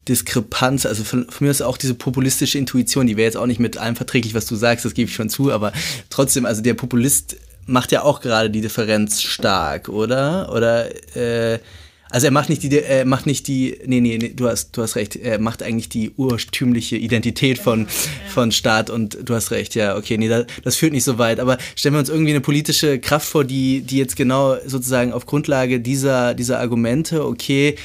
Diskrepanz, 0.08 0.86
also 0.86 1.04
von, 1.04 1.30
von 1.30 1.46
mir 1.46 1.52
ist 1.52 1.62
auch 1.62 1.78
diese 1.78 1.94
populistische 1.94 2.58
Intuition, 2.58 3.08
die 3.08 3.18
wäre 3.18 3.26
jetzt 3.26 3.38
auch 3.38 3.46
nicht 3.46 3.60
mit 3.60 3.78
allem 3.78 3.98
verträglich, 3.98 4.34
was 4.34 4.46
du 4.46 4.56
sagst, 4.56 4.86
das 4.86 4.94
gebe 4.94 5.10
ich 5.10 5.16
schon 5.16 5.30
zu, 5.30 5.52
aber 5.52 5.74
trotzdem, 6.10 6.46
also 6.46 6.62
der 6.62 6.74
Populist 6.76 7.36
macht 7.66 7.92
ja 7.92 8.04
auch 8.04 8.22
gerade 8.22 8.50
die 8.50 8.62
Differenz 8.62 9.22
stark, 9.22 9.90
oder? 9.90 10.54
Oder 10.54 10.90
äh, 11.16 11.60
also 12.10 12.28
er 12.28 12.32
macht 12.32 12.50
nicht 12.50 12.64
die, 12.64 12.80
er 12.80 13.06
macht 13.06 13.26
nicht 13.26 13.48
die, 13.48 13.78
nee, 13.86 14.00
nee, 14.02 14.18
nee, 14.18 14.34
du 14.36 14.48
hast, 14.48 14.76
du 14.78 14.82
hast 14.82 14.96
recht, 14.96 15.16
er 15.16 15.40
macht 15.40 15.64
eigentlich 15.64 15.90
die 15.90 16.12
urtümliche 16.16 16.96
Identität 16.98 17.60
von, 17.60 17.88
von 18.30 18.52
Staat 18.52 18.90
und 18.90 19.18
du 19.24 19.34
hast 19.34 19.52
recht, 19.52 19.76
ja, 19.76 19.98
okay, 19.98 20.18
nee, 20.18 20.28
das, 20.28 20.46
das 20.64 20.76
führt 20.76 20.94
nicht 20.94 21.04
so 21.04 21.18
weit, 21.18 21.40
aber 21.40 21.58
stellen 21.76 21.96
wir 21.96 22.00
uns 22.00 22.10
irgendwie 22.10 22.32
eine 22.32 22.42
politische 22.42 23.00
Kraft 23.00 23.28
vor, 23.28 23.44
die, 23.44 23.82
die 23.82 23.98
jetzt 23.98 24.16
genau 24.16 24.58
sozusagen 24.66 25.12
auf 25.12 25.26
Grundlage 25.26 25.80
dieser, 25.80 26.34
dieser 26.34 26.60
Argumente, 26.60 27.26
okay, 27.26 27.76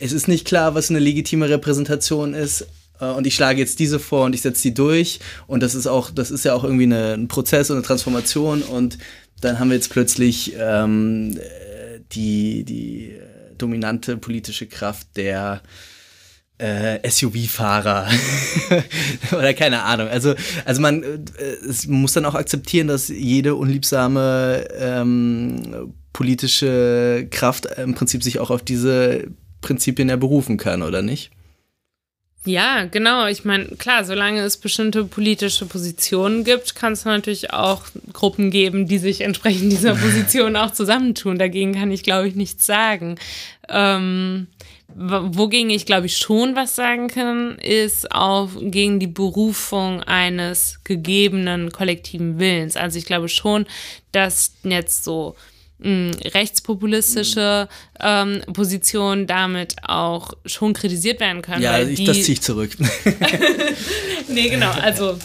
es 0.00 0.12
ist 0.12 0.28
nicht 0.28 0.44
klar, 0.44 0.74
was 0.74 0.90
eine 0.90 0.98
legitime 0.98 1.48
Repräsentation 1.48 2.34
ist, 2.34 2.66
äh, 3.00 3.06
und 3.06 3.26
ich 3.26 3.34
schlage 3.34 3.60
jetzt 3.60 3.78
diese 3.78 3.98
vor 3.98 4.26
und 4.26 4.34
ich 4.34 4.42
setze 4.42 4.62
die 4.62 4.74
durch. 4.74 5.20
Und 5.46 5.62
das 5.62 5.74
ist 5.74 5.86
auch, 5.86 6.10
das 6.10 6.30
ist 6.30 6.44
ja 6.44 6.54
auch 6.54 6.64
irgendwie 6.64 6.84
eine, 6.84 7.14
ein 7.14 7.28
Prozess 7.28 7.70
und 7.70 7.76
eine 7.76 7.86
Transformation. 7.86 8.62
Und 8.62 8.98
dann 9.40 9.58
haben 9.58 9.70
wir 9.70 9.76
jetzt 9.76 9.90
plötzlich 9.90 10.54
ähm, 10.58 11.38
die, 12.12 12.64
die 12.64 13.12
dominante 13.58 14.16
politische 14.16 14.66
Kraft 14.66 15.16
der 15.16 15.62
äh, 16.58 17.08
SUV-Fahrer 17.08 18.08
oder 19.32 19.54
keine 19.54 19.82
Ahnung. 19.84 20.08
Also, 20.08 20.34
also 20.64 20.80
man 20.80 21.02
äh, 21.02 21.16
muss 21.86 22.12
dann 22.14 22.24
auch 22.24 22.34
akzeptieren, 22.34 22.88
dass 22.88 23.08
jede 23.08 23.54
unliebsame 23.54 24.66
ähm, 24.76 25.94
politische 26.12 27.28
Kraft 27.30 27.66
im 27.76 27.94
Prinzip 27.94 28.24
sich 28.24 28.40
auch 28.40 28.50
auf 28.50 28.62
diese 28.62 29.28
Prinzipien 29.60 30.08
ja 30.08 30.16
berufen 30.16 30.56
kann, 30.56 30.82
oder 30.82 31.02
nicht? 31.02 31.30
Ja, 32.44 32.84
genau. 32.84 33.26
Ich 33.26 33.44
meine, 33.44 33.66
klar, 33.76 34.04
solange 34.04 34.40
es 34.40 34.56
bestimmte 34.56 35.04
politische 35.04 35.66
Positionen 35.66 36.44
gibt, 36.44 36.74
kann 36.74 36.92
es 36.92 37.04
natürlich 37.04 37.52
auch 37.52 37.82
Gruppen 38.12 38.50
geben, 38.50 38.86
die 38.86 38.98
sich 38.98 39.20
entsprechend 39.20 39.72
dieser 39.72 39.94
Position 39.96 40.56
auch 40.56 40.70
zusammentun. 40.70 41.38
Dagegen 41.38 41.74
kann 41.74 41.90
ich, 41.90 42.02
glaube 42.02 42.28
ich, 42.28 42.36
nichts 42.36 42.64
sagen. 42.64 43.16
Ähm, 43.68 44.46
wogegen 44.94 45.70
ich, 45.70 45.84
glaube 45.84 46.06
ich, 46.06 46.16
schon 46.16 46.56
was 46.56 46.74
sagen 46.74 47.08
kann, 47.08 47.58
ist 47.58 48.10
auch 48.12 48.50
gegen 48.60 48.98
die 48.98 49.06
Berufung 49.06 50.02
eines 50.02 50.80
gegebenen 50.84 51.70
kollektiven 51.70 52.38
Willens. 52.38 52.76
Also 52.76 52.98
ich 52.98 53.04
glaube 53.04 53.28
schon, 53.28 53.66
dass 54.12 54.54
jetzt 54.62 55.04
so 55.04 55.36
rechtspopulistische 55.80 57.68
ähm, 58.00 58.42
Positionen 58.52 59.26
damit 59.26 59.76
auch 59.82 60.32
schon 60.44 60.72
kritisiert 60.72 61.20
werden 61.20 61.42
können. 61.42 61.62
Ja, 61.62 61.78
ich, 61.80 62.04
das 62.04 62.22
ziehe 62.22 62.34
ich 62.34 62.42
zurück. 62.42 62.70
nee, 64.28 64.48
genau, 64.48 64.70
also 64.70 65.18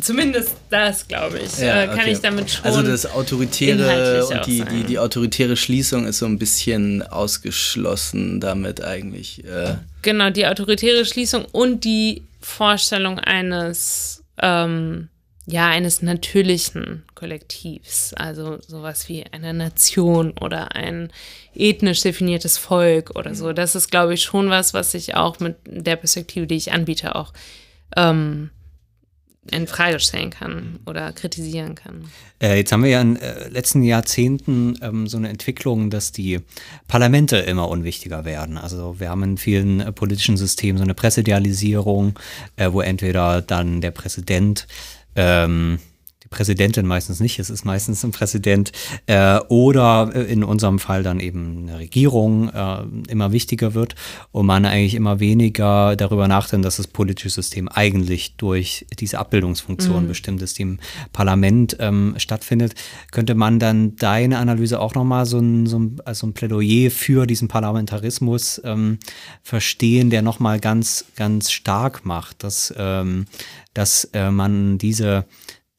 zumindest 0.00 0.56
das, 0.70 1.06
glaube 1.06 1.38
ich, 1.38 1.58
ja, 1.58 1.82
äh, 1.82 1.86
kann 1.86 2.00
okay. 2.00 2.12
ich 2.12 2.20
damit 2.20 2.50
schon. 2.50 2.64
Also 2.64 2.82
das 2.82 3.06
Autoritäre 3.06 4.26
und 4.26 4.46
die, 4.46 4.64
die, 4.64 4.84
die, 4.84 4.98
autoritäre 4.98 5.56
Schließung 5.56 6.06
ist 6.06 6.18
so 6.18 6.26
ein 6.26 6.38
bisschen 6.38 7.02
ausgeschlossen 7.02 8.40
damit 8.40 8.82
eigentlich. 8.82 9.44
Äh. 9.44 9.76
Genau, 10.02 10.30
die 10.30 10.46
autoritäre 10.46 11.04
Schließung 11.04 11.44
und 11.52 11.84
die 11.84 12.22
Vorstellung 12.40 13.18
eines 13.18 14.22
ähm, 14.40 15.08
ja, 15.50 15.68
eines 15.68 16.02
natürlichen 16.02 17.04
Kollektivs, 17.14 18.12
also 18.12 18.58
sowas 18.60 19.08
wie 19.08 19.24
eine 19.32 19.54
Nation 19.54 20.32
oder 20.38 20.76
ein 20.76 21.10
ethnisch 21.54 22.02
definiertes 22.02 22.58
Volk 22.58 23.16
oder 23.16 23.34
so. 23.34 23.54
Das 23.54 23.74
ist, 23.74 23.90
glaube 23.90 24.12
ich, 24.12 24.22
schon 24.22 24.50
was, 24.50 24.74
was 24.74 24.92
ich 24.92 25.14
auch 25.14 25.40
mit 25.40 25.56
der 25.64 25.96
Perspektive, 25.96 26.46
die 26.46 26.56
ich 26.56 26.72
anbiete, 26.72 27.14
auch 27.14 27.32
ähm, 27.96 28.50
in 29.50 29.66
Frage 29.66 30.00
stellen 30.00 30.28
kann 30.28 30.80
oder 30.84 31.12
kritisieren 31.14 31.74
kann. 31.74 32.04
Äh, 32.42 32.58
jetzt 32.58 32.70
haben 32.70 32.82
wir 32.82 32.90
ja 32.90 33.00
in 33.00 33.16
äh, 33.16 33.48
letzten 33.48 33.82
Jahrzehnten 33.82 34.78
ähm, 34.82 35.06
so 35.06 35.16
eine 35.16 35.30
Entwicklung, 35.30 35.88
dass 35.88 36.12
die 36.12 36.40
Parlamente 36.88 37.38
immer 37.38 37.70
unwichtiger 37.70 38.26
werden. 38.26 38.58
Also 38.58 39.00
wir 39.00 39.08
haben 39.08 39.22
in 39.22 39.38
vielen 39.38 39.80
äh, 39.80 39.92
politischen 39.92 40.36
Systemen 40.36 40.76
so 40.76 40.84
eine 40.84 40.92
Präsidialisierung, 40.92 42.18
äh, 42.56 42.70
wo 42.70 42.82
entweder 42.82 43.40
dann 43.40 43.80
der 43.80 43.92
Präsident 43.92 44.66
Um, 45.18 45.80
ähm, 46.28 46.30
Präsidentin 46.30 46.86
meistens 46.86 47.20
nicht, 47.20 47.38
es 47.38 47.50
ist 47.50 47.64
meistens 47.64 48.04
ein 48.04 48.12
Präsident, 48.12 48.72
äh, 49.06 49.38
oder 49.48 50.14
in 50.14 50.44
unserem 50.44 50.78
Fall 50.78 51.02
dann 51.02 51.20
eben 51.20 51.68
eine 51.68 51.78
Regierung 51.78 52.48
äh, 52.50 52.82
immer 53.08 53.32
wichtiger 53.32 53.74
wird 53.74 53.94
und 54.32 54.46
man 54.46 54.64
eigentlich 54.64 54.94
immer 54.94 55.20
weniger 55.20 55.96
darüber 55.96 56.28
nachdenkt, 56.28 56.66
dass 56.66 56.76
das 56.76 56.86
politische 56.86 57.30
System 57.30 57.68
eigentlich 57.68 58.36
durch 58.36 58.86
diese 58.98 59.18
Abbildungsfunktion 59.18 60.04
mhm. 60.04 60.08
bestimmt 60.08 60.42
ist, 60.42 60.58
die 60.58 60.62
im 60.62 60.78
Parlament 61.12 61.76
ähm, 61.80 62.14
stattfindet. 62.16 62.74
Könnte 63.10 63.34
man 63.34 63.58
dann 63.58 63.96
deine 63.96 64.38
Analyse 64.38 64.80
auch 64.80 64.94
nochmal 64.94 65.26
so 65.26 65.38
ein, 65.38 65.66
so, 65.66 65.78
ein, 65.78 66.00
also 66.04 66.26
ein 66.26 66.32
Plädoyer 66.32 66.90
für 66.90 67.26
diesen 67.26 67.48
Parlamentarismus 67.48 68.60
ähm, 68.64 68.98
verstehen, 69.42 70.10
der 70.10 70.22
nochmal 70.22 70.60
ganz, 70.60 71.06
ganz 71.16 71.50
stark 71.50 72.04
macht, 72.04 72.42
dass, 72.44 72.72
ähm, 72.76 73.26
dass 73.74 74.04
äh, 74.12 74.30
man 74.30 74.78
diese 74.78 75.24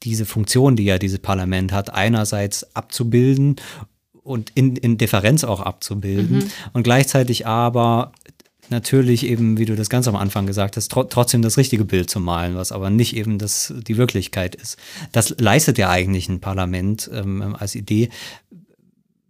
diese 0.03 0.25
Funktion, 0.25 0.75
die 0.75 0.85
ja 0.85 0.97
dieses 0.97 1.19
Parlament 1.19 1.71
hat, 1.71 1.93
einerseits 1.93 2.75
abzubilden 2.75 3.57
und 4.23 4.51
in, 4.55 4.75
in 4.75 4.97
Differenz 4.97 5.43
auch 5.43 5.59
abzubilden 5.59 6.37
mhm. 6.37 6.51
und 6.73 6.83
gleichzeitig 6.83 7.47
aber 7.47 8.11
natürlich 8.69 9.25
eben, 9.25 9.57
wie 9.57 9.65
du 9.65 9.75
das 9.75 9.89
ganz 9.89 10.07
am 10.07 10.15
Anfang 10.15 10.45
gesagt 10.45 10.77
hast, 10.77 10.89
tr 10.91 11.09
trotzdem 11.09 11.41
das 11.41 11.57
richtige 11.57 11.85
Bild 11.85 12.09
zu 12.09 12.19
malen, 12.19 12.55
was 12.55 12.71
aber 12.71 12.89
nicht 12.89 13.15
eben 13.15 13.37
das, 13.39 13.73
die 13.87 13.97
Wirklichkeit 13.97 14.55
ist. 14.55 14.77
Das 15.11 15.35
leistet 15.39 15.77
ja 15.77 15.89
eigentlich 15.89 16.29
ein 16.29 16.39
Parlament 16.39 17.09
ähm, 17.13 17.55
als 17.57 17.75
Idee. 17.75 18.09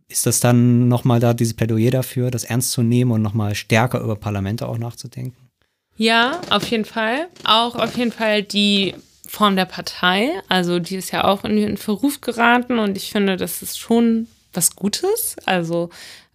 Ist 0.10 0.26
das 0.26 0.40
dann 0.40 0.88
nochmal 0.88 1.20
da 1.20 1.34
dieses 1.34 1.54
Plädoyer 1.54 1.92
dafür, 1.92 2.32
das 2.32 2.44
ernst 2.44 2.72
zu 2.72 2.82
nehmen 2.82 3.12
und 3.12 3.22
nochmal 3.22 3.56
stärker 3.56 4.02
über 4.02 4.16
Parlamente 4.16 4.68
auch 4.68 4.78
nachzudenken? 4.78 5.50
Ja, 5.96 6.42
auf 6.50 6.66
jeden 6.70 6.86
Fall. 6.86 7.28
Auch 7.44 7.76
auf 7.76 7.98
jeden 7.98 8.12
Fall 8.12 8.42
die 8.42 8.96
Form 9.30 9.56
der 9.56 9.66
Partei. 9.66 10.32
Also 10.50 10.80
die 10.80 10.96
ist 10.96 11.12
ja 11.12 11.24
auch 11.24 11.44
in 11.44 11.56
den 11.56 11.78
Verruf 11.78 12.20
geraten 12.20 12.80
und 12.80 12.98
ich 12.98 13.12
finde, 13.12 13.38
das 13.38 13.62
ist 13.62 13.78
schon 13.78 14.28
was 14.54 14.76
Gutes. 14.76 15.36
Also 15.46 15.92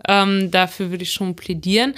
ähm, 0.07 0.53
dafür 0.53 0.91
würde 0.91 1.03
ich 1.03 1.13
schon 1.13 1.35
plädieren. 1.35 1.95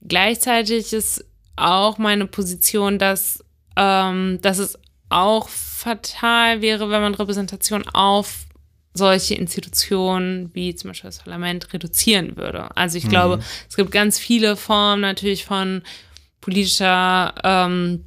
Gleichzeitig 0.00 0.92
ist 0.92 1.24
auch 1.56 1.98
meine 1.98 2.26
Position, 2.26 3.00
dass, 3.00 3.44
ähm, 3.76 4.38
dass 4.42 4.58
es 4.58 4.78
auch 5.08 5.48
fatal 5.48 6.62
wäre, 6.62 6.88
wenn 6.88 7.02
man 7.02 7.14
Repräsentation 7.14 7.84
auf 7.88 8.46
solche 8.94 9.34
Institutionen 9.34 10.54
wie 10.54 10.74
zum 10.76 10.90
Beispiel 10.90 11.08
das 11.08 11.18
Parlament 11.18 11.72
reduzieren 11.72 12.36
würde. 12.36 12.74
Also 12.76 12.96
ich 12.96 13.04
mhm. 13.04 13.10
glaube, 13.10 13.40
es 13.68 13.74
gibt 13.74 13.90
ganz 13.90 14.20
viele 14.20 14.54
Formen 14.56 15.00
natürlich 15.00 15.44
von 15.44 15.82
politischer 16.40 17.34
ähm, 17.42 18.04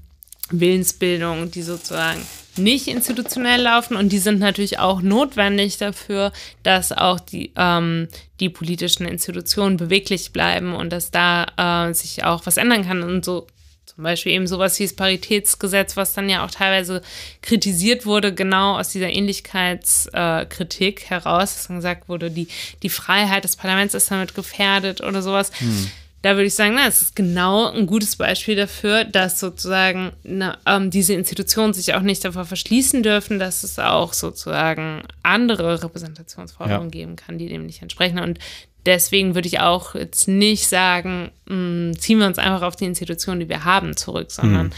Willensbildung, 0.51 1.51
die 1.51 1.61
sozusagen 1.61 2.21
nicht 2.57 2.87
institutionell 2.87 3.61
laufen. 3.61 3.97
Und 3.97 4.09
die 4.11 4.19
sind 4.19 4.39
natürlich 4.39 4.79
auch 4.79 5.01
notwendig 5.01 5.77
dafür, 5.77 6.31
dass 6.63 6.91
auch 6.91 7.19
die, 7.19 7.51
ähm, 7.55 8.07
die 8.39 8.49
politischen 8.49 9.05
Institutionen 9.05 9.77
beweglich 9.77 10.31
bleiben 10.31 10.73
und 10.73 10.91
dass 10.91 11.11
da 11.11 11.87
äh, 11.89 11.93
sich 11.93 12.23
auch 12.23 12.45
was 12.45 12.57
ändern 12.57 12.85
kann. 12.85 13.03
Und 13.03 13.25
so 13.25 13.47
zum 13.85 14.03
Beispiel 14.03 14.33
eben 14.33 14.47
sowas 14.47 14.77
wie 14.79 14.83
das 14.83 14.93
Paritätsgesetz, 14.93 15.95
was 15.95 16.13
dann 16.13 16.29
ja 16.29 16.45
auch 16.45 16.51
teilweise 16.51 17.01
kritisiert 17.41 18.05
wurde, 18.05 18.33
genau 18.33 18.77
aus 18.77 18.89
dieser 18.89 19.09
Ähnlichkeitskritik 19.09 21.01
äh, 21.01 21.05
heraus, 21.09 21.53
dass 21.55 21.67
dann 21.67 21.77
gesagt 21.77 22.09
wurde, 22.09 22.29
die, 22.29 22.47
die 22.83 22.89
Freiheit 22.89 23.45
des 23.45 23.55
Parlaments 23.55 23.93
ist 23.93 24.11
damit 24.11 24.35
gefährdet 24.35 25.01
oder 25.01 25.21
sowas. 25.21 25.51
Hm 25.59 25.89
da 26.25 26.37
würde 26.37 26.45
ich 26.47 26.55
sagen, 26.55 26.73
na, 26.73 26.87
es 26.87 27.03
ist 27.03 27.15
genau 27.15 27.69
ein 27.69 27.85
gutes 27.85 28.15
Beispiel 28.15 28.55
dafür, 28.55 29.03
dass 29.03 29.39
sozusagen 29.39 30.11
na, 30.23 30.57
ähm, 30.65 30.89
diese 30.89 31.13
Institutionen 31.13 31.75
sich 31.75 31.93
auch 31.93 32.01
nicht 32.01 32.25
davor 32.25 32.45
verschließen 32.45 33.03
dürfen, 33.03 33.37
dass 33.37 33.63
es 33.63 33.77
auch 33.77 34.11
sozusagen 34.11 35.03
andere 35.21 35.83
Repräsentationsforderungen 35.83 36.87
ja. 36.87 36.99
geben 36.99 37.15
kann, 37.15 37.37
die 37.37 37.47
dem 37.47 37.67
nicht 37.67 37.83
entsprechen. 37.83 38.17
Und 38.17 38.39
deswegen 38.87 39.35
würde 39.35 39.47
ich 39.47 39.59
auch 39.59 39.93
jetzt 39.93 40.27
nicht 40.27 40.67
sagen, 40.67 41.29
mh, 41.45 41.55
mm, 41.91 41.99
ziehen 41.99 42.17
wir 42.17 42.25
uns 42.25 42.39
einfach 42.39 42.63
auf 42.63 42.75
die 42.75 42.85
Institutionen, 42.85 43.41
die 43.41 43.49
wir 43.49 43.63
haben, 43.63 43.95
zurück, 43.95 44.31
sondern 44.31 44.73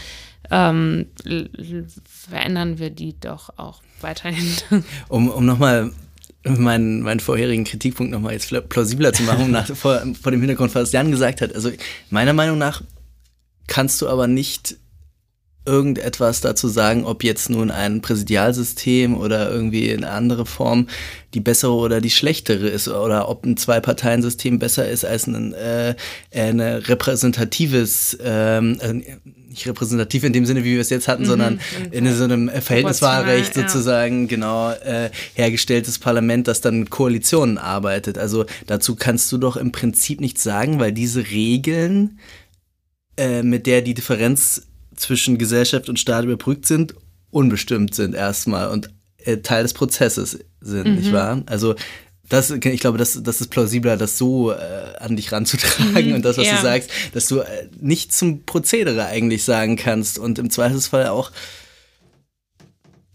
mhm. 0.50 1.06
ähm, 1.24 1.46
verändern 2.04 2.78
wir 2.78 2.90
die 2.90 3.18
doch 3.18 3.56
auch 3.56 3.80
weiterhin. 4.02 4.52
Um, 5.08 5.30
um 5.30 5.46
nochmal 5.46 5.92
meinen, 6.56 7.02
meinen 7.02 7.20
vorherigen 7.20 7.64
Kritikpunkt 7.64 8.12
nochmal 8.12 8.32
jetzt 8.32 8.52
plausibler 8.68 9.12
zu 9.12 9.22
machen, 9.24 9.50
nach, 9.50 9.66
vor, 9.66 10.02
vor 10.20 10.32
dem 10.32 10.40
Hintergrund, 10.40 10.74
was 10.74 10.92
Jan 10.92 11.10
gesagt 11.10 11.40
hat. 11.40 11.54
Also 11.54 11.70
meiner 12.10 12.32
Meinung 12.32 12.58
nach 12.58 12.82
kannst 13.66 14.00
du 14.00 14.08
aber 14.08 14.26
nicht 14.26 14.76
irgendetwas 15.68 16.40
dazu 16.40 16.66
sagen, 16.66 17.04
ob 17.04 17.22
jetzt 17.22 17.50
nun 17.50 17.70
ein 17.70 18.00
Präsidialsystem 18.00 19.16
oder 19.16 19.50
irgendwie 19.50 19.92
eine 19.92 20.10
andere 20.10 20.46
Form 20.46 20.88
die 21.34 21.40
bessere 21.40 21.74
oder 21.74 22.00
die 22.00 22.10
schlechtere 22.10 22.68
ist 22.68 22.88
oder 22.88 23.28
ob 23.28 23.44
ein 23.44 23.58
Zwei-Parteien-System 23.58 24.58
besser 24.58 24.88
ist 24.88 25.04
als 25.04 25.26
ein 25.26 25.52
äh, 25.52 25.94
ein 26.34 26.60
repräsentatives, 26.60 28.16
ähm, 28.24 28.78
äh, 28.80 28.94
nicht 29.50 29.66
repräsentativ 29.66 30.24
in 30.24 30.32
dem 30.32 30.46
Sinne, 30.46 30.64
wie 30.64 30.72
wir 30.72 30.80
es 30.80 30.88
jetzt 30.88 31.06
hatten, 31.06 31.24
mhm, 31.24 31.28
sondern 31.28 31.60
in 31.90 32.10
so 32.14 32.24
einem 32.24 32.48
Verhältniswahlrecht 32.48 33.52
sozusagen 33.52 34.22
ja. 34.22 34.28
genau 34.28 34.70
äh, 34.70 35.10
hergestelltes 35.34 35.98
Parlament, 35.98 36.48
das 36.48 36.62
dann 36.62 36.80
mit 36.80 36.90
Koalitionen 36.90 37.58
arbeitet. 37.58 38.16
Also 38.16 38.46
dazu 38.66 38.96
kannst 38.96 39.30
du 39.30 39.36
doch 39.36 39.56
im 39.56 39.70
Prinzip 39.70 40.20
nichts 40.20 40.42
sagen, 40.42 40.80
weil 40.80 40.92
diese 40.92 41.30
Regeln 41.30 42.18
äh, 43.18 43.42
mit 43.42 43.66
der 43.66 43.82
die 43.82 43.94
Differenz 43.94 44.67
zwischen 44.98 45.38
Gesellschaft 45.38 45.88
und 45.88 45.98
Staat 45.98 46.24
überbrückt 46.24 46.66
sind, 46.66 46.94
unbestimmt 47.30 47.94
sind 47.94 48.14
erstmal 48.14 48.68
und 48.68 48.90
äh, 49.18 49.38
Teil 49.38 49.62
des 49.62 49.74
Prozesses 49.74 50.38
sind, 50.60 50.86
mhm. 50.86 50.94
nicht 50.96 51.12
wahr? 51.12 51.42
Also 51.46 51.74
das, 52.28 52.50
ich 52.50 52.80
glaube, 52.80 52.98
das, 52.98 53.22
das 53.22 53.40
ist 53.40 53.48
plausibler, 53.48 53.96
das 53.96 54.18
so 54.18 54.52
äh, 54.52 54.56
an 54.98 55.16
dich 55.16 55.32
ranzutragen 55.32 56.08
mhm, 56.08 56.14
und 56.16 56.24
das, 56.24 56.36
was 56.36 56.46
ja. 56.46 56.56
du 56.56 56.62
sagst, 56.62 56.90
dass 57.14 57.26
du 57.26 57.40
äh, 57.40 57.68
nicht 57.80 58.12
zum 58.12 58.44
Prozedere 58.44 59.06
eigentlich 59.06 59.44
sagen 59.44 59.76
kannst 59.76 60.18
und 60.18 60.38
im 60.38 60.50
Zweifelsfall 60.50 61.08
auch 61.08 61.30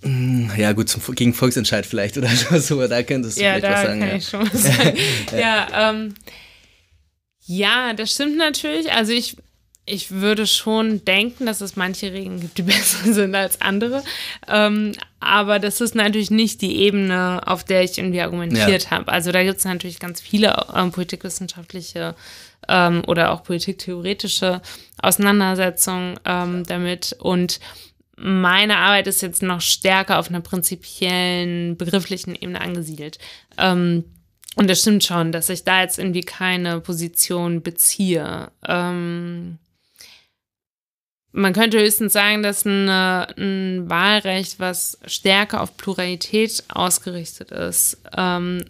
hm, 0.03 0.51
ja, 0.57 0.73
gut, 0.73 0.89
zum, 0.89 1.01
gegen 1.15 1.33
Volksentscheid 1.33 1.85
vielleicht 1.85 2.17
oder 2.17 2.29
so, 2.59 2.85
da 2.87 3.03
könntest 3.03 3.39
du 3.39 3.43
ja, 3.43 3.55
vielleicht 3.55 3.73
was 3.73 3.81
sagen. 3.83 3.99
Kann 3.99 4.09
ja, 4.09 4.15
ich 4.15 4.27
schon 4.27 4.49
sagen. 4.51 4.97
ja, 5.37 5.91
ähm, 5.91 6.13
ja, 7.45 7.93
das 7.93 8.11
stimmt 8.11 8.37
natürlich. 8.37 8.91
Also 8.91 9.11
ich 9.11 9.37
ich 9.85 10.11
würde 10.11 10.47
schon 10.47 11.03
denken, 11.03 11.45
dass 11.45 11.61
es 11.61 11.75
manche 11.75 12.13
Regeln 12.13 12.39
gibt, 12.39 12.57
die 12.57 12.61
besser 12.63 13.13
sind 13.13 13.35
als 13.35 13.61
andere. 13.61 14.03
Ähm, 14.47 14.93
aber 15.19 15.59
das 15.59 15.81
ist 15.81 15.95
natürlich 15.95 16.31
nicht 16.31 16.61
die 16.61 16.77
Ebene, 16.77 17.41
auf 17.45 17.63
der 17.63 17.83
ich 17.83 17.97
irgendwie 17.97 18.21
argumentiert 18.21 18.83
ja. 18.85 18.91
habe. 18.91 19.11
Also 19.11 19.31
da 19.31 19.43
gibt 19.43 19.59
es 19.59 19.65
natürlich 19.65 19.99
ganz 19.99 20.21
viele 20.21 20.65
ähm, 20.73 20.91
politikwissenschaftliche 20.91 22.15
ähm, 22.67 23.03
oder 23.07 23.31
auch 23.31 23.43
politiktheoretische 23.43 24.61
Auseinandersetzungen 25.01 26.19
ähm, 26.25 26.63
damit. 26.65 27.15
Und 27.19 27.59
meine 28.15 28.77
Arbeit 28.77 29.07
ist 29.07 29.21
jetzt 29.21 29.43
noch 29.43 29.61
stärker 29.61 30.19
auf 30.19 30.29
einer 30.29 30.41
prinzipiellen, 30.41 31.77
begrifflichen 31.77 32.35
Ebene 32.35 32.61
angesiedelt. 32.61 33.17
Ähm, 33.57 34.05
und 34.55 34.69
das 34.69 34.81
stimmt 34.81 35.03
schon, 35.03 35.31
dass 35.31 35.49
ich 35.49 35.63
da 35.63 35.81
jetzt 35.81 35.97
irgendwie 35.97 36.21
keine 36.21 36.79
Position 36.79 37.63
beziehe. 37.63 38.51
Ähm, 38.65 39.57
man 41.33 41.53
könnte 41.53 41.79
höchstens 41.79 42.13
sagen, 42.13 42.43
dass 42.43 42.65
eine, 42.65 43.27
ein 43.37 43.89
Wahlrecht, 43.89 44.59
was 44.59 44.99
stärker 45.05 45.61
auf 45.61 45.75
Pluralität 45.75 46.63
ausgerichtet 46.69 47.51
ist, 47.51 47.97
ähm, 48.15 48.63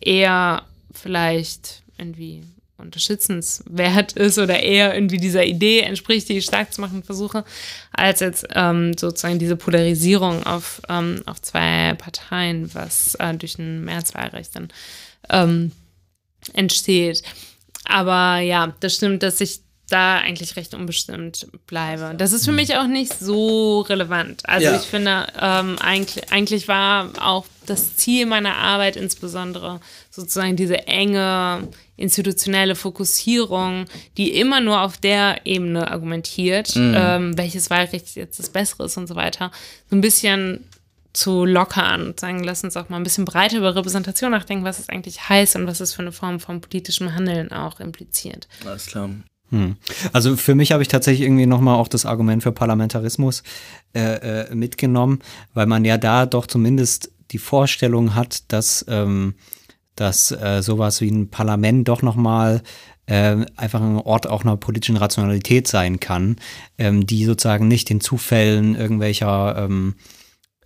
eher 0.00 0.62
vielleicht 0.92 1.82
irgendwie 1.98 2.44
unterstützenswert 2.78 4.12
ist 4.16 4.38
oder 4.38 4.60
eher 4.60 4.94
irgendwie 4.94 5.18
dieser 5.18 5.44
Idee 5.44 5.80
entspricht, 5.80 6.28
die 6.28 6.38
ich 6.38 6.44
stark 6.44 6.72
zu 6.72 6.80
machen 6.80 7.02
versuche, 7.02 7.44
als 7.92 8.20
jetzt 8.20 8.46
ähm, 8.54 8.96
sozusagen 8.96 9.40
diese 9.40 9.56
Polarisierung 9.56 10.46
auf, 10.46 10.80
ähm, 10.88 11.22
auf 11.26 11.42
zwei 11.42 11.94
Parteien, 11.98 12.72
was 12.74 13.16
äh, 13.16 13.34
durch 13.34 13.58
ein 13.58 13.84
Mehrheitswahlrecht 13.84 14.54
dann 14.54 14.68
ähm, 15.28 15.72
entsteht. 16.54 17.22
Aber 17.84 18.38
ja, 18.38 18.74
das 18.80 18.94
stimmt, 18.94 19.24
dass 19.24 19.40
ich 19.40 19.60
da 19.90 20.18
eigentlich 20.18 20.56
recht 20.56 20.74
unbestimmt 20.74 21.46
bleibe. 21.66 22.14
Das 22.16 22.32
ist 22.32 22.44
für 22.44 22.52
mich 22.52 22.76
auch 22.76 22.86
nicht 22.86 23.12
so 23.18 23.80
relevant. 23.82 24.48
Also 24.48 24.66
ja. 24.66 24.76
ich 24.76 24.82
finde, 24.82 25.26
ähm, 25.38 25.76
eigentlich, 25.80 26.32
eigentlich 26.32 26.68
war 26.68 27.10
auch 27.20 27.46
das 27.66 27.96
Ziel 27.96 28.26
meiner 28.26 28.56
Arbeit 28.56 28.96
insbesondere 28.96 29.80
sozusagen 30.10 30.56
diese 30.56 30.86
enge 30.86 31.68
institutionelle 31.96 32.74
Fokussierung, 32.74 33.84
die 34.16 34.32
immer 34.32 34.60
nur 34.60 34.80
auf 34.80 34.96
der 34.96 35.44
Ebene 35.44 35.90
argumentiert, 35.90 36.74
mhm. 36.74 36.94
ähm, 36.96 37.38
welches 37.38 37.68
Wahlrecht 37.68 38.16
jetzt 38.16 38.38
das 38.38 38.48
Bessere 38.48 38.84
ist 38.84 38.96
und 38.96 39.06
so 39.06 39.14
weiter, 39.14 39.50
so 39.88 39.96
ein 39.96 40.00
bisschen 40.00 40.64
zu 41.12 41.44
lockern 41.44 42.06
und 42.06 42.20
sagen, 42.20 42.42
lass 42.44 42.64
uns 42.64 42.76
auch 42.76 42.88
mal 42.88 42.96
ein 42.96 43.02
bisschen 43.02 43.24
breiter 43.24 43.58
über 43.58 43.74
Repräsentation 43.74 44.30
nachdenken, 44.30 44.64
was 44.64 44.78
es 44.78 44.88
eigentlich 44.88 45.28
heißt 45.28 45.56
und 45.56 45.66
was 45.66 45.80
es 45.80 45.92
für 45.92 46.02
eine 46.02 46.12
Form 46.12 46.40
von 46.40 46.60
politischem 46.60 47.14
Handeln 47.14 47.52
auch 47.52 47.80
impliziert. 47.80 48.48
Alles 48.64 48.86
klar. 48.86 49.10
Hm. 49.50 49.76
Also 50.12 50.36
für 50.36 50.54
mich 50.54 50.72
habe 50.72 50.82
ich 50.82 50.88
tatsächlich 50.88 51.26
irgendwie 51.26 51.46
nochmal 51.46 51.76
auch 51.76 51.88
das 51.88 52.06
Argument 52.06 52.42
für 52.42 52.52
Parlamentarismus 52.52 53.42
äh, 53.94 54.46
äh, 54.48 54.54
mitgenommen, 54.54 55.20
weil 55.54 55.66
man 55.66 55.84
ja 55.84 55.98
da 55.98 56.26
doch 56.26 56.46
zumindest 56.46 57.10
die 57.32 57.38
Vorstellung 57.38 58.14
hat, 58.14 58.52
dass, 58.52 58.84
ähm, 58.88 59.34
dass 59.96 60.30
äh, 60.30 60.62
sowas 60.62 61.00
wie 61.00 61.10
ein 61.10 61.30
Parlament 61.30 61.88
doch 61.88 62.02
nochmal 62.02 62.62
äh, 63.06 63.44
einfach 63.56 63.80
ein 63.80 63.96
Ort 63.96 64.28
auch 64.28 64.44
einer 64.44 64.56
politischen 64.56 64.96
Rationalität 64.96 65.66
sein 65.66 65.98
kann, 65.98 66.36
ähm, 66.78 67.06
die 67.06 67.24
sozusagen 67.24 67.66
nicht 67.66 67.90
den 67.90 68.00
Zufällen 68.00 68.76
irgendwelcher 68.76 69.56
ähm, 69.58 69.96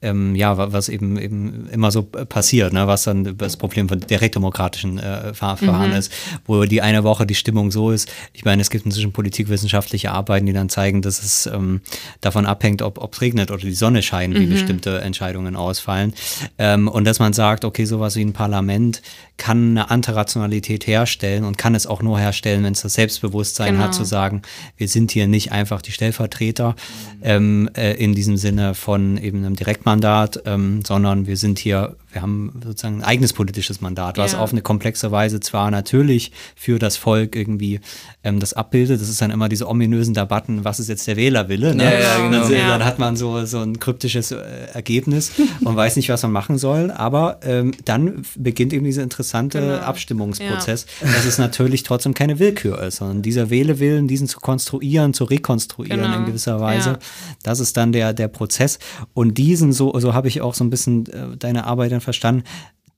ähm, 0.05 0.36
ja, 0.36 0.72
was 0.72 0.89
eben 0.89 1.18
eben 1.18 1.68
immer 1.70 1.90
so 1.90 2.02
passiert, 2.02 2.72
ne? 2.72 2.86
was 2.86 3.05
dann 3.05 3.36
das 3.36 3.56
Problem 3.56 3.89
von 3.89 4.01
direktdemokratischen 4.01 4.98
äh, 4.98 5.35
Verfahren 5.35 5.90
mhm. 5.90 5.97
ist, 5.97 6.12
wo 6.47 6.64
die 6.64 6.82
eine 6.82 7.02
Woche 7.05 7.26
die 7.26 7.35
Stimmung 7.35 7.70
so 7.70 7.90
ist. 7.90 8.10
Ich 8.32 8.44
meine, 8.44 8.62
es 8.62 8.70
gibt 8.70 8.85
inzwischen 8.85 9.12
politikwissenschaftliche 9.12 10.12
Arbeiten, 10.12 10.47
die 10.47 10.52
dann 10.52 10.68
zeigen, 10.68 11.02
dass 11.02 11.22
es 11.22 11.47
ähm, 11.47 11.81
davon 12.20 12.47
abhängt, 12.47 12.82
ob 12.82 13.12
es 13.12 13.20
regnet 13.20 13.51
oder 13.51 13.62
die 13.62 13.72
Sonne 13.72 14.02
scheint, 14.02 14.35
wie 14.35 14.47
mhm. 14.47 14.51
bestimmte 14.51 15.01
Entscheidungen 15.01 15.56
ausfallen. 15.56 16.12
Ähm, 16.59 16.89
und 16.89 17.05
dass 17.05 17.18
man 17.18 17.32
sagt, 17.32 17.64
okay, 17.64 17.86
sowas 17.86 18.16
wie 18.16 18.24
ein 18.24 18.32
Parlament 18.32 19.02
kann 19.36 19.70
eine 19.70 19.90
Antirationalität 19.90 20.86
herstellen 20.86 21.44
und 21.44 21.59
kann 21.59 21.74
es 21.74 21.86
auch 21.86 22.02
nur 22.02 22.20
herstellen, 22.20 22.62
wenn 22.62 22.74
es 22.74 22.82
das 22.82 22.94
Selbstbewusstsein 22.94 23.74
genau. 23.74 23.85
hat, 23.85 23.94
zu 23.94 24.05
sagen, 24.05 24.43
wir 24.76 24.86
sind 24.86 25.10
hier 25.10 25.26
nicht 25.26 25.51
einfach 25.51 25.82
die 25.82 25.90
Stellvertreter 25.93 26.70
mhm. 26.70 27.22
ähm, 27.22 27.70
äh, 27.74 27.94
in 27.94 28.14
diesem 28.14 28.36
Sinne 28.36 28.74
von 28.74 29.16
eben 29.16 29.39
einem 29.39 29.56
Direktmandat, 30.01 30.43
ähm, 30.47 30.83
sondern 30.85 31.27
wir 31.27 31.37
sind 31.37 31.59
hier 31.59 31.97
wir 32.15 32.23
haben 32.23 32.61
sozusagen 32.65 32.99
ein 32.99 33.05
eigenes 33.05 33.32
politisches 33.32 33.81
Mandat, 33.81 34.19
was 34.19 34.32
ja. 34.32 34.39
auf 34.39 34.53
eine 34.53 34.62
komplexe 34.62 35.11
Weise 35.11 35.41
zwar 35.41 35.70
natürlich 35.70 36.32
für 36.55 36.78
das 36.78 36.97
Volk 36.97 37.36
irgendwie 37.36 37.81
ähm, 38.23 38.41
das 38.41 38.55
abbildet. 38.55 39.01
Das 39.01 39.09
ist 39.09 39.20
dann 39.20 39.31
immer 39.31 39.49
diese 39.49 39.69
ominösen 39.69 40.15
Debatten, 40.15 40.65
was 40.65 40.81
ist 40.81 40.89
jetzt 40.89 41.07
der 41.07 41.16
Wählerwille? 41.16 41.74
Ne? 41.74 41.85
Ja, 41.85 41.99
ja, 41.99 42.16
genau. 42.28 42.49
dann, 42.49 42.53
dann, 42.53 42.85
hat 42.85 42.99
man 42.99 43.16
so, 43.16 43.45
so 43.45 43.59
ein 43.59 43.78
kryptisches 43.78 44.31
äh, 44.31 44.39
Ergebnis 44.73 45.32
und 45.65 45.77
weiß 45.77 45.97
nicht, 45.97 46.09
was 46.09 46.23
man 46.23 46.32
machen 46.32 46.59
soll. 46.59 46.91
Aber 46.91 47.41
ähm, 47.43 47.73
dann 47.85 48.24
beginnt 48.36 48.73
eben 48.73 48.85
dieser 48.85 49.03
interessante 49.03 49.61
genau. 49.61 49.74
Abstimmungsprozess, 49.78 50.86
dass 51.01 51.24
es 51.24 51.39
natürlich 51.39 51.82
trotzdem 51.82 52.15
keine 52.15 52.39
Willkür 52.39 52.81
ist, 52.82 52.97
sondern 52.97 53.23
dieser 53.23 53.51
Wählewillen, 53.51 54.09
diesen 54.09 54.28
zu 54.28 54.41
konstruieren, 54.41 55.15
zu 55.15 55.24
rekonstruieren 55.24 56.01
genau. 56.01 56.19
in 56.19 56.27
gewisser 56.27 56.61
Weise, 56.61 56.99
das 57.43 57.61
ist 57.61 57.77
dann 57.77 57.93
der, 57.93 58.12
der 58.12 58.28
Prozess. 58.28 58.78
Und 59.15 59.36
diesen, 59.39 59.73
so, 59.73 59.99
so 59.99 60.15
habe 60.15 60.28
ich 60.28 60.41
auch 60.41 60.55
so 60.55 60.65
ein 60.65 60.70
bisschen 60.70 61.07
äh, 61.07 61.36
deine 61.36 61.65
Arbeit 61.65 61.93
dann 61.93 62.01
verstanden, 62.05 62.44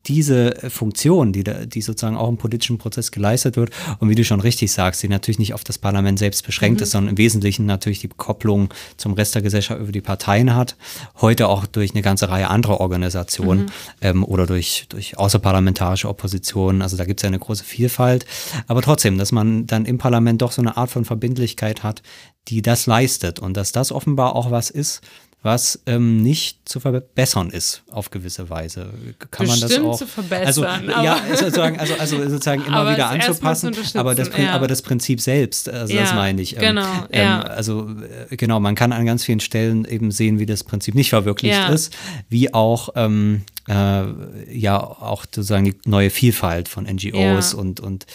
diese 0.06 0.54
Funktion, 0.68 1.32
die, 1.32 1.42
da, 1.44 1.66
die 1.66 1.82
sozusagen 1.82 2.16
auch 2.16 2.28
im 2.28 2.36
politischen 2.36 2.78
Prozess 2.78 3.10
geleistet 3.10 3.56
wird 3.56 3.70
und 3.98 4.08
wie 4.08 4.14
du 4.14 4.24
schon 4.24 4.40
richtig 4.40 4.72
sagst, 4.72 5.02
die 5.02 5.08
natürlich 5.08 5.38
nicht 5.38 5.54
auf 5.54 5.64
das 5.64 5.78
Parlament 5.78 6.18
selbst 6.18 6.46
beschränkt 6.46 6.80
mhm. 6.80 6.82
ist, 6.84 6.90
sondern 6.92 7.10
im 7.10 7.18
Wesentlichen 7.18 7.66
natürlich 7.66 8.00
die 8.00 8.08
Kopplung 8.08 8.68
zum 8.96 9.14
Rest 9.14 9.34
der 9.34 9.42
Gesellschaft 9.42 9.80
über 9.80 9.92
die 9.92 10.00
Parteien 10.00 10.54
hat, 10.54 10.76
heute 11.20 11.48
auch 11.48 11.66
durch 11.66 11.92
eine 11.92 12.02
ganze 12.02 12.28
Reihe 12.28 12.48
anderer 12.48 12.80
Organisationen 12.80 13.62
mhm. 13.62 13.70
ähm, 14.00 14.24
oder 14.24 14.46
durch, 14.46 14.86
durch 14.88 15.18
außerparlamentarische 15.18 16.08
Oppositionen, 16.08 16.82
also 16.82 16.96
da 16.96 17.04
gibt 17.04 17.20
es 17.20 17.22
ja 17.22 17.28
eine 17.28 17.38
große 17.38 17.64
Vielfalt, 17.64 18.26
aber 18.68 18.82
trotzdem, 18.82 19.18
dass 19.18 19.32
man 19.32 19.66
dann 19.66 19.86
im 19.86 19.98
Parlament 19.98 20.42
doch 20.42 20.52
so 20.52 20.62
eine 20.62 20.76
Art 20.76 20.90
von 20.90 21.04
Verbindlichkeit 21.04 21.82
hat, 21.82 22.02
die 22.48 22.62
das 22.62 22.86
leistet 22.86 23.40
und 23.40 23.56
dass 23.56 23.72
das 23.72 23.90
offenbar 23.90 24.36
auch 24.36 24.52
was 24.52 24.70
ist, 24.70 25.00
was 25.46 25.80
ähm, 25.86 26.22
nicht 26.22 26.68
zu 26.68 26.80
verbessern 26.80 27.50
ist 27.50 27.84
auf 27.90 28.10
gewisse 28.10 28.50
Weise. 28.50 28.90
Kann 29.30 29.46
Bestimmt 29.46 29.48
man 29.48 29.60
das 29.60 29.94
auch 29.94 29.98
zu 29.98 30.06
verbessern. 30.08 30.44
Also, 30.46 30.64
ja, 31.04 31.18
sozusagen, 31.36 31.78
also, 31.78 31.94
also 31.94 32.28
sozusagen 32.28 32.64
immer 32.66 32.92
wieder 32.92 33.08
anzupassen, 33.08 33.72
aber 33.94 34.16
das, 34.16 34.30
ja. 34.36 34.50
aber 34.50 34.66
das 34.66 34.82
Prinzip 34.82 35.20
selbst, 35.20 35.68
also 35.68 35.94
ja, 35.94 36.02
das 36.02 36.14
meine 36.14 36.42
ich. 36.42 36.54
Ähm, 36.56 36.60
genau, 36.60 37.06
ähm, 37.12 37.22
ja. 37.22 37.40
Also 37.42 37.88
äh, 38.28 38.36
genau, 38.36 38.58
man 38.58 38.74
kann 38.74 38.92
an 38.92 39.06
ganz 39.06 39.22
vielen 39.24 39.38
Stellen 39.40 39.84
eben 39.84 40.10
sehen, 40.10 40.40
wie 40.40 40.46
das 40.46 40.64
Prinzip 40.64 40.96
nicht 40.96 41.10
verwirklicht 41.10 41.68
ist, 41.70 41.96
wie 42.28 42.52
auch 42.52 42.88
ähm, 42.96 43.44
äh, 43.68 44.52
ja 44.52 44.82
auch 44.82 45.24
sozusagen 45.24 45.64
die 45.64 45.76
neue 45.84 46.10
Vielfalt 46.10 46.68
von 46.68 46.84
NGOs 46.84 47.54
und 47.54 47.78
und 47.78 48.06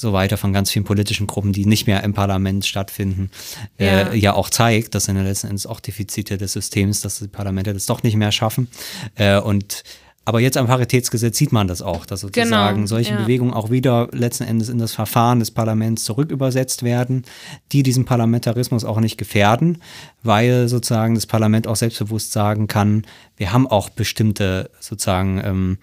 so 0.00 0.12
weiter 0.12 0.36
von 0.36 0.52
ganz 0.52 0.70
vielen 0.70 0.84
politischen 0.84 1.26
Gruppen, 1.26 1.52
die 1.52 1.66
nicht 1.66 1.86
mehr 1.86 2.04
im 2.04 2.14
Parlament 2.14 2.64
stattfinden, 2.64 3.30
äh, 3.78 3.86
ja, 3.86 4.00
äh, 4.08 4.16
ja 4.16 4.34
auch 4.34 4.48
zeigt, 4.48 4.94
dass 4.94 5.08
in 5.08 5.16
der 5.16 5.24
letzten 5.24 5.48
Endes 5.48 5.66
auch 5.66 5.80
Defizite 5.80 6.38
des 6.38 6.52
Systems, 6.52 7.00
dass 7.00 7.18
die 7.18 7.28
Parlamente 7.28 7.74
das 7.74 7.86
doch 7.86 8.02
nicht 8.02 8.16
mehr 8.16 8.30
schaffen. 8.30 8.68
Äh, 9.16 9.40
und 9.40 9.82
aber 10.28 10.40
jetzt 10.40 10.58
am 10.58 10.66
Paritätsgesetz 10.66 11.38
sieht 11.38 11.52
man 11.52 11.68
das 11.68 11.80
auch, 11.80 12.04
dass 12.04 12.20
sozusagen 12.20 12.74
genau, 12.76 12.86
solche 12.86 13.14
ja. 13.14 13.20
Bewegungen 13.22 13.54
auch 13.54 13.70
wieder 13.70 14.08
letzten 14.12 14.44
Endes 14.44 14.68
in 14.68 14.76
das 14.76 14.92
Verfahren 14.92 15.40
des 15.40 15.50
Parlaments 15.50 16.04
zurückübersetzt 16.04 16.82
werden, 16.82 17.24
die 17.72 17.82
diesen 17.82 18.04
Parlamentarismus 18.04 18.84
auch 18.84 19.00
nicht 19.00 19.16
gefährden, 19.16 19.80
weil 20.22 20.68
sozusagen 20.68 21.14
das 21.14 21.24
Parlament 21.24 21.66
auch 21.66 21.76
selbstbewusst 21.76 22.32
sagen 22.32 22.66
kann, 22.66 23.06
wir 23.38 23.54
haben 23.54 23.66
auch 23.66 23.88
bestimmte 23.88 24.70
sozusagen 24.80 25.40
ähm, 25.42 25.78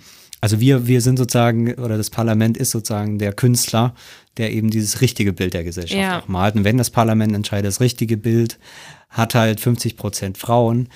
also 0.45 0.59
wir, 0.59 0.85
wir 0.85 1.01
sind 1.01 1.17
sozusagen, 1.17 1.73
oder 1.73 1.97
das 1.97 2.11
Parlament 2.11 2.55
ist 2.55 2.69
sozusagen 2.69 3.17
der 3.17 3.33
Künstler, 3.33 3.95
der 4.37 4.53
eben 4.53 4.69
dieses 4.69 5.01
richtige 5.01 5.33
Bild 5.33 5.55
der 5.55 5.63
Gesellschaft 5.63 5.99
ja. 5.99 6.19
auch 6.19 6.27
malt. 6.27 6.53
Und 6.53 6.63
wenn 6.63 6.77
das 6.77 6.91
Parlament 6.91 7.33
entscheidet, 7.33 7.65
das 7.65 7.79
richtige 7.79 8.15
Bild 8.15 8.59
hat 9.09 9.33
halt 9.33 9.59
50 9.59 9.97
Prozent 9.97 10.37
Frauen, 10.37 10.89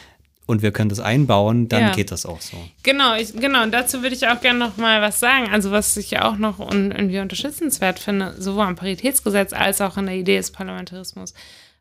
und 0.45 0.61
wir 0.61 0.71
können 0.71 0.89
das 0.89 0.99
einbauen, 0.99 1.67
dann 1.67 1.81
ja. 1.81 1.95
geht 1.95 2.11
das 2.11 2.27
auch 2.27 2.41
so. 2.41 2.57
Genau, 2.83 3.15
ich, 3.15 3.33
genau. 3.33 3.63
Und 3.63 3.71
dazu 3.71 4.03
würde 4.03 4.15
ich 4.15 4.27
auch 4.27 4.39
gerne 4.39 4.59
noch 4.59 4.77
mal 4.77 5.01
was 5.01 5.19
sagen. 5.19 5.47
Also 5.51 5.71
was 5.71 5.97
ich 5.97 6.11
ja 6.11 6.29
auch 6.29 6.37
noch 6.37 6.59
un, 6.59 6.91
irgendwie 6.91 7.19
unterstützenswert 7.19 7.97
finde, 7.97 8.35
sowohl 8.37 8.63
am 8.63 8.75
Paritätsgesetz 8.75 9.51
als 9.53 9.81
auch 9.81 9.97
in 9.97 10.05
der 10.05 10.15
Idee 10.15 10.37
des 10.37 10.51
Parlamentarismus 10.51 11.33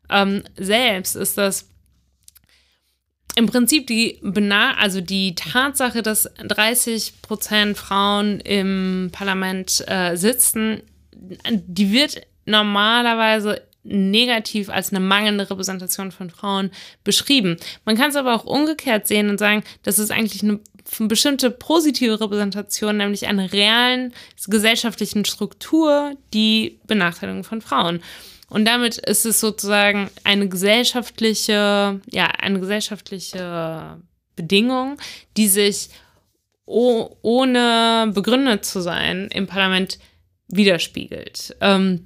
ähm, 0.09 0.43
selbst, 0.55 1.15
ist 1.15 1.37
das 1.37 1.67
im 3.35 3.45
Prinzip 3.45 3.87
die, 3.87 4.19
also 4.77 5.01
die 5.01 5.35
Tatsache, 5.35 6.01
dass 6.01 6.29
30 6.45 7.21
Prozent 7.21 7.77
Frauen 7.77 8.39
im 8.41 9.09
Parlament 9.11 9.83
äh, 9.87 10.15
sitzen, 10.15 10.81
die 11.13 11.91
wird 11.91 12.21
normalerweise 12.45 13.61
negativ 13.83 14.69
als 14.69 14.91
eine 14.91 14.99
mangelnde 14.99 15.49
Repräsentation 15.49 16.11
von 16.11 16.29
Frauen 16.29 16.71
beschrieben. 17.03 17.57
Man 17.85 17.95
kann 17.95 18.09
es 18.09 18.15
aber 18.15 18.35
auch 18.35 18.45
umgekehrt 18.45 19.07
sehen 19.07 19.29
und 19.29 19.37
sagen, 19.37 19.63
das 19.83 19.99
ist 19.99 20.11
eigentlich 20.11 20.43
eine 20.43 20.59
bestimmte 21.07 21.49
positive 21.51 22.19
Repräsentation, 22.19 22.97
nämlich 22.97 23.27
einer 23.27 23.51
realen 23.53 24.13
gesellschaftlichen 24.47 25.25
Struktur, 25.25 26.15
die 26.33 26.79
Benachteiligung 26.87 27.43
von 27.43 27.61
Frauen. 27.61 28.01
Und 28.49 28.65
damit 28.65 28.97
ist 28.97 29.25
es 29.25 29.39
sozusagen 29.39 30.09
eine 30.23 30.47
gesellschaftliche, 30.47 32.01
ja, 32.11 32.25
eine 32.25 32.59
gesellschaftliche 32.59 34.01
Bedingung, 34.35 34.97
die 35.37 35.47
sich 35.47 35.89
ohne 36.65 38.11
begründet 38.13 38.63
zu 38.63 38.81
sein 38.81 39.29
im 39.33 39.47
Parlament 39.47 39.99
widerspiegelt. 40.47 41.55
Ähm, 41.61 42.05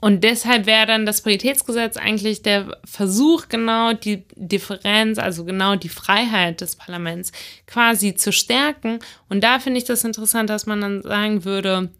und 0.00 0.22
deshalb 0.22 0.66
wäre 0.66 0.86
dann 0.86 1.06
das 1.06 1.22
Paritätsgesetz 1.22 1.96
eigentlich 1.96 2.42
der 2.42 2.78
Versuch, 2.84 3.48
genau 3.48 3.92
die 3.92 4.24
Differenz, 4.36 5.18
also 5.18 5.44
genau 5.44 5.74
die 5.74 5.88
Freiheit 5.88 6.60
des 6.60 6.76
Parlaments 6.76 7.32
quasi 7.66 8.14
zu 8.14 8.30
stärken. 8.32 8.98
Und 9.28 9.42
da 9.42 9.58
finde 9.58 9.78
ich 9.78 9.84
das 9.84 10.04
interessant, 10.04 10.50
dass 10.50 10.66
man 10.66 10.80
dann 10.80 11.02
sagen 11.02 11.44
würde, 11.44 11.90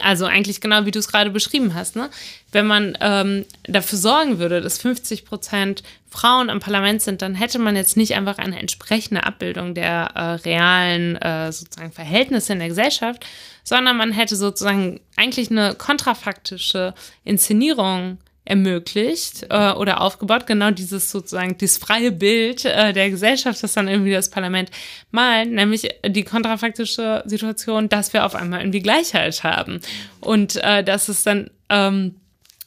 also 0.00 0.24
eigentlich 0.24 0.60
genau 0.60 0.86
wie 0.86 0.90
du 0.90 0.98
es 0.98 1.08
gerade 1.08 1.30
beschrieben 1.30 1.74
hast, 1.74 1.96
ne? 1.96 2.08
Wenn 2.50 2.66
man 2.66 2.96
ähm, 3.00 3.44
dafür 3.64 3.98
sorgen 3.98 4.38
würde, 4.38 4.60
dass 4.60 4.78
50 4.78 5.24
Prozent 5.24 5.82
Frauen 6.08 6.50
am 6.50 6.60
Parlament 6.60 7.02
sind, 7.02 7.22
dann 7.22 7.34
hätte 7.34 7.58
man 7.58 7.76
jetzt 7.76 7.96
nicht 7.96 8.14
einfach 8.14 8.38
eine 8.38 8.58
entsprechende 8.58 9.24
Abbildung 9.24 9.74
der 9.74 10.10
äh, 10.14 10.20
realen 10.46 11.16
äh, 11.16 11.50
sozusagen 11.52 11.92
Verhältnisse 11.92 12.52
in 12.52 12.58
der 12.58 12.68
Gesellschaft, 12.68 13.26
sondern 13.64 13.96
man 13.96 14.12
hätte 14.12 14.36
sozusagen 14.36 15.00
eigentlich 15.16 15.50
eine 15.50 15.74
kontrafaktische 15.74 16.94
Inszenierung 17.24 18.18
ermöglicht 18.44 19.46
äh, 19.50 19.72
oder 19.72 20.00
aufgebaut, 20.00 20.46
genau 20.46 20.70
dieses 20.72 21.10
sozusagen, 21.10 21.56
dieses 21.58 21.78
freie 21.78 22.10
Bild 22.10 22.64
äh, 22.64 22.92
der 22.92 23.10
Gesellschaft, 23.10 23.62
das 23.62 23.74
dann 23.74 23.88
irgendwie 23.88 24.10
das 24.10 24.30
Parlament 24.30 24.70
malt, 25.10 25.50
nämlich 25.50 25.88
die 26.06 26.24
kontrafaktische 26.24 27.22
Situation, 27.24 27.88
dass 27.88 28.12
wir 28.12 28.26
auf 28.26 28.34
einmal 28.34 28.60
irgendwie 28.60 28.82
Gleichheit 28.82 29.44
haben 29.44 29.80
und 30.20 30.56
äh, 30.56 30.82
dass 30.82 31.08
es 31.08 31.22
dann 31.22 31.50
ähm, 31.68 32.16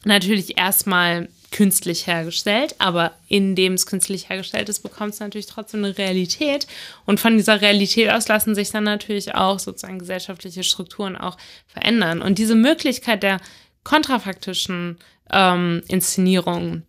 natürlich 0.04 0.56
erstmal 0.56 1.28
künstlich 1.50 2.06
hergestellt, 2.06 2.74
aber 2.78 3.12
indem 3.28 3.74
es 3.74 3.86
künstlich 3.86 4.28
hergestellt 4.28 4.68
ist, 4.68 4.80
bekommt 4.80 5.14
es 5.14 5.20
natürlich 5.20 5.46
trotzdem 5.46 5.84
eine 5.84 5.96
Realität. 5.96 6.66
Und 7.06 7.20
von 7.20 7.36
dieser 7.36 7.60
Realität 7.60 8.10
aus 8.10 8.28
lassen 8.28 8.54
sich 8.54 8.70
dann 8.70 8.84
natürlich 8.84 9.34
auch 9.34 9.58
sozusagen 9.58 9.98
gesellschaftliche 9.98 10.64
Strukturen 10.64 11.16
auch 11.16 11.36
verändern. 11.66 12.20
Und 12.20 12.38
diese 12.38 12.54
Möglichkeit 12.54 13.22
der 13.22 13.40
kontrafaktischen 13.84 14.98
ähm, 15.30 15.82
Inszenierung. 15.88 16.82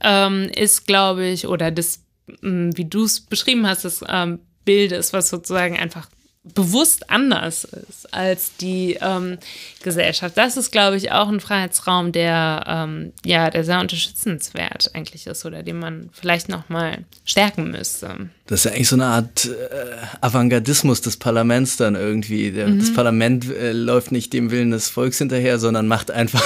Ähm, 0.00 0.48
ist, 0.54 0.86
glaube 0.86 1.26
ich, 1.26 1.48
oder 1.48 1.70
das, 1.70 2.04
wie 2.40 2.84
du 2.84 3.04
es 3.04 3.20
beschrieben 3.20 3.66
hast, 3.66 3.84
das 3.84 4.04
ähm, 4.08 4.38
Bildes, 4.64 5.12
was 5.12 5.28
sozusagen 5.28 5.76
einfach 5.76 6.08
bewusst 6.44 7.08
anders 7.08 7.64
ist 7.64 8.12
als 8.12 8.56
die 8.56 8.98
ähm, 9.00 9.38
Gesellschaft. 9.82 10.36
Das 10.36 10.56
ist, 10.56 10.72
glaube 10.72 10.96
ich, 10.96 11.12
auch 11.12 11.28
ein 11.28 11.38
Freiheitsraum, 11.38 12.10
der 12.10 12.64
ähm, 12.66 13.12
ja, 13.24 13.48
der 13.48 13.64
sehr 13.64 13.80
unterstützenswert 13.80 14.90
eigentlich 14.94 15.28
ist 15.28 15.44
oder 15.44 15.62
den 15.62 15.78
man 15.78 16.10
vielleicht 16.12 16.48
noch 16.48 16.68
mal 16.68 17.04
stärken 17.24 17.70
müsste. 17.70 18.28
Das 18.46 18.60
ist 18.60 18.64
ja 18.64 18.72
eigentlich 18.72 18.88
so 18.88 18.96
eine 18.96 19.06
Art 19.06 19.46
äh, 19.46 19.96
Avantgardismus 20.20 21.00
des 21.00 21.16
Parlaments 21.16 21.76
dann 21.76 21.94
irgendwie. 21.94 22.50
Der, 22.50 22.66
mhm. 22.66 22.80
Das 22.80 22.92
Parlament 22.92 23.48
äh, 23.48 23.70
läuft 23.70 24.10
nicht 24.10 24.32
dem 24.32 24.50
Willen 24.50 24.72
des 24.72 24.88
Volks 24.88 25.18
hinterher, 25.18 25.60
sondern 25.60 25.86
macht 25.86 26.10
einfach, 26.10 26.44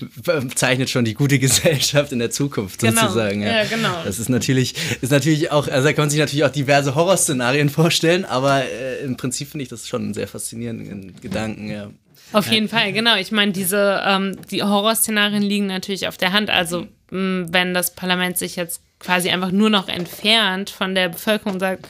zeichnet 0.56 0.90
schon 0.90 1.04
die 1.04 1.14
gute 1.14 1.38
Gesellschaft 1.38 2.10
in 2.10 2.18
der 2.18 2.32
Zukunft 2.32 2.80
genau. 2.80 3.00
sozusagen. 3.00 3.42
Ja. 3.42 3.62
ja, 3.62 3.64
genau. 3.64 4.02
Das 4.04 4.18
ist 4.18 4.28
natürlich, 4.28 4.74
ist 5.00 5.12
natürlich 5.12 5.52
auch, 5.52 5.68
also 5.68 5.86
da 5.86 5.92
kann 5.92 6.02
man 6.02 6.10
sich 6.10 6.18
natürlich 6.18 6.44
auch 6.44 6.50
diverse 6.50 6.96
Horrorszenarien 6.96 7.70
vorstellen, 7.70 8.24
aber 8.24 8.64
äh, 8.64 9.04
im 9.04 9.16
Prinzip 9.16 9.35
finde 9.44 9.64
ich 9.64 9.68
das 9.68 9.86
schon 9.86 10.02
einen 10.02 10.14
sehr 10.14 10.28
faszinierenden 10.28 11.20
Gedanken, 11.20 11.70
ja. 11.70 11.90
Auf 12.32 12.50
jeden 12.50 12.68
Fall, 12.68 12.92
genau. 12.92 13.16
Ich 13.16 13.30
meine, 13.30 13.52
diese 13.52 14.02
ähm, 14.04 14.36
die 14.50 14.62
Horrorszenarien 14.62 15.42
liegen 15.42 15.66
natürlich 15.66 16.08
auf 16.08 16.16
der 16.16 16.32
Hand. 16.32 16.50
Also 16.50 16.86
mh, 17.10 17.48
wenn 17.50 17.72
das 17.72 17.94
Parlament 17.94 18.36
sich 18.38 18.56
jetzt 18.56 18.80
quasi 18.98 19.30
einfach 19.30 19.52
nur 19.52 19.70
noch 19.70 19.88
entfernt 19.88 20.70
von 20.70 20.94
der 20.94 21.10
Bevölkerung 21.10 21.54
und 21.54 21.60
sagt, 21.60 21.86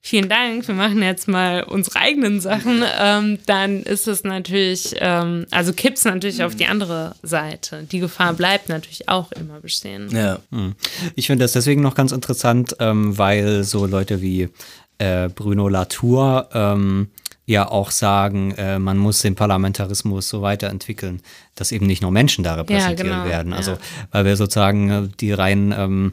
vielen 0.00 0.28
Dank, 0.28 0.68
wir 0.68 0.74
machen 0.74 1.02
jetzt 1.02 1.28
mal 1.28 1.62
unsere 1.62 1.98
eigenen 1.98 2.38
Sachen, 2.40 2.84
ähm, 3.00 3.38
dann 3.46 3.82
ist 3.82 4.06
es 4.06 4.22
natürlich, 4.22 4.94
ähm, 4.98 5.46
also 5.50 5.72
kippt 5.72 5.96
es 5.96 6.04
natürlich 6.04 6.42
auf 6.42 6.54
die 6.54 6.66
andere 6.66 7.14
Seite. 7.22 7.84
Die 7.90 8.00
Gefahr 8.00 8.34
bleibt 8.34 8.68
natürlich 8.68 9.08
auch 9.08 9.32
immer 9.32 9.60
bestehen. 9.60 10.10
Ja. 10.10 10.40
Hm. 10.50 10.74
Ich 11.14 11.26
finde 11.26 11.44
das 11.44 11.52
deswegen 11.52 11.80
noch 11.80 11.94
ganz 11.94 12.12
interessant, 12.12 12.76
ähm, 12.80 13.16
weil 13.16 13.64
so 13.64 13.86
Leute 13.86 14.20
wie 14.20 14.50
äh, 14.98 15.28
Bruno 15.28 15.68
Latour 15.68 16.48
ähm, 16.52 17.10
ja 17.46 17.68
auch 17.70 17.90
sagen, 17.90 18.52
äh, 18.52 18.78
man 18.78 18.96
muss 18.96 19.20
den 19.20 19.34
Parlamentarismus 19.34 20.28
so 20.28 20.42
weiterentwickeln, 20.42 21.20
dass 21.54 21.72
eben 21.72 21.86
nicht 21.86 22.02
nur 22.02 22.10
Menschen 22.10 22.42
da 22.42 22.54
repräsentiert 22.54 23.06
ja, 23.06 23.16
genau, 23.16 23.24
werden. 23.24 23.52
Also 23.52 23.72
ja. 23.72 23.78
weil 24.12 24.24
wir 24.24 24.36
sozusagen 24.36 24.90
äh, 24.90 25.08
die 25.20 25.32
rein 25.32 25.74
ähm, 25.76 26.12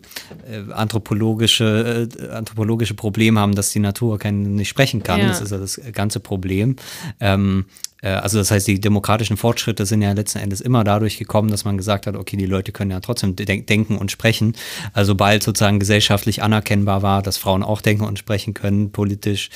äh, 0.49 0.71
anthropologische, 0.73 2.09
äh, 2.19 2.29
anthropologische 2.29 2.93
Problem 2.93 3.39
haben, 3.39 3.55
dass 3.55 3.69
die 3.71 3.79
Natur 3.79 4.19
kein, 4.19 4.55
nicht 4.55 4.69
sprechen 4.69 5.03
kann. 5.03 5.21
Ja. 5.21 5.27
Das 5.29 5.41
ist 5.41 5.51
ja 5.51 5.57
das 5.57 5.79
ganze 5.93 6.19
Problem. 6.19 6.75
Ähm, 7.19 7.65
äh, 8.01 8.09
also 8.09 8.37
das 8.37 8.51
heißt, 8.51 8.67
die 8.67 8.79
demokratischen 8.79 9.37
Fortschritte 9.37 9.85
sind 9.85 10.01
ja 10.01 10.11
letzten 10.11 10.39
Endes 10.39 10.61
immer 10.61 10.83
dadurch 10.83 11.17
gekommen, 11.17 11.49
dass 11.49 11.65
man 11.65 11.77
gesagt 11.77 12.07
hat, 12.07 12.15
okay, 12.15 12.37
die 12.37 12.45
Leute 12.45 12.71
können 12.71 12.91
ja 12.91 12.99
trotzdem 12.99 13.35
de 13.35 13.61
denken 13.61 13.97
und 13.97 14.11
sprechen. 14.11 14.55
Also 14.93 15.15
bald 15.15 15.43
sozusagen 15.43 15.79
gesellschaftlich 15.79 16.43
anerkennbar 16.43 17.01
war, 17.01 17.21
dass 17.21 17.37
Frauen 17.37 17.63
auch 17.63 17.81
denken 17.81 18.03
und 18.03 18.19
sprechen 18.19 18.53
können, 18.53 18.91
politisch, 18.91 19.49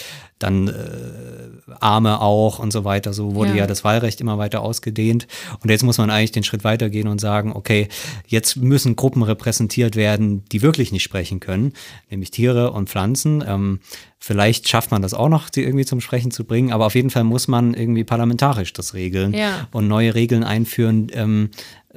dann 0.46 0.68
äh, 0.68 1.72
Arme 1.80 2.22
auch 2.22 2.60
und 2.60 2.72
so 2.72 2.86
weiter. 2.86 3.14
So 3.14 3.36
wurde 3.36 3.52
ja. 3.52 3.58
ja. 3.58 3.68
das 3.68 3.84
Wahlrecht 3.84 4.22
immer 4.22 4.38
weiter 4.38 4.62
ausgedehnt. 4.62 5.28
Und 5.62 5.70
jetzt 5.70 5.84
muss 5.84 5.98
man 5.98 6.10
eigentlich 6.10 6.32
den 6.32 6.44
Schritt 6.44 6.64
weitergehen 6.64 7.08
und 7.08 7.20
sagen, 7.20 7.54
okay, 7.54 7.88
jetzt 8.28 8.58
müssen 8.58 8.96
Gruppen 8.96 9.24
repräsentiert 9.24 9.96
werden, 9.96 10.46
die 10.52 10.62
wirklich 10.62 10.92
nicht 10.92 11.04
sprechen 11.04 11.40
können, 11.40 11.74
nämlich 12.10 12.32
Tiere 12.32 12.72
und 12.72 12.90
Pflanzen. 12.90 13.44
Ähm, 13.48 13.80
vielleicht 14.20 14.70
schafft 14.70 14.92
man 14.92 15.02
das 15.02 15.14
auch 15.14 15.30
noch, 15.30 15.50
sie 15.54 15.64
irgendwie 15.64 15.86
zum 15.86 16.02
Sprechen 16.02 16.32
zu 16.32 16.46
bringen, 16.46 16.72
aber 16.72 16.86
auf 16.86 16.96
jeden 16.96 17.10
Fall 17.10 17.24
muss 17.24 17.48
man 17.48 17.74
irgendwie 17.74 18.04
parlamentarisch 18.04 18.74
das 18.74 18.94
regeln 18.94 19.34
ja. 19.34 19.68
und 19.72 19.88
neue 19.88 20.16
Regeln 20.16 20.44
einführen, 20.44 21.08
ähm, 21.14 21.50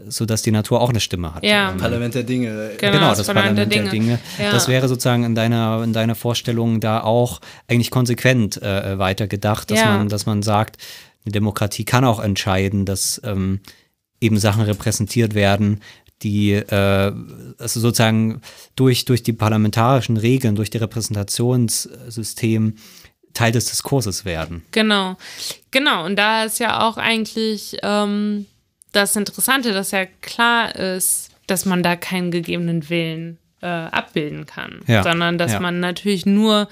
sodass 0.08 0.42
die 0.42 0.50
Natur 0.50 0.80
auch 0.80 0.90
eine 0.90 1.00
Stimme 1.00 1.34
hat. 1.34 1.44
Ja. 1.44 1.70
Ähm, 1.70 1.78
Parlament 1.78 2.14
der 2.14 2.22
Dinge. 2.22 2.70
Genau, 2.78 2.92
genau 2.92 3.08
das, 3.10 3.18
das 3.18 3.26
Parlament, 3.26 3.58
der 3.58 3.66
Dinge. 3.66 3.82
Der 3.84 3.92
Dinge. 3.92 4.18
Ja. 4.38 4.52
Das 4.52 4.68
wäre 4.68 4.88
sozusagen 4.88 5.24
in 5.24 5.34
deiner, 5.34 5.82
in 5.82 5.92
deiner 5.92 6.14
Vorstellung 6.14 6.80
da 6.80 7.02
auch 7.02 7.40
eigentlich 7.66 7.90
konsequent 7.90 8.62
äh, 8.62 8.98
weitergedacht, 8.98 9.70
dass, 9.70 9.78
ja. 9.78 9.98
man, 9.98 10.08
dass 10.08 10.26
man 10.26 10.42
sagt, 10.42 10.76
eine 11.24 11.32
Demokratie 11.32 11.84
kann 11.84 12.04
auch 12.04 12.20
entscheiden, 12.20 12.84
dass 12.84 13.20
ähm, 13.24 13.60
eben 14.20 14.38
Sachen 14.38 14.62
repräsentiert 14.62 15.34
werden, 15.34 15.80
die 16.22 16.52
äh, 16.52 17.12
also 17.58 17.80
sozusagen 17.80 18.40
durch, 18.76 19.04
durch 19.04 19.22
die 19.22 19.32
parlamentarischen 19.32 20.16
Regeln, 20.16 20.54
durch 20.56 20.70
die 20.70 20.78
Repräsentationssystem 20.78 22.74
Teil 23.34 23.52
des 23.52 23.66
Diskurses 23.66 24.24
werden. 24.24 24.64
Genau, 24.72 25.16
genau. 25.70 26.04
Und 26.04 26.16
da 26.16 26.44
ist 26.44 26.58
ja 26.58 26.88
auch 26.88 26.96
eigentlich 26.96 27.76
ähm, 27.82 28.46
das 28.98 29.16
Interessante, 29.16 29.72
dass 29.72 29.92
ja 29.92 30.06
klar 30.06 30.74
ist, 30.74 31.30
dass 31.46 31.64
man 31.64 31.82
da 31.82 31.96
keinen 31.96 32.30
gegebenen 32.30 32.90
Willen 32.90 33.38
äh, 33.62 33.66
abbilden 33.66 34.44
kann, 34.46 34.80
ja. 34.86 35.02
sondern 35.02 35.38
dass 35.38 35.52
ja. 35.52 35.60
man 35.60 35.80
natürlich 35.80 36.26
nur 36.26 36.68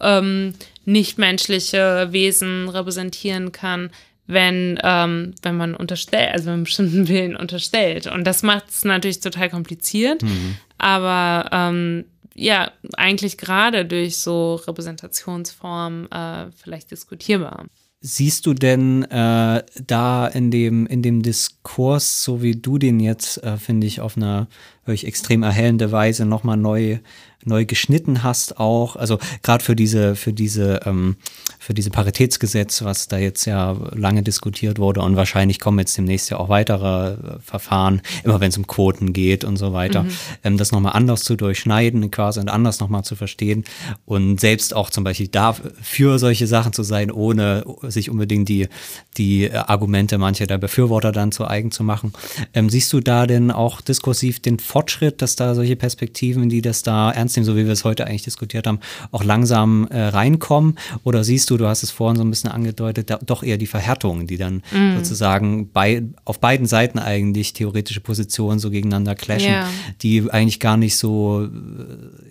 ähm, 0.00 0.54
nichtmenschliche 0.84 2.08
Wesen 2.10 2.68
repräsentieren 2.68 3.52
kann, 3.52 3.90
wenn, 4.26 4.78
ähm, 4.82 5.34
wenn 5.42 5.56
man 5.56 5.74
unterstellt, 5.74 6.32
also 6.32 6.50
einen 6.50 6.64
bestimmten 6.64 7.08
Willen 7.08 7.36
unterstellt. 7.36 8.06
Und 8.06 8.24
das 8.24 8.42
macht 8.42 8.68
es 8.68 8.84
natürlich 8.84 9.20
total 9.20 9.50
kompliziert, 9.50 10.22
mhm. 10.22 10.56
aber 10.78 11.48
ähm, 11.52 12.04
ja, 12.34 12.72
eigentlich 12.96 13.36
gerade 13.36 13.84
durch 13.84 14.16
so 14.16 14.54
Repräsentationsformen 14.54 16.10
äh, 16.10 16.46
vielleicht 16.62 16.90
diskutierbar. 16.90 17.66
Siehst 18.04 18.46
du 18.46 18.54
denn 18.54 19.04
äh, 19.04 19.62
da 19.86 20.26
in 20.26 20.50
dem, 20.50 20.86
in 20.86 21.02
dem 21.02 21.22
Diskurs, 21.22 22.24
so 22.24 22.42
wie 22.42 22.56
du 22.56 22.76
den 22.76 22.98
jetzt, 22.98 23.40
äh, 23.44 23.56
finde 23.56 23.86
ich, 23.86 24.00
auf 24.00 24.16
einer 24.16 24.48
wirklich 24.84 25.06
extrem 25.06 25.44
erhellende 25.44 25.92
Weise 25.92 26.26
nochmal 26.26 26.56
neu 26.56 26.98
neu 27.44 27.64
geschnitten 27.64 28.22
hast 28.22 28.58
auch, 28.58 28.96
also 28.96 29.18
gerade 29.42 29.64
für 29.64 29.76
diese, 29.76 30.16
für 30.16 30.32
diese, 30.32 30.80
ähm, 30.84 31.16
für 31.58 31.74
diese 31.74 31.90
Paritätsgesetz, 31.90 32.82
was 32.82 33.08
da 33.08 33.18
jetzt 33.18 33.44
ja 33.44 33.76
lange 33.92 34.22
diskutiert 34.22 34.78
wurde 34.78 35.00
und 35.00 35.16
wahrscheinlich 35.16 35.60
kommen 35.60 35.78
jetzt 35.78 35.96
demnächst 35.96 36.30
ja 36.30 36.38
auch 36.38 36.48
weitere 36.48 37.12
äh, 37.12 37.16
Verfahren, 37.40 38.02
immer 38.24 38.40
wenn 38.40 38.48
es 38.50 38.58
um 38.58 38.66
Quoten 38.66 39.12
geht 39.12 39.44
und 39.44 39.56
so 39.56 39.72
weiter, 39.72 40.04
mhm. 40.04 40.10
ähm, 40.44 40.56
das 40.56 40.72
nochmal 40.72 40.92
anders 40.92 41.24
zu 41.24 41.36
durchschneiden 41.36 42.10
quasi 42.10 42.40
und 42.40 42.48
anders 42.48 42.80
nochmal 42.80 43.04
zu 43.04 43.16
verstehen 43.16 43.64
und 44.04 44.40
selbst 44.40 44.74
auch 44.74 44.90
zum 44.90 45.04
Beispiel 45.04 45.28
da 45.28 45.54
für 45.80 46.18
solche 46.18 46.46
Sachen 46.46 46.72
zu 46.72 46.82
sein, 46.82 47.10
ohne 47.10 47.64
sich 47.82 48.10
unbedingt 48.10 48.48
die, 48.48 48.68
die 49.16 49.52
Argumente 49.52 50.18
mancher 50.18 50.46
der 50.46 50.58
Befürworter 50.58 51.12
dann 51.12 51.32
zu 51.32 51.46
eigen 51.46 51.70
zu 51.70 51.84
machen. 51.84 52.12
Ähm, 52.54 52.70
siehst 52.70 52.92
du 52.92 53.00
da 53.00 53.26
denn 53.26 53.50
auch 53.50 53.80
diskursiv 53.80 54.40
den 54.40 54.58
Fortschritt, 54.58 55.22
dass 55.22 55.36
da 55.36 55.54
solche 55.54 55.76
Perspektiven, 55.76 56.48
die 56.48 56.62
das 56.62 56.82
da 56.82 57.10
ernst 57.10 57.31
nehmen, 57.36 57.46
so 57.46 57.56
wie 57.56 57.64
wir 57.64 57.72
es 57.72 57.84
heute 57.84 58.06
eigentlich 58.06 58.22
diskutiert 58.22 58.66
haben, 58.66 58.80
auch 59.10 59.24
langsam 59.24 59.86
äh, 59.88 60.00
reinkommen? 60.00 60.78
Oder 61.04 61.24
siehst 61.24 61.50
du, 61.50 61.56
du 61.56 61.66
hast 61.66 61.82
es 61.82 61.90
vorhin 61.90 62.16
so 62.16 62.24
ein 62.24 62.30
bisschen 62.30 62.50
angedeutet, 62.50 63.10
da, 63.10 63.18
doch 63.24 63.42
eher 63.42 63.58
die 63.58 63.66
Verhärtung, 63.66 64.26
die 64.26 64.36
dann 64.36 64.62
mm. 64.72 64.96
sozusagen 64.96 65.70
bei, 65.72 66.02
auf 66.24 66.40
beiden 66.40 66.66
Seiten 66.66 66.98
eigentlich 66.98 67.52
theoretische 67.52 68.00
Positionen 68.00 68.58
so 68.58 68.70
gegeneinander 68.70 69.14
clashen, 69.14 69.50
yeah. 69.50 69.68
die 70.02 70.30
eigentlich 70.30 70.60
gar 70.60 70.76
nicht 70.76 70.96
so, 70.96 71.48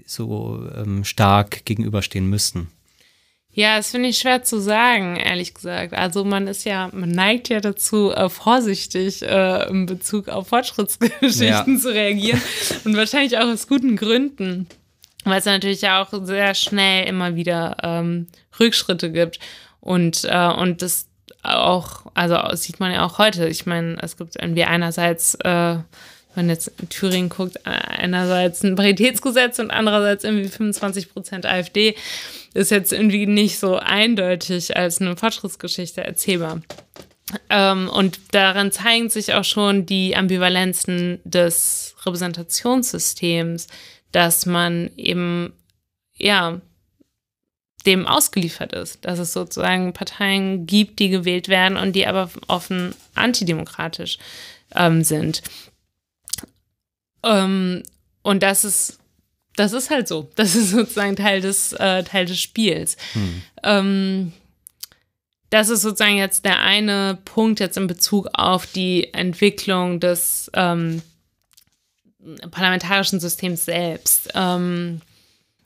so 0.05 0.63
ähm, 0.75 1.03
stark 1.03 1.65
gegenüberstehen 1.65 2.27
müssten? 2.27 2.67
Ja, 3.53 3.77
das 3.77 3.91
finde 3.91 4.09
ich 4.09 4.17
schwer 4.17 4.43
zu 4.43 4.61
sagen, 4.61 5.17
ehrlich 5.17 5.53
gesagt. 5.53 5.93
Also 5.93 6.23
man 6.23 6.47
ist 6.47 6.63
ja, 6.63 6.89
man 6.93 7.09
neigt 7.09 7.49
ja 7.49 7.59
dazu, 7.59 8.11
äh, 8.11 8.29
vorsichtig 8.29 9.23
äh, 9.23 9.69
in 9.69 9.85
Bezug 9.85 10.29
auf 10.29 10.47
Fortschrittsgeschichten 10.47 11.47
ja. 11.47 11.65
zu 11.79 11.93
reagieren 11.93 12.41
und 12.85 12.95
wahrscheinlich 12.95 13.37
auch 13.37 13.47
aus 13.47 13.67
guten 13.67 13.97
Gründen 13.97 14.67
weil 15.23 15.39
es 15.39 15.45
natürlich 15.45 15.87
auch 15.87 16.09
sehr 16.23 16.53
schnell 16.55 17.07
immer 17.07 17.35
wieder 17.35 17.77
ähm, 17.83 18.27
Rückschritte 18.59 19.11
gibt 19.11 19.39
und 19.79 20.25
äh, 20.25 20.47
und 20.53 20.81
das 20.81 21.07
auch, 21.43 22.03
also 22.13 22.37
sieht 22.55 22.79
man 22.79 22.91
ja 22.91 23.05
auch 23.05 23.17
heute. 23.17 23.47
Ich 23.47 23.65
meine, 23.65 23.97
es 24.01 24.17
gibt 24.17 24.35
irgendwie 24.35 24.63
einerseits, 24.63 25.35
äh, 25.35 25.49
wenn 25.73 25.85
man 26.35 26.49
jetzt 26.49 26.71
in 26.79 26.89
Thüringen 26.89 27.29
guckt, 27.29 27.65
einerseits 27.65 28.63
ein 28.63 28.75
Paritätsgesetz 28.75 29.59
und 29.59 29.71
andererseits 29.71 30.23
irgendwie 30.23 30.47
25 30.47 31.11
Prozent 31.11 31.45
AfD, 31.45 31.95
ist 32.53 32.71
jetzt 32.71 32.93
irgendwie 32.93 33.25
nicht 33.25 33.59
so 33.59 33.77
eindeutig 33.77 34.75
als 34.77 35.01
eine 35.01 35.17
Fortschrittsgeschichte 35.17 36.03
erzählbar. 36.03 36.61
Ähm, 37.49 37.89
und 37.89 38.19
daran 38.31 38.71
zeigen 38.71 39.09
sich 39.09 39.33
auch 39.33 39.45
schon 39.45 39.85
die 39.85 40.15
Ambivalenzen 40.15 41.19
des 41.23 41.95
Repräsentationssystems, 42.05 43.67
dass 44.11 44.45
man 44.45 44.89
eben, 44.97 45.53
ja, 46.17 46.59
dem 47.85 48.05
ausgeliefert 48.05 48.73
ist, 48.73 49.03
dass 49.05 49.19
es 49.19 49.33
sozusagen 49.33 49.93
Parteien 49.93 50.67
gibt, 50.67 50.99
die 50.99 51.09
gewählt 51.09 51.47
werden 51.47 51.77
und 51.77 51.93
die 51.93 52.05
aber 52.05 52.29
offen 52.47 52.93
antidemokratisch 53.15 54.19
ähm, 54.75 55.03
sind. 55.03 55.41
Ähm, 57.23 57.83
und 58.21 58.43
das 58.43 58.65
ist, 58.65 58.99
das 59.55 59.73
ist 59.73 59.89
halt 59.89 60.07
so. 60.07 60.29
Das 60.35 60.55
ist 60.55 60.71
sozusagen 60.71 61.15
Teil 61.15 61.41
des, 61.41 61.73
äh, 61.73 62.03
Teil 62.03 62.25
des 62.25 62.39
Spiels. 62.39 62.97
Hm. 63.13 63.41
Ähm, 63.63 64.33
das 65.49 65.69
ist 65.69 65.81
sozusagen 65.81 66.17
jetzt 66.17 66.45
der 66.45 66.61
eine 66.61 67.17
Punkt 67.25 67.59
jetzt 67.59 67.77
in 67.77 67.87
Bezug 67.87 68.29
auf 68.33 68.65
die 68.65 69.13
Entwicklung 69.13 69.99
des 69.99 70.49
ähm, 70.53 71.01
parlamentarischen 72.51 73.19
Systems 73.19 73.65
selbst. 73.65 74.29
Ähm, 74.35 75.01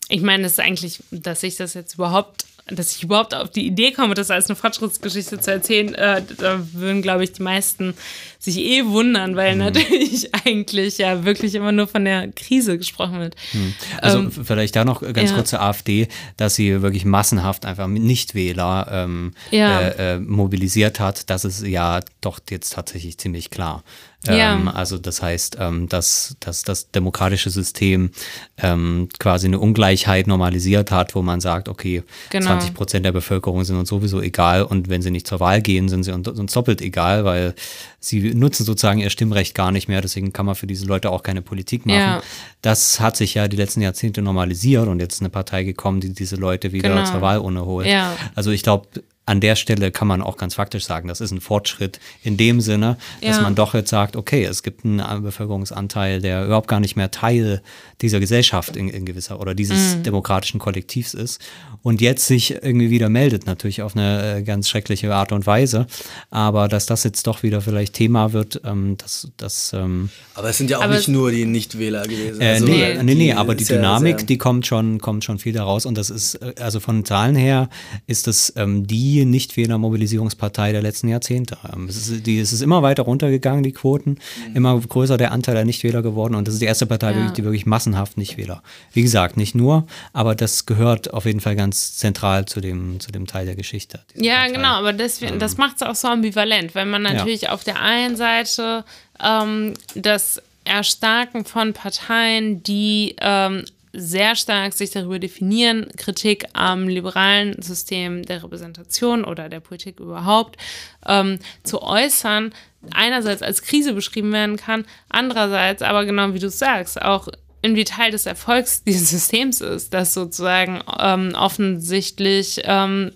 ich 0.10 0.22
meine, 0.22 0.46
es 0.46 0.54
ist 0.54 0.60
eigentlich, 0.60 1.02
dass 1.12 1.44
ich 1.44 1.56
das 1.56 1.74
jetzt 1.74 1.96
überhaupt 1.96 2.46
dass 2.68 2.96
ich 2.96 3.04
überhaupt 3.04 3.36
auf 3.36 3.52
die 3.52 3.68
Idee 3.68 3.92
komme, 3.92 4.16
das 4.16 4.32
als 4.32 4.50
eine 4.50 4.56
Fortschrittsgeschichte 4.56 5.40
zu 5.40 5.52
erzählen, 5.52 5.94
äh, 5.94 6.24
da 6.38 6.66
würden, 6.74 7.04
glaube 7.04 7.24
ich, 7.24 7.32
die 7.32 7.44
meisten 7.44 7.94
sich 8.40 8.58
eh 8.58 8.86
wundern, 8.86 9.36
weil 9.36 9.54
mhm. 9.54 9.60
natürlich 9.60 10.34
eigentlich 10.46 10.98
ja 10.98 11.26
wirklich 11.26 11.54
immer 11.54 11.72
nur 11.72 11.88
von 11.88 12.06
der 12.06 12.32
Krise 12.32 12.80
gesprochen 12.80 13.20
wird. 13.20 13.36
Mhm. 13.54 13.76
Also 14.02 14.18
ähm, 14.18 14.32
vielleicht 14.32 14.76
da 14.76 14.84
noch 14.84 15.02
ganz 15.02 15.30
ja. 15.30 15.36
kurz 15.36 15.52
zur 15.52 15.62
AfD, 15.62 16.08
dass 16.38 16.56
sie 16.56 16.82
wirklich 16.82 17.06
massenhaft 17.06 17.66
einfach 17.66 17.88
Nichtwähler 17.88 18.88
ähm, 18.90 19.34
ja. 19.52 19.82
äh, 19.82 20.16
äh, 20.16 20.20
mobilisiert 20.20 21.00
hat. 21.00 21.30
Das 21.30 21.46
ist 21.46 21.66
ja 21.66 22.00
doch 22.22 22.40
jetzt 22.50 22.74
tatsächlich 22.74 23.20
ziemlich 23.20 23.52
klar. 23.52 23.84
Ja. 24.28 24.56
Ähm, 24.56 24.68
also 24.68 24.98
das 24.98 25.22
heißt, 25.22 25.58
ähm, 25.60 25.90
dass, 25.90 26.36
dass 26.40 26.64
das 26.64 26.92
demokratische 26.92 27.50
System 27.50 28.12
ähm, 28.58 29.10
quasi 29.20 29.48
eine 29.48 29.60
Ungleichheit 29.60 30.28
normalisiert 30.28 30.92
hat, 30.92 31.16
wo 31.16 31.22
man 31.22 31.42
sagt, 31.42 31.70
okay, 31.70 32.04
genau. 32.30 32.48
20 32.48 32.74
Prozent 32.74 33.06
der 33.06 33.12
Bevölkerung 33.12 33.64
sind 33.64 33.78
uns 33.78 33.90
sowieso 33.90 34.22
egal 34.22 34.64
und 34.64 34.90
wenn 34.90 35.02
sie 35.02 35.12
nicht 35.12 35.28
zur 35.28 35.40
Wahl 35.40 35.62
gehen, 35.62 35.90
sind 35.90 36.04
sie 36.04 36.12
uns 36.12 36.54
doppelt 36.54 36.82
egal, 36.82 37.26
weil 37.26 37.54
sie 38.00 38.34
nutzen 38.34 38.66
sozusagen 38.66 39.00
ihr 39.00 39.10
Stimmrecht 39.10 39.56
gar 39.56 39.72
nicht 39.72 39.88
mehr, 39.88 40.02
deswegen 40.02 40.34
kann 40.34 40.46
man 40.46 40.56
für 40.56 40.68
diese 40.68 40.86
Leute 40.86 41.10
auch 41.10 41.24
keine 41.24 41.42
Politik 41.42 41.86
machen. 41.86 41.98
Ja. 41.98 42.22
Das 42.62 43.00
hat 43.00 43.18
sich 43.18 43.34
ja 43.34 43.48
die 43.48 43.58
letzten 43.58 43.82
Jahrzehnte 43.82 44.22
normalisiert 44.22 44.88
und 44.88 45.00
jetzt 45.00 45.16
ist 45.16 45.22
eine 45.22 45.30
Partei 45.30 45.64
gekommen, 45.64 46.02
die 46.02 46.14
diese 46.14 46.36
Leute 46.36 46.72
wieder 46.72 46.90
genau. 46.90 47.06
zur 47.06 47.22
Wahlurne 47.22 47.66
holt. 47.66 47.88
Ja. 47.88 48.16
Also 48.36 48.52
ich 48.52 48.64
glaube, 48.64 48.88
an 49.26 49.42
der 49.42 49.56
Stelle 49.56 49.92
kann 49.92 50.08
man 50.08 50.22
auch 50.22 50.38
ganz 50.38 50.54
faktisch 50.54 50.86
sagen, 50.86 51.08
das 51.08 51.20
ist 51.20 51.32
ein 51.32 51.42
Fortschritt 51.42 52.00
in 52.22 52.38
dem 52.38 52.62
Sinne, 52.62 52.98
dass 53.22 53.38
ja. 53.38 53.42
man 53.42 53.56
doch 53.56 53.74
jetzt 53.74 53.90
sagt, 53.90 54.16
okay, 54.16 54.44
es 54.46 54.62
gibt 54.62 54.86
einen 54.86 55.24
Bevölkerungsanteil, 55.24 56.22
der 56.22 56.46
überhaupt 56.46 56.68
gar 56.68 56.80
nicht 56.80 56.96
mehr 56.96 57.10
Teil 57.10 57.62
dieser 58.02 58.20
Gesellschaft 58.20 58.76
in, 58.76 58.88
in 58.88 59.06
gewisser 59.06 59.40
oder 59.40 59.56
dieses 59.56 59.96
mhm. 59.96 60.04
demokratischen 60.04 60.60
Kollektivs 60.60 61.16
ist 61.16 61.42
und 61.82 62.02
jetzt 62.02 62.28
sich 62.28 62.52
irgendwie 62.52 62.92
wieder 62.92 63.10
meldet, 63.10 63.48
natürlich 63.48 63.82
auf 63.82 63.96
eine 63.96 64.38
äh, 64.38 64.44
ganz 64.44 64.70
schreckliche 64.70 65.14
Art 65.14 65.32
und 65.32 65.48
Weise, 65.48 65.88
aber 66.30 66.68
dass 66.68 66.86
das 66.86 67.04
jetzt 67.04 67.26
doch 67.26 67.42
wieder 67.42 67.62
vielleicht 67.62 67.94
Thema 67.94 68.32
wird, 68.32 68.62
ähm, 68.64 68.96
das, 68.98 69.32
das 69.38 69.72
ähm, 69.74 70.10
Aber 70.36 70.50
es 70.50 70.58
sind 70.58 70.70
ja 70.70 70.80
auch 70.80 70.88
nicht 70.88 71.08
nur 71.08 71.32
die 71.32 71.46
Nichtwähler 71.46 72.04
gewesen. 72.04 72.42
Äh, 72.42 72.50
also, 72.50 72.66
nee, 72.66 73.02
nee, 73.02 73.16
nee, 73.16 73.34
aber 73.34 73.56
die 73.56 73.66
Dynamik, 73.66 74.20
sehr, 74.20 74.28
die 74.28 74.38
kommt 74.38 74.68
schon, 74.68 75.00
kommt 75.00 75.24
schon 75.24 75.40
viel 75.40 75.54
daraus 75.54 75.88
und 75.88 75.98
das 75.98 76.12
ist, 76.12 76.36
äh, 76.36 76.54
also 76.60 76.80
von 76.80 77.06
Zahlen 77.06 77.36
her 77.36 77.70
ist 78.06 78.28
das 78.28 78.54
ähm, 78.56 78.86
die 78.86 79.15
Nichtwähler-Mobilisierungspartei 79.24 80.74
der 80.74 80.82
letzten 80.82 81.08
Jahrzehnte. 81.08 81.58
Ähm, 81.74 81.88
es 81.88 82.10
ist, 82.10 82.28
die, 82.28 82.40
es 82.40 82.52
ist 82.52 82.62
immer 82.62 82.82
weiter 82.82 83.04
runtergegangen, 83.04 83.64
die 83.64 83.72
Quoten, 83.72 84.18
mhm. 84.50 84.56
immer 84.56 84.80
größer 84.80 85.16
der 85.16 85.32
Anteil 85.32 85.56
der 85.56 85.64
Nichtwähler 85.64 86.02
geworden 86.02 86.36
und 86.36 86.48
das 86.48 86.56
ist 86.56 86.62
die 86.62 86.66
erste 86.66 86.86
Partei, 86.86 87.14
ja. 87.14 87.32
die 87.32 87.44
wirklich 87.44 87.66
massenhaft 87.66 88.18
Nichtwähler. 88.18 88.62
Wie 88.92 89.02
gesagt, 89.02 89.38
nicht 89.38 89.56
nur, 89.56 89.88
aber 90.12 90.36
das 90.36 90.66
gehört 90.66 91.14
auf 91.14 91.26
jeden 91.26 91.40
Fall 91.40 91.56
ganz 91.56 91.96
zentral 91.96 92.46
zu 92.46 92.60
dem, 92.60 93.00
zu 93.00 93.12
dem 93.12 93.28
Teil 93.28 93.46
der 93.46 93.56
Geschichte. 93.56 94.02
Ja, 94.16 94.40
Partei. 94.40 94.52
genau, 94.52 94.74
aber 94.74 94.92
das, 94.92 95.22
ähm, 95.22 95.40
das 95.40 95.58
macht 95.58 95.78
es 95.78 95.84
auch 95.84 95.96
so 95.96 96.10
ambivalent, 96.10 96.76
weil 96.76 96.86
man 96.86 97.04
natürlich 97.04 97.44
ja. 97.44 97.52
auf 97.52 97.64
der 97.64 97.82
einen 97.82 98.18
Seite 98.18 98.84
ähm, 99.24 99.76
das 99.94 100.42
Erstarken 100.66 101.46
von 101.46 101.74
Parteien, 101.74 102.64
die 102.64 103.16
ähm, 103.22 103.66
sehr 103.96 104.36
stark 104.36 104.74
sich 104.74 104.92
darüber 104.92 105.20
definieren, 105.20 105.88
Kritik 105.98 106.46
am 106.54 106.88
liberalen 106.88 107.62
System 107.62 108.24
der 108.24 108.44
Repräsentation 108.44 109.24
oder 109.24 109.50
der 109.50 109.60
Politik 109.60 110.00
überhaupt 110.00 110.58
ähm, 111.06 111.40
zu 111.64 111.82
äußern, 111.82 112.54
einerseits 112.92 113.42
als 113.42 113.62
Krise 113.62 113.94
beschrieben 113.94 114.32
werden 114.32 114.58
kann, 114.58 114.86
andererseits 115.10 115.82
aber 115.82 116.06
genau 116.06 116.34
wie 116.34 116.40
du 116.40 116.50
sagst, 116.50 117.02
auch 117.02 117.28
irgendwie 117.62 117.84
Teil 117.84 118.12
des 118.12 118.26
Erfolgs 118.26 118.84
dieses 118.86 119.10
Systems 119.10 119.62
ist, 119.62 119.94
dass 119.94 120.14
sozusagen 120.14 120.82
ähm, 121.00 121.34
offensichtlich 121.36 122.62
ähm, 122.64 123.12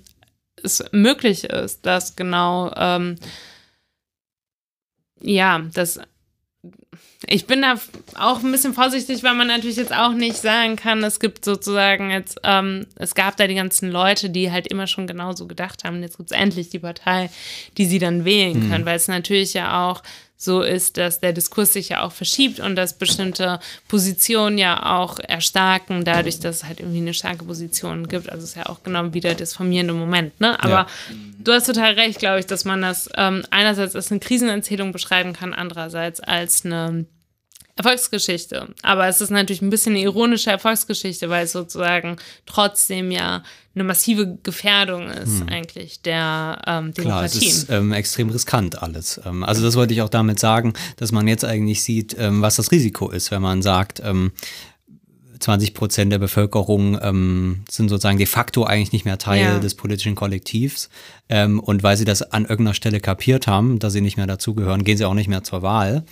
es 0.62 0.84
möglich 0.92 1.46
ist, 1.46 1.86
dass 1.86 2.16
genau, 2.16 2.72
ähm, 2.76 3.16
ja, 5.22 5.62
das 5.74 6.00
ich 7.28 7.48
bin 7.48 7.62
da 7.62 7.76
auch 8.18 8.42
ein 8.42 8.52
bisschen 8.52 8.74
vorsichtig, 8.74 9.24
weil 9.24 9.34
man 9.34 9.48
natürlich 9.48 9.76
jetzt 9.76 9.94
auch 9.94 10.14
nicht 10.14 10.38
sagen 10.38 10.78
kann, 10.78 11.04
es 11.04 11.20
gibt 11.20 11.44
sozusagen 11.44 12.12
jetzt, 12.12 12.40
ähm, 12.44 12.86
es 12.96 13.14
gab 13.14 13.36
da 13.36 13.46
die 13.48 13.56
ganzen 13.56 13.92
Leute, 13.92 14.30
die 14.30 14.52
halt 14.52 14.68
immer 14.68 14.88
schon 14.88 15.06
genauso 15.06 15.46
gedacht 15.46 15.84
haben, 15.84 16.02
jetzt 16.02 16.18
gibt 16.18 16.32
es 16.32 16.38
endlich 16.38 16.70
die 16.70 16.80
Partei, 16.80 17.30
die 17.78 17.86
sie 17.86 18.00
dann 18.00 18.24
wählen 18.24 18.66
mhm. 18.66 18.72
können, 18.72 18.86
weil 18.86 18.96
es 18.96 19.10
natürlich 19.10 19.54
ja 19.54 19.90
auch 19.90 20.02
so 20.42 20.62
ist, 20.62 20.96
dass 20.96 21.20
der 21.20 21.34
Diskurs 21.34 21.74
sich 21.74 21.90
ja 21.90 22.02
auch 22.02 22.14
verschiebt 22.14 22.62
und 22.62 22.78
dass 22.78 22.94
bestimmte 22.94 23.60
Positionen 23.90 24.58
ja 24.58 24.98
auch 24.98 25.20
erstarken, 25.20 26.06
dadurch, 26.06 26.40
dass 26.40 26.58
es 26.58 26.64
halt 26.64 26.80
irgendwie 26.80 27.00
eine 27.00 27.14
starke 27.14 27.44
Position 27.44 28.08
gibt. 28.08 28.30
Also 28.30 28.46
es 28.46 28.52
ist 28.52 28.56
ja 28.56 28.68
auch 28.68 28.82
genau 28.82 29.14
wieder 29.14 29.36
das 29.36 29.54
formierende 29.54 29.94
Moment. 29.94 30.40
Ne? 30.40 30.58
Aber 30.64 30.72
ja. 30.72 30.88
du 31.44 31.52
hast 31.52 31.66
total 31.66 31.96
recht, 31.96 32.20
glaube 32.20 32.40
ich, 32.40 32.46
dass 32.46 32.64
man 32.64 32.82
das 32.82 33.10
ähm, 33.18 33.44
einerseits 33.50 33.98
als 33.98 34.12
eine 34.12 34.22
Krisenerzählung 34.22 34.94
beschreiben 34.94 35.34
kann, 35.34 35.54
andererseits 35.54 36.22
als 36.22 36.64
eine 36.64 37.06
Erfolgsgeschichte. 37.80 38.68
Aber 38.82 39.08
es 39.08 39.22
ist 39.22 39.30
natürlich 39.30 39.62
ein 39.62 39.70
bisschen 39.70 39.94
eine 39.94 40.04
ironische 40.04 40.52
Erfolgsgeschichte, 40.52 41.30
weil 41.30 41.46
es 41.46 41.54
sozusagen 41.54 42.18
trotzdem 42.46 43.10
ja 43.10 43.42
eine 43.74 43.86
massive 43.86 44.38
Gefährdung 44.44 45.10
ist, 45.10 45.40
hm. 45.40 45.50
eigentlich, 45.50 46.02
der 46.02 46.62
ähm, 46.68 46.94
Demokratie. 46.94 47.40
Klar, 47.40 47.50
es 47.50 47.64
ist 47.64 47.70
ähm, 47.70 47.94
extrem 47.94 48.30
riskant 48.30 48.84
alles. 48.84 49.22
Ähm, 49.26 49.46
also 49.46 49.64
das 49.64 49.78
wollte 49.78 49.94
ich 49.94 50.02
auch 50.02 50.10
damit 50.10 50.40
sagen, 50.40 50.74
dass 50.98 51.14
man 51.14 51.26
jetzt 51.30 51.46
eigentlich 51.46 51.82
sieht, 51.82 52.18
ähm, 52.20 52.42
was 52.42 52.58
das 52.58 52.72
Risiko 52.72 53.10
ist, 53.10 53.32
wenn 53.32 53.42
man 53.42 53.62
sagt, 53.62 54.02
ähm, 54.04 54.34
20 55.40 55.74
Prozent 55.74 56.12
der 56.12 56.20
Bevölkerung 56.20 57.00
ähm, 57.02 57.64
sind 57.70 57.90
sozusagen 57.90 58.18
de 58.18 58.28
facto 58.28 58.64
eigentlich 58.64 58.92
nicht 58.92 59.06
mehr 59.06 59.18
Teil 59.18 59.42
ja. 59.42 59.60
des 59.60 59.76
politischen 59.76 60.16
Kollektivs. 60.16 60.90
Ähm, 61.32 61.60
und 61.60 61.84
weil 61.84 61.96
sie 61.96 62.06
das 62.06 62.24
an 62.24 62.44
irgendeiner 62.44 62.74
Stelle 62.74 63.00
kapiert 63.00 63.46
haben, 63.46 63.78
dass 63.78 63.94
sie 63.94 64.02
nicht 64.02 64.18
mehr 64.18 64.26
dazugehören, 64.26 64.84
gehen 64.84 64.98
sie 64.98 65.06
auch 65.06 65.14
nicht 65.14 65.28
mehr 65.28 65.44
zur 65.44 65.62
Wahl. 65.62 66.04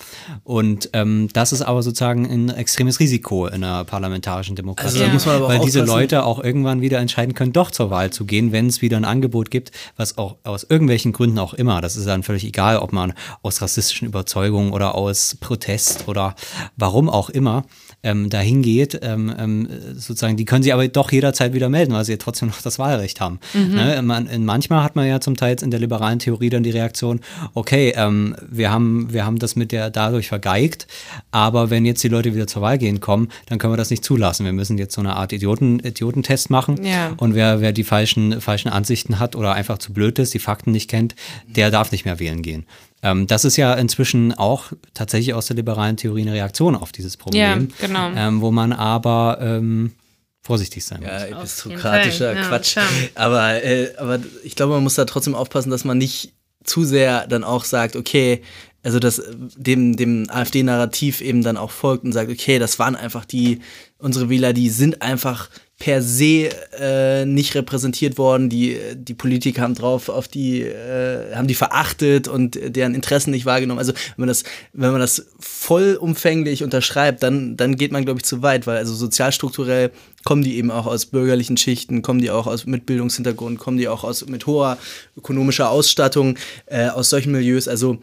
Und 0.44 0.92
ähm, 0.94 1.30
das 1.34 1.54
ist 1.54 1.64
aber 1.64 1.82
sozusagen 1.82 2.26
ein 2.26 2.50
extremes 2.50 3.00
Risiko 3.00 3.48
in 3.48 3.64
einer 3.64 3.84
parlamentarischen 3.84 4.56
Demokratie. 4.56 5.02
Also, 5.02 5.30
ja. 5.30 5.48
weil 5.48 5.60
diese 5.60 5.84
Leute 5.84 6.24
auch 6.24 6.44
irgendwann 6.44 6.82
wieder 6.82 7.00
entscheiden 7.00 7.34
können, 7.34 7.52
doch 7.52 7.72
zur 7.72 7.90
Wahl 7.90 8.12
zu 8.12 8.26
gehen, 8.26 8.52
wenn 8.52 8.68
es 8.68 8.84
wieder 8.84 8.98
ein 8.98 9.06
Angebot 9.06 9.50
gibt, 9.50 9.72
was 9.96 10.20
auch 10.20 10.38
aus 10.44 10.64
irgendwelchen 10.64 11.14
Gründen 11.14 11.40
auch 11.40 11.56
immer, 11.56 11.82
das 11.82 11.96
ist 11.96 12.06
dann 12.06 12.22
völlig 12.22 12.44
egal, 12.44 12.78
ob 12.78 12.94
man 12.94 13.14
aus 13.42 13.62
rassistischen 13.62 14.08
Überzeugungen 14.08 14.72
oder 14.72 14.94
aus 14.94 15.36
Protest 15.40 16.08
oder 16.08 16.36
warum 16.76 17.10
auch 17.10 17.30
immer, 17.30 17.66
ähm, 18.04 18.30
dahin 18.30 18.62
geht, 18.62 19.00
ähm, 19.02 19.34
ähm, 19.38 19.68
sozusagen, 19.96 20.38
die 20.38 20.46
können 20.46 20.64
sie 20.64 20.72
aber 20.72 20.88
doch 20.88 21.12
jederzeit 21.12 21.54
wieder 21.54 21.68
melden, 21.68 21.94
weil 21.94 22.06
sie 22.06 22.14
ja 22.14 22.18
trotzdem 22.18 22.50
noch 22.50 22.62
das 22.62 22.80
Wahlrecht 22.80 23.20
haben. 23.20 23.40
Mhm. 23.54 23.76
Ne? 23.76 24.02
Man, 24.02 24.46
manchmal 24.46 24.84
hat 24.84 24.96
man 24.96 25.08
ja 25.08 25.20
zum 25.20 25.36
Teil 25.36 25.58
in 25.62 25.72
der 25.72 25.80
liberalen 25.80 26.20
Theorie 26.20 26.50
dann 26.50 26.64
die 26.64 26.70
Reaktion, 26.70 27.22
okay, 27.54 27.94
ähm, 27.96 28.36
wir, 28.48 28.72
haben, 28.72 29.12
wir 29.12 29.26
haben 29.26 29.40
das 29.40 29.56
mit 29.56 29.72
der 29.72 29.90
dadurch 29.90 30.28
vergeigt, 30.28 30.88
aber 31.32 31.70
wenn 31.70 31.86
jetzt 31.86 32.04
die 32.04 32.08
Leute 32.08 32.36
wieder 32.36 32.48
zur 32.48 32.62
Wahl 32.62 32.78
gehen 32.78 33.00
kommen, 33.00 33.30
dann 33.48 33.58
können 33.58 33.74
wir 33.74 33.78
das 33.78 33.90
nicht 33.90 34.04
zulassen. 34.04 34.46
Wir 34.46 34.54
müssen 34.54 34.78
jetzt 34.78 34.94
so 34.94 35.02
eine 35.02 35.16
Art 35.16 35.34
Idioten, 35.34 35.80
Idiotentest 35.80 36.50
machen 36.50 36.84
ja. 36.84 37.14
und 37.18 37.34
wer, 37.34 37.62
wer 37.62 37.72
die 37.72 37.84
falschen, 37.84 38.42
falschen 38.42 38.70
Ansichten 38.70 39.20
hat 39.20 39.36
oder 39.36 39.54
einfach 39.54 39.80
zu 39.80 39.94
blöd 39.94 40.20
ist, 40.20 40.34
die 40.34 40.40
Fakten 40.40 40.72
nicht 40.72 40.90
kennt, 40.90 41.16
der 41.48 41.72
darf 41.72 41.92
nicht 41.92 42.06
mehr 42.06 42.20
wählen 42.20 42.42
gehen. 42.42 42.66
Ähm, 43.04 43.28
das 43.28 43.46
ist 43.46 43.58
ja 43.58 43.74
inzwischen 43.74 44.34
auch 44.34 44.72
tatsächlich 44.94 45.34
aus 45.34 45.48
der 45.48 45.56
liberalen 45.56 45.98
Theorie 45.98 46.24
eine 46.24 46.34
Reaktion 46.34 46.76
auf 46.76 46.92
dieses 46.92 47.18
Problem. 47.18 47.70
Ja, 47.80 47.88
genau. 47.88 48.12
Ähm, 48.16 48.42
wo 48.42 48.52
man 48.52 48.74
aber 48.74 49.38
ähm, 49.42 49.94
vorsichtig 50.42 50.84
sein 50.86 51.02
muss. 51.02 51.10
Ja, 51.10 51.26
epistokratischer 51.26 52.34
ja, 52.34 52.48
Quatsch. 52.48 52.78
aber, 53.16 53.64
äh, 53.64 53.94
aber 53.98 54.20
ich 54.44 54.56
glaube, 54.56 54.74
man 54.74 54.84
muss 54.84 54.96
da 54.96 55.06
trotzdem 55.06 55.36
aufpassen, 55.36 55.70
dass 55.70 55.84
man 55.84 55.98
nicht 55.98 56.34
zu 56.64 56.84
sehr 56.84 57.28
dann 57.28 57.44
auch 57.44 57.66
sagt, 57.66 57.96
okay, 57.96 58.42
also 58.84 59.00
dass 59.00 59.22
dem, 59.58 59.98
dem 59.98 60.30
AfD-Narrativ 60.30 61.22
eben 61.22 61.44
dann 61.44 61.58
auch 61.58 61.72
folgt 61.72 62.04
und 62.04 62.14
sagt, 62.14 62.32
okay, 62.32 62.60
das 62.60 62.80
waren 62.80 62.96
einfach 62.96 63.26
die, 63.26 63.60
unsere 63.98 64.30
Wähler, 64.30 64.54
die 64.54 64.70
sind 64.70 65.02
einfach 65.02 65.50
per 65.80 66.02
se 66.02 66.50
äh, 66.80 67.26
nicht 67.26 67.54
repräsentiert 67.54 68.18
worden. 68.18 68.50
Die, 68.50 68.78
die 68.96 69.14
Politiker 69.14 69.62
haben 69.62 69.76
drauf 69.76 70.10
auf 70.10 70.28
die, 70.28 70.62
äh, 70.62 71.36
haben 71.36 71.48
die 71.48 71.54
verachtet 71.54 72.28
und 72.28 72.58
deren 72.76 72.96
Interessen 72.96 73.30
nicht 73.30 73.46
wahrgenommen. 73.46 73.78
Also 73.78 73.94
wenn 73.94 74.24
man 74.24 74.28
das, 74.28 74.44
wenn 74.74 74.92
man 74.92 75.00
das 75.00 75.28
vollumfänglich 75.40 76.64
unterschreibt, 76.64 77.22
dann, 77.22 77.58
dann 77.58 77.76
geht 77.76 77.92
man, 77.92 78.06
glaube 78.06 78.20
ich, 78.20 78.26
zu 78.26 78.42
weit, 78.42 78.66
weil 78.66 78.78
also 78.78 78.96
sozialstrukturell 78.96 79.92
kommen 80.24 80.44
die 80.44 80.58
eben 80.58 80.72
auch 80.72 80.88
aus 80.88 81.06
bürgerlichen 81.06 81.58
Schichten, 81.58 82.02
kommen 82.02 82.22
die 82.22 82.32
auch 82.32 82.48
aus 82.48 82.66
mit 82.66 82.88
Bildungshintergrund, 82.88 83.60
kommen 83.60 83.78
die 83.78 83.88
auch 83.88 84.04
aus 84.04 84.26
mit 84.26 84.48
hoher 84.48 84.80
ökonomischer 85.16 85.70
Ausstattung, 85.70 86.40
äh, 86.66 86.88
aus 86.88 87.10
solchen 87.10 87.32
Milieus. 87.32 87.68
Also 87.68 88.00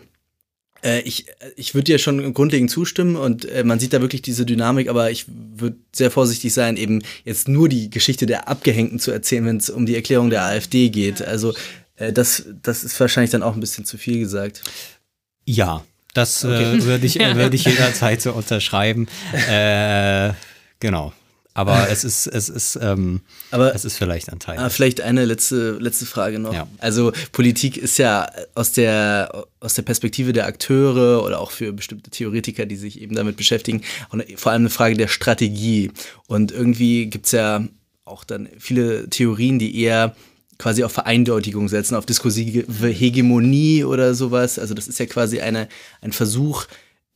Äh, 0.84 1.00
ich 1.00 1.26
ich 1.56 1.74
würde 1.74 1.84
dir 1.84 1.98
schon 1.98 2.34
grundlegend 2.34 2.70
zustimmen 2.70 3.16
und 3.16 3.44
äh, 3.46 3.64
man 3.64 3.80
sieht 3.80 3.92
da 3.92 4.00
wirklich 4.00 4.22
diese 4.22 4.44
Dynamik, 4.44 4.88
aber 4.88 5.10
ich 5.10 5.26
würde 5.28 5.76
sehr 5.92 6.10
vorsichtig 6.10 6.52
sein, 6.52 6.76
eben 6.76 7.02
jetzt 7.24 7.48
nur 7.48 7.68
die 7.68 7.90
Geschichte 7.90 8.26
der 8.26 8.48
Abgehängten 8.48 8.98
zu 8.98 9.10
erzählen, 9.10 9.46
wenn 9.46 9.56
es 9.56 9.70
um 9.70 9.86
die 9.86 9.94
Erklärung 9.94 10.30
der 10.30 10.44
AfD 10.44 10.90
geht. 10.90 11.22
Also 11.22 11.54
äh, 11.96 12.12
das, 12.12 12.44
das 12.62 12.84
ist 12.84 12.98
wahrscheinlich 13.00 13.30
dann 13.30 13.42
auch 13.42 13.54
ein 13.54 13.60
bisschen 13.60 13.84
zu 13.84 13.98
viel 13.98 14.18
gesagt. 14.18 14.62
Ja, 15.46 15.84
das 16.12 16.44
okay. 16.44 16.76
äh, 16.76 16.84
würde 16.84 17.06
ich, 17.06 17.18
würd 17.18 17.54
ich 17.54 17.64
jederzeit 17.64 18.20
so 18.20 18.32
unterschreiben. 18.32 19.08
Äh, 19.48 20.32
genau. 20.80 21.12
Aber 21.56 21.88
es 21.88 22.02
ist, 22.02 22.26
es 22.26 22.48
ist, 22.48 22.76
ähm, 22.82 23.20
aber, 23.52 23.72
es 23.74 23.84
ist 23.84 23.96
vielleicht 23.96 24.28
ein 24.30 24.40
Teil. 24.40 24.58
Ah, 24.58 24.70
vielleicht 24.70 25.00
eine 25.00 25.24
letzte, 25.24 25.78
letzte 25.78 26.04
Frage 26.04 26.40
noch. 26.40 26.52
Ja. 26.52 26.66
Also 26.78 27.12
Politik 27.30 27.76
ist 27.76 27.96
ja 27.96 28.28
aus 28.56 28.72
der, 28.72 29.44
aus 29.60 29.74
der 29.74 29.82
Perspektive 29.82 30.32
der 30.32 30.46
Akteure 30.46 31.22
oder 31.22 31.40
auch 31.40 31.52
für 31.52 31.72
bestimmte 31.72 32.10
Theoretiker, 32.10 32.66
die 32.66 32.74
sich 32.74 33.00
eben 33.00 33.14
damit 33.14 33.36
beschäftigen, 33.36 33.82
vor 34.36 34.50
allem 34.50 34.62
eine 34.62 34.70
Frage 34.70 34.96
der 34.96 35.06
Strategie. 35.06 35.92
Und 36.26 36.50
irgendwie 36.50 37.06
gibt 37.06 37.26
es 37.26 37.32
ja 37.32 37.64
auch 38.04 38.24
dann 38.24 38.48
viele 38.58 39.08
Theorien, 39.08 39.60
die 39.60 39.80
eher 39.80 40.16
quasi 40.58 40.82
auf 40.82 40.92
Vereindeutigung 40.92 41.68
setzen, 41.68 41.94
auf 41.94 42.06
diskursive 42.06 42.88
Hegemonie 42.88 43.84
oder 43.84 44.14
sowas. 44.14 44.58
Also 44.58 44.74
das 44.74 44.88
ist 44.88 44.98
ja 44.98 45.06
quasi 45.06 45.40
eine, 45.40 45.68
ein 46.00 46.12
Versuch, 46.12 46.66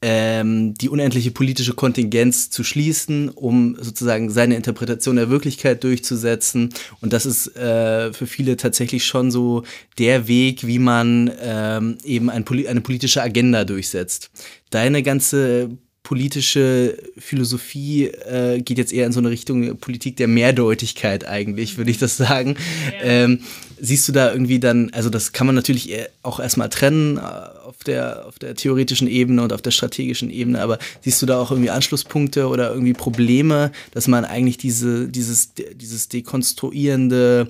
ähm, 0.01 0.75
die 0.75 0.89
unendliche 0.89 1.31
politische 1.31 1.75
Kontingenz 1.75 2.51
zu 2.51 2.63
schließen, 2.63 3.31
um 3.31 3.77
sozusagen 3.81 4.31
seine 4.31 4.55
Interpretation 4.55 5.17
der 5.17 5.31
Wirklichkeit 5.31 5.83
durchzusetzen. 5.83 6.73
Und 7.01 7.13
das 7.13 7.27
ist 7.27 7.57
äh, 7.57 8.13
für 8.13 8.27
viele 8.27 8.57
tatsächlich 8.57 9.05
schon 9.05 9.31
so 9.31 9.65
der 9.99 10.29
Weg, 10.29 10.67
wie 10.67 10.79
man 10.79 11.31
ähm, 11.41 11.99
eben 12.05 12.31
ein, 12.31 12.45
eine 12.47 12.81
politische 12.81 13.23
Agenda 13.23 13.65
durchsetzt. 13.65 14.31
Deine 14.71 15.03
ganze 15.03 15.71
politische 16.09 16.97
Philosophie 17.19 18.07
äh, 18.07 18.63
geht 18.63 18.79
jetzt 18.79 18.95
eher 18.95 19.05
in 19.05 19.13
so 19.13 19.21
eine 19.21 19.29
Richtung 19.29 19.77
Politik 19.77 20.17
der 20.17 20.27
Mehrdeutigkeit 20.27 21.27
eigentlich, 21.27 21.77
würde 21.77 21.91
ich 21.91 21.99
das 21.99 22.17
sagen. 22.17 22.57
Ja. 22.87 23.05
Ähm, 23.05 23.41
siehst 23.79 24.09
du 24.09 24.13
da 24.13 24.33
irgendwie 24.33 24.59
dann, 24.59 24.89
also 24.95 25.11
das 25.11 25.33
kann 25.33 25.47
man 25.47 25.55
natürlich 25.55 25.95
auch 26.23 26.41
erstmal 26.41 26.71
trennen 26.71 27.19
äh, 27.19 27.21
auf 27.21 27.85
der, 27.85 28.25
auf 28.27 28.39
der 28.39 28.55
theoretischen 28.55 29.07
Ebene 29.07 29.43
und 29.43 29.53
auf 29.53 29.61
der 29.61 29.71
strategischen 29.71 30.31
Ebene, 30.31 30.63
aber 30.63 30.79
siehst 31.03 31.21
du 31.21 31.27
da 31.27 31.39
auch 31.39 31.51
irgendwie 31.51 31.69
Anschlusspunkte 31.69 32.49
oder 32.49 32.71
irgendwie 32.71 32.95
Probleme, 32.95 33.71
dass 33.93 34.09
man 34.09 34.25
eigentlich 34.25 34.57
diese, 34.57 35.09
dieses, 35.09 35.53
dieses 35.75 36.09
dekonstruierende 36.09 37.49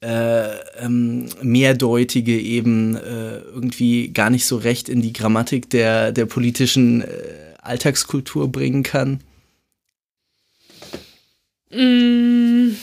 äh, 0.00 0.48
ähm, 0.78 1.26
mehrdeutige 1.42 2.38
eben 2.40 2.94
äh, 2.94 3.38
irgendwie 3.52 4.12
gar 4.12 4.30
nicht 4.30 4.46
so 4.46 4.58
recht 4.58 4.88
in 4.88 5.02
die 5.02 5.12
Grammatik 5.12 5.68
der, 5.70 6.12
der 6.12 6.26
politischen 6.26 7.02
äh, 7.02 7.49
Alltagskultur 7.62 8.50
bringen 8.50 8.82
kann? 8.82 9.20
Mm, 11.70 12.76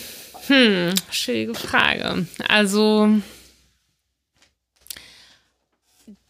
hm, 0.47 0.93
schwierige 1.11 1.55
Frage. 1.55 2.25
Also, 2.47 3.19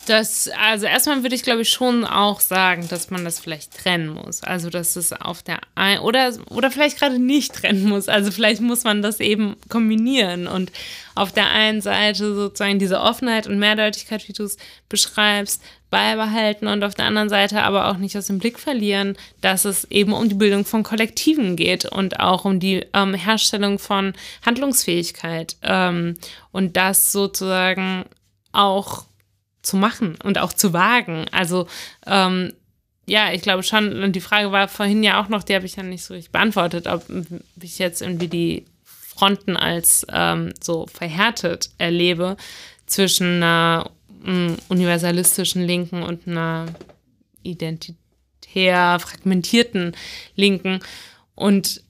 das, 0.08 0.50
also 0.58 0.86
erstmal 0.86 1.22
würde 1.22 1.36
ich 1.36 1.44
glaube 1.44 1.62
ich 1.62 1.70
schon 1.70 2.06
auch 2.06 2.40
sagen, 2.40 2.88
dass 2.88 3.10
man 3.10 3.26
das 3.26 3.40
vielleicht 3.40 3.78
trennen 3.78 4.10
muss. 4.10 4.42
Also, 4.42 4.70
dass 4.70 4.96
es 4.96 5.14
auf 5.14 5.44
der 5.44 5.60
ein 5.76 6.00
oder, 6.00 6.34
oder 6.50 6.72
vielleicht 6.72 6.98
gerade 6.98 7.20
nicht 7.20 7.54
trennen 7.54 7.88
muss. 7.88 8.08
Also, 8.08 8.32
vielleicht 8.32 8.62
muss 8.62 8.84
man 8.84 9.02
das 9.02 9.20
eben 9.20 9.56
kombinieren 9.70 10.48
und 10.48 10.72
auf 11.16 11.32
der 11.32 11.50
einen 11.52 11.82
Seite 11.82 12.34
sozusagen 12.36 12.80
diese 12.80 13.02
Offenheit 13.02 13.48
und 13.48 13.60
Mehrdeutigkeit, 13.60 14.28
wie 14.28 14.34
du 14.34 14.44
es 14.44 14.58
beschreibst, 14.90 15.62
beibehalten 15.90 16.68
und 16.68 16.84
auf 16.84 16.96
der 16.96 17.06
anderen 17.06 17.30
Seite 17.30 17.64
aber 17.64 17.88
auch 17.88 17.98
nicht 17.98 18.18
aus 18.18 18.28
dem 18.28 18.40
Blick 18.40 18.60
verlieren, 18.60 19.18
dass 19.42 19.66
es 19.66 19.86
eben 19.86 20.14
um 20.14 20.28
die 20.28 20.36
Bildung 20.36 20.66
von 20.66 20.84
Kollektiven 20.84 21.56
geht 21.56 21.86
und 21.86 22.20
auch 22.20 22.46
um 22.46 22.60
die 22.60 22.86
ähm, 22.94 23.14
Herstellung 23.14 23.80
von 23.80 24.14
Handlungsfähigkeit 24.46 25.56
ähm, 25.62 26.16
und 26.52 26.76
das 26.76 27.12
sozusagen 27.12 28.06
auch 28.52 29.06
zu 29.62 29.78
machen 29.78 30.18
und 30.24 30.38
auch 30.40 30.54
zu 30.54 30.74
wagen. 30.74 31.26
Also 31.32 31.68
ähm, 32.06 32.54
ja, 33.06 33.32
ich 33.32 33.42
glaube 33.42 33.64
schon, 33.64 34.04
und 34.04 34.14
die 34.14 34.22
Frage 34.22 34.52
war 34.52 34.68
vorhin 34.68 35.02
ja 35.04 35.22
auch 35.22 35.30
noch, 35.30 35.44
die 35.44 35.56
habe 35.56 35.66
ich 35.66 35.78
ja 35.78 35.84
nicht 35.84 36.04
so 36.04 36.14
richtig 36.14 36.34
beantwortet, 36.34 36.88
ob 36.88 37.06
ich 37.62 37.80
jetzt 37.80 38.02
irgendwie 38.02 38.28
die 38.28 38.66
Fronten 38.84 39.56
als 39.56 40.06
ähm, 40.12 40.54
so 40.62 40.86
verhärtet 40.88 41.70
erlebe 41.78 42.36
zwischen 42.86 43.38
einer 43.38 43.86
mm, 43.86 43.97
universalistischen 44.70 45.64
Linken 45.64 46.04
und 46.04 46.28
einer 46.28 46.66
identitär 47.44 49.00
fragmentierten 49.00 49.96
Linken. 50.36 50.80
Und 51.36 51.82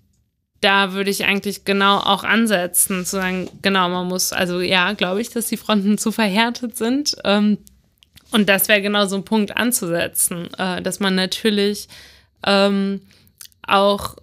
da 0.62 0.94
würde 0.94 1.10
ich 1.10 1.26
eigentlich 1.26 1.66
genau 1.66 1.98
auch 1.98 2.24
ansetzen, 2.24 3.06
zu 3.06 3.18
sagen, 3.18 3.50
genau, 3.62 3.90
man 3.90 4.08
muss, 4.08 4.34
also 4.34 4.60
ja, 4.62 4.94
glaube 4.94 5.22
ich, 5.22 5.30
dass 5.30 5.48
die 5.48 5.58
Fronten 5.58 5.98
zu 5.98 6.12
verhärtet 6.12 6.78
sind. 6.78 7.16
Ähm, 7.24 7.58
und 8.32 8.50
das 8.50 8.68
wäre 8.68 8.82
genau 8.82 9.06
so 9.06 9.16
ein 9.16 9.26
Punkt 9.26 9.56
anzusetzen, 9.56 10.50
äh, 10.58 10.82
dass 10.82 11.00
man 11.00 11.16
natürlich 11.16 11.88
ähm, 12.46 13.02
auch 13.66 14.16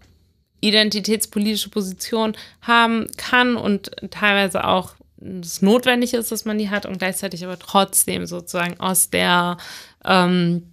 identitätspolitische 0.61 1.71
Position 1.71 2.37
haben 2.63 3.07
kann 3.17 3.57
und 3.57 3.91
teilweise 4.11 4.65
auch 4.65 4.95
es 5.41 5.63
notwendig 5.63 6.15
ist, 6.15 6.31
dass 6.33 6.45
man 6.45 6.59
die 6.59 6.71
hat 6.71 6.87
und 6.87 6.99
gleichzeitig 6.99 7.45
aber 7.45 7.59
trotzdem 7.59 8.27
sozusagen 8.27 8.79
aus 8.79 9.11
der 9.11 9.57
ähm, 10.05 10.73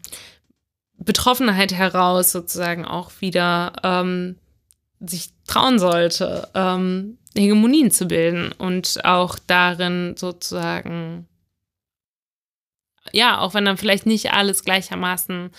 Betroffenheit 0.97 1.73
heraus 1.73 2.31
sozusagen 2.31 2.85
auch 2.85 3.11
wieder 3.19 3.73
ähm, 3.83 4.37
sich 4.99 5.29
trauen 5.47 5.79
sollte, 5.79 6.49
ähm, 6.53 7.17
Hegemonien 7.35 7.91
zu 7.91 8.07
bilden 8.07 8.51
und 8.51 9.03
auch 9.05 9.39
darin 9.39 10.15
sozusagen, 10.17 11.27
ja, 13.11 13.39
auch 13.39 13.53
wenn 13.53 13.65
dann 13.65 13.77
vielleicht 13.77 14.05
nicht 14.05 14.33
alles 14.33 14.63
gleichermaßen 14.63 15.51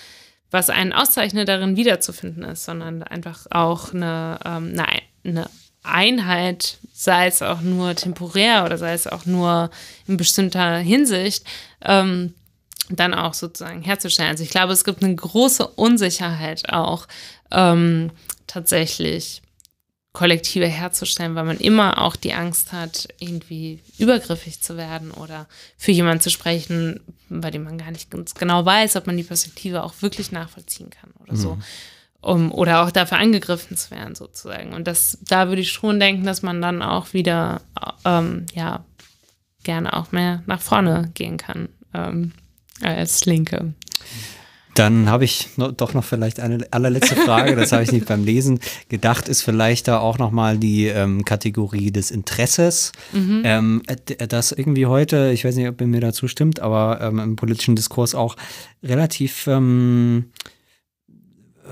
was 0.51 0.69
einen 0.69 0.93
auszeichnet, 0.93 1.49
darin 1.49 1.77
wiederzufinden 1.77 2.45
ist, 2.45 2.65
sondern 2.65 3.03
einfach 3.03 3.47
auch 3.51 3.95
eine, 3.95 4.39
ähm, 4.45 4.75
eine, 4.79 4.87
eine 5.25 5.51
Einheit, 5.83 6.79
sei 6.93 7.27
es 7.27 7.43
auch 7.43 7.61
nur 7.61 7.95
temporär 7.95 8.65
oder 8.65 8.79
sei 8.79 8.93
es 8.93 9.07
auch 9.07 9.27
nur 9.27 9.71
in 10.07 10.17
bestimmter 10.17 10.79
Hinsicht, 10.79 11.45
ähm, 11.83 12.35
dann 12.89 13.15
auch 13.15 13.35
sozusagen 13.35 13.83
herzustellen. 13.83 14.31
Also 14.31 14.45
ich 14.45 14.51
glaube, 14.51 14.73
es 14.73 14.85
gibt 14.85 15.03
eine 15.03 15.15
große 15.15 15.67
Unsicherheit 15.67 16.69
auch 16.73 17.09
ähm, 17.51 18.11
tatsächlich 18.47 19.43
Kollektive 20.13 20.67
herzustellen, 20.67 21.35
weil 21.35 21.45
man 21.45 21.57
immer 21.57 22.03
auch 22.03 22.17
die 22.17 22.35
Angst 22.35 22.73
hat, 22.73 23.09
irgendwie 23.19 23.81
übergriffig 23.99 24.61
zu 24.61 24.77
werden 24.77 25.11
oder 25.11 25.49
für 25.79 25.91
jemanden 25.91 26.21
zu 26.21 26.29
sprechen, 26.29 27.01
bei 27.31 27.51
dem 27.51 27.65
man 27.65 27.79
gar 27.79 27.91
nicht 27.91 28.11
ganz 28.11 28.35
genau 28.35 28.65
weiß, 28.65 28.97
ob 28.97 29.07
man 29.07 29.17
die 29.17 29.23
Perspektive 29.23 29.83
auch 29.83 29.95
wirklich 30.01 30.31
nachvollziehen 30.31 30.91
kann 30.91 31.11
oder 31.19 31.33
mhm. 31.33 31.39
so. 31.39 31.59
Um, 32.25 32.53
oder 32.53 32.85
auch 32.85 32.93
dafür 32.93 33.19
angegriffen 33.19 33.77
zu 33.77 33.91
werden, 33.91 34.15
sozusagen. 34.15 34.75
Und 34.75 34.87
das, 34.87 35.19
da 35.23 35.49
würde 35.49 35.61
ich 35.61 35.73
schon 35.73 35.99
denken, 35.99 36.25
dass 36.25 36.43
man 36.43 36.63
dann 36.63 36.81
auch 36.81 37.13
wieder, 37.15 37.63
ähm, 38.05 38.47
ja, 38.55 38.85
gerne 39.65 39.93
auch 39.93 40.13
mehr 40.13 40.45
nach 40.47 40.61
vorne 40.61 41.11
gehen 41.15 41.37
kann 41.37 41.69
ähm, 41.93 42.33
als 42.81 43.25
Linke. 43.25 43.75
Dann 44.75 45.11
habe 45.11 45.25
ich 45.25 45.49
noch, 45.57 45.73
doch 45.73 45.93
noch 45.93 46.05
vielleicht 46.05 46.41
eine 46.41 46.67
allerletzte 46.71 47.15
Frage, 47.17 47.57
das 47.57 47.73
habe 47.73 47.83
ich 47.83 47.93
nicht 47.93 48.07
beim 48.07 48.25
Lesen 48.25 48.59
gedacht, 48.89 49.29
ist 49.29 49.43
vielleicht 49.43 49.87
da 49.87 49.99
auch 49.99 50.19
nochmal 50.19 50.57
die 50.57 50.87
ähm, 50.87 51.25
Kategorie 51.25 51.91
des 51.91 52.11
Interesses. 52.11 52.93
Mhm. 53.13 53.43
Ähm, 53.45 53.83
äh, 53.87 54.27
das 54.27 54.53
irgendwie 54.53 54.87
heute, 54.87 55.31
ich 55.35 55.45
weiß 55.45 55.57
nicht, 55.57 55.69
ob 55.69 55.81
ihr 55.81 55.87
mir 55.87 56.01
dazu 56.01 56.27
stimmt, 56.27 56.61
aber 56.61 57.01
ähm, 57.03 57.19
im 57.19 57.37
politischen 57.37 57.77
Diskurs 57.77 58.15
auch 58.15 58.37
relativ 58.83 59.47
ähm, 59.47 60.31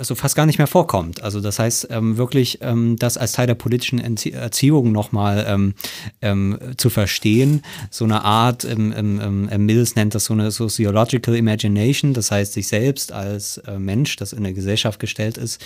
also 0.01 0.15
fast 0.15 0.35
gar 0.35 0.47
nicht 0.47 0.57
mehr 0.57 0.67
vorkommt. 0.67 1.23
Also 1.23 1.43
das 1.43 1.59
heißt 1.59 1.89
ähm, 1.91 2.17
wirklich, 2.17 2.61
ähm, 2.63 2.97
das 2.97 3.19
als 3.19 3.33
Teil 3.33 3.47
der 3.47 3.55
politischen 3.55 3.99
Erziehung 4.01 4.93
nochmal 4.93 5.45
ähm, 5.47 5.75
ähm, 6.23 6.59
zu 6.79 6.89
verstehen. 6.89 7.61
So 7.91 8.07
eine 8.07 8.25
Art, 8.25 8.65
ähm, 8.65 8.95
ähm, 8.97 9.49
ähm, 9.53 9.67
Mills 9.67 9.97
nennt 9.97 10.15
das 10.15 10.25
so 10.25 10.33
eine 10.33 10.51
Sociological 10.51 11.37
Imagination, 11.37 12.15
das 12.15 12.31
heißt 12.31 12.55
sich 12.55 12.67
selbst 12.67 13.13
als 13.13 13.59
äh, 13.59 13.79
Mensch, 13.79 14.17
das 14.17 14.33
in 14.33 14.43
der 14.43 14.55
Gesellschaft 14.55 15.01
gestellt 15.01 15.37
ist, 15.37 15.63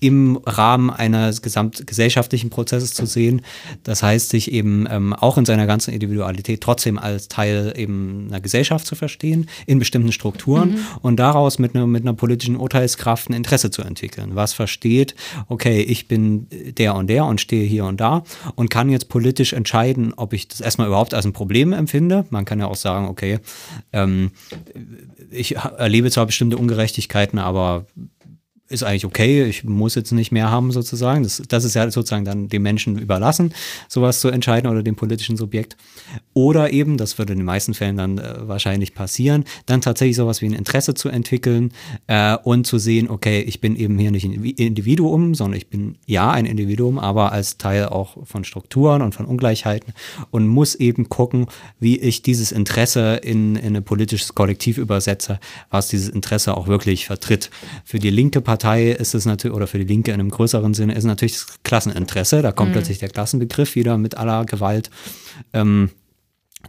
im 0.00 0.38
Rahmen 0.44 0.90
eines 0.90 1.40
gesamtgesellschaftlichen 1.40 2.50
Prozesses 2.50 2.92
zu 2.92 3.06
sehen. 3.06 3.40
Das 3.84 4.02
heißt, 4.02 4.28
sich 4.28 4.52
eben 4.52 4.86
ähm, 4.90 5.14
auch 5.14 5.38
in 5.38 5.46
seiner 5.46 5.66
ganzen 5.66 5.94
Individualität 5.94 6.60
trotzdem 6.60 6.98
als 6.98 7.28
Teil 7.28 7.72
eben 7.74 8.26
einer 8.28 8.42
Gesellschaft 8.42 8.86
zu 8.86 8.96
verstehen, 8.96 9.48
in 9.64 9.78
bestimmten 9.78 10.12
Strukturen 10.12 10.72
mhm. 10.72 10.78
und 11.00 11.16
daraus 11.16 11.58
mit, 11.58 11.72
ne, 11.72 11.86
mit 11.86 12.02
einer 12.02 12.12
politischen 12.12 12.56
Urteilskraft 12.56 13.30
ein 13.30 13.32
Interesse 13.32 13.70
zu 13.70 13.77
zu 13.78 13.82
entwickeln. 13.82 14.34
Was 14.34 14.54
versteht, 14.54 15.14
okay, 15.46 15.80
ich 15.80 16.08
bin 16.08 16.48
der 16.50 16.96
und 16.96 17.06
der 17.06 17.24
und 17.24 17.40
stehe 17.40 17.64
hier 17.64 17.84
und 17.84 18.00
da 18.00 18.24
und 18.56 18.70
kann 18.70 18.90
jetzt 18.90 19.08
politisch 19.08 19.52
entscheiden, 19.52 20.12
ob 20.14 20.32
ich 20.32 20.48
das 20.48 20.60
erstmal 20.60 20.88
überhaupt 20.88 21.14
als 21.14 21.24
ein 21.24 21.32
Problem 21.32 21.72
empfinde. 21.72 22.26
Man 22.30 22.44
kann 22.44 22.58
ja 22.58 22.66
auch 22.66 22.76
sagen, 22.76 23.06
okay, 23.06 23.38
ähm, 23.92 24.32
ich 25.30 25.56
erlebe 25.56 26.10
zwar 26.10 26.26
bestimmte 26.26 26.56
Ungerechtigkeiten, 26.56 27.38
aber 27.38 27.86
ist 28.68 28.82
eigentlich 28.82 29.06
okay, 29.06 29.44
ich 29.44 29.64
muss 29.64 29.94
jetzt 29.94 30.12
nicht 30.12 30.30
mehr 30.30 30.50
haben 30.50 30.72
sozusagen. 30.72 31.22
Das, 31.22 31.42
das 31.48 31.64
ist 31.64 31.74
ja 31.74 31.90
sozusagen 31.90 32.26
dann 32.26 32.48
dem 32.48 32.62
Menschen 32.62 32.98
überlassen, 32.98 33.54
sowas 33.88 34.20
zu 34.20 34.28
entscheiden 34.28 34.70
oder 34.70 34.82
dem 34.82 34.94
politischen 34.94 35.38
Subjekt. 35.38 35.76
Oder 36.34 36.70
eben, 36.72 36.98
das 36.98 37.18
würde 37.18 37.32
in 37.32 37.38
den 37.38 37.46
meisten 37.46 37.72
Fällen 37.72 37.96
dann 37.96 38.18
äh, 38.18 38.46
wahrscheinlich 38.46 38.94
passieren, 38.94 39.44
dann 39.66 39.80
tatsächlich 39.80 40.16
sowas 40.16 40.42
wie 40.42 40.46
ein 40.46 40.52
Interesse 40.52 40.92
zu 40.92 41.08
entwickeln 41.08 41.72
äh, 42.08 42.36
und 42.36 42.66
zu 42.66 42.78
sehen, 42.78 43.08
okay, 43.08 43.40
ich 43.40 43.60
bin 43.60 43.74
eben 43.74 43.98
hier 43.98 44.10
nicht 44.10 44.24
ein 44.24 44.44
Individuum, 44.44 45.34
sondern 45.34 45.56
ich 45.56 45.68
bin 45.68 45.96
ja 46.04 46.30
ein 46.30 46.44
Individuum, 46.44 46.98
aber 46.98 47.32
als 47.32 47.56
Teil 47.56 47.86
auch 47.86 48.18
von 48.26 48.44
Strukturen 48.44 49.00
und 49.00 49.14
von 49.14 49.24
Ungleichheiten 49.24 49.94
und 50.30 50.46
muss 50.46 50.74
eben 50.74 51.08
gucken, 51.08 51.46
wie 51.80 51.98
ich 51.98 52.20
dieses 52.20 52.52
Interesse 52.52 53.16
in, 53.22 53.56
in 53.56 53.74
ein 53.76 53.84
politisches 53.84 54.34
Kollektiv 54.34 54.76
übersetze, 54.76 55.40
was 55.70 55.88
dieses 55.88 56.10
Interesse 56.10 56.54
auch 56.54 56.68
wirklich 56.68 57.06
vertritt. 57.06 57.50
Für 57.84 57.98
die 57.98 58.10
linke 58.10 58.42
Partei 58.42 58.57
Partei 58.58 58.90
ist 58.90 59.14
es 59.14 59.24
natürlich, 59.24 59.56
oder 59.56 59.68
für 59.68 59.78
die 59.78 59.84
Linke 59.84 60.10
in 60.10 60.18
einem 60.18 60.30
größeren 60.30 60.74
Sinne, 60.74 60.94
ist 60.94 61.04
natürlich 61.04 61.34
das 61.34 61.46
Klasseninteresse. 61.62 62.42
Da 62.42 62.50
kommt 62.50 62.70
mhm. 62.70 62.72
plötzlich 62.72 62.98
der 62.98 63.08
Klassenbegriff 63.08 63.76
wieder 63.76 63.96
mit 63.98 64.16
aller 64.16 64.44
Gewalt 64.46 64.90
ähm, 65.52 65.90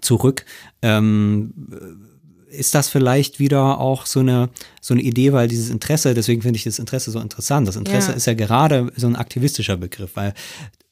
zurück. 0.02 0.46
Ähm, 0.84 1.54
ist 2.52 2.76
das 2.76 2.90
vielleicht 2.90 3.40
wieder 3.40 3.80
auch 3.80 4.06
so 4.06 4.20
eine, 4.20 4.50
so 4.82 4.94
eine 4.94 5.02
Idee, 5.02 5.34
weil 5.34 5.48
dieses 5.48 5.72
Interesse, 5.72 6.14
deswegen 6.14 6.44
finde 6.44 6.58
ich 6.58 6.64
das 6.64 6.78
Interesse 6.78 7.10
so 7.10 7.20
interessant. 7.20 7.68
Das 7.68 7.76
Interesse 7.76 8.12
ja. 8.12 8.18
ist 8.18 8.28
ja 8.28 8.36
gerade 8.36 8.92
so 8.96 9.08
ein 9.08 9.16
aktivistischer 9.16 9.78
Begriff, 9.78 10.12
weil 10.14 10.36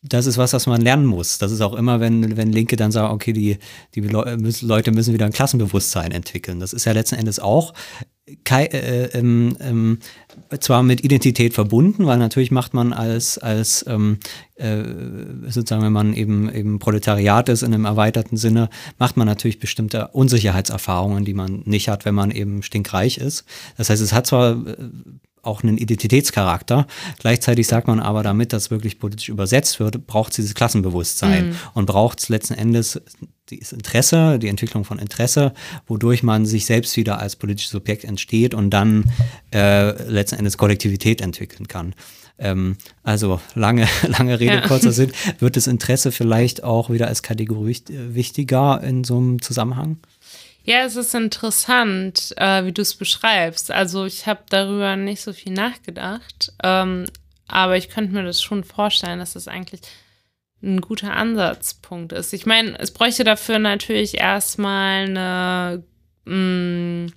das 0.01 0.25
ist 0.25 0.37
was, 0.37 0.53
was 0.53 0.65
man 0.65 0.81
lernen 0.81 1.05
muss. 1.05 1.37
Das 1.37 1.51
ist 1.51 1.61
auch 1.61 1.73
immer, 1.73 1.99
wenn, 1.99 2.37
wenn 2.37 2.51
Linke 2.51 2.75
dann 2.75 2.91
sagen, 2.91 3.13
okay, 3.13 3.33
die, 3.33 3.57
die 3.93 4.01
Leute 4.01 4.91
müssen 4.91 5.13
wieder 5.13 5.25
ein 5.25 5.31
Klassenbewusstsein 5.31 6.11
entwickeln. 6.11 6.59
Das 6.59 6.73
ist 6.73 6.85
ja 6.85 6.91
letzten 6.91 7.15
Endes 7.15 7.39
auch 7.39 7.73
Kei, 8.43 8.65
äh, 8.65 9.17
ähm, 9.17 9.55
ähm, 9.61 9.99
zwar 10.59 10.83
mit 10.83 11.01
Identität 11.03 11.53
verbunden, 11.53 12.05
weil 12.05 12.17
natürlich 12.17 12.51
macht 12.51 12.73
man 12.73 12.91
als, 12.91 13.37
als 13.37 13.85
ähm, 13.87 14.17
äh, 14.55 14.83
sozusagen, 15.47 15.83
wenn 15.83 15.93
man 15.93 16.13
eben, 16.13 16.53
eben 16.53 16.79
Proletariat 16.79 17.47
ist 17.47 17.63
in 17.63 17.73
einem 17.73 17.85
erweiterten 17.85 18.35
Sinne, 18.35 18.69
macht 18.99 19.15
man 19.15 19.27
natürlich 19.27 19.59
bestimmte 19.59 20.09
Unsicherheitserfahrungen, 20.09 21.23
die 21.23 21.33
man 21.33 21.61
nicht 21.65 21.87
hat, 21.87 22.03
wenn 22.03 22.15
man 22.15 22.31
eben 22.31 22.63
stinkreich 22.63 23.17
ist. 23.17 23.45
Das 23.77 23.89
heißt, 23.89 24.01
es 24.01 24.11
hat 24.11 24.27
zwar 24.27 24.51
äh, 24.51 24.75
auch 25.47 25.63
einen 25.63 25.77
Identitätscharakter. 25.77 26.85
Gleichzeitig 27.19 27.67
sagt 27.67 27.87
man 27.87 27.99
aber, 27.99 28.21
damit 28.21 28.53
das 28.53 28.69
wirklich 28.69 28.99
politisch 28.99 29.29
übersetzt 29.29 29.79
wird, 29.79 30.05
braucht 30.05 30.31
es 30.31 30.35
dieses 30.35 30.53
Klassenbewusstsein 30.53 31.49
mhm. 31.49 31.55
und 31.73 31.85
braucht 31.85 32.19
es 32.19 32.29
letzten 32.29 32.53
Endes 32.53 33.01
das 33.49 33.71
Interesse, 33.71 34.39
die 34.39 34.49
Entwicklung 34.49 34.83
von 34.83 34.99
Interesse, 34.99 35.53
wodurch 35.87 36.21
man 36.21 36.45
sich 36.45 36.65
selbst 36.65 36.97
wieder 36.97 37.19
als 37.19 37.37
politisches 37.37 37.71
Subjekt 37.71 38.03
entsteht 38.03 38.53
und 38.53 38.71
dann 38.71 39.05
äh, 39.53 39.91
letzten 40.03 40.35
Endes 40.35 40.57
Kollektivität 40.57 41.21
entwickeln 41.21 41.67
kann. 41.67 41.95
Ähm, 42.39 42.77
also 43.03 43.39
lange, 43.55 43.87
lange 44.07 44.39
Rede, 44.39 44.55
ja. 44.55 44.67
kurzer 44.67 44.91
Sinn. 44.91 45.11
Wird 45.39 45.55
das 45.55 45.67
Interesse 45.67 46.11
vielleicht 46.11 46.63
auch 46.63 46.89
wieder 46.89 47.07
als 47.07 47.23
Kategorie 47.23 47.77
wichtiger 47.89 48.81
in 48.83 49.03
so 49.03 49.17
einem 49.17 49.41
Zusammenhang? 49.41 49.97
Ja, 50.67 50.83
es 50.83 50.97
ist 50.97 51.15
interessant, 51.15 52.33
äh, 52.35 52.65
wie 52.65 52.73
du 52.73 52.81
es 52.81 52.93
beschreibst. 52.93 53.71
Also 53.71 54.03
ich 54.03 54.27
habe 54.27 54.41
darüber 54.49 54.97
nicht 54.97 55.21
so 55.21 55.31
viel 55.31 55.53
nachgedacht, 55.53 56.51
ähm, 56.61 57.05
aber 57.47 57.77
ich 57.77 57.87
könnte 57.87 58.13
mir 58.13 58.23
das 58.23 58.41
schon 58.41 58.65
vorstellen, 58.65 59.19
dass 59.19 59.31
das 59.31 59.47
eigentlich 59.47 59.79
ein 60.61 60.81
guter 60.81 61.15
Ansatzpunkt 61.15 62.11
ist. 62.11 62.33
Ich 62.33 62.45
meine, 62.45 62.77
es 62.79 62.91
bräuchte 62.91 63.23
dafür 63.23 63.59
natürlich 63.59 64.17
erstmal 64.17 65.05
eine 65.05 65.83
mh, 66.25 67.05
mm, 67.05 67.13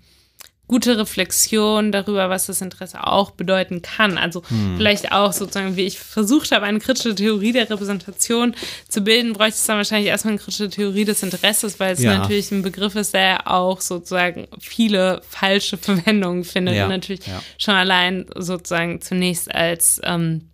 gute 0.71 0.97
Reflexion 0.97 1.91
darüber, 1.91 2.31
was 2.31 2.47
das 2.47 2.61
Interesse 2.61 3.05
auch 3.05 3.33
bedeuten 3.33 3.83
kann. 3.83 4.19
Also 4.19 4.45
hm. 4.47 4.77
vielleicht 4.77 5.11
auch 5.11 5.33
sozusagen, 5.33 5.75
wie 5.75 5.85
ich 5.85 5.99
versucht 5.99 6.53
habe, 6.53 6.65
eine 6.65 6.79
kritische 6.79 7.13
Theorie 7.13 7.51
der 7.51 7.69
Repräsentation 7.69 8.55
zu 8.89 9.01
bilden, 9.01 9.33
bräuchte 9.33 9.57
es 9.57 9.67
dann 9.67 9.79
wahrscheinlich 9.79 10.09
erstmal 10.09 10.35
eine 10.35 10.41
kritische 10.41 10.71
Theorie 10.71 11.05
des 11.05 11.25
Interesses, 11.25 11.81
weil 11.81 11.95
es 11.95 12.03
ja. 12.05 12.17
natürlich 12.17 12.53
ein 12.53 12.63
Begriff 12.63 12.95
ist, 12.95 13.15
der 13.15 13.51
auch 13.51 13.81
sozusagen 13.81 14.47
viele 14.61 15.23
falsche 15.29 15.77
Verwendungen 15.77 16.45
findet 16.45 16.77
ja. 16.77 16.85
und 16.85 16.91
natürlich 16.91 17.27
ja. 17.27 17.43
schon 17.59 17.75
allein 17.75 18.27
sozusagen 18.37 19.01
zunächst 19.01 19.53
als, 19.53 20.01
ähm, 20.05 20.51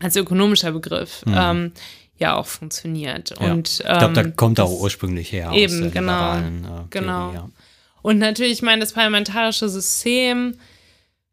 als 0.00 0.16
ökonomischer 0.16 0.72
Begriff. 0.72 1.22
Hm. 1.24 1.34
Ähm, 1.36 1.72
ja 2.18 2.36
auch 2.36 2.46
funktioniert. 2.46 3.32
Und, 3.38 3.70
ich 3.70 3.86
glaube, 3.86 4.14
da 4.14 4.20
ähm, 4.20 4.36
kommt 4.36 4.60
auch 4.60 4.80
ursprünglich 4.80 5.32
her. 5.32 5.52
Eben, 5.54 5.90
genau. 5.90 6.34
Äh, 6.34 6.42
genau. 6.90 7.30
Theorie. 7.30 7.50
Und 8.02 8.18
natürlich, 8.18 8.52
ich 8.52 8.62
meine, 8.62 8.80
das 8.80 8.92
parlamentarische 8.92 9.68
System 9.68 10.56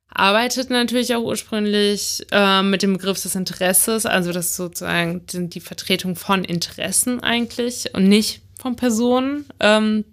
arbeitet 0.10 0.70
natürlich 0.70 1.14
auch 1.16 1.24
ursprünglich 1.24 2.26
äh, 2.32 2.64
mit 2.64 2.82
dem 2.82 2.94
Begriff 2.94 3.22
des 3.22 3.36
Interesses, 3.36 4.06
also 4.06 4.32
das 4.32 4.56
sozusagen 4.56 5.22
die 5.28 5.60
Vertretung 5.60 6.16
von 6.16 6.44
Interessen 6.44 7.22
eigentlich 7.22 7.94
und 7.94 8.08
nicht 8.08 8.42
von 8.60 8.76
Personen. 8.76 9.46
Ähm, 9.60 10.06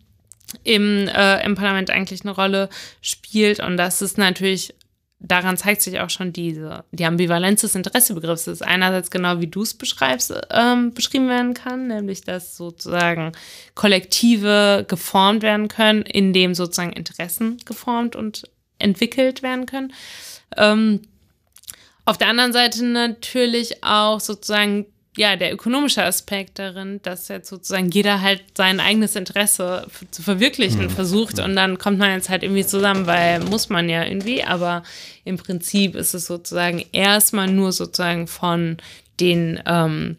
im, 0.62 1.08
äh, 1.08 1.44
im 1.44 1.56
Parlament 1.56 1.90
eigentlich 1.90 2.22
eine 2.22 2.30
Rolle 2.30 2.68
spielt. 3.02 3.60
Und 3.60 3.76
das 3.76 4.02
ist 4.02 4.18
natürlich 4.18 4.74
daran 5.20 5.56
zeigt 5.56 5.82
sich 5.82 6.00
auch 6.00 6.10
schon 6.10 6.32
diese, 6.32 6.84
die 6.92 7.04
Ambivalenz 7.04 7.62
des 7.62 7.74
Interessebegriffs. 7.74 8.44
Das 8.44 8.60
ist 8.60 8.66
einerseits 8.66 9.10
genau 9.10 9.40
wie 9.40 9.46
du 9.46 9.62
es 9.62 9.74
beschreibst, 9.74 10.34
ähm, 10.50 10.92
beschrieben 10.92 11.28
werden 11.28 11.54
kann, 11.54 11.86
nämlich 11.86 12.22
dass 12.22 12.56
sozusagen 12.56 13.32
Kollektive 13.74 14.84
geformt 14.86 15.42
werden 15.42 15.68
können, 15.68 16.02
indem 16.02 16.54
sozusagen 16.54 16.92
Interessen 16.92 17.58
geformt 17.64 18.16
und 18.16 18.44
entwickelt 18.78 19.42
werden 19.42 19.66
können. 19.66 19.92
Ähm, 20.56 21.02
auf 22.04 22.18
der 22.18 22.28
anderen 22.28 22.52
Seite 22.52 22.84
natürlich 22.84 23.82
auch 23.82 24.20
sozusagen 24.20 24.86
ja, 25.16 25.36
der 25.36 25.52
ökonomische 25.52 26.02
Aspekt 26.02 26.58
darin, 26.58 27.00
dass 27.02 27.28
jetzt 27.28 27.48
sozusagen 27.48 27.88
jeder 27.90 28.20
halt 28.20 28.42
sein 28.56 28.80
eigenes 28.80 29.14
Interesse 29.14 29.86
zu 30.10 30.22
verwirklichen 30.22 30.84
mhm. 30.84 30.90
versucht 30.90 31.38
und 31.38 31.54
dann 31.54 31.78
kommt 31.78 31.98
man 31.98 32.12
jetzt 32.12 32.28
halt 32.28 32.42
irgendwie 32.42 32.66
zusammen, 32.66 33.06
weil 33.06 33.40
muss 33.40 33.68
man 33.68 33.88
ja 33.88 34.04
irgendwie, 34.04 34.42
aber 34.42 34.82
im 35.24 35.36
Prinzip 35.36 35.94
ist 35.94 36.14
es 36.14 36.26
sozusagen 36.26 36.84
erstmal 36.92 37.48
nur 37.48 37.72
sozusagen 37.72 38.26
von 38.26 38.78
den 39.20 39.60
ähm, 39.66 40.16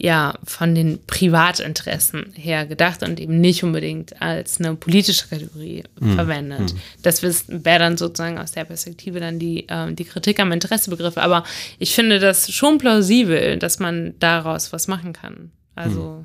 ja, 0.00 0.38
von 0.44 0.76
den 0.76 1.00
Privatinteressen 1.06 2.32
her 2.34 2.66
gedacht 2.66 3.02
und 3.02 3.18
eben 3.18 3.40
nicht 3.40 3.64
unbedingt 3.64 4.22
als 4.22 4.60
eine 4.60 4.76
politische 4.76 5.26
Kategorie 5.26 5.82
mhm. 5.98 6.14
verwendet. 6.14 6.72
Mhm. 6.72 6.78
Das 7.02 7.22
wäre 7.22 7.78
dann 7.80 7.96
sozusagen 7.96 8.38
aus 8.38 8.52
der 8.52 8.64
Perspektive 8.64 9.18
dann 9.18 9.40
die, 9.40 9.68
äh, 9.68 9.92
die 9.92 10.04
Kritik 10.04 10.38
am 10.38 10.52
Interessebegriff. 10.52 11.18
Aber 11.18 11.42
ich 11.80 11.96
finde 11.96 12.20
das 12.20 12.50
schon 12.52 12.78
plausibel, 12.78 13.58
dass 13.58 13.80
man 13.80 14.14
daraus 14.20 14.72
was 14.72 14.86
machen 14.86 15.12
kann. 15.12 15.50
Also. 15.74 16.24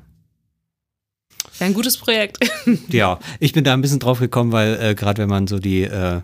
Ein 1.60 1.74
gutes 1.74 1.96
Projekt. 1.96 2.38
Ja, 2.88 3.18
ich 3.38 3.52
bin 3.52 3.64
da 3.64 3.72
ein 3.74 3.80
bisschen 3.80 4.00
drauf 4.00 4.18
gekommen, 4.18 4.52
weil 4.52 4.78
äh, 4.80 4.94
gerade 4.94 5.22
wenn 5.22 5.28
man 5.28 5.46
so 5.46 5.58
die 5.58 5.82
äh, 5.82 6.20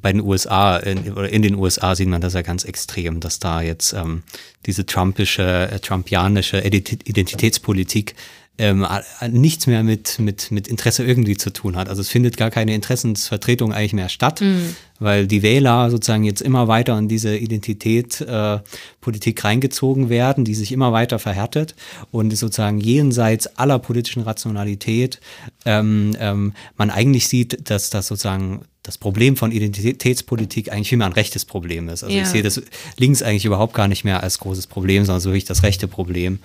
bei 0.00 0.12
den 0.12 0.20
USA 0.20 0.76
in, 0.76 1.12
oder 1.12 1.28
in 1.28 1.42
den 1.42 1.56
USA 1.56 1.94
sieht 1.94 2.08
man 2.08 2.20
das 2.20 2.34
ja 2.34 2.42
ganz 2.42 2.64
extrem, 2.64 3.20
dass 3.20 3.38
da 3.38 3.60
jetzt 3.60 3.92
ähm, 3.92 4.22
diese 4.66 4.86
trumpische, 4.86 5.70
äh, 5.70 5.80
trumpianische 5.80 6.60
Identitätspolitik 6.60 8.14
ähm, 8.56 8.86
nichts 9.30 9.66
mehr 9.66 9.82
mit, 9.82 10.20
mit, 10.20 10.52
mit 10.52 10.68
Interesse 10.68 11.04
irgendwie 11.04 11.36
zu 11.36 11.52
tun 11.52 11.74
hat. 11.74 11.88
Also 11.88 12.02
es 12.02 12.08
findet 12.08 12.36
gar 12.36 12.50
keine 12.50 12.72
Interessensvertretung 12.72 13.72
eigentlich 13.72 13.94
mehr 13.94 14.08
statt, 14.08 14.42
mhm. 14.42 14.76
weil 15.00 15.26
die 15.26 15.42
Wähler 15.42 15.90
sozusagen 15.90 16.22
jetzt 16.22 16.40
immer 16.40 16.68
weiter 16.68 16.96
in 16.96 17.08
diese 17.08 17.36
Identitätspolitik 17.36 19.38
äh, 19.38 19.46
reingezogen 19.46 20.08
werden, 20.08 20.44
die 20.44 20.54
sich 20.54 20.70
immer 20.70 20.92
weiter 20.92 21.18
verhärtet 21.18 21.74
und 22.12 22.30
sozusagen 22.36 22.78
jenseits 22.78 23.48
aller 23.58 23.80
politischen 23.80 24.22
Rationalität 24.22 25.20
ähm, 25.64 26.16
ähm, 26.20 26.52
man 26.76 26.90
eigentlich 26.90 27.26
sieht, 27.26 27.70
dass 27.70 27.90
das 27.90 28.06
sozusagen 28.06 28.60
das 28.84 28.98
Problem 28.98 29.36
von 29.36 29.50
Identitätspolitik 29.50 30.70
eigentlich 30.70 30.92
immer 30.92 31.06
ein 31.06 31.12
rechtes 31.12 31.44
Problem 31.44 31.88
ist. 31.88 32.04
Also 32.04 32.14
ja. 32.14 32.22
ich 32.22 32.28
sehe 32.28 32.42
das 32.42 32.62
links 32.98 33.22
eigentlich 33.22 33.46
überhaupt 33.46 33.74
gar 33.74 33.88
nicht 33.88 34.04
mehr 34.04 34.22
als 34.22 34.38
großes 34.38 34.68
Problem, 34.68 35.04
sondern 35.04 35.20
so 35.20 35.30
wirklich 35.30 35.46
das 35.46 35.62
rechte 35.62 35.88
Problem, 35.88 36.38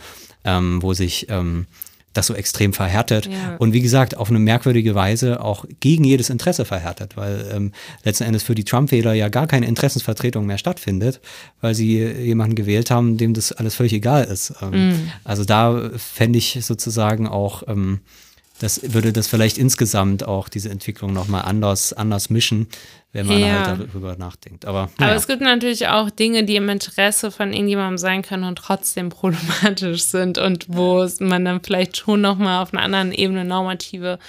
ähm, 0.45 0.81
wo 0.81 0.93
sich 0.93 1.27
ähm, 1.29 1.67
das 2.13 2.27
so 2.27 2.33
extrem 2.33 2.73
verhärtet 2.73 3.27
ja. 3.27 3.57
und 3.57 3.73
wie 3.73 3.81
gesagt 3.81 4.17
auf 4.17 4.29
eine 4.29 4.39
merkwürdige 4.39 4.95
Weise 4.95 5.43
auch 5.43 5.65
gegen 5.81 6.05
jedes 6.05 6.29
Interesse 6.29 6.63
verhärtet, 6.63 7.17
weil 7.17 7.45
ähm, 7.53 7.71
letzten 8.03 8.23
Endes 8.23 8.41
für 8.41 8.55
die 8.55 8.63
Trump-Wähler 8.63 9.13
ja 9.13 9.27
gar 9.27 9.45
keine 9.45 9.67
Interessensvertretung 9.67 10.45
mehr 10.45 10.57
stattfindet, 10.57 11.19
weil 11.59 11.75
sie 11.75 12.01
jemanden 12.01 12.55
gewählt 12.55 12.89
haben, 12.89 13.17
dem 13.17 13.33
das 13.33 13.51
alles 13.51 13.75
völlig 13.75 13.93
egal 13.93 14.23
ist. 14.23 14.53
Ähm, 14.61 14.91
mm. 14.91 15.11
Also 15.25 15.43
da 15.43 15.91
fände 15.97 16.39
ich 16.39 16.57
sozusagen 16.61 17.27
auch 17.27 17.63
ähm, 17.67 17.99
das 18.59 18.93
würde 18.93 19.13
das 19.13 19.27
vielleicht 19.27 19.57
insgesamt 19.57 20.27
auch 20.27 20.49
diese 20.49 20.69
Entwicklung 20.69 21.13
nochmal 21.13 21.43
anders, 21.43 21.93
anders 21.93 22.29
mischen, 22.29 22.67
wenn 23.11 23.25
man 23.25 23.39
ja. 23.39 23.67
halt 23.67 23.79
darüber 23.89 24.15
nachdenkt. 24.17 24.65
Aber, 24.65 24.89
ja. 24.99 25.07
Aber 25.07 25.15
es 25.15 25.27
gibt 25.27 25.41
natürlich 25.41 25.87
auch 25.87 26.09
Dinge, 26.09 26.43
die 26.43 26.57
im 26.57 26.69
Interesse 26.69 27.31
von 27.31 27.53
irgendjemandem 27.53 27.97
sein 27.97 28.21
können 28.21 28.43
und 28.43 28.57
trotzdem 28.57 29.09
problematisch 29.09 30.03
sind 30.03 30.37
und 30.37 30.65
wo 30.69 31.07
man 31.19 31.45
dann 31.45 31.61
vielleicht 31.63 31.97
schon 31.97 32.21
nochmal 32.21 32.61
auf 32.61 32.73
einer 32.73 32.83
anderen 32.83 33.11
Ebene 33.11 33.45
normative 33.45 34.19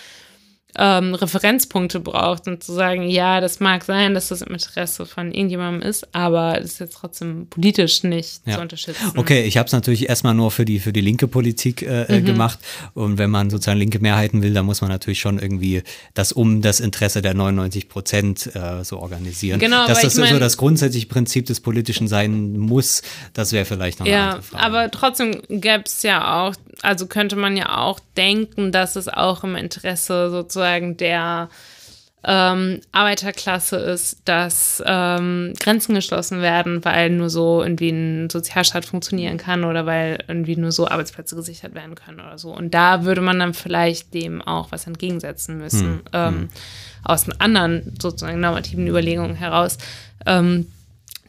ähm, 0.78 1.14
Referenzpunkte 1.14 2.00
braucht 2.00 2.46
und 2.46 2.62
zu 2.62 2.72
sagen, 2.72 3.08
ja, 3.08 3.40
das 3.40 3.60
mag 3.60 3.84
sein, 3.84 4.14
dass 4.14 4.28
das 4.28 4.42
im 4.42 4.52
Interesse 4.52 5.06
von 5.06 5.32
irgendjemandem 5.32 5.88
ist, 5.88 6.14
aber 6.14 6.54
das 6.54 6.72
ist 6.72 6.80
jetzt 6.80 6.96
trotzdem 6.96 7.48
politisch 7.48 8.02
nicht 8.02 8.46
ja. 8.46 8.56
zu 8.56 8.60
unterstützen. 8.60 9.12
Okay, 9.16 9.42
ich 9.42 9.56
habe 9.56 9.66
es 9.66 9.72
natürlich 9.72 10.08
erstmal 10.08 10.34
nur 10.34 10.50
für 10.50 10.64
die, 10.64 10.78
für 10.78 10.92
die 10.92 11.00
linke 11.00 11.26
Politik 11.28 11.82
äh, 11.82 12.02
äh, 12.02 12.20
mhm. 12.20 12.24
gemacht 12.24 12.58
und 12.94 13.18
wenn 13.18 13.30
man 13.30 13.50
sozusagen 13.50 13.78
linke 13.78 13.98
Mehrheiten 13.98 14.42
will, 14.42 14.54
dann 14.54 14.66
muss 14.66 14.80
man 14.80 14.90
natürlich 14.90 15.20
schon 15.20 15.38
irgendwie 15.38 15.82
das 16.14 16.32
um 16.32 16.62
das 16.62 16.80
Interesse 16.80 17.20
der 17.22 17.34
99 17.34 17.88
Prozent 17.88 18.54
äh, 18.54 18.84
so 18.84 18.98
organisieren. 19.00 19.58
Genau, 19.58 19.86
Dass 19.86 20.02
das 20.02 20.16
mein, 20.16 20.32
so 20.32 20.38
das 20.38 20.56
grundsätzliche 20.56 21.06
Prinzip 21.06 21.46
des 21.46 21.60
Politischen 21.60 22.06
sein 22.08 22.56
muss, 22.58 23.02
das 23.32 23.52
wäre 23.52 23.64
vielleicht 23.64 24.00
noch 24.00 24.06
eine 24.06 24.14
ja, 24.14 24.24
andere 24.30 24.42
Frage. 24.42 24.64
aber 24.64 24.90
trotzdem 24.90 25.42
gäbe 25.48 25.82
es 25.86 26.02
ja 26.02 26.42
auch, 26.42 26.54
also 26.82 27.06
könnte 27.06 27.36
man 27.36 27.56
ja 27.56 27.78
auch 27.78 27.98
denken, 28.16 28.72
dass 28.72 28.96
es 28.96 29.08
auch 29.08 29.44
im 29.44 29.56
Interesse 29.56 30.30
sozusagen 30.30 30.59
sozusagen 30.60 30.96
der 30.96 31.48
ähm, 32.22 32.80
Arbeiterklasse 32.92 33.76
ist, 33.76 34.20
dass 34.26 34.82
ähm, 34.84 35.54
Grenzen 35.58 35.94
geschlossen 35.94 36.42
werden, 36.42 36.84
weil 36.84 37.08
nur 37.08 37.30
so 37.30 37.62
irgendwie 37.62 37.88
ein 37.88 38.28
Sozialstaat 38.28 38.84
funktionieren 38.84 39.38
kann 39.38 39.64
oder 39.64 39.86
weil 39.86 40.22
irgendwie 40.28 40.56
nur 40.56 40.70
so 40.70 40.86
Arbeitsplätze 40.86 41.34
gesichert 41.34 41.74
werden 41.74 41.94
können 41.94 42.20
oder 42.20 42.36
so. 42.36 42.54
Und 42.54 42.74
da 42.74 43.04
würde 43.04 43.22
man 43.22 43.38
dann 43.38 43.54
vielleicht 43.54 44.12
dem 44.12 44.42
auch 44.42 44.70
was 44.70 44.86
entgegensetzen 44.86 45.56
müssen, 45.56 45.80
hm. 45.80 46.02
ähm, 46.12 46.34
hm. 46.34 46.48
aus 47.04 47.26
anderen 47.38 47.94
sozusagen 47.98 48.38
normativen 48.38 48.86
Überlegungen 48.86 49.34
heraus. 49.36 49.78
Ähm, 50.26 50.66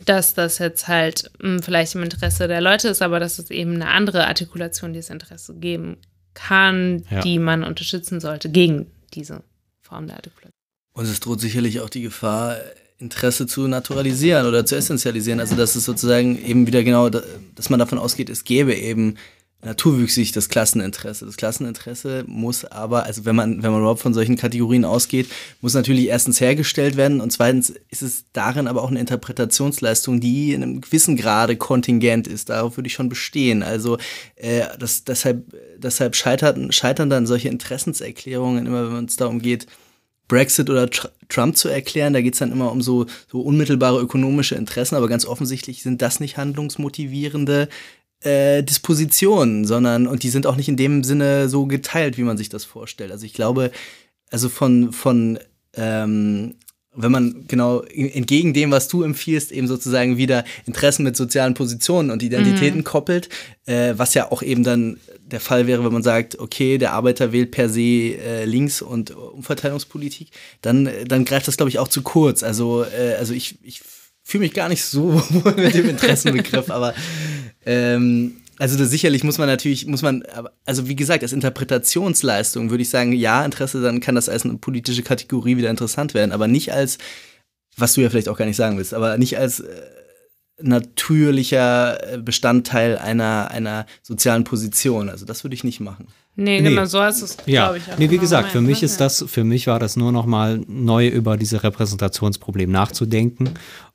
dass 0.03 0.33
das 0.33 0.57
jetzt 0.57 0.87
halt 0.87 1.31
mh, 1.39 1.47
hm, 1.47 1.63
vielleicht 1.63 1.93
im 1.93 2.01
Interesse 2.01 2.47
der 2.47 2.59
Leute 2.59 2.87
ist, 2.87 3.03
aber 3.03 3.19
dass 3.19 3.37
es 3.37 3.51
eben 3.51 3.75
eine 3.75 3.87
andere 3.87 4.25
Artikulation 4.25 4.93
dieses 4.93 5.11
Interesse 5.11 5.53
geben 5.53 5.97
kann, 6.33 7.03
ja. 7.09 7.21
die 7.21 7.39
man 7.39 7.63
unterstützen 7.63 8.19
sollte 8.19 8.49
gegen 8.49 8.87
diese 9.13 9.43
Form 9.81 10.07
der 10.07 10.17
Artikulation. 10.17 10.53
Und 10.93 11.05
es 11.05 11.19
droht 11.19 11.39
sicherlich 11.39 11.79
auch 11.79 11.89
die 11.89 12.01
Gefahr, 12.01 12.57
Interesse 12.97 13.47
zu 13.47 13.67
naturalisieren 13.67 14.45
oder 14.45 14.65
zu 14.65 14.75
essentialisieren. 14.75 15.39
Also 15.39 15.55
dass 15.55 15.75
es 15.75 15.85
sozusagen 15.85 16.43
eben 16.43 16.67
wieder 16.67 16.83
genau, 16.83 17.09
dass 17.09 17.69
man 17.69 17.79
davon 17.79 17.97
ausgeht, 17.97 18.29
es 18.29 18.43
gäbe 18.43 18.75
eben 18.75 19.17
naturwüchsig 19.63 20.31
das 20.31 20.49
Klasseninteresse. 20.49 21.25
Das 21.25 21.38
Klasseninteresse 21.38 22.23
muss 22.27 22.65
aber, 22.65 23.03
also 23.03 23.25
wenn 23.25 23.35
man, 23.35 23.61
wenn 23.61 23.71
man 23.71 23.81
überhaupt 23.81 24.01
von 24.01 24.13
solchen 24.13 24.35
Kategorien 24.35 24.85
ausgeht, 24.85 25.29
muss 25.61 25.73
natürlich 25.73 26.07
erstens 26.07 26.41
hergestellt 26.41 26.97
werden 26.97 27.21
und 27.21 27.31
zweitens 27.31 27.73
ist 27.89 28.01
es 28.01 28.25
darin 28.33 28.67
aber 28.67 28.81
auch 28.81 28.89
eine 28.89 28.99
Interpretationsleistung, 28.99 30.19
die 30.19 30.53
in 30.53 30.63
einem 30.63 30.81
gewissen 30.81 31.15
Grade 31.15 31.57
kontingent 31.57 32.27
ist. 32.27 32.49
Darauf 32.49 32.77
würde 32.77 32.88
ich 32.88 32.93
schon 32.93 33.09
bestehen. 33.09 33.61
Also 33.61 33.97
äh, 34.35 34.63
das, 34.79 35.03
deshalb, 35.03 35.45
deshalb 35.77 36.15
scheitern, 36.15 36.71
scheitern 36.71 37.09
dann 37.09 37.27
solche 37.27 37.49
Interessenserklärungen 37.49 38.65
immer, 38.65 38.93
wenn 38.93 39.05
es 39.05 39.15
darum 39.15 39.39
geht, 39.39 39.67
Brexit 40.27 40.69
oder 40.69 40.89
Tr 40.89 41.09
Trump 41.27 41.55
zu 41.55 41.69
erklären. 41.69 42.11
Da 42.11 42.21
geht 42.21 42.33
es 42.33 42.39
dann 42.39 42.51
immer 42.51 42.71
um 42.71 42.81
so, 42.81 43.05
so 43.31 43.39
unmittelbare 43.39 44.01
ökonomische 44.01 44.55
Interessen, 44.55 44.95
aber 44.95 45.07
ganz 45.07 45.25
offensichtlich 45.25 45.81
sind 45.81 46.01
das 46.01 46.19
nicht 46.19 46.35
handlungsmotivierende 46.35 47.69
äh, 48.22 48.64
Dispositionen, 48.64 49.65
sondern 49.65 50.07
und 50.07 50.23
die 50.23 50.30
sind 50.30 50.45
auch 50.45 50.56
nicht 50.56 50.69
in 50.69 50.77
dem 50.77 51.03
Sinne 51.03 51.49
so 51.49 51.65
geteilt, 51.65 52.18
wie 52.18 52.23
man 52.23 52.38
sich 52.38 52.49
das 52.49 52.65
vorstellt. 52.65 53.11
Also 53.11 53.26
ich 53.26 53.34
glaube, 53.34 53.72
also 54.30 54.49
von, 54.49 54.93
von 54.93 55.39
ähm, 55.73 56.56
wenn 56.93 57.11
man 57.11 57.45
genau 57.48 57.81
entgegen 57.84 58.53
dem, 58.53 58.72
was 58.72 58.89
du 58.89 59.03
empfiehlst, 59.03 59.52
eben 59.52 59.68
sozusagen 59.68 60.18
wieder 60.18 60.43
Interessen 60.65 61.03
mit 61.03 61.15
sozialen 61.15 61.53
Positionen 61.53 62.11
und 62.11 62.22
Identitäten 62.22 62.80
mhm. 62.80 62.84
koppelt, 62.84 63.30
äh, 63.65 63.93
was 63.95 64.14
ja 64.14 64.30
auch 64.30 64.43
eben 64.43 64.64
dann 64.64 64.99
der 65.22 65.39
Fall 65.39 65.68
wäre, 65.68 65.85
wenn 65.85 65.93
man 65.93 66.03
sagt, 66.03 66.39
okay, 66.39 66.77
der 66.77 66.91
Arbeiter 66.91 67.31
wählt 67.31 67.52
per 67.52 67.69
se 67.69 67.81
äh, 67.81 68.43
Links- 68.43 68.81
und 68.81 69.11
Umverteilungspolitik, 69.11 70.31
dann, 70.61 70.89
dann 71.07 71.23
greift 71.23 71.48
das, 71.48 71.56
glaube 71.56 71.69
ich, 71.69 71.80
auch 71.80 71.88
zu 71.88 72.02
kurz. 72.02 72.43
Also, 72.43 72.84
äh, 72.84 73.14
also 73.18 73.34
ich, 73.34 73.57
ich 73.64 73.81
fühle 74.31 74.45
mich 74.45 74.53
gar 74.53 74.69
nicht 74.69 74.83
so 74.83 75.13
wohl 75.29 75.53
mit 75.55 75.73
dem 75.75 75.89
Interessenbegriff, 75.89 76.69
aber 76.71 76.93
ähm, 77.65 78.37
also 78.57 78.77
das 78.77 78.89
sicherlich 78.89 79.23
muss 79.23 79.37
man 79.37 79.47
natürlich, 79.47 79.87
muss 79.87 80.01
man, 80.01 80.23
also 80.65 80.87
wie 80.87 80.95
gesagt, 80.95 81.23
als 81.23 81.33
Interpretationsleistung 81.33 82.69
würde 82.69 82.83
ich 82.83 82.89
sagen, 82.89 83.11
ja, 83.11 83.43
Interesse, 83.43 83.81
dann 83.81 83.99
kann 83.99 84.15
das 84.15 84.29
als 84.29 84.45
eine 84.45 84.57
politische 84.57 85.03
Kategorie 85.03 85.57
wieder 85.57 85.69
interessant 85.69 86.13
werden, 86.13 86.31
aber 86.31 86.47
nicht 86.47 86.71
als, 86.71 86.97
was 87.75 87.93
du 87.93 88.01
ja 88.01 88.09
vielleicht 88.09 88.29
auch 88.29 88.37
gar 88.37 88.45
nicht 88.45 88.55
sagen 88.55 88.77
willst, 88.77 88.93
aber 88.93 89.17
nicht 89.17 89.37
als 89.37 89.61
äh, 89.61 89.81
natürlicher 90.61 92.19
Bestandteil 92.19 92.97
einer, 92.99 93.49
einer 93.51 93.85
sozialen 94.03 94.43
Position. 94.43 95.09
Also 95.09 95.25
das 95.25 95.43
würde 95.43 95.55
ich 95.55 95.63
nicht 95.63 95.79
machen. 95.79 96.07
Nee, 96.35 96.61
genau, 96.61 96.85
so 96.85 97.01
hast 97.01 97.21
es, 97.21 97.37
ja. 97.45 97.65
glaube 97.65 97.79
ich. 97.79 97.91
Auch 97.91 97.97
nee, 97.97 98.09
wie 98.09 98.17
gesagt, 98.17 98.51
für 98.51 98.61
mich 98.61 98.83
ist 98.83 99.01
das, 99.01 99.25
für 99.27 99.43
mich 99.43 99.67
war 99.67 99.79
das 99.79 99.97
nur 99.97 100.11
noch 100.11 100.25
mal 100.25 100.61
neu 100.67 101.07
über 101.07 101.35
dieses 101.35 101.63
Repräsentationsproblem 101.63 102.71
nachzudenken 102.71 103.49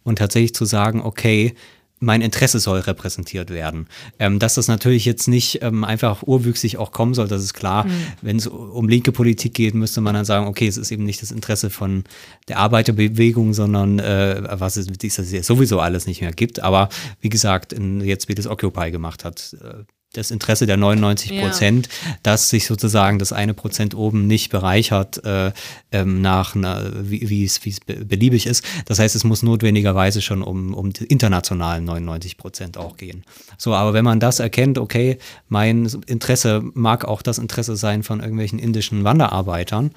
und 0.07 0.17
tatsächlich 0.19 0.55
zu 0.55 0.65
sagen, 0.65 1.03
okay, 1.03 1.55
mein 1.99 2.21
Interesse 2.21 2.59
soll 2.59 2.81
repräsentiert 2.81 3.51
werden. 3.51 3.89
Ähm, 4.19 4.39
dass 4.39 4.55
das 4.55 4.69
natürlich 4.69 5.05
jetzt 5.07 5.29
nicht 5.29 5.63
ähm, 5.63 5.83
einfach 5.83 6.23
urwüchsig 6.23 6.77
auch 6.77 6.93
kommen 6.93 7.15
soll, 7.15 7.27
das 7.27 7.43
ist 7.43 7.55
klar. 7.55 7.85
Mhm. 7.85 7.91
Wenn 8.21 8.37
es 8.37 8.47
um 8.47 8.89
linke 8.89 9.13
Politik 9.13 9.55
geht, 9.55 9.75
müsste 9.75 10.01
man 10.03 10.15
dann 10.15 10.25
sagen, 10.27 10.47
okay, 10.47 10.69
es 10.69 10.77
ist 10.77 10.91
eben 10.93 11.05
nicht 11.05 11.23
das 11.23 11.31
Interesse 11.33 11.71
von 11.71 12.05
der 12.49 12.59
Arbeiterbewegung, 12.59 13.55
sondern 13.55 13.99
äh, 13.99 14.43
was 14.61 14.77
es, 14.77 14.89
es 14.89 15.47
sowieso 15.47 15.81
alles 15.81 16.07
nicht 16.07 16.21
mehr 16.21 16.33
gibt. 16.33 16.61
Aber 16.61 16.91
wie 17.21 17.31
gesagt, 17.31 17.73
in, 17.73 18.01
jetzt 18.03 18.29
wie 18.29 18.35
das 18.35 18.47
Occupy 18.47 18.91
gemacht 18.91 19.25
hat, 19.25 19.57
äh, 19.61 19.85
das 20.17 20.31
Interesse 20.31 20.67
der 20.67 20.77
99 20.77 21.41
Prozent, 21.41 21.89
ja. 21.89 22.17
dass 22.23 22.51
sich 22.51 22.67
sozusagen 22.67 23.19
das 23.19 23.33
eine 23.33 23.55
Prozent 23.55 23.95
oben 23.95 24.27
nicht 24.27 24.51
bereichert 24.51 25.25
äh, 25.25 25.53
ähm, 25.93 26.21
nach, 26.21 26.55
einer, 26.55 26.93
wie 27.03 27.45
es 27.45 27.61
beliebig 27.61 28.47
ist. 28.47 28.65
Das 28.87 28.99
heißt, 28.99 29.15
es 29.15 29.25
muss 29.25 29.43
notwendigerweise 29.43 30.23
schon 30.23 30.43
um, 30.43 30.75
um 30.75 30.93
die 30.93 31.05
internationalen 31.05 31.85
99 31.85 32.37
Prozent 32.37 32.77
auch 32.77 32.97
gehen. 32.97 33.25
So, 33.59 33.75
aber 33.75 33.93
wenn 33.93 34.05
man 34.05 34.21
das 34.21 34.41
erkennt, 34.41 34.79
okay, 34.79 35.19
mein 35.49 35.89
Interesse 36.07 36.63
mag 36.75 37.05
auch 37.05 37.23
das 37.23 37.39
Interesse 37.39 37.77
sein 37.77 38.03
von 38.03 38.21
irgendwelchen 38.21 38.59
indischen 38.59 39.05
Wanderarbeitern 39.05 39.93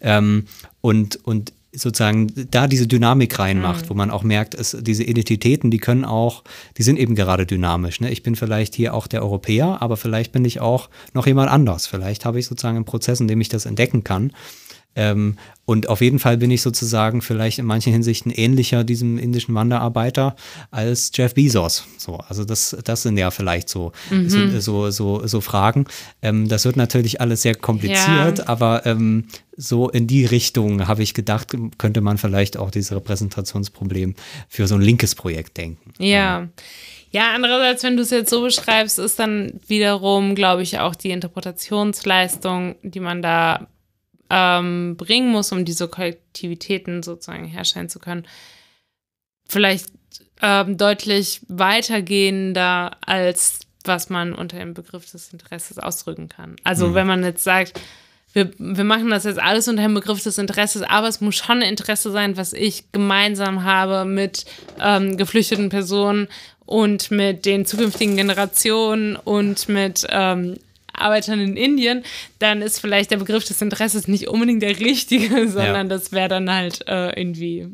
ähm, 0.00 0.46
und, 0.80 1.16
und 1.24 1.52
sozusagen 1.74 2.32
da 2.50 2.66
diese 2.66 2.86
Dynamik 2.86 3.38
reinmacht, 3.38 3.84
mhm. 3.84 3.90
wo 3.90 3.94
man 3.94 4.10
auch 4.10 4.22
merkt, 4.22 4.54
es, 4.54 4.76
diese 4.80 5.04
Identitäten, 5.04 5.70
die 5.70 5.78
können 5.78 6.04
auch, 6.04 6.44
die 6.76 6.82
sind 6.82 6.98
eben 6.98 7.14
gerade 7.14 7.46
dynamisch. 7.46 8.00
Ne? 8.00 8.10
Ich 8.10 8.22
bin 8.22 8.36
vielleicht 8.36 8.74
hier 8.74 8.94
auch 8.94 9.06
der 9.06 9.22
Europäer, 9.22 9.78
aber 9.80 9.96
vielleicht 9.96 10.32
bin 10.32 10.44
ich 10.44 10.60
auch 10.60 10.88
noch 11.12 11.26
jemand 11.26 11.50
anders. 11.50 11.86
Vielleicht 11.86 12.24
habe 12.24 12.38
ich 12.38 12.46
sozusagen 12.46 12.76
einen 12.76 12.84
Prozess, 12.84 13.20
in 13.20 13.28
dem 13.28 13.40
ich 13.40 13.48
das 13.48 13.66
entdecken 13.66 14.04
kann. 14.04 14.32
Ähm, 14.96 15.36
und 15.66 15.88
auf 15.88 16.00
jeden 16.02 16.18
Fall 16.18 16.36
bin 16.36 16.50
ich 16.50 16.60
sozusagen 16.60 17.22
vielleicht 17.22 17.58
in 17.58 17.64
manchen 17.64 17.92
Hinsichten 17.92 18.30
ähnlicher 18.30 18.84
diesem 18.84 19.18
indischen 19.18 19.54
Wanderarbeiter 19.54 20.36
als 20.70 21.10
Jeff 21.14 21.34
Bezos. 21.34 21.86
So, 21.96 22.18
also 22.28 22.44
das, 22.44 22.76
das 22.84 23.02
sind 23.02 23.16
ja 23.16 23.30
vielleicht 23.30 23.68
so, 23.68 23.92
mhm. 24.10 24.28
so, 24.28 24.60
so, 24.60 24.90
so, 24.90 25.26
so, 25.26 25.40
Fragen. 25.40 25.86
Ähm, 26.20 26.48
das 26.48 26.64
wird 26.66 26.76
natürlich 26.76 27.20
alles 27.20 27.42
sehr 27.42 27.54
kompliziert, 27.54 28.38
ja. 28.38 28.46
aber 28.46 28.84
ähm, 28.84 29.24
so 29.56 29.88
in 29.88 30.06
die 30.06 30.26
Richtung 30.26 30.86
habe 30.86 31.02
ich 31.02 31.14
gedacht, 31.14 31.56
könnte 31.78 32.00
man 32.00 32.18
vielleicht 32.18 32.56
auch 32.56 32.70
dieses 32.70 32.92
Repräsentationsproblem 32.92 34.14
für 34.48 34.66
so 34.66 34.74
ein 34.74 34.82
linkes 34.82 35.14
Projekt 35.14 35.56
denken. 35.56 35.92
Ja. 35.98 36.48
Ja, 37.10 37.32
andererseits, 37.32 37.84
wenn 37.84 37.96
du 37.96 38.02
es 38.02 38.10
jetzt 38.10 38.28
so 38.28 38.42
beschreibst, 38.42 38.98
ist 38.98 39.20
dann 39.20 39.60
wiederum, 39.68 40.34
glaube 40.34 40.62
ich, 40.62 40.80
auch 40.80 40.96
die 40.96 41.12
Interpretationsleistung, 41.12 42.74
die 42.82 42.98
man 42.98 43.22
da 43.22 43.68
ähm, 44.30 44.96
bringen 44.96 45.30
muss, 45.30 45.52
um 45.52 45.64
diese 45.64 45.88
Kollektivitäten 45.88 47.02
sozusagen 47.02 47.44
herstellen 47.44 47.88
zu 47.88 47.98
können, 47.98 48.26
vielleicht 49.46 49.86
ähm, 50.42 50.76
deutlich 50.76 51.42
weitergehender 51.48 52.96
als 53.06 53.60
was 53.84 54.08
man 54.08 54.34
unter 54.34 54.58
dem 54.58 54.74
Begriff 54.74 55.10
des 55.10 55.32
Interesses 55.32 55.78
ausdrücken 55.78 56.28
kann. 56.28 56.56
Also 56.64 56.88
mhm. 56.88 56.94
wenn 56.94 57.06
man 57.06 57.22
jetzt 57.22 57.44
sagt, 57.44 57.80
wir, 58.32 58.50
wir 58.58 58.84
machen 58.84 59.10
das 59.10 59.24
jetzt 59.24 59.40
alles 59.40 59.68
unter 59.68 59.82
dem 59.82 59.94
Begriff 59.94 60.22
des 60.22 60.38
Interesses, 60.38 60.82
aber 60.82 61.06
es 61.06 61.20
muss 61.20 61.36
schon 61.36 61.62
ein 61.62 61.68
Interesse 61.68 62.10
sein, 62.10 62.36
was 62.36 62.52
ich 62.52 62.90
gemeinsam 62.90 63.62
habe 63.62 64.04
mit 64.04 64.44
ähm, 64.80 65.16
geflüchteten 65.16 65.68
Personen 65.68 66.28
und 66.66 67.10
mit 67.10 67.46
den 67.46 67.64
zukünftigen 67.64 68.16
Generationen 68.16 69.16
und 69.16 69.68
mit 69.68 70.06
ähm, 70.08 70.56
Arbeitern 70.98 71.40
in 71.40 71.56
Indien, 71.56 72.04
dann 72.38 72.62
ist 72.62 72.80
vielleicht 72.80 73.10
der 73.10 73.18
Begriff 73.18 73.44
des 73.44 73.60
Interesses 73.62 74.08
nicht 74.08 74.28
unbedingt 74.28 74.62
der 74.62 74.78
richtige, 74.78 75.48
sondern 75.48 75.88
ja. 75.88 75.96
das 75.96 76.12
wäre 76.12 76.28
dann 76.28 76.52
halt 76.52 76.86
äh, 76.88 77.18
irgendwie 77.18 77.68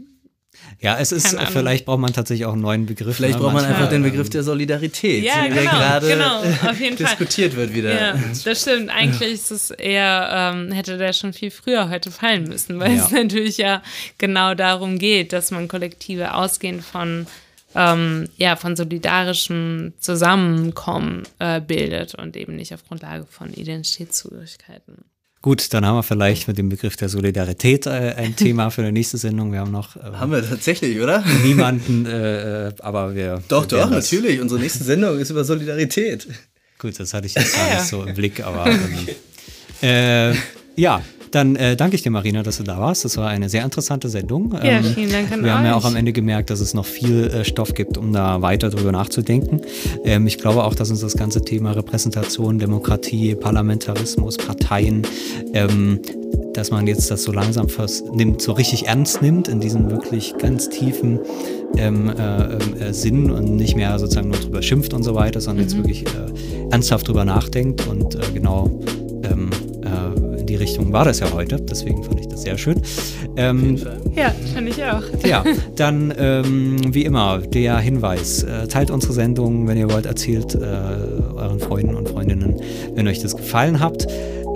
ja, 0.81 0.99
es 0.99 1.13
ist, 1.13 1.39
vielleicht 1.53 1.85
braucht 1.85 1.99
man 1.99 2.13
tatsächlich 2.13 2.47
auch 2.47 2.55
einen 2.55 2.63
neuen 2.63 2.87
Begriff. 2.87 3.17
Vielleicht 3.17 3.35
ne? 3.35 3.41
braucht 3.41 3.53
man 3.53 3.65
einfach 3.65 3.91
den 3.91 4.03
Begriff 4.03 4.31
der 4.31 4.43
Solidarität, 4.43 5.23
ja, 5.23 5.43
der 5.43 5.51
genau, 5.51 5.71
gerade 5.71 6.09
genau, 6.09 6.43
diskutiert 6.97 7.53
Fall. 7.53 7.63
wird 7.63 7.75
wieder. 7.75 7.95
Ja, 7.95 8.15
das 8.45 8.63
stimmt. 8.63 8.89
Eigentlich 8.89 9.33
ist 9.33 9.51
es 9.51 9.71
eher, 9.71 10.55
ähm, 10.55 10.73
hätte 10.73 10.97
der 10.97 11.13
schon 11.13 11.35
viel 11.35 11.51
früher 11.51 11.91
heute 11.91 12.11
fallen 12.11 12.45
müssen, 12.45 12.79
weil 12.79 12.97
ja. 12.97 13.05
es 13.05 13.11
natürlich 13.11 13.59
ja 13.59 13.83
genau 14.17 14.55
darum 14.55 14.99
geht, 14.99 15.35
dass 15.35 15.51
man 15.51 15.69
Kollektive 15.69 16.35
ausgehend 16.35 16.83
von 16.83 17.27
ähm, 17.75 18.29
ja, 18.37 18.57
von 18.57 18.77
solidarischem 18.77 19.93
Zusammenkommen 19.99 21.23
äh, 21.39 21.61
bildet 21.61 22.15
und 22.15 22.37
eben 22.37 22.57
nicht 22.57 22.75
auf 22.75 22.85
Grundlage 22.87 23.27
von 23.29 23.53
Identitätszugehörigkeiten. 23.53 25.05
Gut, 25.43 25.73
dann 25.73 25.87
haben 25.87 25.97
wir 25.97 26.03
vielleicht 26.03 26.49
mit 26.49 26.59
dem 26.59 26.69
Begriff 26.69 26.97
der 26.97 27.09
Solidarität 27.09 27.87
äh, 27.87 28.15
ein 28.17 28.37
Thema 28.37 28.71
für 28.71 28.83
die 28.83 28.93
nächste 28.93 29.17
Sendung. 29.17 29.53
Wir 29.53 29.61
haben 29.61 29.71
noch. 29.71 29.97
Äh, 29.97 30.01
haben 30.01 30.33
wir 30.33 30.47
tatsächlich, 30.47 31.01
oder? 31.01 31.25
Niemanden, 31.43 32.05
äh, 32.05 32.69
äh 32.69 32.73
aber 32.81 33.15
wir. 33.15 33.43
Doch, 33.49 33.71
wir 33.71 33.79
doch, 33.79 33.91
natürlich. 33.91 34.41
Unsere 34.41 34.61
nächste 34.61 34.85
Sendung 34.85 35.19
ist 35.19 35.31
über 35.31 35.45
Solidarität. 35.45 36.29
Gut, 36.79 36.99
das 37.01 37.15
hatte 37.15 37.27
ich 37.27 37.35
jetzt 37.35 37.55
gar 37.55 37.75
nicht 37.75 37.85
so 37.85 38.05
im 38.05 38.15
Blick, 38.15 38.45
aber. 38.45 38.67
Ähm, 39.83 40.35
äh, 40.35 40.37
ja, 40.77 41.03
dann 41.31 41.57
äh, 41.57 41.77
danke 41.77 41.97
ich 41.97 42.03
dir, 42.03 42.11
Marina, 42.11 42.43
dass 42.43 42.59
du 42.59 42.63
da 42.63 42.79
warst. 42.79 43.05
Das 43.05 43.17
war 43.17 43.29
eine 43.29 43.49
sehr 43.49 43.65
interessante 43.65 44.09
Sendung. 44.09 44.53
Ja, 44.55 44.79
ähm, 44.79 44.85
vielen 44.85 45.11
Dank 45.11 45.33
an 45.33 45.43
Wir 45.43 45.51
euch. 45.51 45.57
haben 45.57 45.65
ja 45.65 45.75
auch 45.75 45.85
am 45.85 45.97
Ende 45.97 46.13
gemerkt, 46.13 46.51
dass 46.51 46.61
es 46.61 46.75
noch 46.75 46.87
viel 46.87 47.29
äh, 47.29 47.45
Stoff 47.45 47.75
gibt, 47.75 47.97
um 47.99 48.13
da 48.13 48.43
weiter 48.43 48.71
drüber 48.71 48.93
nachzudenken. 48.93 49.61
Ähm, 50.05 50.27
ich 50.27 50.39
glaube 50.39 50.65
auch, 50.65 50.75
dass 50.75 50.91
uns 50.91 51.01
das 51.01 51.17
ganze 51.17 51.43
Thema 51.43 51.73
Repräsentation, 51.73 52.59
Demokratie, 52.59 53.35
Parlamentarismus, 53.35 54.37
Parteien, 54.37 55.03
ähm, 55.55 56.01
dass 56.55 56.71
man 56.71 56.87
jetzt 56.87 57.11
das 57.11 57.23
so 57.23 57.33
langsam 57.33 57.69
fast 57.69 58.13
nimmt, 58.13 58.43
so 58.43 58.53
richtig 58.53 58.87
ernst 58.87 59.23
nimmt 59.23 59.49
in 59.49 59.61
diesem 59.61 59.91
wirklich 59.91 60.35
ganz 60.39 60.69
tiefen 60.69 61.21
ähm, 61.77 62.11
äh, 62.11 62.89
äh, 62.89 62.93
Sinn 62.93 63.31
und 63.31 63.57
nicht 63.57 63.77
mehr 63.77 63.99
sozusagen 63.99 64.29
nur 64.29 64.41
drüber 64.41 64.63
schimpft 64.63 64.93
und 64.93 65.03
so 65.03 65.15
weiter, 65.15 65.41
sondern 65.41 65.65
mhm. 65.65 65.71
jetzt 65.71 65.77
wirklich 65.77 66.07
äh, 66.07 66.71
ernsthaft 66.71 67.07
drüber 67.07 67.25
nachdenkt 67.25 67.87
und 67.87 68.17
äh, 68.17 68.19
genau 68.35 68.71
ähm, 69.25 69.51
äh, 69.83 70.30
die 70.51 70.57
Richtung 70.57 70.93
war 70.93 71.05
das 71.05 71.21
ja 71.21 71.33
heute. 71.33 71.61
Deswegen 71.61 72.03
fand 72.03 72.21
ich 72.21 72.29
das 72.29 72.43
sehr 72.43 72.59
schön. 72.59 72.83
Ähm, 73.37 73.77
ja, 74.17 74.35
fand 74.53 74.69
ich 74.69 74.83
auch. 74.85 75.03
Ja, 75.25 75.45
dann 75.77 76.13
ähm, 76.19 76.95
wie 76.95 77.05
immer 77.05 77.39
der 77.39 77.79
Hinweis: 77.79 78.43
äh, 78.43 78.67
Teilt 78.67 78.91
unsere 78.91 79.13
Sendung, 79.13 79.69
wenn 79.69 79.79
ihr 79.79 79.91
wollt, 79.91 80.07
erzählt 80.07 80.55
äh, 80.55 80.59
euren 80.59 81.61
Freunden 81.61 81.95
und 81.95 82.09
Freundinnen, 82.09 82.61
wenn 82.95 83.07
euch 83.07 83.21
das 83.21 83.37
gefallen 83.37 83.79
hat. 83.79 84.07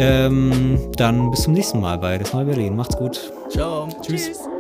Ähm, 0.01 0.79
dann 0.97 1.31
bis 1.31 1.43
zum 1.43 1.53
nächsten 1.53 1.81
Mal 1.81 1.99
bei 1.99 2.19
Das 2.19 2.33
Neue 2.33 2.47
Berlin. 2.47 2.75
Macht's 2.75 2.97
gut. 2.97 3.33
Ciao. 3.51 3.89
Tschüss. 4.03 4.27
Tschüss. 4.27 4.54